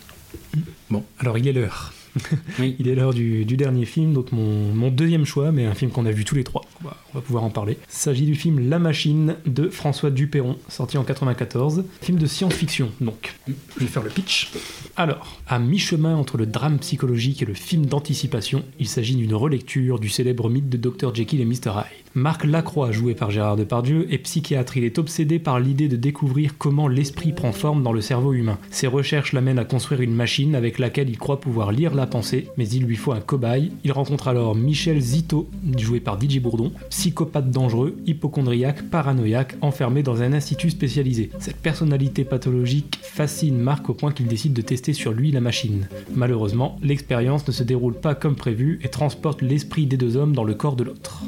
[0.89, 1.03] Bon.
[1.19, 1.93] Alors il est l'heure.
[2.59, 2.77] Oui.
[2.79, 5.91] Il est l'heure du, du dernier film, donc mon, mon deuxième choix, mais un film
[5.91, 6.61] qu'on a vu tous les trois.
[6.81, 7.73] On va, on va pouvoir en parler.
[7.89, 11.83] Il s'agit du film La Machine de François Duperron, sorti en 94.
[12.01, 13.35] Film de science-fiction, donc.
[13.75, 14.49] Je vais faire le pitch.
[14.95, 19.99] Alors, à mi-chemin entre le drame psychologique et le film d'anticipation, il s'agit d'une relecture
[19.99, 21.13] du célèbre mythe de Dr.
[21.13, 21.71] Jekyll et Mr.
[21.75, 22.04] Hyde.
[22.17, 24.77] Marc Lacroix, joué par Gérard Depardieu, est psychiatre.
[24.77, 28.57] Il est obsédé par l'idée de découvrir comment l'esprit prend forme dans le cerveau humain.
[28.71, 32.47] Ses recherches l'amènent à construire une machine avec laquelle il croit pouvoir lire la pensée,
[32.55, 33.73] mais il lui faut un cobaye.
[33.83, 40.21] Il rencontre alors Michel Zito, joué par Didier Bourdon, psychopathe dangereux, hypochondriaque, paranoïaque, enfermé dans
[40.21, 41.31] un institut spécialisé.
[41.39, 45.89] Cette personnalité pathologique fascine Marc au point qu'il décide de tester sur lui la machine.
[46.15, 50.45] Malheureusement, l'expérience ne se déroule pas comme prévu et transporte l'esprit des deux hommes dans
[50.45, 51.21] le corps de l'autre.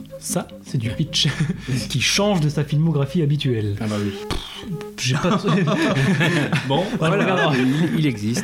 [0.78, 1.28] Du pitch
[1.90, 3.76] qui change de sa filmographie habituelle.
[3.82, 4.12] Ah bah oui.
[4.99, 5.38] J'ai pas.
[6.68, 7.52] bon, Voilà, voilà.
[7.56, 8.44] il, il existe.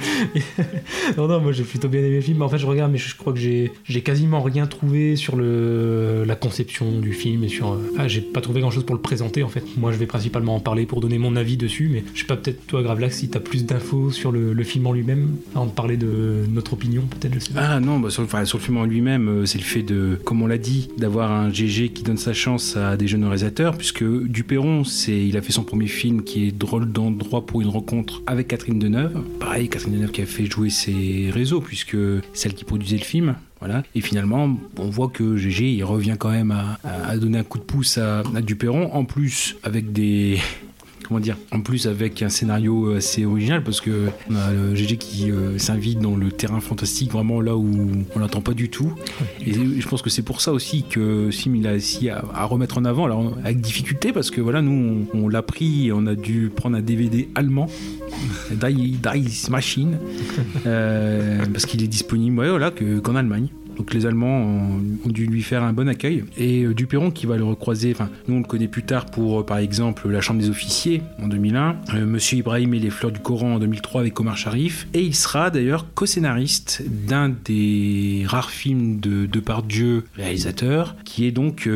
[1.17, 2.41] non, non, moi j'ai plutôt bien aimé le film.
[2.41, 6.35] En fait, je regarde, mais je crois que j'ai, quasiment rien trouvé sur le, la
[6.35, 7.73] conception du film et sur.
[7.73, 9.63] euh, Ah, j'ai pas trouvé grand chose pour le présenter en fait.
[9.77, 12.37] Moi, je vais principalement en parler pour donner mon avis dessus, mais je sais pas,
[12.37, 15.71] peut-être toi, Gravelax, si t'as plus d'infos sur le, le film en lui-même, avant de
[15.71, 17.61] parler de notre opinion, peut-être, je sais pas.
[17.63, 19.83] Ah non, bah, sur, le- enfin, sur le film en lui-même, euh, c'est le fait
[19.83, 23.23] de, comme on l'a dit, d'avoir un GG qui donne sa chance à des jeunes
[23.23, 27.61] réalisateurs, puisque Duperron, c'est, il a fait son premier film qui est Drôle d'endroit pour
[27.61, 29.21] une rencontre avec Catherine Deneuve.
[29.39, 31.97] Pareil, Catherine Deneuve qui a fait jouer ses réseaux, puisque
[32.33, 33.35] celle qui produisait le film.
[33.59, 33.83] Voilà.
[33.95, 37.59] Et finalement, on voit que GG, il revient quand même à, à- donner un coup
[37.59, 40.37] de pouce à, à Duperron, en plus avec des
[41.07, 44.97] comment dire en plus avec un scénario assez original parce que on a le GG
[44.97, 47.69] qui euh, s'invite dans le terrain fantastique vraiment là où
[48.15, 48.91] on l'entend pas du tout.
[49.45, 52.45] Et je pense que c'est pour ça aussi que film il a aussi à, à
[52.45, 55.91] remettre en avant alors avec difficulté parce que voilà nous on, on l'a pris et
[55.91, 57.67] on a dû prendre un DVD allemand.
[58.51, 59.97] Die, Die Machine.
[60.65, 63.47] Euh, parce qu'il est disponible ouais, voilà que- qu'en Allemagne
[63.77, 64.41] donc les Allemands
[65.05, 66.23] ont, dû lui faire un bon accueil.
[66.37, 69.39] Et euh, Duperron qui va le recroiser, enfin nous on le connaît plus tard pour
[69.41, 73.11] euh, par exemple La Chambre des officiers en 2001, euh, Monsieur Ibrahim et les fleurs
[73.11, 74.87] du Coran en 2003 avec Omar Sharif.
[74.93, 81.69] Et il sera d'ailleurs co-scénariste d'un des rares films de Depardieu réalisateur, qui est donc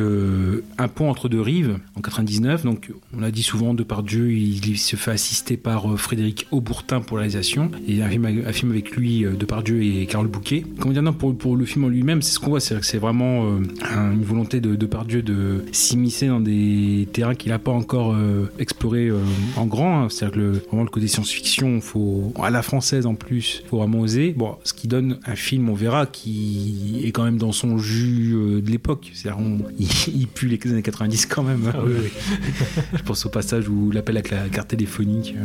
[0.77, 2.63] Un pont entre deux rives en 99.
[2.63, 7.17] Donc on l'a dit souvent, Depardieu il, il se fait assister par Frédéric Aubourtin pour
[7.17, 7.71] la réalisation.
[7.87, 10.63] Et un film, avec lui, Depardieu et Carole Bouquet.
[10.79, 12.85] Comment dire, non, pour, pour le film en lui-même, c'est ce qu'on voit, c'est que
[12.85, 13.59] c'est vraiment euh,
[13.89, 18.51] un- une volonté de Depardieu de s'immiscer dans des terrains qu'il n'a pas encore euh,
[18.59, 19.19] explorés euh,
[19.55, 20.03] en grand.
[20.03, 20.07] hein.
[20.09, 23.99] C'est-à-dire que le, vraiment le côté science-fiction, faut à la française en plus, faut vraiment
[24.01, 24.33] oser.
[24.37, 28.33] Bon, ce qui donne un film, on verra, qui est quand même dans son jus
[28.61, 29.09] de l'époque.
[29.13, 29.41] C'est-à-dire,
[29.79, 31.71] il, il pue les années 90 quand même.
[31.73, 32.09] Ah oui, oui.
[32.97, 35.35] Je pense au passage où l'appel avec la carte téléphonique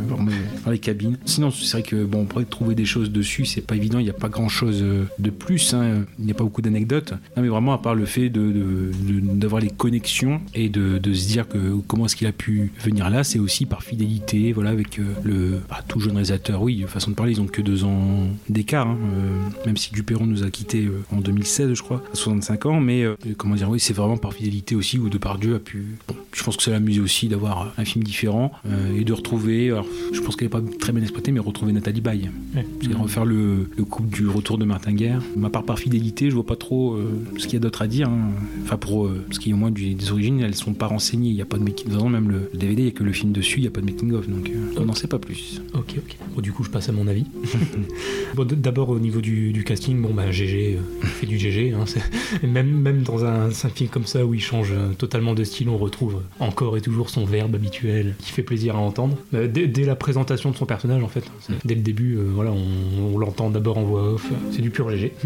[0.65, 1.17] dans les cabines.
[1.25, 4.03] Sinon, c'est vrai que bon, on pourrait trouver des choses dessus, c'est pas évident, il
[4.03, 4.83] n'y a pas grand chose
[5.19, 6.05] de plus, hein.
[6.19, 7.13] il a pas beaucoup d'anecdotes.
[7.35, 10.97] Non, mais vraiment, à part le fait de- de- de- d'avoir les connexions et de,
[10.97, 11.57] de se dire que
[11.87, 15.59] comment est-ce qu'il a pu venir là, c'est aussi par fidélité, voilà, avec euh, le
[15.69, 18.97] bah, tout jeune réalisateur, oui, façon de parler, ils ont que deux ans d'écart, hein,
[19.15, 22.79] euh, même si Duperron nous a quittés euh, en 2016, je crois, à 65 ans,
[22.79, 25.85] mais euh, comment dire, oui, c'est vraiment par fidélité aussi où Depardieu a pu.
[26.07, 29.69] Bon, je pense que ça l'amusait aussi d'avoir un film différent euh, et de retrouver.
[29.71, 32.29] Alors, je pense qu'elle n'est pas très bien exploitée, mais retrouver Nathalie Baye.
[32.55, 32.65] Ouais.
[32.81, 35.21] C'est refaire le, le couple du retour de Martin Guerre.
[35.35, 37.05] Ma part par fidélité, je vois pas trop euh,
[37.37, 38.09] ce qu'il y a d'autre à dire.
[38.09, 38.31] hein.
[38.63, 41.29] Enfin, pour euh, ce qui est au moins du- des origines, elles sont pas renseignées.
[41.29, 42.03] Il n'y a pas de making of.
[42.09, 43.81] Même le, le DVD, il n'y a que le film dessus, il n'y a pas
[43.81, 44.27] de making of.
[44.29, 45.61] Donc, euh, on n'en sait pas plus.
[45.73, 46.17] Ok, ok.
[46.35, 47.25] Bon, du coup, je passe à mon avis.
[48.35, 51.73] bon, d'abord au niveau du, du casting, bon, bah, GG, il fait du GG.
[51.73, 51.85] hein,
[52.47, 55.77] même, même dans un, un film comme ça où il change totalement de style, on
[55.77, 59.17] retrouve encore et toujours son verbe habituel qui fait plaisir à entendre.
[59.33, 62.23] Euh, dès, dès la présentation de son personnage, en fait, c'est- dès le début, euh,
[62.33, 64.29] voilà, on, on l'entend d'abord en voix off.
[64.51, 65.13] C'est du pur GG.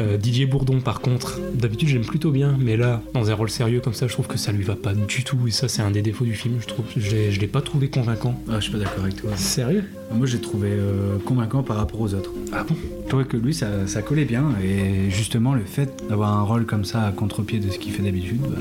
[0.00, 3.78] Euh, Didier Bourdon, par contre, d'habitude, j'aime plutôt bien, mais là, dans un rôle sérieux
[3.78, 5.38] comme ça, je trouve que ça lui va pas du tout.
[5.46, 6.56] Et ça, c'est un des défauts du film.
[6.60, 8.34] Je trouve, je l'ai- je l'ai pas trouvé convaincant.
[8.50, 9.30] Ah, je suis pas d'accord avec toi.
[9.36, 9.84] Sérieux?
[10.12, 12.32] Moi, j'ai trouvé euh, convaincant par rapport aux autres.
[12.52, 12.74] Ah bon?
[13.04, 14.44] Je trouvais que lui, ça, ça collait bien.
[14.62, 18.02] Et justement, le fait d'avoir un rôle comme ça à contre-pied de ce qu'il fait
[18.02, 18.58] d'habitude, bah,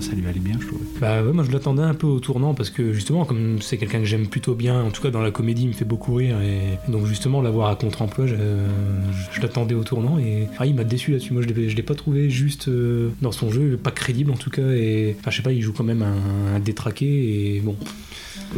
[0.00, 0.80] ça, lui allait bien, je trouve.
[1.00, 3.98] Bah ouais, moi je l'attendais un peu au tournant parce que justement, comme c'est quelqu'un
[3.98, 6.36] que j'aime plutôt bien, en tout cas dans la comédie, il me fait beaucoup rire
[6.40, 8.34] et donc justement l'avoir à contre-emploi, je,
[9.32, 12.68] je l'attendais au tournant et ah, il m'a déçu Moi je l'ai, pas trouvé juste
[12.68, 15.62] euh, dans son jeu, pas crédible en tout cas et enfin je sais pas, il
[15.62, 17.76] joue quand même un détraqué et bon.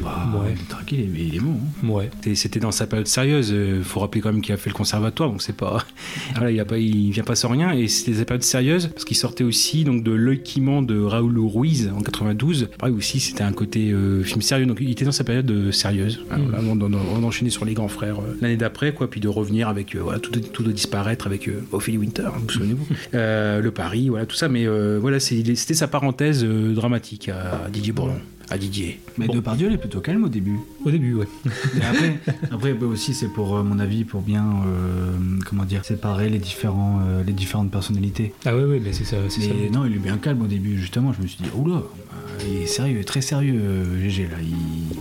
[0.03, 0.55] Bah, ouais.
[0.69, 1.55] Tranquille, il est, il est bon.
[1.85, 1.89] hein.
[1.89, 2.11] Ouais.
[2.35, 3.51] C'était dans sa période sérieuse.
[3.51, 5.85] Il faut rappeler quand même qu'il a fait le conservatoire, donc c'est pas.
[6.35, 7.73] Voilà, il, a pas, il vient pas sans rien.
[7.73, 11.01] Et c'était sa période sérieuse parce qu'il sortait aussi donc de L'œil qui ment de
[11.01, 12.69] Raoul Ruiz en 92.
[12.79, 14.67] Pareil aussi, c'était un côté euh, film sérieux.
[14.67, 16.21] Donc il était dans sa période euh, sérieuse.
[16.29, 19.09] Voilà, on, on- on enchaînait sur les grands frères euh, l'année d'après, quoi.
[19.11, 22.23] Puis de revenir avec euh, voilà tout, de- tout de disparaître avec euh, Ophélie Winter,
[22.27, 22.87] hein, vous souvenez-vous.
[23.15, 24.49] Euh, le Paris, voilà tout ça.
[24.49, 28.15] Mais euh, voilà, c'était sa parenthèse euh, dramatique à Didier Bourdon.
[28.51, 29.01] À Didier.
[29.17, 30.59] Mais Depardieu, il est plutôt calme au début.
[30.85, 31.29] Au début, ouais.
[31.77, 32.19] Et après,
[32.51, 35.13] après bah, aussi, c'est pour euh, mon avis, pour bien, euh,
[35.47, 38.33] comment dire, séparer les, différents, euh, les différentes personnalités.
[38.45, 39.17] Ah ouais, ouais, mais c'est ça.
[39.29, 39.51] c'est ça.
[39.55, 41.13] Mais non, il est bien calme au début, justement.
[41.13, 44.37] Je me suis dit, oula, bah, il est sérieux, très sérieux, GG, là.
[44.43, 44.55] Il,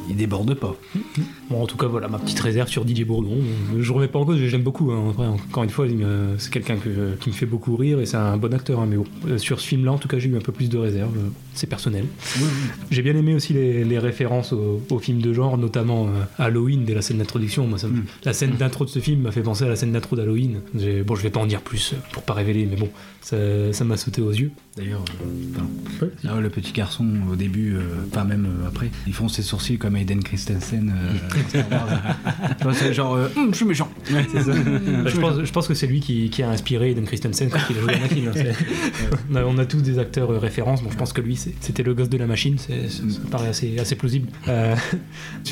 [0.10, 0.76] il déborde pas.
[1.50, 3.38] Bon, en tout cas, voilà ma petite réserve sur Didier Bourdon.
[3.80, 4.92] Je remets pas en cause, j'aime beaucoup.
[4.92, 5.12] hein.
[5.12, 5.86] Après, encore une fois,
[6.38, 8.82] c'est quelqu'un que- qui me fait beaucoup rire et c'est un bon acteur.
[8.82, 8.98] hein, mais
[9.32, 11.16] euh, sur ce film-là, en tout cas, j'ai eu un peu plus de réserve.
[11.18, 12.06] euh, C'est personnel.
[12.92, 16.84] J'ai bien aimé aussi les, les références aux, aux films de genre, notamment euh, Halloween
[16.86, 17.66] dès la scène d'introduction.
[17.66, 19.94] Moi, ça me- La scène d'intro de ce film m'a fait penser à la scène
[19.94, 20.60] d'intro d'Halloween.
[21.06, 22.90] Bon, je vais pas en dire plus pour pas révéler, mais bon,
[23.22, 23.38] ça
[23.72, 24.52] ça m'a sauté aux yeux.
[24.78, 25.04] D'ailleurs,
[26.02, 26.08] euh.
[26.28, 27.82] Ah, le petit garçon, au début, euh,
[28.12, 30.94] enfin même euh, après, ils font ses sourcils comme Aiden Christensen.
[31.56, 31.62] euh,
[32.74, 33.90] c'est genre, euh, Hum, je suis méchant.
[34.06, 34.14] Ça.
[34.38, 37.60] Bah, je, pense, je pense que c'est lui qui, qui a inspiré Eden Christensen quand
[37.70, 38.32] il a joué hein.
[38.34, 38.56] C'est-
[39.32, 41.84] on, a, on a tous des acteurs euh, références, donc je pense que lui c'était
[41.84, 44.28] le gosse de la machine, c'est- ça paraît assez, assez plausible.
[44.48, 44.76] Euh,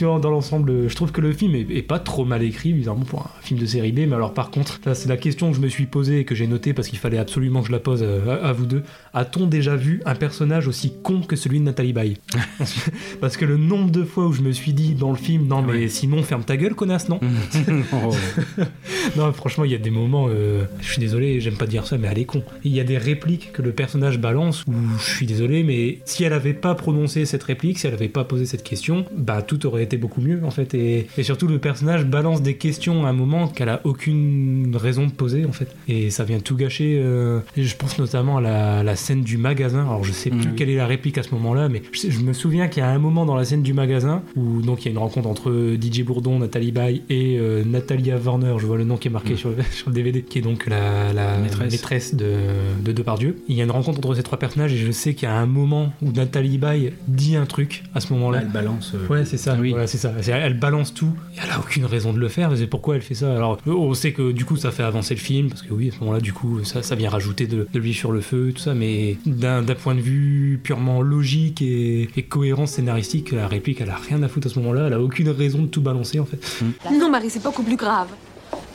[0.02, 3.22] dans l'ensemble, je trouve que le film est, est pas trop mal écrit, bizarrement pour
[3.22, 5.68] un film de série B, mais alors par contre, c'est la question que je me
[5.70, 8.40] suis posée et que j'ai notée parce qu'il fallait absolument que je la pose euh,
[8.44, 8.84] à, à vous deux.
[9.18, 12.18] A-t-on déjà vu un personnage aussi con que celui de Nathalie Baye?
[13.22, 15.62] Parce que le nombre de fois où je me suis dit dans le film, non
[15.62, 17.22] mais Simon, ferme ta gueule, connasse, non
[19.16, 21.98] non, franchement, il y a des moments, euh, je suis désolé, j'aime pas dire ça,
[21.98, 22.44] mais elle est con.
[22.66, 26.26] Il y a des répliques que le personnage balance où je suis désolé, mais si
[26.26, 29.66] elle avait pas prononcé cette réplique, si elle avait pas posé cette question, bah tout
[29.66, 30.74] aurait été beaucoup mieux en fait.
[30.74, 35.06] Et, et surtout, le personnage balance des questions à un moment qu'elle a aucune raison
[35.06, 35.74] de poser en fait.
[35.88, 37.00] Et ça vient tout gâcher.
[37.02, 39.82] euh, je pense notamment à la, la scène du magasin.
[39.82, 42.20] Alors je sais plus quelle est la réplique à ce moment-là, mais je, sais- je
[42.20, 44.86] me souviens qu'il y a un moment dans la scène du magasin où donc il
[44.86, 48.78] y a une rencontre entre DJ Bourdon, Nathalie Baye et euh, Natalia Warner, je vois
[48.78, 51.38] le nom qui est marqué sur, le, sur le DVD, qui est donc la, la
[51.38, 51.72] Maîtresse.
[51.72, 52.36] maîtresse, de,
[52.84, 53.38] de Depardieu.
[53.48, 55.36] Il y a une rencontre entre ces trois personnages et je sais qu'il y a
[55.36, 58.40] un moment où Nathalie Baye dit un truc à ce moment-là.
[58.42, 58.94] Elle balance.
[58.96, 59.56] euh, Ouais, c'est ça.
[59.56, 60.12] Voilà, c'est ça.
[60.28, 61.12] Elle balance tout.
[61.36, 62.50] Et elle a aucune raison de le faire.
[62.50, 63.34] mais C'est pourquoi elle fait ça.
[63.36, 65.92] Alors, on sait que du coup, ça fait avancer le film parce que oui, à
[65.92, 68.62] ce moment-là, du coup, ça, ça vient rajouter de, de l'huile sur le feu, tout
[68.62, 68.74] ça.
[68.74, 68.95] Mais
[69.26, 73.96] d'un d'un point de vue purement logique et, et cohérence scénaristique, la réplique, elle a
[73.96, 74.88] rien à foutre à ce moment-là.
[74.88, 76.40] Elle a aucune raison de tout balancer en fait.
[76.92, 78.08] Non, Marie, c'est beaucoup plus grave.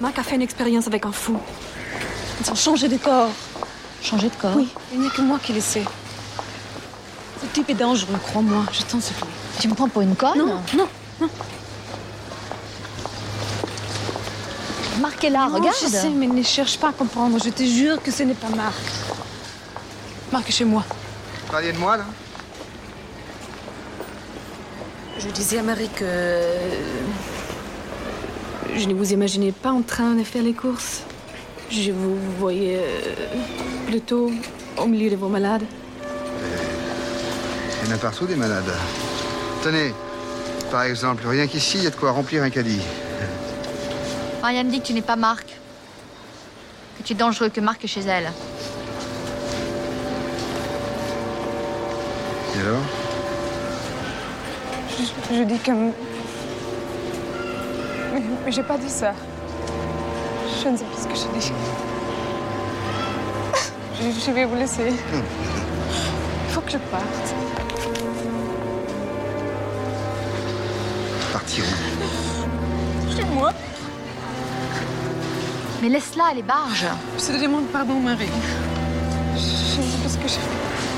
[0.00, 1.36] Marc a fait une expérience avec un fou.
[2.44, 3.30] Ils ont changé de corps.
[4.02, 4.56] Changer de corps?
[4.56, 5.84] Oui, il n'y a que moi qui le sais.
[7.42, 9.28] Ce type est dangereux, crois-moi, je t'en supplie.
[9.60, 10.38] Tu me prends pour une conne?
[10.38, 10.88] Non, non,
[11.20, 11.28] non.
[15.00, 17.38] Marc est là, Non, regarde Je sais, mais ne cherche pas à comprendre.
[17.42, 18.74] Je te jure que ce n'est pas Marc.
[20.32, 20.84] Marc est chez moi.
[20.88, 22.04] Vous parliez de moi, là?
[25.18, 26.04] Je disais à Marie que.
[28.76, 31.02] Je ne vous imaginais pas en train de faire les courses.
[31.70, 34.30] Je vous voyais euh, plutôt
[34.76, 35.64] au milieu de vos malades.
[37.82, 38.72] Il y en a partout des malades.
[39.62, 39.92] Tenez,
[40.70, 42.80] par exemple, rien qu'ici, il y a de quoi remplir un caddie.
[44.40, 45.46] Maria me dit que tu n'es pas Marc.
[46.98, 48.30] Que tu es dangereux, que Marc est chez elle.
[52.56, 52.82] Et alors
[54.98, 55.70] Je, je dis que.
[58.12, 59.12] Mais, mais j'ai pas dit ça.
[60.62, 61.52] Je ne sais plus ce que j'ai dit.
[63.98, 64.92] Je, je vais vous laisser.
[64.92, 67.34] Il faut que je parte.
[71.32, 71.66] Partiront.
[73.16, 73.52] Chez moi.
[75.80, 76.86] Mais laisse-la, elle est barge.
[77.16, 78.28] Je te demande pardon, Marie.
[79.34, 80.89] Je, je ne sais pas ce que j'ai fait.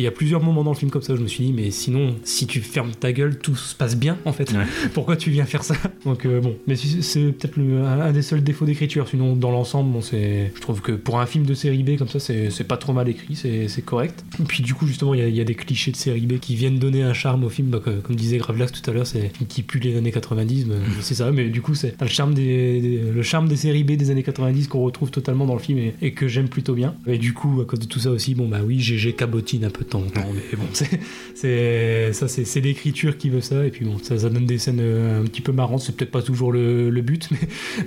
[0.00, 1.52] Il y a plusieurs moments dans le film comme ça où je me suis dit,
[1.52, 4.52] mais sinon, si tu fermes ta gueule, tout se passe bien en fait.
[4.94, 5.74] Pourquoi tu viens faire ça?
[6.04, 9.08] Donc euh, bon, mais c'est peut-être un des seuls défauts d'écriture.
[9.08, 12.08] Sinon, dans l'ensemble, bon, c'est, je trouve que pour un film de série B comme
[12.08, 14.24] ça, c'est pas trop mal écrit, c'est correct.
[14.40, 16.20] Et puis du coup, justement, il y, a- il y a des clichés de série
[16.26, 17.68] B qui viennent donner un charme au film.
[17.68, 20.66] Bah, comme disait Gravelax tout à l'heure, c'est qui pue les années 90.
[20.66, 23.84] mais c'est ça, mais du coup, c'est le charme des, des- le charme des séries
[23.84, 26.74] B des années 90 qu'on retrouve totalement dans le film et, et que j'aime plutôt
[26.74, 26.94] bien.
[27.06, 29.70] Et du coup, à cause de tout ça aussi, bon bah oui, GG cabotine un
[29.70, 31.00] peu de temps en temps, mais bon, c'est
[31.34, 33.64] c'est ça, c'est c'est l'écriture qui veut ça.
[33.66, 35.80] Et puis bon, ça, ça donne des scènes euh, un petit peu marrantes.
[35.80, 37.38] C'est peut-être pas toujours le, le but, mais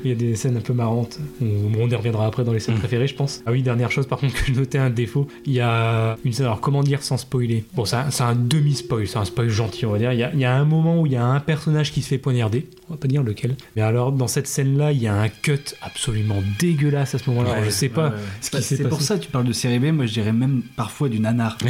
[0.03, 1.19] il y a des scènes un peu marrantes.
[1.41, 1.45] On,
[1.79, 3.41] on y reviendra après dans les scènes préférées, je pense.
[3.45, 5.27] Ah oui, dernière chose par contre que je notais un défaut.
[5.45, 6.45] Il y a une scène.
[6.47, 7.63] Alors comment dire sans spoiler?
[7.75, 10.13] Bon, c'est un, c'est un demi-spoil, c'est un spoil gentil, on va dire.
[10.13, 12.01] Il y, a, il y a un moment où il y a un personnage qui
[12.01, 12.67] se fait poignarder.
[12.89, 13.55] On va pas dire lequel.
[13.75, 17.63] Mais alors dans cette scène-là, il y a un cut absolument dégueulasse à ce moment-là.
[17.63, 18.21] Je sais pas Ouais, ouais.
[18.41, 18.89] ce qui Bah, s'est C'est passé.
[18.89, 21.57] pour ça que tu parles de série B, moi je dirais même parfois du nanar.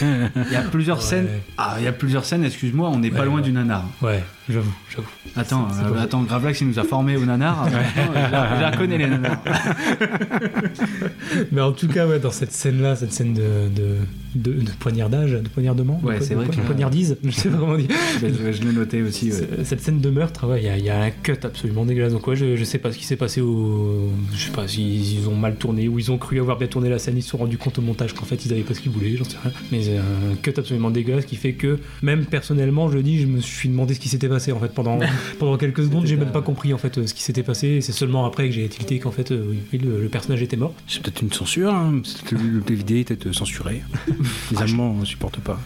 [0.00, 1.28] Il y a plusieurs scènes.
[1.58, 3.84] Ah, il y a plusieurs scènes, excuse-moi, on n'est pas loin du nanar.
[4.02, 5.08] Ouais, j'avoue, j'avoue.
[5.36, 7.62] Attends, euh, attends, Gravelax il nous a formés au nanar.
[7.64, 7.76] Attends,
[8.56, 9.42] je, la, connais les nanars.
[11.52, 13.42] Mais en tout cas, ouais, dans cette scène-là, cette scène de,
[13.74, 13.96] de,
[14.34, 17.76] de, de poignardage, de poignardement, Ouais, de, c'est vrai que- poignardise, je sais pas comment
[17.76, 17.88] dire.
[18.20, 19.30] je je l'ai noté aussi.
[19.32, 19.64] ouais.
[19.64, 22.12] Cette scène de meurtre, ouais, il y, a- il y a un cut absolument dégueulasse.
[22.12, 25.20] Donc ouais, je, je sais pas ce qui s'est passé au, je sais pas s'ils
[25.20, 27.30] ils ont mal tourné ou ils ont cru avoir bien tourné la scène, ils se
[27.30, 29.36] sont rendus compte au montage qu'en fait ils avaient pas ce qu'ils voulaient, j'en sais
[29.42, 29.52] rien.
[29.72, 33.40] Mais un cut absolument dégueulasse qui fait que même personnellement, je le dis, je me
[33.40, 34.98] suis demandé ce qui s'était passé en fait pendant
[35.38, 37.66] pendant quelques secondes, j'ai même pas compris en fait euh, ce qui s'était passé.
[37.68, 40.56] Et C'est seulement après que j'ai tilté qu'en fait euh, oui, le, le personnage était
[40.56, 40.74] mort.
[40.88, 42.02] C'est peut-être une censure, hein.
[42.30, 43.82] Le DVD est peut-être censuré.
[44.52, 45.60] Les Allemands ne supportent pas.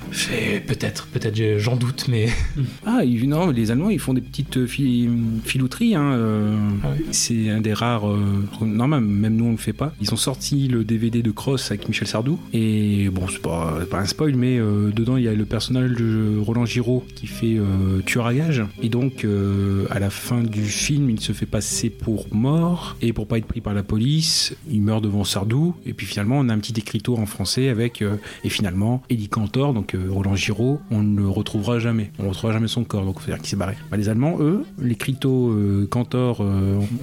[0.66, 2.28] Peut-être, peut-être, j'en doute, mais
[2.86, 5.08] Ah, ils- non, les Allemands, ils font des petites euh, fi-
[5.44, 5.94] filouteries.
[5.94, 8.08] Hein, euh, Ah C'est un des rares.
[8.08, 9.92] euh, non, même, même nous, on le fait pas.
[10.00, 12.38] Ils ont sorti le DVD de Cross avec Michel Sardou.
[12.52, 16.38] Et bon, c'est pas, un spoil, mais euh, dedans, il y a le personnage de
[16.38, 18.57] Roland Giraud qui fait euh, tueur à gage.
[18.82, 22.96] Et donc, euh, à la fin du film, il se fait passer pour mort.
[23.02, 25.74] Et pour pas être pris par la police, il meurt devant Sardou.
[25.86, 28.02] Et puis finalement, on a un petit écriteau en français avec.
[28.02, 32.10] euh, et finalement, Eddie Cantor, donc euh, Roland Giraud, on ne le retrouvera jamais.
[32.18, 33.04] On ne retrouvera jamais son corps.
[33.04, 33.74] Donc, faut dire qu'il s'est barré.
[33.90, 35.56] Bah, les Allemands, eux, l'écriteau
[35.90, 36.46] Cantor, on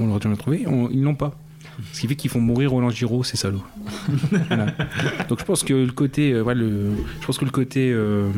[0.03, 0.65] ne l'aurait jamais trouvé.
[0.67, 1.37] on- ils l'ont pas.
[1.91, 3.63] Ce qui fait qu'ils font mourir Roland Giraud, ces salauds.
[4.47, 4.67] Voilà.
[5.27, 8.29] Donc je pense que le côté, euh, ouais, le, je pense que le côté euh,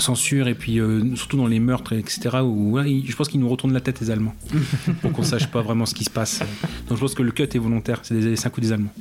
[0.00, 0.48] censure.
[0.48, 2.38] et puis euh, surtout dans les meurtres, etc.
[2.42, 4.34] Où, ouais, je pense qu'ils nous retournent la tête les Allemands
[5.02, 6.40] pour qu'on sache pas vraiment ce qui se passe.
[6.88, 8.00] Donc je pense que le cut est volontaire.
[8.02, 8.92] C'est des, c'est un coup des Allemands.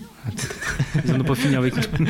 [1.06, 2.08] Ils en ont pas fini avec nous.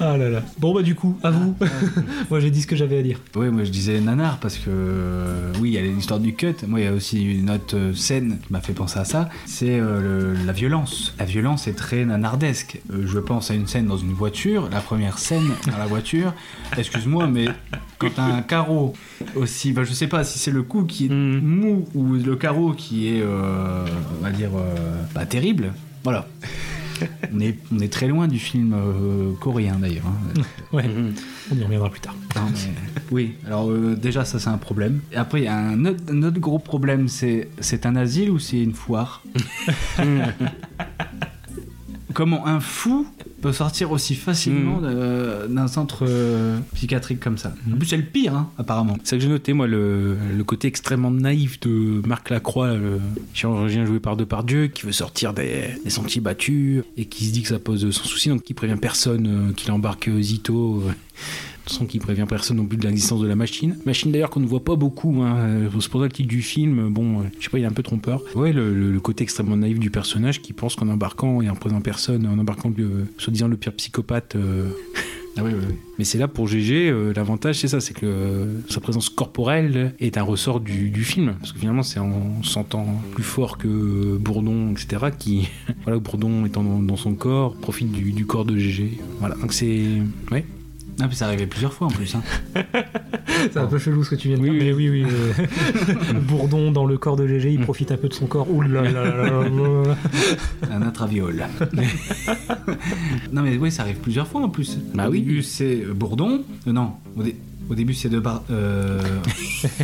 [0.00, 0.42] ah là là.
[0.58, 1.54] Bon bah du coup, à vous.
[2.30, 3.18] Moi j'ai dit ce que j'avais à dire.
[3.34, 6.54] Oui, moi je disais nanar parce que euh, oui, il y a l'histoire du cut.
[6.66, 9.28] Moi, il y a aussi une autre euh, scène qui m'a fait penser à ça.
[9.46, 11.14] C'est euh, la violence.
[11.18, 12.80] La violence est très nanardesque.
[12.92, 14.68] Euh, je pense à une scène dans une voiture.
[14.70, 16.34] La première scène dans la voiture.
[16.76, 17.46] Excuse-moi, mais
[18.02, 18.92] quand t'as un carreau
[19.36, 22.72] aussi, bah, je sais pas si c'est le coup qui est mou ou le carreau
[22.72, 23.84] qui est, euh,
[24.18, 25.72] on va dire, euh, pas terrible.
[26.04, 26.26] Voilà.
[27.34, 30.04] On est, on est très loin du film euh, coréen d'ailleurs.
[30.06, 30.40] hein.
[30.72, 30.84] Ouais,
[31.50, 32.14] on y reviendra plus tard.
[32.36, 35.00] Non, mais- oui, alors déjà ça c'est un problème.
[35.10, 38.30] Et après il y a un autre, un autre gros problème, c'est c'est un asile
[38.30, 39.24] ou c'est une foire?
[42.14, 43.06] Comment un fou
[43.40, 48.02] peut sortir aussi facilement de- d'un centre euh, psychiatrique comme ça En plus c'est le
[48.04, 48.96] pire hein, apparemment.
[49.02, 53.00] C'est ça que j'ai noté, moi, le, le côté extrêmement naïf de Marc Lacroix, le
[53.34, 57.42] chirurgien joué par Depardieu, qui veut sortir des, des sentiers battus et qui se dit
[57.42, 60.82] que ça pose sans souci, donc qui prévient personne euh, qu'il embarque euh, Zito.
[60.86, 60.92] euh,
[61.64, 63.76] de toute façon, qui prévient personne non plus de l'existence de la machine.
[63.86, 65.22] Machine d'ailleurs qu'on ne voit pas beaucoup.
[65.22, 65.36] Hein.
[65.38, 66.88] euh, C'est pour ça le titre du film.
[66.92, 68.20] Bon, euh, je sais pas, il est un peu trompeur.
[68.34, 71.54] Ouais, le, le- le côté extrêmement naïf du personnage qui pense qu'en embarquant et en
[71.54, 74.34] prenant personne, en embarquant le, soi-disant le pire psychopathe.
[74.36, 74.70] euh,
[75.38, 75.74] Ah oui, oui, oui.
[75.98, 79.94] mais c'est là pour GG, euh, l'avantage c'est ça, c'est que euh, sa présence corporelle
[79.98, 81.36] est un ressort du, du film.
[81.40, 85.48] Parce que finalement, c'est en sentant plus fort que Bourdon, etc., qui,
[85.84, 88.98] voilà, Bourdon étant dans, dans son corps, profite du, du corps de GG.
[89.20, 89.86] Voilà, donc c'est.
[90.30, 90.44] Ouais.
[91.02, 92.14] Ah, puis ça arrivait plusieurs fois en plus.
[92.14, 92.22] Hein.
[93.52, 94.52] C'est un peu chelou ce que tu viens de dire.
[94.52, 95.04] Mais oui, oui.
[95.04, 98.48] euh, Bourdon dans le corps de GG, il profite un peu de son corps.
[98.50, 99.96] Ouh là là là là là.
[100.70, 101.44] Un intraviol.
[103.32, 104.78] non mais oui, ça arrive plusieurs fois en plus.
[104.94, 105.20] Bah au oui.
[105.20, 106.42] début c'est Bourdon.
[106.68, 107.36] Euh, non, au, dé-
[107.68, 108.42] au début c'est de bar.
[108.50, 109.00] euh,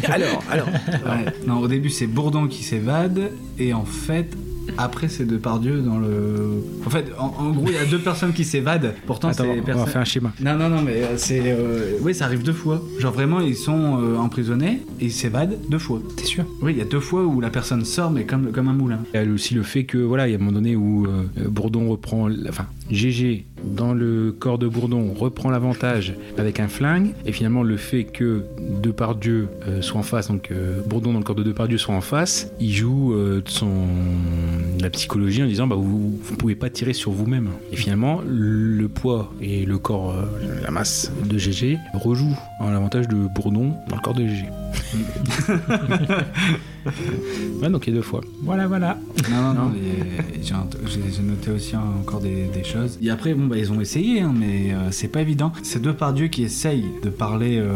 [0.04, 0.68] alors, alors.
[0.68, 4.36] Ouais, non, au début c'est Bourdon qui s'évade et en fait
[4.76, 6.62] après c'est Depardieu dans le.
[6.86, 8.94] En fait, en, en gros il y a deux personnes qui s'évadent.
[9.06, 10.32] Pourtant Attends, c'est on va personne- faire un schéma.
[10.40, 12.82] Non non non mais euh, c'est euh, oui ça arrive deux fois.
[12.98, 16.00] Genre vraiment ils sont euh, emprisonnés et ils s'évadent deux fois.
[16.16, 16.44] T'es sûr?
[16.62, 19.00] Oui il y a deux fois où la personne sort mais comme comme un moulin.
[19.14, 21.06] Il y a aussi le fait que, voilà, il y a un moment donné où
[21.06, 22.28] euh, Bourdon reprend.
[22.28, 27.12] la- Enfin, GG, dans le corps de Bourdon, reprend l'avantage avec un flingue.
[27.26, 28.44] Et finalement, le fait que
[28.82, 32.00] Depardieu euh, soit en face, donc euh, Bourdon dans le corps de Depardieu soit en
[32.00, 36.70] face, il joue euh, de de la psychologie en disant bah, vous ne pouvez pas
[36.70, 37.50] tirer sur vous-même.
[37.72, 43.08] Et finalement, le poids et le corps, euh, la masse de GG rejoue en l'avantage
[43.08, 44.46] de Bourdon dans le corps de GG.
[47.62, 48.20] ouais, donc il y a deux fois.
[48.42, 48.98] Voilà, voilà.
[49.30, 52.98] Non, non, non, mais j'ai noté aussi encore des, des choses.
[53.02, 55.52] Et après, bon, bah, ils ont essayé, hein, mais euh, c'est pas évident.
[55.62, 57.68] C'est Depardieu qui essaye de parler, euh,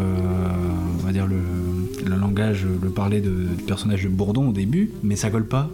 [1.00, 1.40] on va dire, le,
[2.04, 5.70] le langage, le parler de, du personnage de Bourdon au début, mais ça colle pas.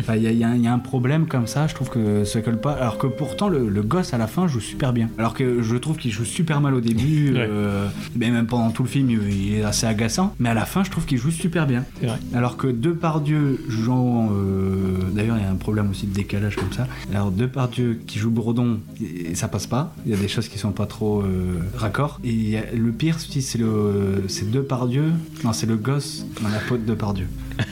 [0.00, 1.90] Enfin, Il y, y a un- il y a un problème comme ça, je trouve
[1.90, 2.72] que ça colle pas.
[2.72, 5.08] Alors que pourtant, le, le gosse à la fin joue super bien.
[5.18, 8.82] Alors que je trouve qu'il joue super mal au début, euh, mais même pendant tout
[8.82, 10.34] le film, il est assez agaçant.
[10.38, 11.84] Mais à la fin, je trouve qu'il joue super bien.
[12.02, 12.16] Vrai.
[12.34, 14.30] Alors que Depardieu jouant.
[14.32, 16.86] euh, D'ailleurs, il y a un problème aussi de décalage comme ça.
[17.12, 19.94] Alors Depardieu qui joue Bourdon, et ça passe pas.
[20.06, 22.18] Il y a des choses qui sont pas trop euh, raccords.
[22.24, 25.12] Et a- le pire, c'est le, c'est Depardieu.
[25.44, 27.26] Non, c'est le gosse dans la peau de Depardieu.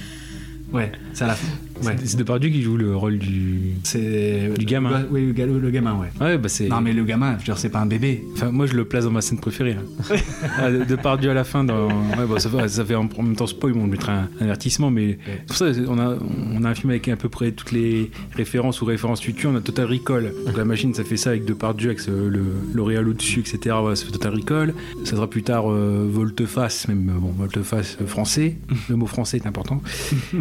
[0.72, 1.48] Ouais, c'est à la fin.
[1.86, 1.96] Ouais.
[2.04, 3.72] C'est Depardieu qui joue le rôle du.
[3.84, 5.04] C'est du gamin.
[5.10, 6.08] Oui, le, ga- le gamin, ouais.
[6.20, 6.68] Ouais, bah c'est.
[6.68, 8.22] Non, mais le gamin, je veux dire, c'est pas un bébé.
[8.34, 9.76] Enfin, moi, je le place dans ma scène préférée.
[9.78, 10.14] hein.
[10.58, 11.86] Ah, de Depardieu à la fin, dans...
[11.88, 14.44] ouais, bah, ça, fait, ça fait en en même temps spoil, on mettra un, un
[14.44, 16.16] avertissement, mais c'est pour ça, on a,
[16.54, 19.50] on a un film avec à peu près toutes les références ou références futures.
[19.50, 20.32] On a Total Recall.
[20.46, 22.42] Donc la machine, ça fait ça avec Depardieu, avec ce- le
[22.74, 23.76] L'Oréal au-dessus, etc.
[23.80, 24.74] Voilà, ça fait Total Recall.
[25.04, 28.56] Ça sera plus tard euh, Volte-Face, même bon, Volte-Face français.
[28.88, 29.82] Le mot français est important.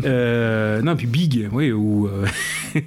[0.05, 2.25] Euh, non, puis Big, oui, où euh,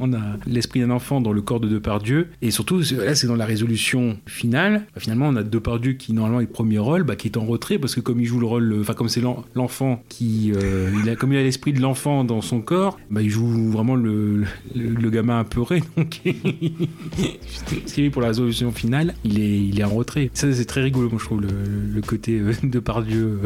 [0.00, 2.28] on a l'esprit d'un enfant dans le corps de Depardieu.
[2.42, 4.86] Et surtout, c'est- là, c'est dans la résolution finale.
[4.94, 7.44] Bah, finalement, on a Depardieu qui, normalement, est le premier rôle, bah, qui est en
[7.44, 10.52] retrait, parce que comme il joue le rôle, enfin, comme c'est l'en- l'enfant qui.
[10.54, 13.70] euh, il a, comme il a l'esprit de l'enfant dans son corps, bah, il joue
[13.70, 14.44] vraiment le,
[14.74, 15.82] le, le gamin apeuré.
[15.96, 20.30] Donc, ce qui est pour la résolution finale, il est, il est en retrait.
[20.34, 21.48] Ça, c'est très rigolo, moi, je trouve, le,
[21.94, 23.40] le côté euh, Depardieu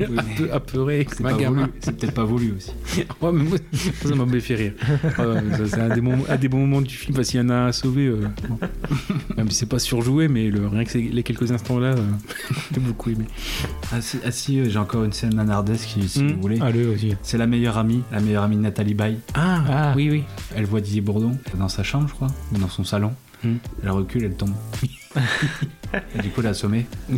[0.00, 0.06] euh,
[0.36, 1.06] peu apeuré,
[1.80, 2.70] C'est peut-être pas voulu aussi.
[3.20, 4.72] Ouais, mais moi, ça m'a fait rire.
[5.16, 7.48] Ça, c'est un des, moments, un des bons moments du film, parce qu'il y en
[7.50, 8.06] a un à sauver.
[8.06, 8.58] euh, bon.
[9.36, 11.96] Même si c'est pas surjoué, mais le, rien que les quelques instants-là, euh,
[12.74, 13.24] j'ai beaucoup aimé.
[13.92, 16.32] Ah si, ah, si, euh, j'ai encore une scène nanardesque si, si Hmm.
[16.34, 16.60] vous voulez.
[16.92, 17.14] Aussi.
[17.22, 19.18] C'est la meilleure amie, la meilleure amie de Nathalie Baye.
[19.34, 20.24] Ah, oui, oui.
[20.54, 23.12] Elle voit Didier Bourdon dans sa chambre, je crois, ou dans son salon.
[23.44, 23.56] Hmm.
[23.82, 24.54] Elle recule, elle tombe.
[26.14, 26.86] Et du coup, elle est assommée.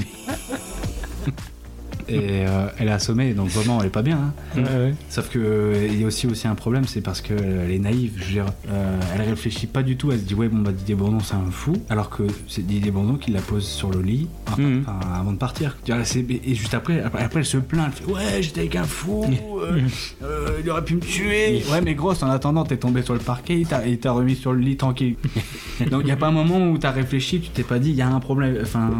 [2.08, 4.18] Et euh, elle est assommée, donc vraiment, elle est pas bien.
[4.18, 4.32] hein.
[4.56, 4.94] Ouais, ouais.
[5.10, 8.12] Sauf que euh, il y a aussi, aussi un problème, c'est parce qu'elle est naïve.
[8.16, 10.10] Je veux dire, euh, elle réfléchit pas du tout.
[10.12, 11.74] Elle se dit, ouais, bon, bah Didier Bourdon, c'est un fou.
[11.90, 14.84] Alors que c'est Didier Bourdon qui la pose sur le lit enfin, Mhm.
[15.14, 15.76] avant de partir.
[15.86, 17.86] Et juste après, après, après, elle se plaint.
[17.86, 19.24] Elle fait, ouais, j'étais avec un fou.
[19.62, 19.80] euh,
[20.22, 21.62] euh, il aurait pu me tuer.
[21.70, 24.60] Ouais, mais grosse, en attendant, t'es tombé sur le parquet, il t'a- remis sur le
[24.60, 25.16] lit tranquille.
[25.90, 27.96] Donc, il n'y a pas un moment où t'as réfléchi, tu t'es pas dit, il
[27.96, 28.56] y a un problème.
[28.62, 28.90] Enfin,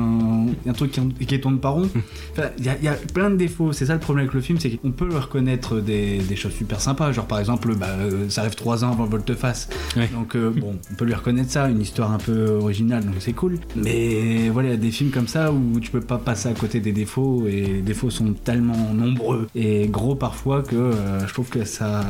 [0.46, 1.88] il y a un truc qui, qui tourne pas rond.
[2.32, 3.72] Enfin, il y, a- il y a plein de défauts.
[3.72, 6.52] C'est ça le problème avec le film, c'est qu'on peut leur reconnaître des, des choses
[6.52, 7.12] super sympas.
[7.12, 9.68] Genre, par exemple, bah, euh, ça arrive trois ans avant Volte-Face.
[10.12, 13.32] Donc, euh, bon, on peut lui reconnaître ça, une histoire un peu originale, donc c'est
[13.32, 13.58] cool.
[13.76, 16.52] Mais voilà, il y a des films comme ça où tu peux pas passer à
[16.52, 21.32] côté des défauts et les défauts sont tellement nombreux et gros parfois que euh, je
[21.32, 22.00] trouve que ça.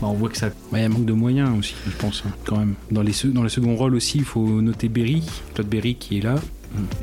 [0.00, 0.48] bah, on voit que ça.
[0.48, 2.74] Bah, Il y a un manque de moyens aussi, je pense, hein, quand même.
[2.90, 5.22] Dans, les, dans le second rôle aussi, il faut noter Berry,
[5.54, 6.36] Claude Berry qui est là.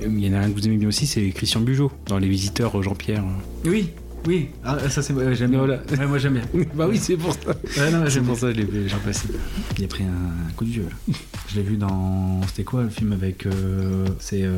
[0.06, 2.28] Il y en a un que vous aimez bien aussi, c'est Christian Bugeaud, dans Les
[2.30, 3.24] Visiteurs, euh, Jean-Pierre.
[3.66, 3.90] Oui,
[4.28, 5.14] oui, ah, ça c'est.
[5.14, 5.60] ouais, j'aime bien.
[5.60, 5.82] Voilà.
[5.98, 6.44] Ouais, moi j'aime bien.
[6.76, 7.40] bah oui, c'est pour ça.
[7.82, 9.28] Ouais, non, c'est pour ça que je l'ai j'ai repassé.
[9.80, 10.86] Il a pris un coup de vieux.
[11.08, 11.14] là.
[11.50, 12.40] Je l'ai vu dans.
[12.48, 13.46] C'était quoi le film avec.
[13.46, 14.44] euh, c'est.
[14.44, 14.58] euh,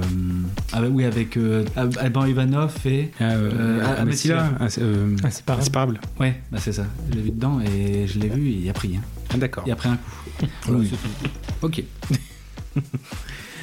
[0.74, 3.10] ah bah oui, avec euh, Al- Alban Ivanov et.
[3.20, 6.00] Ah, euh, euh, ah, mais si là, ah, c'est, euh, Inséparable.
[6.20, 6.86] Ouais, bah c'est ça.
[7.10, 8.96] Je l'ai vu dedans et je l'ai vu et il a pris.
[8.96, 9.02] Hein.
[9.34, 9.64] Ah, d'accord.
[9.66, 10.46] Il a pris un coup.
[10.68, 10.92] Voilà, Oui.
[10.92, 11.30] c'est.
[11.66, 11.84] Ok.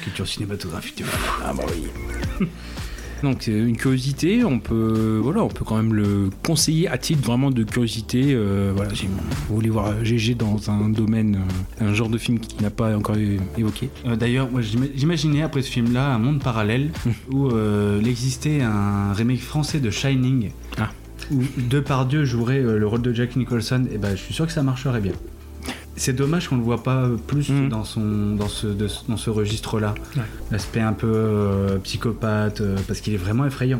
[0.01, 1.03] Culture cinématographique.
[1.43, 2.47] Ah bah oui.
[3.23, 7.21] Donc euh, une curiosité, on peut voilà, on peut quand même le conseiller à titre
[7.23, 8.33] vraiment de curiosité.
[8.33, 11.37] euh, voilà, si vous voulez voir GG dans un domaine,
[11.81, 13.15] euh, un genre de film qui n'a pas encore
[13.57, 13.91] évoqué?
[14.07, 16.89] Euh, D'ailleurs, moi j'ima- j'imaginais après ce film-là un monde parallèle
[17.31, 20.49] où euh, il existait un remake français de Shining
[20.79, 20.89] Ah.
[21.29, 23.85] où Depardieu jouerait le rôle de Jack Nicholson.
[23.93, 25.13] Et ben, je suis sûr que ça marcherait bien.
[26.01, 29.93] C'est dommage qu'on le voit pas plus dans son dans ce de- dans ce registre-là.
[30.15, 30.23] Ouais.
[30.49, 33.79] L'aspect un peu euh, psychopathe euh, parce qu'il est vraiment effrayant,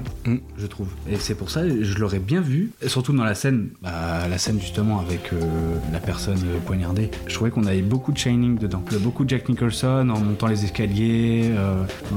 [0.56, 0.86] je trouve.
[1.10, 4.38] Et c'est pour ça je l'aurais bien vu, et surtout dans la scène, bah, la
[4.38, 5.40] scène justement avec euh,
[5.92, 6.38] la personne
[6.68, 7.10] poignardée.
[7.26, 10.64] Je trouvais qu'on avait beaucoup de Shining dedans, beaucoup de Jack Nicholson en montant les
[10.64, 11.50] escaliers,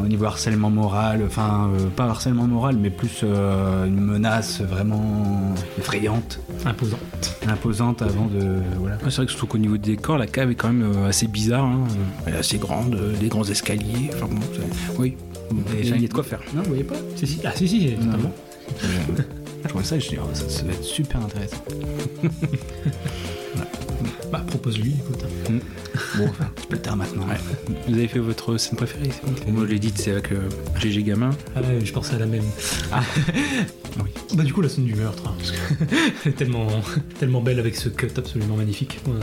[0.02, 7.38] au niveau harcèlement moral, enfin pas harcèlement moral, mais plus une menace vraiment effrayante, Imposante.
[7.48, 8.96] imposante avant de voilà.
[8.96, 11.08] Ouais, c'est vrai que surtout qu'au niveau des décors, la cave est quand même euh,
[11.08, 11.64] assez bizarre.
[11.64, 11.84] hein.
[12.26, 14.10] Elle est assez grande, euh, des grands escaliers.
[14.14, 15.16] Enfin bon, c'est- oui.
[15.78, 16.40] Et il y a de quoi faire.
[16.54, 17.40] Non, vous voyez pas Si, si.
[17.44, 18.32] Ah, si, si, totalement.
[19.66, 21.62] Je vois ça, je dis, oh, ça, ça va être super intéressant.
[24.30, 25.24] Bah, propose-lui, écoute.
[26.16, 27.26] Bon, enfin, un petit peu tard maintenant.
[27.88, 30.48] Vous avez fait votre scène préférée c'est bon Moi, je l'ai dit, c'est avec euh,
[30.80, 31.30] GG Gamin.
[31.56, 32.44] Ah ouais, je pensais à la même.
[32.92, 33.02] Ah.
[34.34, 35.56] Bah du coup la scène du meurtre, hein, parce que
[36.24, 36.66] elle est tellement,
[37.20, 38.98] tellement belle avec ce cut absolument magnifique.
[39.06, 39.14] Ouais,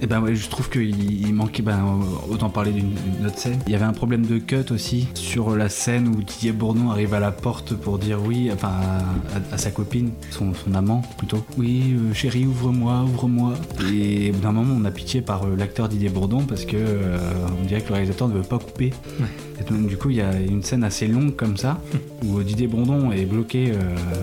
[0.00, 2.00] Et ben ouais, je trouve qu'il il manquait, ben,
[2.30, 2.94] autant parler d'une
[3.26, 3.58] autre scène.
[3.66, 7.12] Il y avait un problème de cut aussi sur la scène où Didier Bourdon arrive
[7.12, 11.44] à la porte pour dire oui, enfin à, à sa copine, son, son amant plutôt.
[11.58, 13.43] Oui, euh, chérie, ouvre-moi, ouvre-moi,
[13.92, 16.76] Et au bout d'un moment, on a pitié par euh, l'acteur Didier Bourdon parce que
[16.76, 17.18] euh,
[17.60, 18.92] on dirait que le réalisateur ne veut pas couper.
[19.60, 21.80] Et donc, du coup, il y a une scène assez longue comme ça
[22.24, 23.76] où Didier Bourdon est bloqué euh,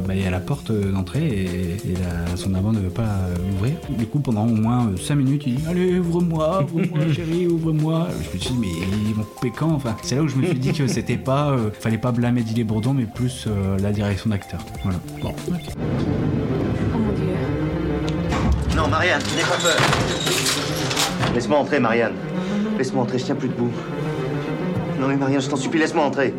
[0.07, 1.45] bah, à la porte d'entrée et,
[1.89, 3.73] et la- son amant ne veut pas euh, l'ouvrir.
[3.97, 8.07] Du coup, pendant au moins 5 minutes, il dit Allez, ouvre-moi, ouvre-moi, chérie, ouvre-moi.
[8.23, 8.67] Je me suis dit Mais
[9.09, 9.71] ils vont couper quand?
[9.71, 11.51] Enfin, c'est là où je me suis dit que c'était pas.
[11.51, 14.65] euh, fallait pas blâmer Didier Bourdon, mais plus euh, la direction d'acteur.
[14.83, 14.99] Voilà.
[15.21, 15.33] Bon.
[18.75, 19.77] Non, Marianne, n'aie pas peur.
[21.33, 22.13] Laisse-moi entrer, Marianne.
[22.77, 23.71] Laisse-moi entrer, je tiens plus debout.
[24.99, 26.33] Non mais Marianne, je t'en supplie, laisse-moi entrer.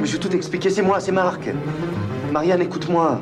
[0.00, 1.48] Mais je vais tout expliquer, c'est moi, c'est Marc.
[2.32, 3.20] Marianne, écoute-moi.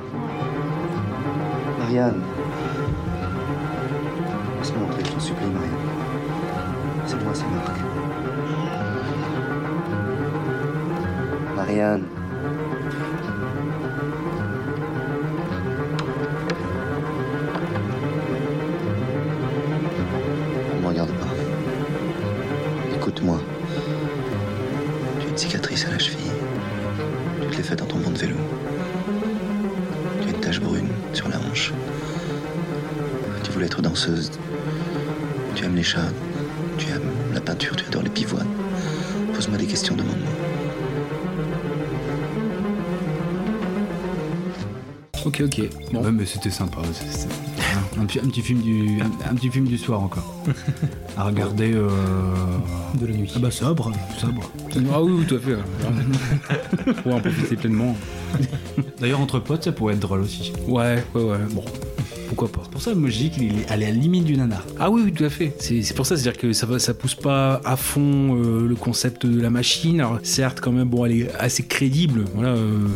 [1.78, 2.22] Marianne.
[4.58, 5.70] Laisse-moi entrer, je t'en supplie, Marianne.
[7.06, 7.76] C'est moi, c'est Marc.
[11.54, 12.15] Marianne.
[45.27, 45.61] Ok, ok.
[45.93, 46.03] Bon.
[46.05, 46.79] Ouais, mais c'était sympa.
[46.93, 47.29] c'est-
[48.01, 50.35] Un, petit, un petit film du, un, un petit film du soir encore.
[51.16, 51.72] À regarder.
[51.74, 51.88] euh,
[52.95, 53.32] De la nuit.
[53.35, 54.51] Ah bah sobre, sobre.
[54.93, 56.93] Ah oui, oui, tout à fait.
[57.03, 57.96] Pour en profiter pleinement.
[59.01, 60.53] D'ailleurs, entre potes, ça pourrait être drôle aussi.
[60.69, 61.38] Ouais, ouais, ouais.
[61.53, 61.64] Bon,
[62.27, 62.61] pourquoi pas.
[62.64, 64.64] C'est pour ça que moi je dis qu'il est à la limite du nanar.
[64.79, 65.55] Ah oui, oui, tout à fait.
[65.59, 69.27] C'est pour ça, c'est-à-dire que ça va, ça pousse pas à fond euh, le concept
[69.27, 70.01] de la machine.
[70.01, 72.24] Alors, certes, quand même, bon, elle est assez crédible.
[72.35, 72.87] Voilà, euh,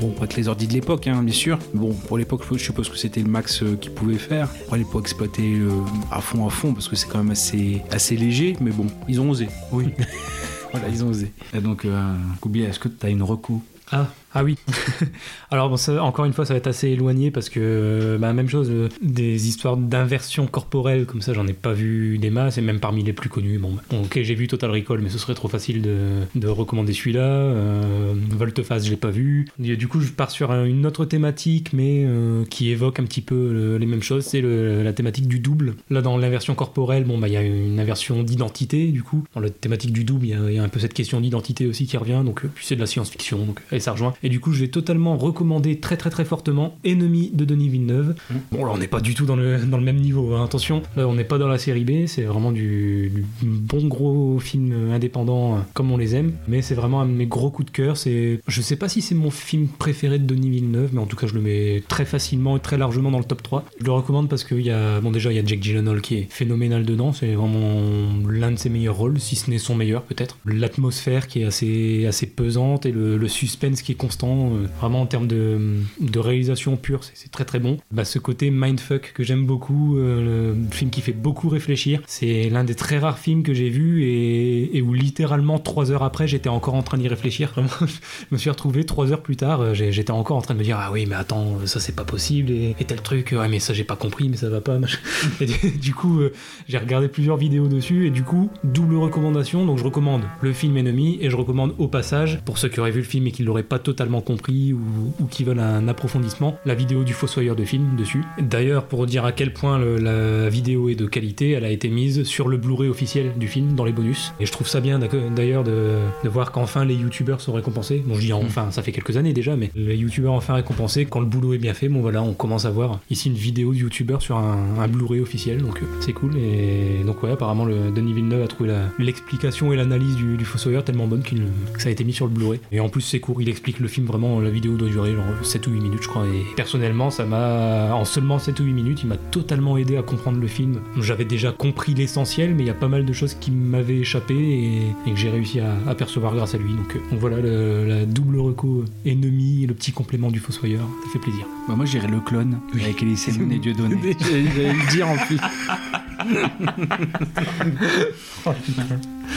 [0.00, 1.58] bon, pas que les ordi de l'époque, hein, bien sûr.
[1.74, 4.48] Bon, pour l'époque, je suppose que c'était le max euh, qu'ils pouvaient faire.
[4.66, 5.70] Après, faut exploiter euh,
[6.10, 8.56] à fond, à fond, parce que c'est quand même assez, assez léger.
[8.60, 9.48] Mais bon, ils ont osé.
[9.72, 9.86] Oui.
[10.72, 11.32] voilà, ils ont osé.
[11.54, 13.62] Et donc, euh, Koubi, est-ce que tu as une reco?
[13.90, 14.56] Ah, ah oui.
[15.50, 18.68] Alors encore une fois, ça va être assez éloigné parce que euh, bah, même chose,
[18.70, 22.80] euh, des histoires d'inversion corporelle comme ça, j'en ai pas vu des masses et même
[22.80, 23.58] parmi les plus connus.
[23.58, 25.96] Bon, bah, ok, j'ai vu Total Recall, mais ce serait trop facile de,
[26.34, 27.20] de recommander celui-là.
[27.22, 29.46] Euh, Volte-Face, je l'ai pas vu.
[29.58, 33.22] Du coup, je pars sur un- une autre thématique, mais euh, qui évoque un petit
[33.22, 34.24] peu le- les mêmes choses.
[34.24, 35.74] C'est la thématique du double.
[35.90, 38.88] Là, dans l'inversion corporelle, bon, bah il y a une inversion d'identité.
[38.88, 41.20] Du coup, dans la thématique du double, il y y, a un peu cette question
[41.20, 42.22] d'identité aussi qui revient.
[42.24, 44.14] Donc, puis c'est de la science-fiction, donc et ça rejoint.
[44.22, 48.14] Et du coup, je vais totalement recommander très très très fortement Ennemi de Denis Villeneuve.
[48.52, 50.82] Bon, là, on n'est pas du tout dans le, dans le même niveau, hein, attention.
[50.96, 54.92] Là, on n'est pas dans la série B, c'est vraiment du, du bon gros film
[54.92, 56.32] indépendant euh, comme on les aime.
[56.48, 57.96] Mais c'est vraiment un de mes gros coups de cœur.
[57.96, 61.16] C'est, je sais pas si c'est mon film préféré de Denis Villeneuve, mais en tout
[61.16, 63.64] cas, je le mets très facilement et très largement dans le top 3.
[63.80, 66.16] Je le recommande parce qu'il y a, bon, déjà, il y a Jake Gyllenhaal qui
[66.16, 67.12] est phénoménal dedans.
[67.12, 67.80] C'est vraiment
[68.28, 70.38] l'un de ses meilleurs rôles, si ce n'est son meilleur peut-être.
[70.44, 74.07] L'atmosphère qui est assez, assez pesante et le, le suspense qui est constant.
[74.22, 77.78] Euh, vraiment en termes de, réalisation pure, c'est très très bon.
[77.90, 82.00] Bah, ce côté mindfuck que j'aime beaucoup, euh, le film qui fait beaucoup réfléchir.
[82.06, 86.28] C'est l'un des très rares films que j'ai vu et, où littéralement trois heures après,
[86.28, 87.50] j'étais encore en train d'y réfléchir.
[87.52, 87.86] Vraiment, je
[88.30, 90.78] me suis retrouvé trois heures plus tard, euh, j'étais encore en train de me dire
[90.80, 93.84] ah oui mais attends ça c'est pas possible et, tel truc ouais mais ça j'ai
[93.84, 94.78] pas compris mais ça va pas.
[95.40, 96.20] Et du, coup
[96.68, 100.76] j'ai regardé plusieurs vidéos dessus et du coup double recommandation donc je recommande le film
[100.76, 103.42] Ennemi et je recommande au passage pour ceux qui auraient vu le film et qui
[103.42, 107.96] l'auraient pas totalement compris ou, qui veulent un approfondissement la vidéo du fossoyeur de film
[107.96, 108.24] dessus.
[108.40, 112.24] D'ailleurs pour dire à quel point la vidéo est de qualité elle a été mise
[112.24, 114.98] sur le Blu-ray officiel du film dans les bonus et je trouve ça bien
[115.34, 118.02] d'ailleurs de, voir qu'enfin les youtubeurs sont récompensés.
[118.06, 121.20] Bon je dis enfin ça fait quelques années déjà mais les youtubeurs enfin récompensés quand
[121.20, 123.78] le boulot est bien fait bon voilà on commence à voir ici une vidéo de
[123.78, 128.14] youtubeur sur un, Blu-ray officiel donc euh, c'est cool et donc ouais apparemment le Denis
[128.14, 131.42] Villeneuve a trouvé l'explication et l'analyse du, Fossoyeur tellement bonne qu'il-
[131.84, 134.06] a été mis sur le Blu-ray et en plus c'est court il explique le film
[134.06, 137.24] vraiment la vidéo doit durer genre 7 ou 8 minutes je crois et personnellement ça
[137.24, 140.80] m'a en seulement 7 ou 8 minutes il m'a totalement aidé à comprendre le film
[141.00, 144.34] j'avais déjà compris l'essentiel mais il y a pas mal de choses qui m'avaient échappé
[144.34, 147.40] et, et que j'ai réussi à, à percevoir grâce à lui donc, euh, donc voilà
[147.40, 151.74] le- la double reco ennemi et le petit complément du Fossoyeur ça fait plaisir Bah,
[151.76, 154.16] moi, j'irais le clone avec Elise Moon et Dieudonné.
[154.20, 155.36] J'allais le dire en plus.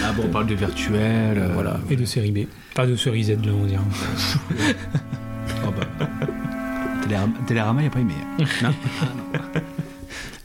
[0.03, 1.37] Ah bon, on parle de virtuel.
[1.37, 2.39] euh, voilà et de série B
[2.73, 3.81] pas de série Z là on va dire
[5.65, 6.07] oh bah.
[7.03, 8.13] Télérama, Télérama, il a pas aimé.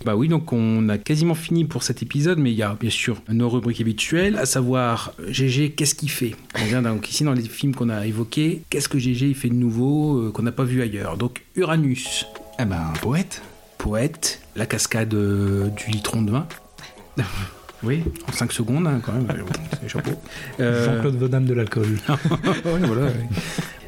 [0.05, 2.91] Bah oui, donc on a quasiment fini pour cet épisode, mais il y a bien
[2.91, 6.35] sûr nos rubriques habituelles, à savoir GG, qu'est-ce qu'il fait?
[6.61, 9.49] On vient donc ici dans les films qu'on a évoqués, qu'est-ce que GG il fait
[9.49, 11.17] de nouveau, euh, qu'on n'a pas vu ailleurs?
[11.17, 12.27] Donc Uranus.
[12.59, 13.43] Eh ben, poète.
[13.79, 14.41] Poète.
[14.57, 16.47] La cascade euh, du litron de vin.
[17.83, 19.43] Oui, en 5 secondes hein, quand même, euh,
[19.83, 20.13] c'est chapeau.
[20.61, 21.99] Euh, Jean-Claude Van Damme de l'alcool.
[22.65, 23.13] Voilà.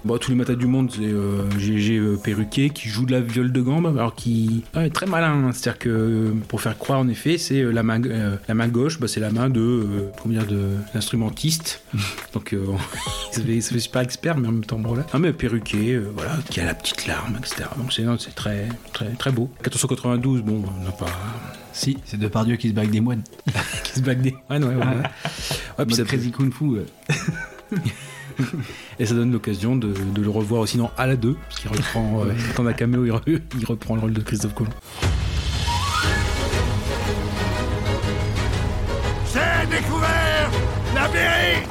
[0.05, 3.21] Bon, tous les matins du monde, c'est euh, GG euh, perruquet qui joue de la
[3.21, 5.33] viole de gambe, alors qui ah, est très malin.
[5.49, 5.51] hein.
[5.53, 9.01] C'est-à-dire que pour faire croire, en effet, c'est euh, la main, euh, la main gauche,
[9.01, 11.83] bah, c'est la main de, euh, comment dire, de l'instrumentiste.
[12.33, 12.55] Donc,
[13.33, 15.07] ça, fait, ça fait super expert, mais en même temps, bon, voilà.
[15.13, 17.65] Ah, mais perruquet, voilà, qui a la petite larme, etc.
[17.77, 19.51] Donc, c'est très, très, très beau.
[19.63, 21.07] 1492, bon, on n'a pas.
[21.73, 23.23] Si, c'est Depardieu qui se bague des moines.
[23.85, 24.81] qui se bague des moines, ouais, ouais.
[24.81, 25.03] ouais.
[25.79, 26.65] Ouais, puis ça- Crazy Kung Fu.
[28.99, 31.71] Et ça donne l'occasion de, de le revoir aussi dans À la 2, parce qu'il
[31.71, 34.71] reprend, euh, dans un caméo, il, re- il reprend le rôle de Christophe Colomb.
[39.33, 40.51] J'ai découvert
[40.95, 41.63] la mairie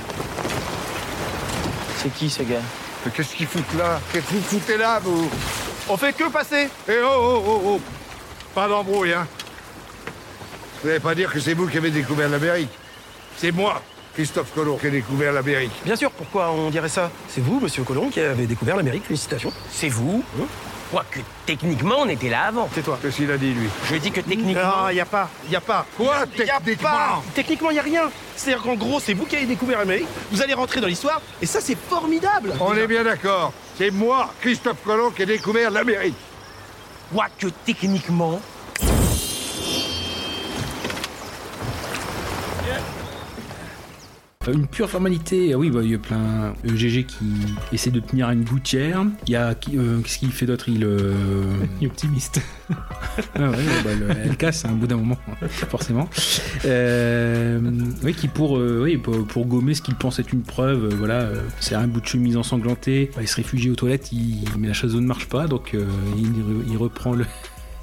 [1.97, 2.61] C'est qui ce gars?
[3.05, 3.99] Mais qu'est-ce qu'ils foutent là?
[4.11, 5.29] Qu'est-ce que vous foutez là, vous?
[5.89, 6.67] On fait que passer.
[6.87, 7.81] Eh oh, oh, oh, oh.
[8.53, 9.25] Pas d'embrouille, hein.
[10.81, 12.69] Vous n'allez pas dire que c'est vous qui avez découvert l'Amérique.
[13.37, 13.81] C'est moi,
[14.17, 15.69] Christophe Colomb, qui ai découvert l'Amérique.
[15.85, 17.11] Bien sûr, pourquoi on dirait ça?
[17.29, 19.53] C'est vous, monsieur Colomb, qui avez découvert l'Amérique, félicitations.
[19.69, 20.23] C'est vous?
[20.89, 22.67] Quoique, techniquement, on était là avant.
[22.73, 22.97] C'est toi.
[22.99, 23.67] Qu'est-ce qu'il a dit, lui?
[23.87, 24.85] Je dis que techniquement...
[24.85, 25.85] Non, y a pas, y a pas.
[25.95, 27.23] Quoi, Y a techniquement pas.
[27.35, 28.09] Techniquement, y a rien.
[28.35, 31.45] C'est-à-dire qu'en gros, c'est vous qui avez découvert l'Amérique, vous allez rentrer dans l'histoire, et
[31.45, 32.53] ça, c'est formidable.
[32.59, 33.53] On est bien d'accord.
[33.77, 36.17] C'est moi, Christophe Colomb, qui ai découvert l'Amérique.
[37.13, 38.41] Quoique, techniquement...
[44.53, 46.53] Une pure formalité, ah oui, bah, il y a plein.
[46.65, 47.25] euh, GG qui
[47.73, 49.03] essaie de tenir à une gouttière.
[49.27, 49.55] Il y a.
[49.55, 50.83] qui- euh, Qu'est-ce qu'il fait d'autre Il.
[50.83, 51.11] euh,
[51.85, 52.41] optimiste.
[52.69, 55.17] Ah ouais, bah, le- elle casse hein, au bout d'un moment,
[55.47, 56.09] forcément.
[56.65, 57.59] Euh,
[58.03, 60.95] oui, qui pour, euh, oui, pour, pour gommer ce qu'il pense être une preuve, euh,
[60.95, 64.43] voilà, euh, c'est un bout de chemise ensanglantée, bah, il se réfugie aux toilettes, il,
[64.57, 65.85] mais la chaseau ne marche pas, donc euh,
[66.17, 66.31] il,
[66.71, 67.25] il reprend le,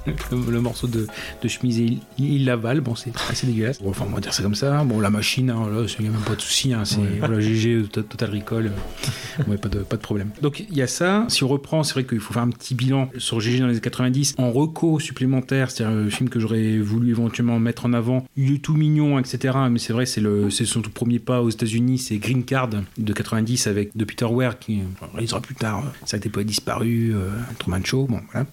[0.05, 1.07] le, le morceau de,
[1.41, 3.81] de chemise et il, il l'avale, bon, c'est assez dégueulasse.
[3.81, 4.83] Bon, enfin, on va dire ça comme ça.
[4.83, 7.17] Bon, la machine, hein, là, il n'y a même pas de souci, hein, c'est Ouais.
[7.19, 10.29] voilà, GG, to- Total Recall, euh, ouais, pas, de, pas de problème.
[10.41, 11.25] Donc il y a ça.
[11.29, 13.73] Si on reprend, c'est vrai qu'il faut faire un petit bilan sur GG dans les
[13.73, 18.25] années 90 en reco supplémentaire, c'est-à-dire le film que j'aurais voulu éventuellement mettre en avant.
[18.37, 19.55] Il est tout mignon, etc.
[19.69, 23.13] Mais c'est vrai, c'est c'est son tout premier pas aux États-Unis, c'est Green Card de
[23.13, 25.79] 90 avec de Peter Weir qui enfin, réalisera plus tard.
[25.85, 28.45] euh, Ça a été pas disparu, euh, Truman Show, bon voilà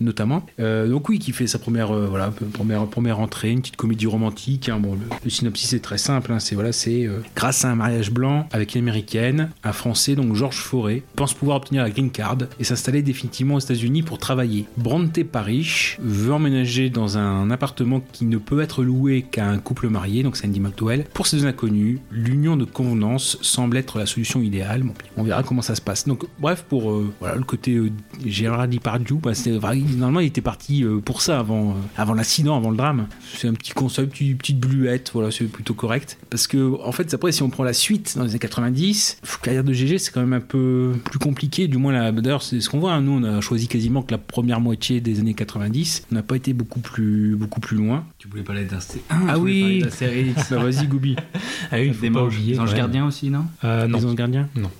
[0.00, 0.44] notamment.
[0.60, 4.06] Euh, donc oui, qui fait sa première, euh, voilà, première, première entrée, une petite comédie
[4.06, 4.68] romantique.
[4.68, 4.78] hein.
[4.80, 6.32] Bon, le, synopsis est très simple.
[6.32, 6.38] hein.
[6.38, 10.34] C'est voilà, c'est euh, grâce à un mariage blanc avec une américaine, un Français, donc
[10.34, 14.66] Georges Forêt, pense pouvoir obtenir la green card et s'installer définitivement aux États-Unis pour travailler.
[14.76, 19.88] Bronte Parish veut emménager dans un appartement qui ne peut être loué qu'à un couple
[19.88, 21.04] marié, donc Sandy McDowell.
[21.14, 24.84] Pour ces deux inconnus, l'union de convenance semble être la solution idéale.
[25.16, 26.06] On verra comment ça se passe.
[26.06, 27.90] Donc bref, pour voilà le côté euh,
[28.24, 29.52] Gérard Depardieu, bah, c'est
[29.96, 33.06] normalement il était parti euh, pour ça avant, euh, avant l'accident, avant le drame.
[33.34, 36.18] C'est un petit concept, une petite bluette, voilà, c'est plutôt correct.
[36.30, 39.28] Parce que en fait, après, si on prend la suite dans les années 90, la
[39.42, 41.68] carrière de GG c'est quand même un peu plus compliqué.
[41.68, 42.92] Du moins, d'ailleurs, c'est ce qu'on voit.
[42.92, 43.00] hein.
[43.00, 46.04] Nous, on a choisi quasiment que la première moitié des années 90.
[46.10, 48.04] On n'a pas été beaucoup plus, beaucoup plus loin.
[48.18, 48.78] Tu voulais parler d'un
[49.10, 50.50] Ah oui, d'Astérix.
[50.50, 51.14] bah vas-y, Goubi.
[51.70, 52.54] Ah oui, il faut pas oublier.
[52.54, 53.98] Les anges gardiens aussi, non Euh, non.
[53.98, 54.70] Les anges gardiens Non.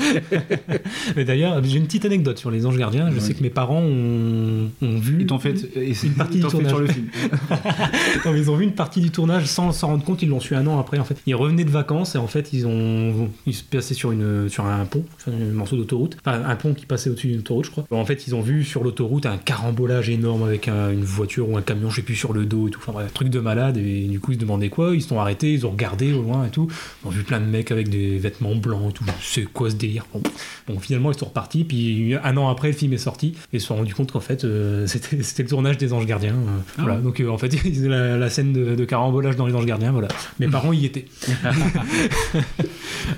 [1.16, 3.10] Mais d'ailleurs, j'ai une petite anecdote sur les anges gardiens.
[3.10, 5.18] Je sais que mes parents ont, ont vu.
[5.20, 6.68] Ils t'ont fait, et une partie du tournage.
[6.70, 7.06] sur le film.
[8.24, 10.22] non, mais ils ont vu une partie du tournage sans s'en rendre compte.
[10.22, 10.98] Ils l'ont su un an après.
[10.98, 14.12] En fait, ils revenaient de vacances et en fait, ils ont ils se passaient sur
[14.12, 17.40] une sur un pont, sur un morceau d'autoroute, enfin un pont qui passait au-dessus d'une
[17.40, 17.84] autoroute, je crois.
[17.90, 21.56] En fait, ils ont vu sur l'autoroute un carambolage énorme avec un- une voiture ou
[21.56, 22.77] un camion, je sais plus, sur le dos et tout.
[22.78, 23.76] Enfin bref, truc de malade.
[23.76, 24.94] Et du coup, ils se demandaient quoi.
[24.94, 26.68] Ils se sont arrêtés, ils ont regardé au loin et tout.
[27.04, 29.04] Ils ont vu plein de mecs avec des vêtements blancs et tout.
[29.22, 30.06] C'est quoi ce délire?
[30.12, 30.22] Bon.
[30.66, 31.64] Bon, finalement, ils sont repartis.
[31.64, 34.20] Puis un an après, le film est sorti et ils se sont rendus compte qu'en
[34.20, 36.34] fait, euh, c'était c'était le tournage des Anges Gardiens.
[36.34, 36.96] euh, Ah voilà.
[36.96, 37.02] ouais.
[37.02, 39.92] Donc euh, en fait, la, la scène de, de carambolage dans les Anges Gardiens.
[39.92, 40.08] Voilà.
[40.40, 41.06] Mes parents y étaient.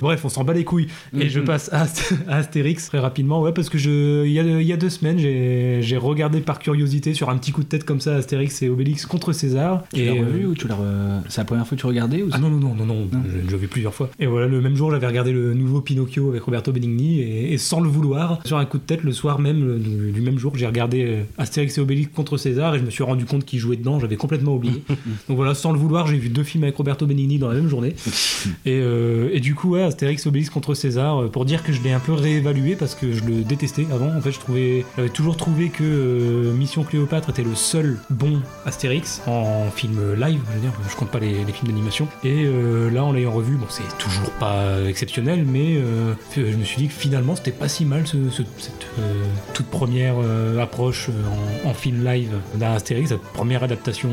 [0.01, 0.89] Bref, on s'en bat les couilles.
[1.19, 1.87] Et je passe à,
[2.29, 3.43] à Astérix très rapidement.
[3.43, 6.41] Ouais, parce que je, il y a, il y a deux semaines, j'ai j'ai regardé
[6.41, 9.85] par curiosité sur un petit coup de tête comme ça Astérix et Obélix contre César.
[9.93, 12.23] Tu l'as euh, revu ou tu l'as re- C'est la première fois que tu regardais
[12.23, 14.11] ou ah non, non, non, non, non, je, je l'ai vu plusieurs fois.
[14.19, 17.59] Et voilà, le même jour, j'avais regardé le nouveau Pinocchio avec Roberto Benigni, et, et
[17.59, 20.39] sans le vouloir, sur un coup de tête, le soir même le- du, du même
[20.39, 23.45] jour, j'ai regardé euh, Astérix et Obélix contre César, et je me suis rendu compte
[23.45, 24.83] qu'il jouait dedans, j'avais complètement oublié.
[25.29, 27.69] Donc voilà, sans le vouloir, j'ai vu deux films avec Roberto Benigni dans la même
[27.69, 27.95] journée.
[28.67, 31.83] Et, euh, et du coup, ouais, Astérix et Obélix contre César, pour dire que je
[31.83, 34.09] l'ai un peu réévalué, parce que je le détestais avant.
[34.17, 38.41] En fait, je trouvais, j'avais toujours trouvé que euh, Mission Cléopâtre était le seul bon
[38.67, 40.41] Astérix, en, en film live,
[40.89, 42.07] je compte pas les, films d'animation.
[42.25, 46.65] Et euh, là, en l'ayant revu, bon, c'est toujours pas exceptionnel, mais euh, je me
[46.65, 50.15] suis dit que finalement, c'était pas si mal ce- ce- cette euh, toute première
[50.60, 51.10] approche
[51.65, 54.10] en, film live d'un Astérix, cette première adaptation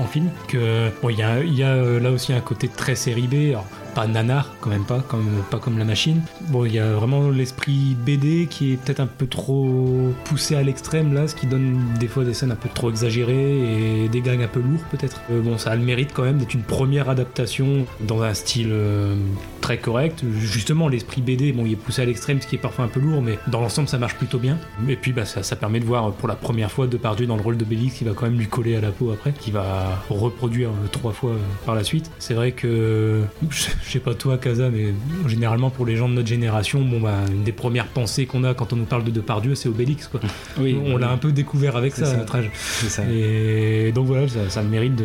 [0.00, 0.28] en, film.
[0.46, 3.54] Que bon, il y a, là aussi un côté très série B.
[3.94, 6.22] pas nanar quand même pas comme pas comme la machine.
[6.48, 10.62] Bon il y a vraiment l'esprit BD qui est peut-être un peu trop poussé à
[10.62, 14.20] l'extrême là ce qui donne des fois des scènes un peu trop exagérées et des
[14.20, 15.20] gags un peu lourds peut-être.
[15.30, 18.70] Euh, bon ça a le mérite quand même d'être une première adaptation dans un style
[18.70, 19.16] euh,
[19.60, 20.24] très correct.
[20.38, 23.00] Justement l'esprit BD bon il est poussé à l'extrême ce qui est parfois un peu
[23.00, 24.58] lourd mais dans l'ensemble ça marche plutôt bien.
[24.88, 27.56] Et puis bah, ça, permet de voir pour la première fois Depardieu dans le rôle
[27.56, 30.70] de Bélix qui va quand même lui coller à la peau après qui va reproduire
[30.70, 32.10] euh, trois fois euh, par la suite.
[32.18, 34.92] C'est vrai que je, je sais pas toi Kaza mais
[35.26, 38.54] généralement pour les gens de notre génération bon bah une des premières pensées qu'on a
[38.54, 40.20] quand on nous parle de Depardieu c'est Obélix quoi
[40.58, 41.00] Oui, on oui.
[41.00, 42.16] l'a un peu découvert avec C'est ça, à ça.
[42.18, 43.02] notre âge ça.
[43.10, 45.04] et donc voilà ça, ça mérite de,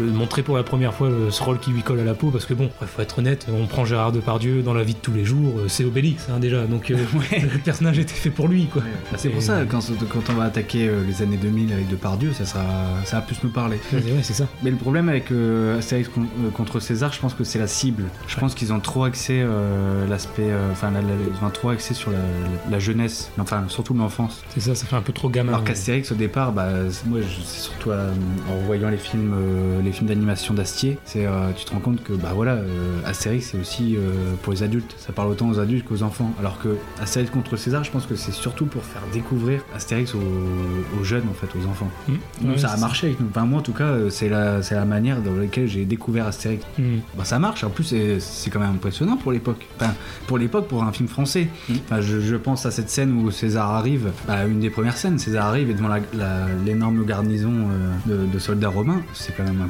[0.00, 2.46] de montrer pour la première fois ce rôle qui lui colle à la peau parce
[2.46, 5.24] que bon faut être honnête on prend Gérard Depardieu dans la vie de tous les
[5.24, 6.96] jours euh, c'est Obélix hein, déjà donc euh,
[7.32, 10.44] le personnage était fait pour lui quoi Bah, c'est pour ça, quand, quand on va
[10.44, 12.64] attaquer euh, les années 2000 avec Depardieu, ça, sera,
[13.04, 13.78] ça va plus nous parler.
[13.92, 14.46] Ouais, c'est ça.
[14.62, 15.80] Mais le problème avec euh,
[16.54, 18.01] contre César, je pense que c'est la cible.
[18.26, 20.50] Je pense qu'ils ont trop axé euh, l'aspect.
[20.50, 22.18] euh, Enfin, la- la- ils ont trop axé sur la,
[22.70, 24.42] la jeunesse, enfin, surtout l'enfance.
[24.54, 26.68] c'est ça ça fait un peu trop gamin Alors qu'Astérix, au départ, bah,
[27.06, 28.10] moi, c'est surtout euh,
[28.50, 29.34] en revoyant les films,
[29.84, 32.58] les films d'animation d'Astier, c'est, tu te rends compte que, bah voilà,
[33.04, 33.96] Astérix, c'est aussi
[34.42, 34.94] pour les adultes.
[34.98, 36.32] Ça parle autant aux adultes qu'aux enfants.
[36.38, 40.18] Alors que Astérix contre César, je pense que c'est surtout pour faire découvrir Astérix aux,
[41.00, 41.88] aux jeunes, en fait, aux enfants.
[42.08, 42.48] Mmh.
[42.50, 43.28] Ouais, ça a marché avec nous.
[43.30, 46.64] Enfin, moi, en tout cas, c'est la, c'est la manière dans laquelle j'ai découvert Astérix.
[46.78, 46.82] Mmh.
[47.16, 47.64] Bah, ça marche.
[47.64, 49.66] En plus, c'est quand même impressionnant pour l'époque.
[49.76, 49.92] Enfin,
[50.26, 51.48] pour l'époque, pour un film français.
[51.84, 55.18] Enfin, je, je pense à cette scène où César arrive, bah, une des premières scènes.
[55.18, 55.88] César arrive et devant
[56.64, 59.68] l'énorme garnison euh, de, de soldats romains, c'est quand même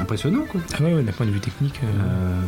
[0.00, 0.60] impressionnant, quoi.
[0.78, 1.80] Ah ouais, ouais, d'un point de vue technique.
[1.84, 2.40] euh, Euh,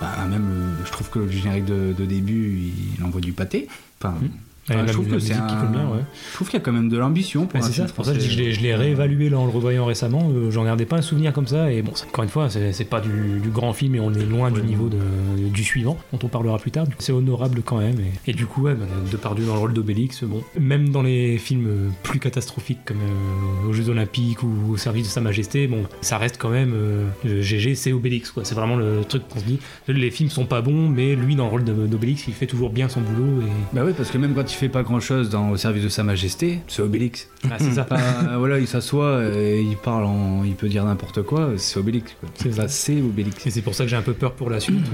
[0.00, 3.68] bah, même, je trouve que le générique de, de début, il envoie du pâté.
[4.02, 4.28] Enfin, Ouais,
[4.74, 6.00] enfin, la je trouve que c'est un- ouais.
[6.30, 8.12] Je trouve qu'il y a quand même de l'ambition pour c'est ça, c'est pour ça
[8.14, 10.30] que je, l'ai- réévalué là en le revoyant récemment.
[10.34, 11.72] euh, J'en gardais pas un souvenir comme ça.
[11.72, 14.50] Et bon, encore une fois, c'est pas du, du grand film et on est loin
[14.50, 16.86] du niveau de- du suivant, dont on parlera plus tard.
[16.98, 17.96] C'est honorable quand même.
[18.26, 21.38] Et, et du coup, ouais, bah, Depardieu dans le rôle d'Obélix, bon, même dans les
[21.38, 25.66] films euh, plus catastrophiques comme euh, aux Jeux Olympiques ou au service de Sa Majesté,
[25.66, 28.30] bon, ça reste quand même euh, GG, c'est Obélix.
[28.30, 28.44] quoi.
[28.44, 29.58] C'est vraiment le truc qu'on se dit.
[29.88, 32.70] Les films sont pas bons, mais lui, dans le rôle de- d'Obélix, il fait toujours
[32.70, 33.40] bien son boulot.
[33.42, 33.74] Et...
[33.74, 35.88] Bah oui, parce que même quand il fait pas grand chose dans, au service de
[35.88, 37.28] Sa Majesté, c'est Obélix.
[37.50, 37.86] Ah, c'est ça.
[37.90, 42.14] Enfin, voilà, il s'assoit, et il parle, en- il peut dire n'importe quoi, c'est Obélix.
[42.20, 42.28] quoi.
[42.48, 43.46] Enfin, c'est Obélix.
[43.46, 44.84] Et c'est pour ça que j'ai un peu peur pour la suite.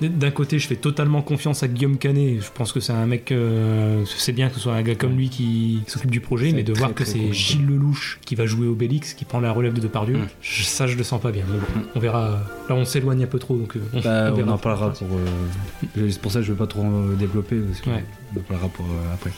[0.00, 2.40] où D'un côté, je fais totalement confiance à Guillaume Canet.
[2.42, 3.30] Je pense que c'est un mec.
[3.32, 6.56] euh, c'est bien que ce soit un gars comme lui qui s'occupe du projet, C'est
[6.56, 7.34] mais de très, voir que c'est compliqué.
[7.34, 10.26] Gilles Lelouch qui va jouer Obélix, qui prend la relève de Depardieu, Mm.
[10.40, 11.44] je- ça, je le sens pas bien.
[11.50, 12.40] Mais bon, on verra.
[12.68, 15.08] Là, on s'éloigne un peu trop, donc euh, on, Bah, on on, en parlera pour.
[15.16, 18.04] euh, c'est pour ça que je veux pas trop euh, développer, parce que Ouais.
[18.34, 19.32] On en parlera pour euh, après.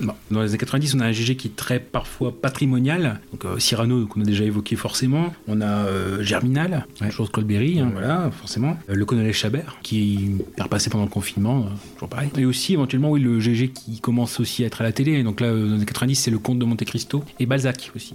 [0.00, 3.20] Bon, dans les années 90, on a un GG qui est très parfois patrimonial.
[3.32, 5.32] Donc euh, Cyrano, qu'on a déjà évoqué forcément.
[5.46, 8.76] On a euh, Germinal, chose Claude Berry, hein, voilà, forcément.
[8.90, 12.30] Euh, le colonel Chabert, qui est repassé pendant le confinement, toujours pareil.
[12.36, 15.22] Et aussi, éventuellement, oui, le GG qui commence aussi à être à la télé.
[15.22, 18.14] Donc là, dans les années 90, c'est le comte de Monte Cristo et Balzac aussi.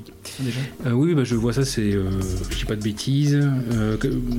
[0.85, 1.91] Euh, oui, bah, je vois ça, c'est.
[1.91, 3.49] je dis pas de bêtises.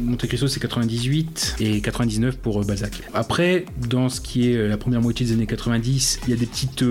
[0.07, 3.03] Monte Cristo, c'est 98 et 99 pour Balzac.
[3.15, 6.47] Après, dans ce qui est la première moitié des années 90, il y a des
[6.47, 6.85] petites,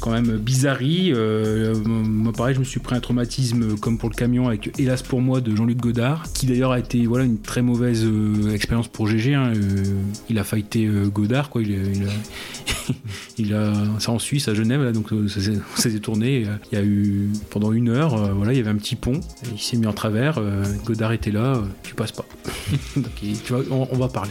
[0.00, 1.12] quand même, bizarreries.
[1.14, 5.02] Euh, moi, pareil, je me suis pris un traumatisme comme pour le camion avec Hélas
[5.02, 8.88] pour moi de Jean-Luc Godard, qui d'ailleurs a été voilà, une très mauvaise euh, expérience
[8.88, 9.34] pour GG.
[9.34, 9.52] hein.
[9.54, 9.84] Euh,
[10.28, 11.62] il a fighté Godard, quoi.
[11.62, 12.92] Il, a- il a,
[13.38, 13.72] il a.
[13.98, 16.46] C'est en Suisse, à Genève, là, donc ça s'est ça tourné.
[16.70, 17.28] Il y a eu.
[17.50, 19.20] Pendant une heure, voilà, il y avait un petit pont.
[19.52, 20.40] Il s'est mis en travers.
[20.84, 21.62] Godard était là.
[21.82, 22.24] tu passes pas.
[22.96, 24.30] donc, tu vois, on, va parler.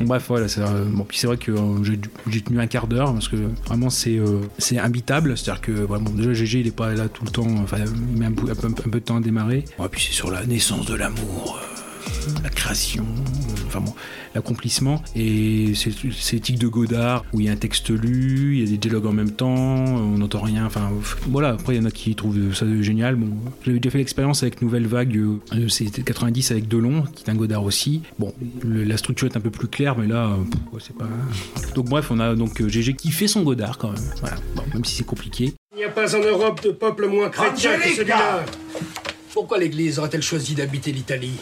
[0.00, 0.48] Bref, voilà.
[0.48, 1.52] c'est, bon, puis c'est vrai que
[2.28, 3.36] j'ai tenu un quart d'heure parce que
[3.66, 4.18] vraiment c'est
[4.64, 5.36] c'est imbitable.
[5.36, 5.72] C'est-à-dire que
[6.16, 7.46] déjà GG il est pas là tout le temps.
[7.62, 7.78] Enfin,
[8.12, 9.64] il met un, peu- un peu- de temps à démarrer.
[9.82, 11.58] Et puis c'est sur la naissance de l'amour.
[11.60, 11.80] euh,
[12.42, 13.94] la création, euh, enfin bon,
[14.34, 15.02] l'accomplissement.
[15.16, 15.92] Et c'est
[16.32, 19.06] l'éthique de Godard où il y a un texte lu, il y a des dialogues
[19.06, 20.64] en même temps, on n'entend rien.
[20.66, 20.90] Enfin
[21.28, 23.16] voilà, après il y en a qui trouvent ça génial.
[23.16, 23.28] Bon,
[23.64, 27.34] j'avais déjà fait l'expérience avec Nouvelle Vague, euh, c'était 90 avec Delon, qui est un
[27.34, 28.02] Godard aussi.
[28.18, 31.08] Bon, le- la structure est un peu plus claire, mais là, euh, c'est pas.
[31.74, 34.02] Donc bref, on a donc euh, GG qui fait son Godard quand même.
[34.20, 35.52] Voilà, bon, même si c'est compliqué.
[35.74, 38.44] Il n'y a pas en Europe de peuple moins chrétien que celui-là.
[39.32, 41.32] Pourquoi l'Église aurait-elle choisi d'habiter l'Italie?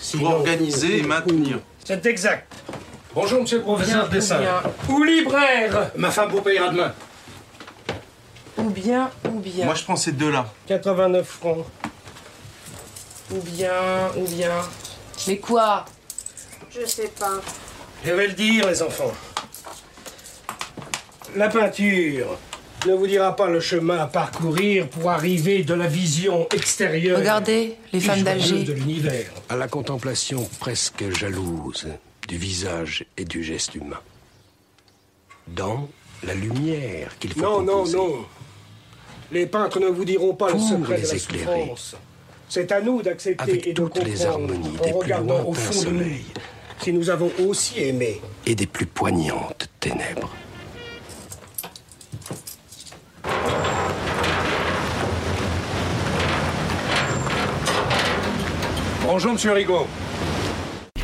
[0.00, 1.58] Sinon- organiser et maintenir.
[1.84, 2.52] C'est exact.
[3.14, 4.40] Bonjour, monsieur le professeur bien, Dessin.
[4.88, 6.94] Ou libraire Ma femme vous payera demain.
[8.56, 9.64] Ou bien, ou bien.
[9.64, 10.46] Moi, je prends ces deux-là.
[10.66, 11.66] 89 francs.
[13.32, 13.72] Ou bien,
[14.16, 14.52] ou bien.
[15.26, 15.84] Mais quoi?
[16.70, 17.40] Je sais pas.
[18.04, 19.12] Je vais le dire, les enfants.
[21.36, 22.38] La peinture
[22.86, 27.18] ne vous dira pas le chemin à parcourir pour arriver de la vision extérieure.
[27.18, 28.64] Regardez, les femmes d'Alger.
[28.64, 31.86] de l'univers à la contemplation presque jalouse
[32.28, 34.00] du visage et du geste humain.
[35.48, 35.88] Dans
[36.22, 38.12] la lumière qu'il faut Non, non, non.
[39.32, 41.60] Les peintres ne vous diront pas le secret les de la éclairer.
[41.60, 41.96] souffrance.
[42.48, 45.52] C'est à nous d'accepter Avec et de toutes les harmonies en des plus au lointains
[45.54, 46.24] fond de nous soleils.
[46.82, 50.30] si nous avons aussi aimé et des plus poignantes ténèbres.
[59.04, 59.86] Bonjour, monsieur Rigaud.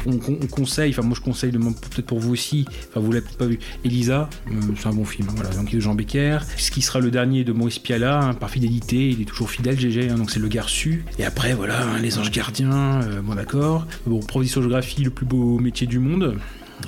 [0.09, 3.11] On, on- on conseille, enfin moi je conseille le- peut-être pour vous aussi, enfin vous
[3.11, 6.39] l'avez peut-être pas vu, Elisa, euh, c'est un bon film, voilà, donc de Jean Becker,
[6.57, 9.77] ce qui sera le dernier de Maurice Piala, hein, par fidélité, il est toujours fidèle
[9.81, 13.35] GG, hein, donc c'est le garçu, et après voilà, hein, les anges gardiens, euh, bon
[13.35, 16.37] d'accord, bon provisographie, le plus beau métier du monde,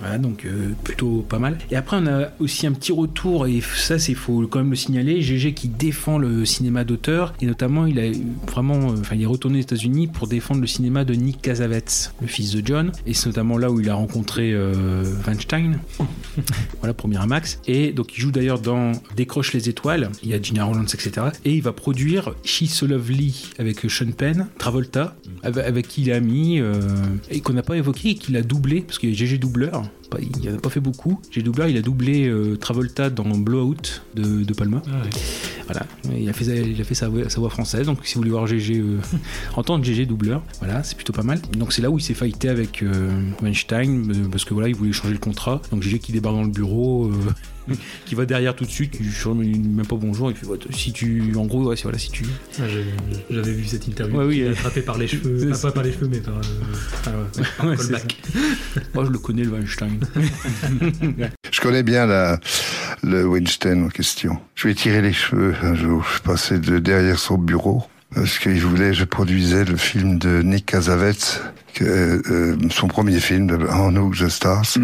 [0.01, 1.59] voilà, donc euh, plutôt pas mal.
[1.71, 4.77] Et après, on a aussi un petit retour, et ça, c'est faut quand même le
[4.77, 5.21] signaler.
[5.23, 8.11] GG qui défend le cinéma d'auteur, et notamment, il a
[8.47, 12.13] vraiment, euh, enfin, il est retourné aux États-Unis pour défendre le cinéma de Nick Cassavetes,
[12.21, 12.93] le fils de John.
[13.07, 15.79] Et c'est notamment là où il a rencontré euh, Weinstein.
[16.81, 17.61] voilà, pour Miramax.
[17.67, 20.11] Et donc, il joue d'ailleurs dans Décroche les étoiles.
[20.23, 21.29] Il y a Gina Rollins, etc.
[21.45, 26.11] Et il va produire She's So Lovely avec Sean Penn, Travolta, avec, avec qui il
[26.11, 26.81] est ami, euh,
[27.31, 29.78] et qu'on n'a pas évoqué, et qu'il a doublé, parce qu'il a GG doubleur.
[30.11, 31.21] Pas- il en a pas fait beaucoup.
[31.31, 34.83] GG doubleur, il a doublé euh, Travolta dans Blowout de, de Palma.
[35.67, 35.87] Voilà,
[36.19, 37.87] il a fait, sa- il a fait sa, voix, sa voix française.
[37.87, 38.99] Donc, si vous voulez voir GG, euh,
[39.57, 41.41] entendre GG doubleur, voilà, c'est plutôt pas mal.
[41.59, 43.11] Donc, c'est là où il s'est fighté avec euh,
[43.43, 45.61] Weinstein, euh, parce que voilà, il voulait changer le contrat.
[45.71, 47.11] Donc, GG qui débarque dans le bureau,
[48.07, 50.93] qui va derrière tout de suite, qui change même pas bonjour, il fait ouais, si
[50.93, 52.25] tu, en gros, ouais, c'est- voilà, si tu.
[52.61, 52.63] Ah,
[53.31, 54.17] J'avais vu cette interview.
[54.19, 55.51] Ouais, oui, il est euh, attrapé par les cheveux.
[55.53, 56.35] Ah, pas par les cheveux, mais par.
[56.37, 56.41] euh,
[57.07, 57.77] ah, ouais, par Ouais.
[58.95, 59.99] Moi, je le connais, le Weinstein.
[61.51, 62.39] Je connais bien la,
[63.03, 64.39] le Winston en question.
[64.55, 66.05] Je lui ai tiré les cheveux un jour.
[66.17, 67.83] Je passais de derrière son bureau
[68.15, 71.43] parce qu'il voulait, je produisais le film de Nick Cassavetes,
[71.75, 74.79] que, euh, son premier film En Hook the Stars.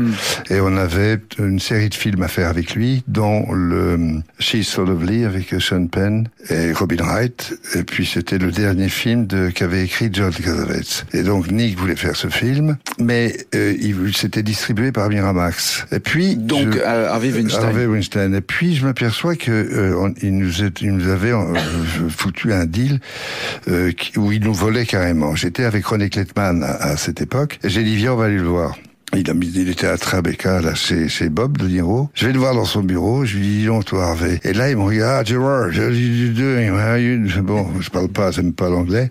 [0.50, 4.84] Et on avait une série de films à faire avec lui, dont le She's So
[4.84, 7.54] Lovely avec Sean Penn et Robin Wright.
[7.74, 11.06] Et puis c'était le dernier film de qu'avait écrit John Cassavetes.
[11.14, 15.86] Et donc Nick voulait faire ce film, mais euh, il s'était distribué par Miramax.
[15.90, 17.64] Et puis Donc, je- euh, Harvey Weinstein.
[17.64, 18.34] Harvey Weinstein.
[18.34, 21.54] Et puis je m'aperçois que euh, on- il, nous est- il nous avait euh,
[22.08, 23.00] foutu un deal
[23.68, 25.34] euh, où il nous volait carrément.
[25.34, 27.58] J'étais avec René Klettman à, à cette époque.
[27.64, 28.76] J'ai dit viens on va aller le voir.
[29.16, 32.10] Il, a mis, il était à Tribeca, là, chez, chez Bob de Niro.
[32.14, 33.24] Je vais le voir dans son bureau.
[33.24, 34.40] Je lui dis, dis donc, toi, Harvey.
[34.44, 35.70] Et là, il me regarde, ah, Gerard?
[35.74, 37.42] How are you?
[37.42, 39.08] Bon, je parle pas, j'aime pas l'anglais.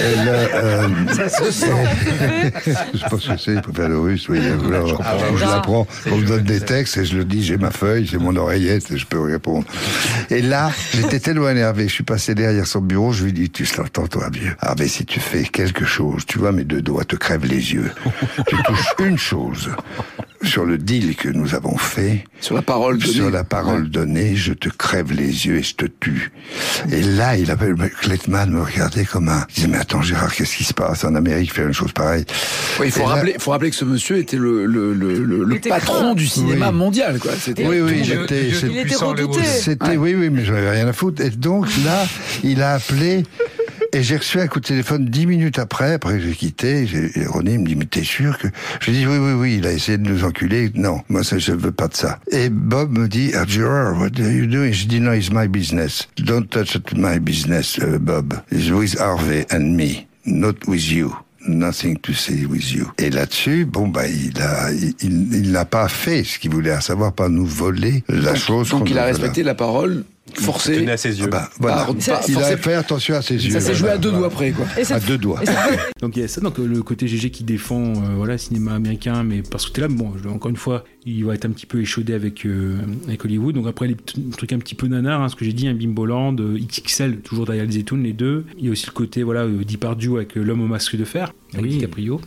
[0.00, 1.66] Et là, euh, Ça se sent.
[2.94, 4.38] je pense que c'est, il préfère le russe, oui.
[4.38, 5.04] Alors, comprends.
[5.04, 8.06] Ah, je l'apprends, on me donne des textes et je le dis, j'ai ma feuille,
[8.06, 9.66] j'ai mon oreillette et je peux répondre.
[10.30, 13.66] Et là, j'étais tellement énervé, je suis passé derrière son bureau, je lui dis, tu
[13.76, 14.54] l'entends toi, vieux?
[14.60, 17.90] Harvey, si tu fais quelque chose, tu vois, mes deux doigts te crèvent les yeux.
[18.46, 19.70] tu touches une chose
[20.42, 22.24] sur le deal que nous avons fait.
[22.40, 23.12] Sur la parole donnée.
[23.12, 26.30] Sur la parole donnée, je te crève les yeux et je te tue.
[26.92, 30.56] Et là, il appelle, Klettman me regardait comme un, il disait, mais attends, Gérard, qu'est-ce
[30.56, 31.02] qui se passe?
[31.04, 32.24] En Amérique, faire une chose pareille?
[32.78, 35.18] Oui, il faut Et là- rappeler, faut rappeler que ce monsieur était le, le, le,
[35.24, 36.76] le, le était patron du cinéma Oui.
[36.76, 37.32] mondial, quoi.
[37.40, 38.50] C'était Oui, oui, j'étais.
[38.52, 41.22] C'était, oui, oui, mais j'en avais rien à foutre.
[41.22, 42.04] Et donc là,
[42.44, 43.24] il a appelé.
[43.96, 46.86] Et j'ai reçu un coup de téléphone dix minutes après, après que j'ai quitté,
[47.28, 48.46] René me dit, mais t'es sûr que...
[48.80, 50.70] Je lui dis, oui, oui, oui, il a essayé de nous enculer.
[50.74, 52.18] Non, moi, ça, je veux pas de ça.
[52.30, 54.70] Et Bob me dit, ah, Gerard, what are you doing?
[54.70, 56.08] Je dis, no, it's my business.
[56.18, 58.34] Don't touch my business, uh, Bob.
[58.52, 61.16] It's with Harvey and me, not with you.
[61.48, 62.88] Nothing to say with you.
[62.98, 66.72] Et là-dessus, bon, bah, il a, il, il- il n'a pas fait ce qu'il voulait,
[66.72, 68.68] à savoir pas nous voler la chose.
[68.70, 70.04] Donc il a respecté la parole
[70.34, 71.26] Tenait à ses yeux.
[71.26, 71.76] Ah bah, voilà.
[71.76, 73.52] Par- par- il a fait attention à ses yeux.
[73.52, 74.26] Ça s'est joué voilà, à deux voilà.
[74.28, 74.66] doigts près, quoi.
[74.90, 75.40] À deux doigts.
[76.00, 78.38] donc il y a ça, donc euh, le côté GG qui défend euh, voilà le
[78.38, 81.44] cinéma américain, mais parce que t'es là, bon, je- encore une fois, il va être
[81.44, 82.76] un petit peu échaudé avec euh,
[83.06, 83.54] avec Hollywood.
[83.54, 83.96] Donc après les
[84.36, 87.46] trucs un petit peu nanar, hein, ce que j'ai dit, un Bimboland, euh, XXL, toujours
[87.46, 88.44] derrière les Zetoun, les deux.
[88.58, 89.62] Il y a aussi le côté voilà euh,
[90.16, 91.70] avec euh, l'homme au masque de fer, avec Oui.
[91.70, 92.20] DiCaprio,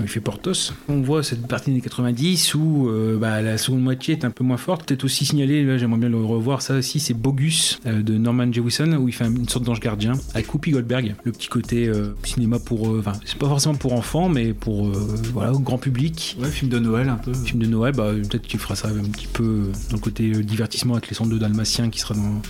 [0.00, 0.72] il fait Portos.
[0.88, 4.44] On voit cette partie des 90 où euh, bah, la seconde moitié est un peu
[4.44, 4.86] moins forte.
[4.86, 8.52] Peut-être aussi signaler, là j'aimerais bien le revoir, ça aussi c'est Bogus euh, de Norman
[8.52, 11.14] Jewison où il fait une sorte d'ange gardien avec Whoopi Goldberg.
[11.24, 14.88] Le petit côté euh, cinéma pour, euh, enfin, c'est pas forcément pour enfants, mais pour
[14.88, 14.92] euh,
[15.32, 16.36] voilà, au grand public.
[16.40, 17.32] Ouais, film de Noël un peu.
[17.32, 20.42] Film de Noël, bah, peut-être qu'il fera ça un petit peu dans le côté euh,
[20.42, 22.40] divertissement avec les centres de Dalmatien qui sera dans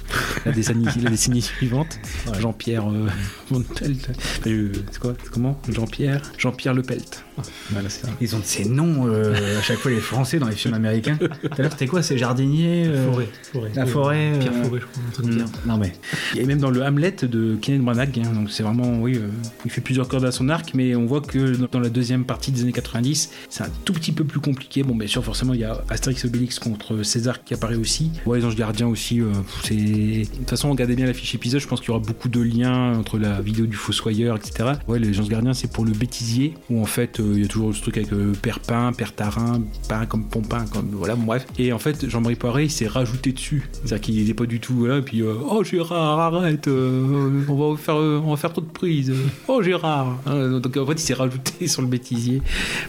[0.44, 1.98] la décennie, la décennie suivante.
[2.40, 3.08] Jean-Pierre euh,
[3.50, 4.10] Von Pelt.
[4.46, 7.24] Euh, c'est quoi c'est Comment Jean-Pierre Jean-Pierre Le Pelt.
[7.70, 8.12] Voilà, c'est ça.
[8.20, 11.16] Ils ont de ces noms euh, à chaque fois les Français dans les films américains.
[11.18, 11.28] Tout
[11.58, 13.70] à l'heure, c'était quoi C'est jardinier euh, Forêt, forêt.
[13.74, 14.32] La forêt.
[14.38, 15.52] Pierre euh, Forêt, je crois, ça.
[15.66, 15.92] Non mais.
[16.36, 19.28] Et même dans le Hamlet de Kenneth Branagh, hein, donc c'est vraiment, oui, euh,
[19.64, 22.52] il fait plusieurs cordes à son arc, mais on voit que dans la deuxième partie
[22.52, 24.82] des années 90, c'est un tout petit peu plus compliqué.
[24.82, 28.10] Bon, bien sûr, forcément, il y a Astérix Obélix contre César qui apparaît aussi.
[28.26, 29.26] Ouais, les Anges Gardiens aussi, euh,
[29.64, 29.74] c'est.
[29.74, 32.40] De toute façon, regardez bien la fiche épisode, je pense qu'il y aura beaucoup de
[32.40, 34.72] liens entre la vidéo du Fossoyeur, etc.
[34.88, 37.48] Ouais, les Anges Gardiens, c'est pour le bêtisier, où en fait, euh, il y a
[37.48, 40.90] toujours ce truc avec euh, Père Pain, Père Tarin, Pain comme Pompin, comme.
[40.92, 41.46] Voilà, bref.
[41.58, 43.68] Et en fait, Jean-Marie Poiré, il s'est rajouté dessus.
[43.72, 47.72] C'est-à-dire qu'il n'est pas du tout là, et puis, euh, oh Gérard, arrête, euh, on,
[47.72, 49.12] va faire, euh, on va faire trop de prises.
[49.48, 50.18] Oh Gérard.
[50.26, 52.42] Donc en fait, il s'est rajouté sur le bêtisier,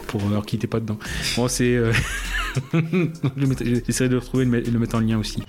[0.08, 0.98] pour, alors qu'il n'était pas dedans.
[1.38, 1.76] Bon, c'est.
[1.76, 1.92] euh,
[3.86, 5.42] J'essaierai de le retrouver et de le mettre- en lien aussi.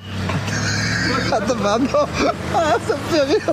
[1.33, 1.86] Attends, pardon.
[2.55, 3.52] Ah, ça me fait rire.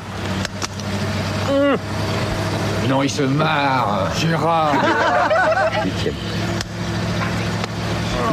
[2.89, 4.09] Non, il se marre.
[4.19, 4.73] Gérard.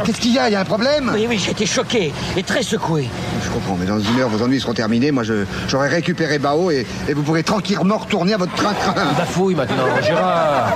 [0.03, 0.49] Qu'est-ce qu'il y a?
[0.49, 1.11] Il y a un problème?
[1.13, 3.07] Oui, oui, j'ai été choqué et très secoué.
[3.43, 5.11] Je comprends, mais dans une heure, vos ennuis seront terminés.
[5.11, 8.93] Moi, je- j'aurai récupéré Bao et, et vous pourrez tranquillement retourner à votre train-train.
[9.17, 10.73] Bafouille maintenant, Gérard.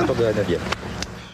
[0.00, 0.60] Attendez la neuvième.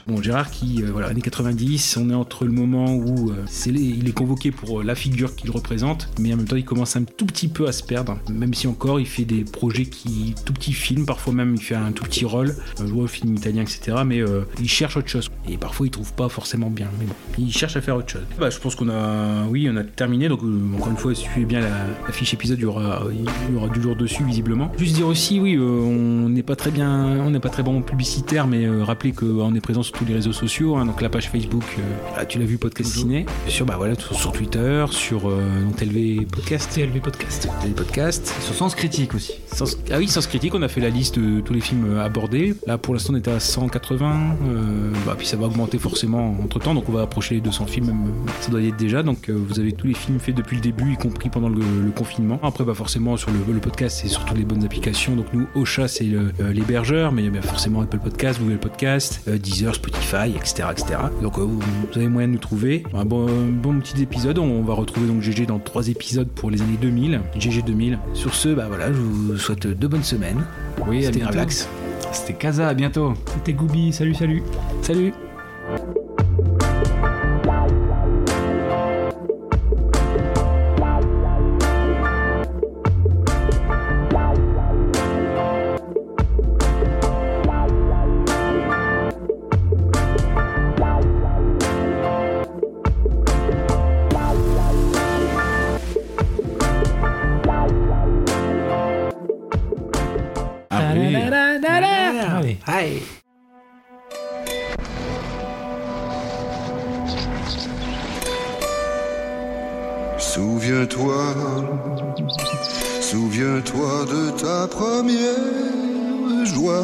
[0.07, 4.07] Bon, Gérard qui, euh, voilà, années 90, on est entre le moment où euh, il
[4.07, 7.05] est convoqué pour euh, la figure qu'il représente, mais en même temps il commence un
[7.05, 10.52] tout petit peu à se perdre, même si encore il fait des projets qui, tout
[10.52, 13.97] petits films, parfois même il fait un tout petit rôle, un film italien, etc.
[14.05, 14.20] Mais
[14.60, 17.76] il cherche autre chose, et parfois il trouve pas forcément bien, mais bon, il cherche
[17.76, 18.24] à faire autre chose.
[18.39, 20.41] Bah, je pense qu'on a, oui, on a terminé, donc
[20.74, 23.68] encore une fois, suivez bien la, la fiche épisode, il y, aura, il y aura
[23.68, 24.70] du lourd dessus visiblement.
[24.78, 26.91] Juste dire aussi, oui, on n'est pas très bien,
[27.24, 30.32] on n'est pas très bon publicitaire, mais rappelez qu'on est présent sur tous les réseaux
[30.32, 31.82] sociaux, hein, donc la page Facebook, euh,
[32.16, 35.76] ah, tu l'as vu, podcast ciné, sur, bah, voilà, sur, sur Twitter, sur euh, donc,
[35.76, 36.70] TLV Podcast.
[36.74, 37.48] TLV Podcast.
[37.60, 38.34] TLV Podcast.
[38.42, 39.32] Sur Sens Critique aussi.
[39.52, 42.05] Sens- ah oui, Sens Critique, on a fait la liste de tous les films euh,
[42.05, 42.55] abordés.
[42.66, 44.36] Là, pour l'instant, on était à 180.
[44.48, 47.66] euh, bah, puis ça va augmenter forcément entre temps, donc on va approcher les 200
[47.66, 49.02] films, même, ça doit y être déjà.
[49.02, 51.60] Donc euh, vous avez tous les films faits depuis le début, y compris pendant le,
[51.84, 52.40] le confinement.
[52.42, 55.14] Après, bah, forcément, sur le, le podcast, c'est surtout les bonnes applications.
[55.16, 58.58] Donc nous, Ocha, c'est euh, l'hébergeur, mais il y a bien forcément Apple Podcast, Google
[58.58, 60.68] Podcast, euh, Deezer, Spotify, etc.
[60.70, 60.98] etc.
[61.20, 61.60] Donc euh, vous,
[61.94, 62.84] avez moyen de nous trouver.
[62.94, 64.38] Un bon, un bon petit épisode.
[64.38, 67.20] On va retrouver donc GG dans trois épisodes pour les années 2000.
[67.38, 67.98] GG 2000.
[68.14, 70.44] Sur ce, bah voilà, je vous souhaite de bonnes semaines.
[70.86, 71.32] Oui, à C'était bientôt.
[71.32, 71.68] Gravelax.
[72.12, 73.14] C'était Casa, à bientôt.
[73.26, 74.42] C'était Goubi, salut, salut.
[74.82, 75.12] Salut.
[110.18, 111.34] Souviens-toi,
[113.00, 116.82] souviens-toi de ta première joie,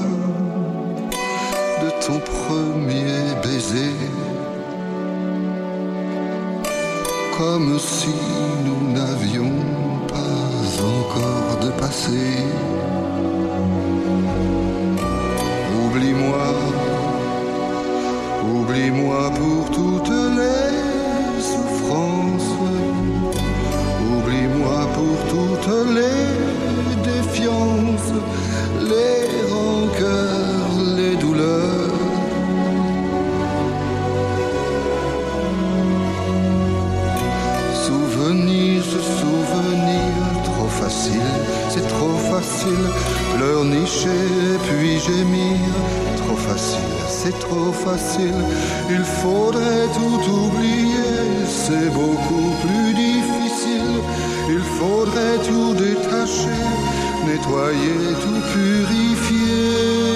[1.82, 3.96] de ton premier baiser,
[7.36, 8.14] comme si
[8.64, 9.58] nous n'avions
[10.06, 12.44] pas encore de passé.
[18.55, 22.52] Oublie-moi, pour toutes les souffrances.
[24.12, 28.12] Oublie-moi pour toutes les défiances,
[28.92, 31.99] les rancœurs, les douleurs.
[37.75, 40.12] Souvenir, ce souvenir,
[40.44, 41.33] trop facile,
[41.68, 42.86] c'est trop facile.
[43.36, 45.59] Pleurnicher puis gémir,
[46.31, 46.78] trop facile,
[47.09, 48.34] c'est trop facile.
[48.89, 53.97] Il faudrait tout oublier, c'est beaucoup plus difficile.
[54.49, 56.62] Il faudrait tout détacher,
[57.26, 60.09] nettoyer, tout purifier.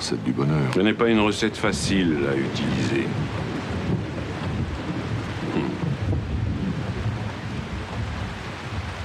[0.00, 0.72] Recette du bonheur.
[0.74, 3.06] Ce n'est pas une recette facile à utiliser.
[5.54, 5.60] Hmm.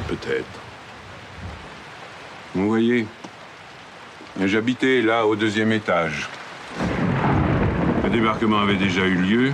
[0.07, 0.59] Peut-être.
[2.55, 3.05] Vous voyez,
[4.45, 6.29] j'habitais là au deuxième étage.
[8.05, 9.51] Le débarquement avait déjà eu lieu.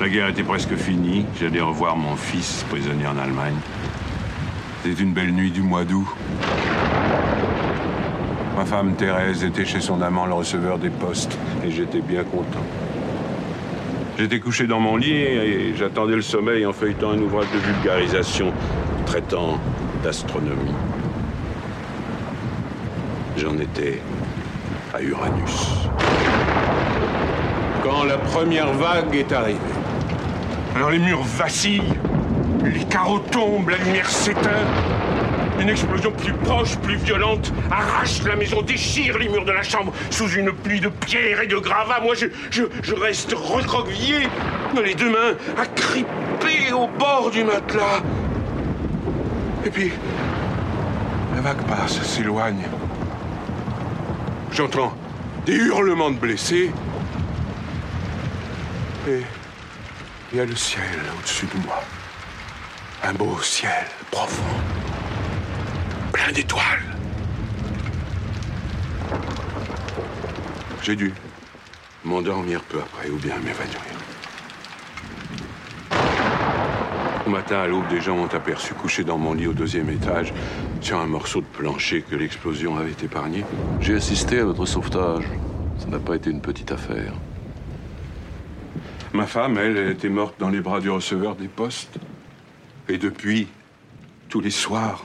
[0.00, 1.26] La guerre était presque finie.
[1.40, 3.56] J'allais revoir mon fils prisonnier en Allemagne.
[4.84, 6.06] C'était une belle nuit du mois d'août.
[8.58, 12.58] Ma femme Thérèse était chez son amant, le receveur des postes, et j'étais bien content.
[14.18, 18.52] J'étais couché dans mon lit et j'attendais le sommeil en feuilletant un ouvrage de vulgarisation
[19.06, 19.60] traitant
[20.02, 20.74] d'astronomie.
[23.36, 24.02] J'en étais
[24.92, 25.88] à Uranus.
[27.84, 29.60] Quand la première vague est arrivée.
[30.74, 31.94] Alors les murs vacillent,
[32.64, 34.97] les carreaux tombent, la lumière s'éteint.
[35.60, 39.92] Une explosion plus proche, plus violente, arrache la maison, déchire les murs de la chambre
[40.10, 42.00] sous une pluie de pierres et de gravats.
[42.00, 44.28] Moi, je, je, je reste recroquevillé,
[44.84, 48.02] les deux mains agrippées au bord du matelas.
[49.64, 49.92] Et puis,
[51.34, 52.64] la vague passe, s'éloigne.
[54.52, 54.96] J'entends
[55.44, 56.70] des hurlements de blessés.
[59.08, 59.22] Et
[60.32, 60.84] il y a le ciel
[61.18, 61.82] au-dessus de moi.
[63.02, 64.42] Un beau ciel profond,
[66.28, 66.82] plein d'étoiles.
[70.82, 71.12] J'ai dû
[72.04, 73.78] m'endormir peu après ou bien m'évanouir.
[77.26, 80.32] Au matin, à l'aube, des gens m'ont aperçu couché dans mon lit au deuxième étage,
[80.80, 83.44] sur un morceau de plancher que l'explosion avait épargné.
[83.80, 85.24] J'ai assisté à votre sauvetage.
[85.78, 87.12] Ça n'a pas été une petite affaire.
[89.12, 91.98] Ma femme, elle, elle était morte dans les bras du receveur des postes.
[92.88, 93.46] Et depuis,
[94.30, 95.04] tous les soirs,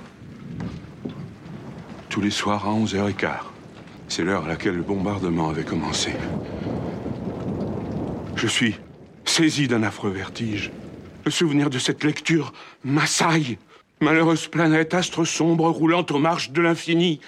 [2.14, 3.40] tous les soirs à 11h15,
[4.08, 6.11] c'est l'heure à laquelle le bombardement avait commencé.
[8.35, 8.75] Je suis
[9.25, 10.69] saisi d'un affreux vertige.
[11.25, 13.58] Le souvenir de cette lecture m'assaille.
[14.00, 17.19] Malheureuse planète, astre sombre roulant aux marches de l'infini.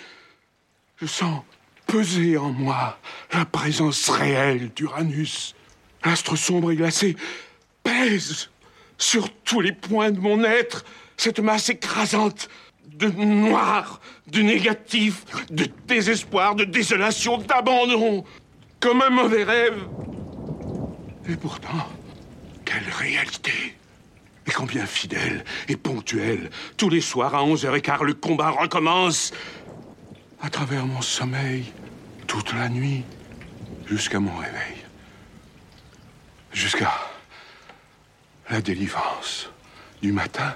[0.98, 1.42] Je sens
[1.88, 3.00] peser en moi
[3.34, 5.56] la présence réelle d'Uranus.
[6.04, 7.16] L'astre sombre et glacé
[7.82, 8.52] pèse
[9.00, 10.86] sur tous les points de mon être.
[11.18, 12.50] Cette masse écrasante
[12.98, 18.24] de noir, de négatif, de désespoir, de désolation, d'abandon.
[18.80, 19.88] Comme un mauvais rêve.
[21.28, 21.90] Et pourtant,
[22.64, 23.76] quelle réalité
[24.48, 26.50] Et combien fidèle et ponctuel.
[26.78, 29.34] Tous les soirs à 11h15, le combat recommence.
[30.42, 31.66] À travers mon sommeil,
[32.28, 33.04] toute la nuit,
[33.88, 34.78] jusqu'à mon réveil.
[36.52, 36.94] Jusqu'à
[38.50, 39.50] la délivrance
[40.02, 40.56] du matin.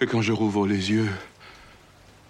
[0.00, 1.10] Et quand je rouvre les yeux,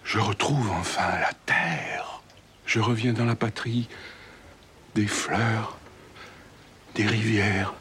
[0.05, 2.21] je retrouve enfin la terre.
[2.65, 3.89] Je reviens dans la patrie
[4.95, 5.77] des fleurs,
[6.95, 7.73] des rivières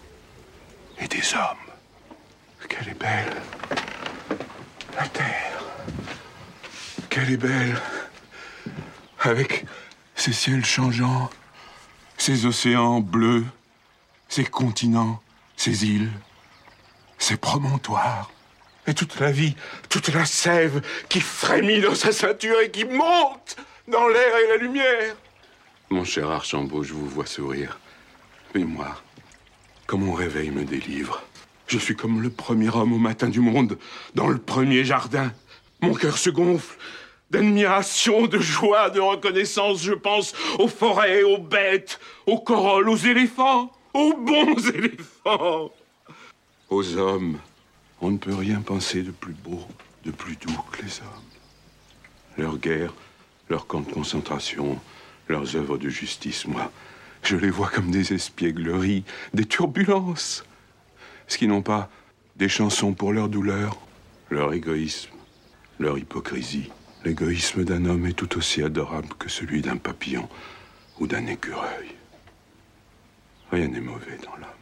[0.98, 2.68] et des hommes.
[2.68, 3.36] Qu'elle est belle,
[4.97, 5.65] la terre.
[7.08, 7.81] Qu'elle est belle,
[9.20, 9.66] avec
[10.16, 11.31] ses ciels changeants,
[12.18, 13.47] ses océans bleus,
[14.28, 15.23] ses continents,
[15.56, 16.10] ses îles,
[17.18, 18.31] ses promontoires.
[18.86, 19.56] Et toute la vie,
[19.89, 23.56] toute la sève qui frémit dans sa ceinture et qui monte
[23.89, 25.16] dans l'air et la lumière.
[25.90, 27.78] Mon cher Archambault, je vous vois sourire.
[28.55, 29.00] Mais moi,
[29.86, 31.23] quand mon réveil me délivre,
[31.68, 33.76] Je suis comme le premier homme au matin du monde,
[34.15, 35.32] dans le premier jardin.
[35.81, 36.78] Mon cœur se gonfle
[37.31, 39.82] d'admiration, de joie, de reconnaissance.
[39.82, 45.73] Je pense aux forêts, aux bêtes, aux corolles, aux éléphants, aux bons éléphants,
[46.70, 47.39] aux hommes.
[48.00, 49.66] On ne peut rien penser de plus beau,
[50.05, 52.36] de plus doux que les hommes.
[52.36, 52.94] Leurs guerres,
[53.49, 54.78] leurs camps de concentration,
[55.28, 56.70] leurs œuvres de justice, moi,
[57.23, 60.44] je les vois comme des espiègleries, des turbulences.
[61.26, 61.91] Ce qui n'ont pas
[62.36, 63.78] des chansons pour leur douleur,
[64.31, 65.10] leur égoïsme,
[65.78, 66.70] leur hypocrisie.
[67.05, 70.28] L'égoïsme d'un homme est tout aussi adorable que celui d'un papillon
[70.99, 71.94] ou d'un écureuil.
[73.50, 74.55] Rien n'est mauvais dans l'homme.